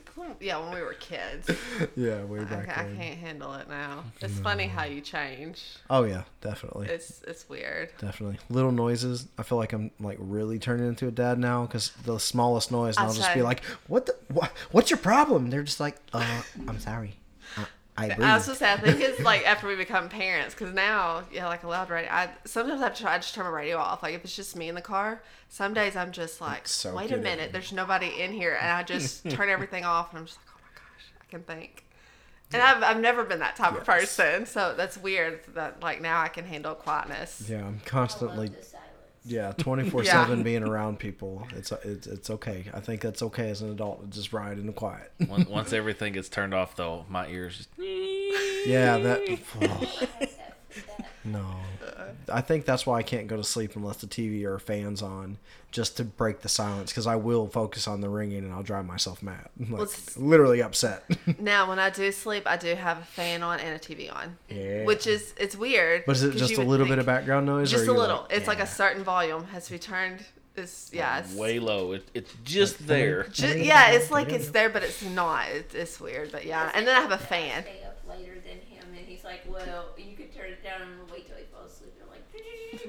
Yeah, 0.43 0.59
when 0.59 0.75
we 0.75 0.83
were 0.83 0.95
kids. 0.95 1.49
yeah, 1.97 2.25
way 2.25 2.41
I, 2.41 2.45
back 2.45 2.77
I 2.77 2.83
then. 2.85 2.97
can't 2.97 3.19
handle 3.19 3.55
it 3.55 3.69
now. 3.69 4.05
It's 4.21 4.39
funny 4.41 4.67
how 4.67 4.85
you 4.85 5.01
change. 5.01 5.63
Oh 5.89 6.03
yeah, 6.03 6.25
definitely. 6.41 6.89
It's 6.89 7.23
it's 7.27 7.49
weird. 7.49 7.91
Definitely. 7.99 8.39
Little 8.51 8.73
noises. 8.73 9.29
I 9.39 9.45
feel 9.45 9.59
like 9.59 9.73
I'm 9.73 9.93
like 10.01 10.19
really 10.21 10.59
turning 10.59 10.89
into 10.89 11.07
a 11.07 11.13
dad 11.13 11.39
now 11.39 11.63
because 11.67 11.91
the 12.05 12.19
smallest 12.19 12.73
noise, 12.73 12.97
and 12.97 13.05
I'll 13.05 13.11
I'll 13.11 13.17
just 13.17 13.33
be 13.35 13.43
like, 13.43 13.63
"What 13.87 14.07
the? 14.07 14.17
What, 14.29 14.51
what's 14.73 14.91
your 14.91 14.99
problem?" 14.99 15.51
They're 15.51 15.63
just 15.63 15.81
like, 15.81 15.97
"Uh, 16.13 16.43
I'm 16.67 16.81
sorry. 16.81 17.15
I, 17.97 18.09
I 18.09 18.17
I 18.21 18.35
was 18.37 18.47
just 18.47 18.59
saying, 18.59 18.79
I 18.79 18.81
think 18.81 19.01
it's 19.01 19.21
like 19.21 19.47
after 19.47 19.67
we 19.67 19.77
become 19.77 20.09
parents, 20.09 20.55
because 20.55 20.73
now, 20.73 21.25
yeah, 21.31 21.47
like 21.47 21.63
a 21.63 21.69
loud 21.69 21.91
radio. 21.91 22.11
I 22.11 22.31
sometimes 22.45 22.81
I 22.81 22.89
try 22.89 23.15
I 23.15 23.19
just 23.19 23.35
turn 23.35 23.45
my 23.45 23.51
radio 23.51 23.77
off. 23.77 24.03
Like 24.03 24.15
if 24.15 24.25
it's 24.25 24.35
just 24.35 24.57
me 24.57 24.69
in 24.69 24.75
the 24.75 24.81
car, 24.81 25.23
some 25.49 25.75
days 25.75 25.95
I'm 25.95 26.11
just 26.11 26.41
like, 26.41 26.67
Soak 26.67 26.97
wait 26.97 27.11
it 27.11 27.15
a 27.15 27.17
in. 27.19 27.23
minute, 27.23 27.53
there's 27.53 27.73
nobody 27.73 28.21
in 28.23 28.33
here, 28.33 28.57
and 28.61 28.71
I 28.71 28.83
just 28.83 29.29
turn 29.31 29.51
everything 29.51 29.85
off, 29.85 30.11
and 30.11 30.21
I'm 30.21 30.27
just 30.27 30.39
like, 30.39 30.47
oh 30.57 30.61
my 30.63 30.81
gosh, 30.81 31.13
I 31.21 31.25
can 31.31 31.43
think. 31.43 31.85
And 32.55 32.61
I've, 32.61 32.83
I've 32.83 33.01
never 33.01 33.25
been 33.25 33.39
that 33.39 33.57
type 33.57 33.75
of 33.75 33.85
person, 33.85 34.45
so 34.45 34.75
that's 34.77 34.99
weird 34.99 35.41
that 35.55 35.83
like 35.83 36.01
now 36.03 36.21
I 36.21 36.29
can 36.29 36.45
handle 36.45 36.75
quietness. 36.75 37.47
yeah, 37.49 37.59
I'm 37.59 37.65
I 37.65 37.69
love 37.69 37.85
constantly. 37.87 38.51
The 39.25 39.31
silence. 39.31 39.59
Yeah, 39.59 39.63
twenty 39.63 39.89
four 39.89 40.05
seven 40.05 40.43
being 40.43 40.63
around 40.63 40.99
people. 40.99 41.47
It's 41.57 41.73
it's 41.85 42.07
it's 42.07 42.31
okay. 42.31 42.67
I 42.73 42.81
think 42.81 43.01
that's 43.01 43.23
okay 43.23 43.51
as 43.51 43.63
an 43.63 43.71
adult 43.71 44.03
to 44.03 44.07
just 44.09 44.33
ride 44.33 44.59
in 44.59 44.67
the 44.67 44.73
quiet. 44.73 45.13
Once, 45.29 45.49
once 45.49 45.73
everything 45.73 46.13
gets 46.13 46.29
turned 46.29 46.55
off, 46.55 46.77
though, 46.77 47.07
my 47.09 47.27
ears 47.29 47.57
just. 47.57 47.69
Yeah, 48.67 48.99
that. 48.99 49.39
oh, 49.63 51.07
no, 51.25 51.45
I 52.33 52.41
think 52.41 52.65
that's 52.65 52.85
why 52.87 52.99
I 52.99 53.03
can't 53.03 53.27
go 53.27 53.37
to 53.37 53.45
sleep 53.45 53.77
unless 53.77 53.97
the 53.99 54.07
TV 54.07 54.45
or 54.45 54.59
fans 54.59 55.03
on, 55.03 55.39
just 55.71 55.97
to 55.99 56.05
break 56.05 56.41
the 56.41 56.49
silence. 56.49 56.91
Because 56.91 57.07
I 57.07 57.17
will 57.17 57.47
focus 57.49 57.87
on 57.87 58.01
the 58.01 58.09
ringing 58.09 58.39
and 58.45 58.53
I'll 58.53 58.63
drive 58.63 58.85
myself 58.87 59.23
mad, 59.23 59.49
like 59.59 59.83
it's- 59.83 60.17
literally 60.17 60.63
upset. 60.63 61.05
Now, 61.39 61.69
when 61.69 61.79
I 61.79 61.91
do 61.91 62.11
sleep, 62.13 62.45
I 62.47 62.57
do 62.57 62.75
have 62.75 62.99
a 62.99 63.05
fan 63.05 63.43
on 63.43 63.61
and 63.61 63.75
a 63.75 63.79
TV 63.79 64.15
on, 64.15 64.37
Yeah. 64.49 64.85
which 64.85 65.07
is 65.07 65.35
it's 65.37 65.57
weird. 65.57 66.05
but 66.07 66.17
is 66.17 66.23
it 66.25 66.33
'cause 66.33 66.41
just 66.41 66.55
a 66.55 66.59
would 66.59 66.69
little 66.69 66.87
bit 66.87 66.99
of 66.99 67.07
background 67.07 67.47
noise? 67.47 67.71
Just 67.71 67.87
are 67.87 67.91
a 67.91 67.95
little. 67.95 68.23
like- 68.23 68.33
it's 68.33 68.47
like 68.49 68.61
a 68.61 68.67
certain 68.67 69.05
volume 69.05 69.45
has 69.47 69.67
to 69.67 69.73
be 69.73 69.79
turned. 69.79 70.25
It's 70.55 70.91
yeah. 70.93 71.21
It's 71.21 71.35
way 71.35 71.59
low. 71.59 71.93
It, 71.93 72.07
it's 72.13 72.35
just 72.45 72.87
there. 72.87 73.23
Ju- 73.33 73.59
yeah, 73.59 73.93
it's 73.93 74.11
like 74.11 74.29
it's 74.31 74.51
there, 74.51 74.69
but 74.69 74.83
it's 74.83 75.03
not. 75.03 75.49
It's, 75.49 75.75
it's 75.75 75.99
weird, 75.99 76.31
but 76.31 76.45
yeah. 76.45 76.71
And 76.75 76.87
then 76.87 76.95
I 76.95 77.01
have 77.01 77.11
a 77.13 77.17
fan. 77.17 77.63
Stay 77.63 77.83
up 77.87 77.99
later 78.07 78.35
than 78.35 78.59
him, 78.59 78.85
and 78.95 79.07
he's 79.07 79.25
like, 79.25 79.41
"Well, 79.49 79.87
you 79.97 80.15
could 80.15 80.35
turn 80.37 80.51
it 80.51 80.63
down 80.63 80.83
and 80.83 81.11
wait 81.11 81.27
till 81.27 81.39
he 81.39 81.45
falls 81.45 81.73
asleep." 81.73 81.95
You're 81.99 82.07
like, 82.11 82.23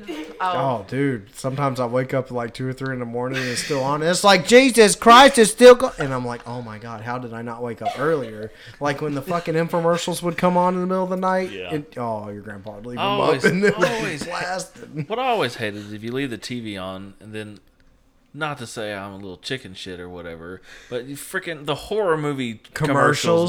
Oh, 0.09 0.35
Oh, 0.41 0.85
dude! 0.87 1.33
Sometimes 1.35 1.79
I 1.79 1.85
wake 1.85 2.13
up 2.13 2.25
at 2.25 2.31
like 2.31 2.53
two 2.53 2.67
or 2.67 2.73
three 2.73 2.93
in 2.93 2.99
the 2.99 3.05
morning 3.05 3.39
and 3.39 3.47
it's 3.49 3.63
still 3.63 3.83
on. 3.83 4.01
It's 4.03 4.23
like 4.23 4.47
Jesus 4.47 4.95
Christ 4.95 5.37
is 5.37 5.51
still 5.51 5.75
going, 5.75 5.93
and 5.99 6.13
I'm 6.13 6.25
like, 6.25 6.47
oh 6.47 6.61
my 6.61 6.77
god, 6.77 7.01
how 7.01 7.17
did 7.17 7.33
I 7.33 7.41
not 7.41 7.61
wake 7.61 7.81
up 7.81 7.97
earlier? 7.99 8.51
Like 8.79 9.01
when 9.01 9.13
the 9.15 9.21
fucking 9.21 9.53
infomercials 9.55 10.21
would 10.21 10.37
come 10.37 10.57
on 10.57 10.73
in 10.75 10.81
the 10.81 10.87
middle 10.87 11.03
of 11.03 11.09
the 11.09 11.15
night. 11.15 11.51
Yeah. 11.51 11.73
and- 11.73 11.85
oh, 11.97 12.29
your 12.29 12.41
grandpa 12.41 12.75
would 12.75 12.85
leave 12.85 12.97
them 12.97 13.05
Always- 13.05 13.45
up 13.45 13.51
and 13.51 13.63
it 13.63 13.77
was 13.77 13.89
always. 13.89 14.23
blasted. 14.25 15.09
What 15.09 15.19
I 15.19 15.27
always 15.27 15.55
hated 15.55 15.77
is 15.85 15.93
if 15.93 16.03
you 16.03 16.11
leave 16.11 16.29
the 16.29 16.37
TV 16.37 16.81
on 16.81 17.13
and 17.19 17.33
then, 17.33 17.59
not 18.33 18.57
to 18.57 18.67
say 18.67 18.93
I'm 18.93 19.13
a 19.13 19.15
little 19.17 19.37
chicken 19.37 19.73
shit 19.73 19.99
or 19.99 20.09
whatever, 20.09 20.61
but 20.89 21.05
you 21.05 21.15
freaking 21.15 21.65
the 21.65 21.75
horror 21.75 22.17
movie 22.17 22.55
commercials, 22.73 22.81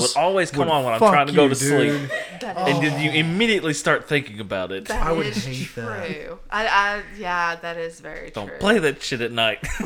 Commercials 0.03 0.14
would 0.14 0.20
always 0.20 0.51
come 0.51 0.66
would 0.66 0.68
on 0.68 0.85
when 0.85 0.93
I'm 0.95 0.99
trying 0.99 1.26
to 1.28 1.32
go 1.32 1.49
to 1.49 1.55
sleep, 1.55 1.91
dude. 1.93 2.11
that 2.41 2.57
and 2.59 2.85
then 2.85 3.01
you 3.03 3.11
immediately 3.12 3.72
start 3.72 4.09
thinking 4.09 4.41
about 4.41 4.72
it. 4.72 4.87
that 4.87 5.03
I 5.07 5.12
would 5.12 5.26
is 5.26 5.45
hate 5.45 5.66
true. 5.68 5.82
that. 5.85 6.39
I, 6.51 6.66
I 6.66 7.03
yeah, 7.18 7.57
that 7.57 7.76
is 7.78 8.01
very 8.01 8.30
Don't 8.30 8.49
true. 8.49 8.59
play 8.59 8.78
that 8.78 9.03
shit 9.03 9.20
at 9.20 9.32
night. 9.32 9.66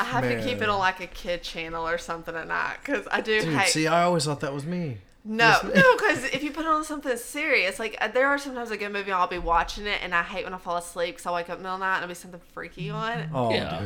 I 0.00 0.04
have 0.04 0.24
to 0.24 0.42
keep 0.42 0.62
it 0.62 0.68
on 0.70 0.78
like 0.78 1.00
a 1.00 1.06
kid 1.06 1.42
channel 1.42 1.86
or 1.86 1.98
something 1.98 2.34
at 2.34 2.48
night 2.48 2.76
because 2.84 3.06
I 3.12 3.20
do 3.20 3.42
Dude, 3.42 3.54
hate. 3.54 3.68
see, 3.68 3.86
I 3.86 4.04
always 4.04 4.24
thought 4.24 4.40
that 4.40 4.54
was 4.54 4.64
me. 4.64 4.98
No, 5.22 5.58
no, 5.62 5.96
because 5.96 6.24
if 6.24 6.42
you 6.42 6.50
put 6.50 6.64
on 6.64 6.82
something 6.82 7.14
serious, 7.18 7.78
like 7.78 7.94
uh, 8.00 8.08
there 8.08 8.26
are 8.26 8.38
sometimes 8.38 8.70
a 8.70 8.76
good 8.78 8.90
movie 8.90 9.12
I'll 9.12 9.26
be 9.26 9.36
watching 9.36 9.86
it 9.86 9.98
and 10.02 10.14
I 10.14 10.22
hate 10.22 10.44
when 10.44 10.54
I 10.54 10.58
fall 10.58 10.76
asleep 10.78 11.16
because 11.16 11.26
I 11.26 11.34
wake 11.34 11.50
up 11.50 11.58
in 11.58 11.62
the 11.62 11.68
middle 11.68 11.74
of 11.74 11.80
the 11.80 11.84
night 11.86 11.94
and 11.96 12.04
it'll 12.04 12.08
be 12.08 12.14
something 12.14 12.40
freaky 12.54 12.88
on. 12.88 13.28
Oh, 13.34 13.52
Yeah. 13.52 13.80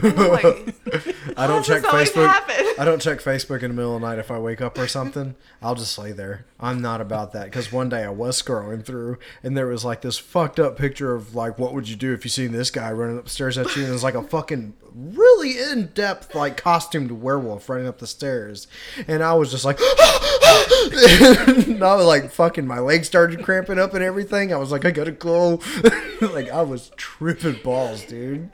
dude. 0.00 0.18
I'm 0.18 0.28
like, 0.30 1.14
I 1.36 1.46
don't 1.46 1.62
check 1.62 1.82
Facebook. 1.82 2.78
I 2.78 2.84
don't 2.86 3.02
check 3.02 3.18
Facebook 3.20 3.62
in 3.62 3.70
the 3.70 3.74
middle 3.76 3.96
of 3.96 4.00
the 4.00 4.08
night 4.08 4.18
if 4.18 4.30
I 4.30 4.38
wake 4.38 4.62
up 4.62 4.78
or 4.78 4.88
something. 4.88 5.34
I'll 5.60 5.74
just 5.74 5.98
lay 5.98 6.12
there. 6.12 6.46
I'm 6.58 6.80
not 6.80 7.02
about 7.02 7.32
that 7.34 7.44
because 7.44 7.70
one 7.70 7.90
day 7.90 8.02
I 8.04 8.10
was 8.10 8.40
scrolling 8.40 8.82
through 8.82 9.18
and 9.42 9.56
there 9.56 9.66
was 9.66 9.84
like 9.84 10.00
this 10.00 10.16
fucked 10.16 10.58
up 10.58 10.78
picture 10.78 11.14
of 11.14 11.34
like 11.34 11.58
what 11.58 11.74
would 11.74 11.88
you 11.88 11.96
do 11.96 12.14
if 12.14 12.24
you 12.24 12.30
seen 12.30 12.52
this 12.52 12.70
guy 12.70 12.90
running 12.92 13.18
upstairs 13.18 13.58
at 13.58 13.66
you 13.76 13.82
and 13.82 13.90
it 13.90 13.92
was 13.92 14.02
like 14.02 14.14
a 14.14 14.22
fucking 14.22 14.72
really 14.98 15.58
in 15.58 15.86
depth 15.94 16.34
like 16.34 16.56
costumed 16.56 17.12
werewolf 17.12 17.68
running 17.68 17.86
up 17.86 17.98
the 17.98 18.06
stairs 18.06 18.66
and 19.06 19.22
I 19.22 19.34
was 19.34 19.50
just 19.50 19.64
like 19.64 19.78
and 19.80 21.82
I 21.82 21.94
was 21.94 22.06
like 22.06 22.30
fucking 22.30 22.66
my 22.66 22.80
legs 22.80 23.06
started 23.06 23.42
cramping 23.42 23.78
up 23.78 23.94
and 23.94 24.02
everything. 24.02 24.52
I 24.52 24.56
was 24.56 24.72
like 24.72 24.84
I 24.84 24.90
gotta 24.90 25.12
go. 25.12 25.60
like 26.20 26.50
I 26.50 26.62
was 26.62 26.90
tripping 26.96 27.60
balls, 27.62 28.04
dude 28.04 28.50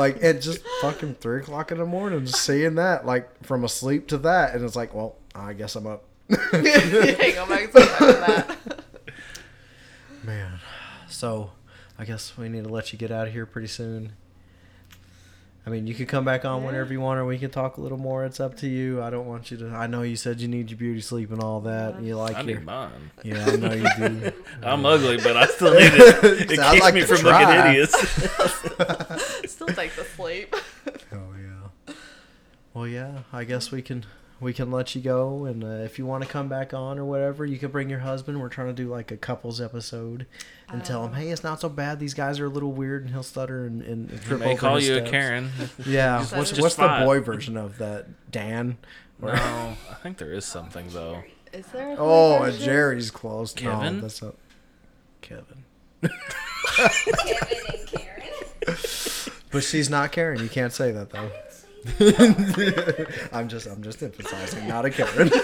like 0.00 0.22
at 0.22 0.40
just 0.40 0.62
fucking 0.80 1.14
three 1.16 1.40
o'clock 1.40 1.72
in 1.72 1.78
the 1.78 1.84
morning, 1.84 2.24
just 2.24 2.42
seeing 2.42 2.76
that, 2.76 3.06
like 3.06 3.44
from 3.44 3.64
asleep 3.64 4.08
to 4.08 4.18
that, 4.18 4.54
and 4.54 4.64
it's 4.64 4.76
like, 4.76 4.94
well, 4.94 5.16
I 5.34 5.52
guess 5.52 5.76
I'm 5.76 5.86
up. 5.86 6.04
Hang 6.30 7.38
on, 7.38 7.48
back 7.48 7.72
to 7.72 7.78
that. 7.78 8.56
Man, 10.22 10.60
so 11.08 11.52
I 11.98 12.04
guess 12.04 12.36
we 12.36 12.48
need 12.48 12.64
to 12.64 12.70
let 12.70 12.92
you 12.92 12.98
get 12.98 13.10
out 13.10 13.26
of 13.26 13.32
here 13.32 13.46
pretty 13.46 13.68
soon. 13.68 14.12
I 15.66 15.68
mean, 15.70 15.86
you 15.86 15.94
could 15.94 16.08
come 16.08 16.24
back 16.24 16.44
on 16.46 16.64
whenever 16.64 16.90
you 16.92 17.00
want, 17.00 17.20
or 17.20 17.26
we 17.26 17.38
can 17.38 17.50
talk 17.50 17.76
a 17.76 17.80
little 17.82 17.98
more. 17.98 18.24
It's 18.24 18.40
up 18.40 18.56
to 18.58 18.66
you. 18.66 19.02
I 19.02 19.10
don't 19.10 19.26
want 19.26 19.50
you 19.50 19.58
to. 19.58 19.68
I 19.70 19.86
know 19.86 20.00
you 20.02 20.16
said 20.16 20.40
you 20.40 20.48
need 20.48 20.70
your 20.70 20.78
beauty 20.78 21.02
sleep 21.02 21.30
and 21.30 21.42
all 21.42 21.60
that. 21.60 21.96
And 21.96 22.06
You 22.06 22.16
like 22.16 22.34
I 22.36 22.40
your. 22.40 22.56
need 22.56 22.64
mine. 22.64 23.10
Yeah, 23.22 23.44
I 23.46 23.56
know 23.56 23.72
you 23.74 23.86
do. 23.98 24.32
I'm 24.62 24.86
ugly, 24.86 25.18
but 25.18 25.36
I 25.36 25.46
still 25.46 25.74
need 25.74 25.92
it. 25.92 26.50
It 26.52 26.58
I'd 26.58 26.72
keeps 26.72 26.82
like 26.84 26.94
me 26.94 27.02
from 27.02 27.18
try. 27.18 27.44
looking 27.44 27.66
hideous. 27.72 27.92
Still 29.52 29.66
take 29.68 29.94
the 29.96 30.04
sleep. 30.16 30.56
Oh 31.12 31.34
yeah. 31.38 31.94
Well, 32.72 32.86
yeah. 32.88 33.18
I 33.32 33.44
guess 33.44 33.70
we 33.70 33.82
can 33.82 34.06
we 34.40 34.52
can 34.52 34.70
let 34.70 34.94
you 34.94 35.00
go, 35.02 35.44
and 35.44 35.62
uh, 35.62 35.66
if 35.84 35.98
you 35.98 36.06
want 36.06 36.22
to 36.24 36.28
come 36.28 36.48
back 36.48 36.72
on 36.74 36.98
or 36.98 37.04
whatever, 37.04 37.44
you 37.44 37.58
can 37.58 37.70
bring 37.70 37.90
your 37.90 37.98
husband. 38.00 38.40
We're 38.40 38.48
trying 38.48 38.68
to 38.68 38.72
do 38.72 38.88
like 38.88 39.10
a 39.10 39.16
couples 39.16 39.60
episode, 39.60 40.26
and 40.68 40.84
tell 40.84 41.04
him, 41.04 41.12
hey, 41.12 41.28
it's 41.30 41.44
not 41.44 41.60
so 41.60 41.68
bad. 41.68 42.00
These 42.00 42.14
guys 42.14 42.40
are 42.40 42.46
a 42.46 42.48
little 42.50 42.72
weird, 42.72 43.02
and 43.04 43.10
he'll 43.12 43.22
stutter 43.22 43.66
and, 43.66 43.82
and 43.82 44.10
He 44.10 44.18
trip 44.18 44.40
may 44.40 44.52
over 44.52 44.60
call 44.60 44.76
his 44.76 44.88
you 44.88 44.96
a. 44.98 45.02
Karen. 45.02 45.50
Yeah. 45.84 46.20
Just- 46.20 46.36
what's 46.36 46.50
just 46.50 46.62
what's 46.62 46.74
the 46.76 46.88
boy 47.04 47.20
version 47.20 47.56
of 47.56 47.78
that? 47.78 48.30
Dan. 48.30 48.78
No, 49.20 49.28
I 49.32 49.76
think 50.02 50.16
there 50.16 50.32
is 50.32 50.46
something 50.46 50.86
though. 50.90 51.22
Is 51.52 51.66
there? 51.66 51.90
A 51.90 51.96
Oh, 51.98 52.38
boy 52.38 52.44
and 52.44 52.52
version? 52.52 52.64
Jerry's 52.64 53.10
close. 53.10 53.52
Kevin? 53.52 53.96
No, 53.96 54.00
that's 54.02 54.22
not 54.22 54.34
Kevin. 55.20 55.64
Kevin 56.00 56.12
and 57.68 57.86
Karen. 57.88 58.76
But 59.52 59.64
she's 59.64 59.90
not 59.90 60.12
Karen. 60.12 60.40
You 60.40 60.48
can't 60.48 60.72
say 60.72 60.92
that 60.92 61.10
though. 61.10 61.28
I'm 63.32 63.48
just 63.48 63.66
I'm 63.66 63.82
just 63.82 64.02
emphasizing, 64.02 64.68
not 64.68 64.84
a 64.84 64.90
Karen. 64.90 65.30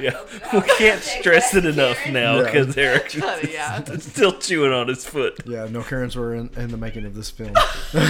Yeah, 0.00 0.20
we 0.52 0.60
can't 0.76 1.00
stress 1.02 1.54
it 1.54 1.64
enough 1.64 1.98
now 2.10 2.36
Yeah. 2.38 2.42
because 2.44 2.76
Eric's 2.76 3.14
Honey, 3.18 3.52
yeah. 3.54 3.82
still 3.98 4.32
chewing 4.38 4.72
on 4.72 4.88
his 4.88 5.06
foot. 5.06 5.40
yeah, 5.46 5.66
no 5.70 5.82
Karens 5.82 6.14
were 6.14 6.34
in, 6.34 6.50
in 6.56 6.70
the 6.70 6.76
making 6.76 7.06
of 7.06 7.14
this 7.14 7.30
film. 7.30 7.54
But- 7.54 7.64
you 8.00 8.06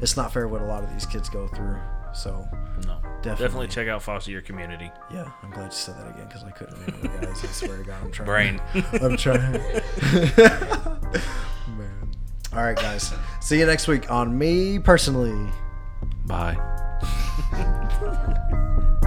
it's 0.00 0.16
not 0.16 0.32
fair 0.32 0.48
what 0.48 0.62
a 0.62 0.66
lot 0.66 0.84
of 0.84 0.92
these 0.92 1.06
kids 1.06 1.28
go 1.28 1.48
through. 1.48 1.78
So 2.12 2.46
No, 2.86 2.98
Definitely. 3.22 3.30
definitely 3.46 3.68
check 3.68 3.88
out 3.88 4.02
Foster 4.02 4.30
Your 4.30 4.42
Community. 4.42 4.90
yeah, 5.12 5.30
I'm 5.42 5.50
glad 5.50 5.66
you 5.66 5.70
said 5.72 5.96
that 5.96 6.08
again 6.10 6.26
because 6.26 6.42
I 6.44 6.50
couldn't 6.50 6.78
remember, 6.86 7.26
guys. 7.26 7.44
I 7.44 7.46
swear 7.48 7.76
to 7.78 7.84
God, 7.84 8.02
I'm 8.02 8.10
trying. 8.10 8.26
Brain. 8.26 8.60
I'm 9.02 9.16
trying. 9.16 9.52
Man. 11.76 12.10
All 12.52 12.62
right, 12.62 12.76
guys. 12.76 13.12
See 13.40 13.58
you 13.58 13.66
next 13.66 13.86
week 13.88 14.10
on 14.10 14.36
me 14.36 14.78
personally. 14.78 15.50
Bye. 16.26 16.56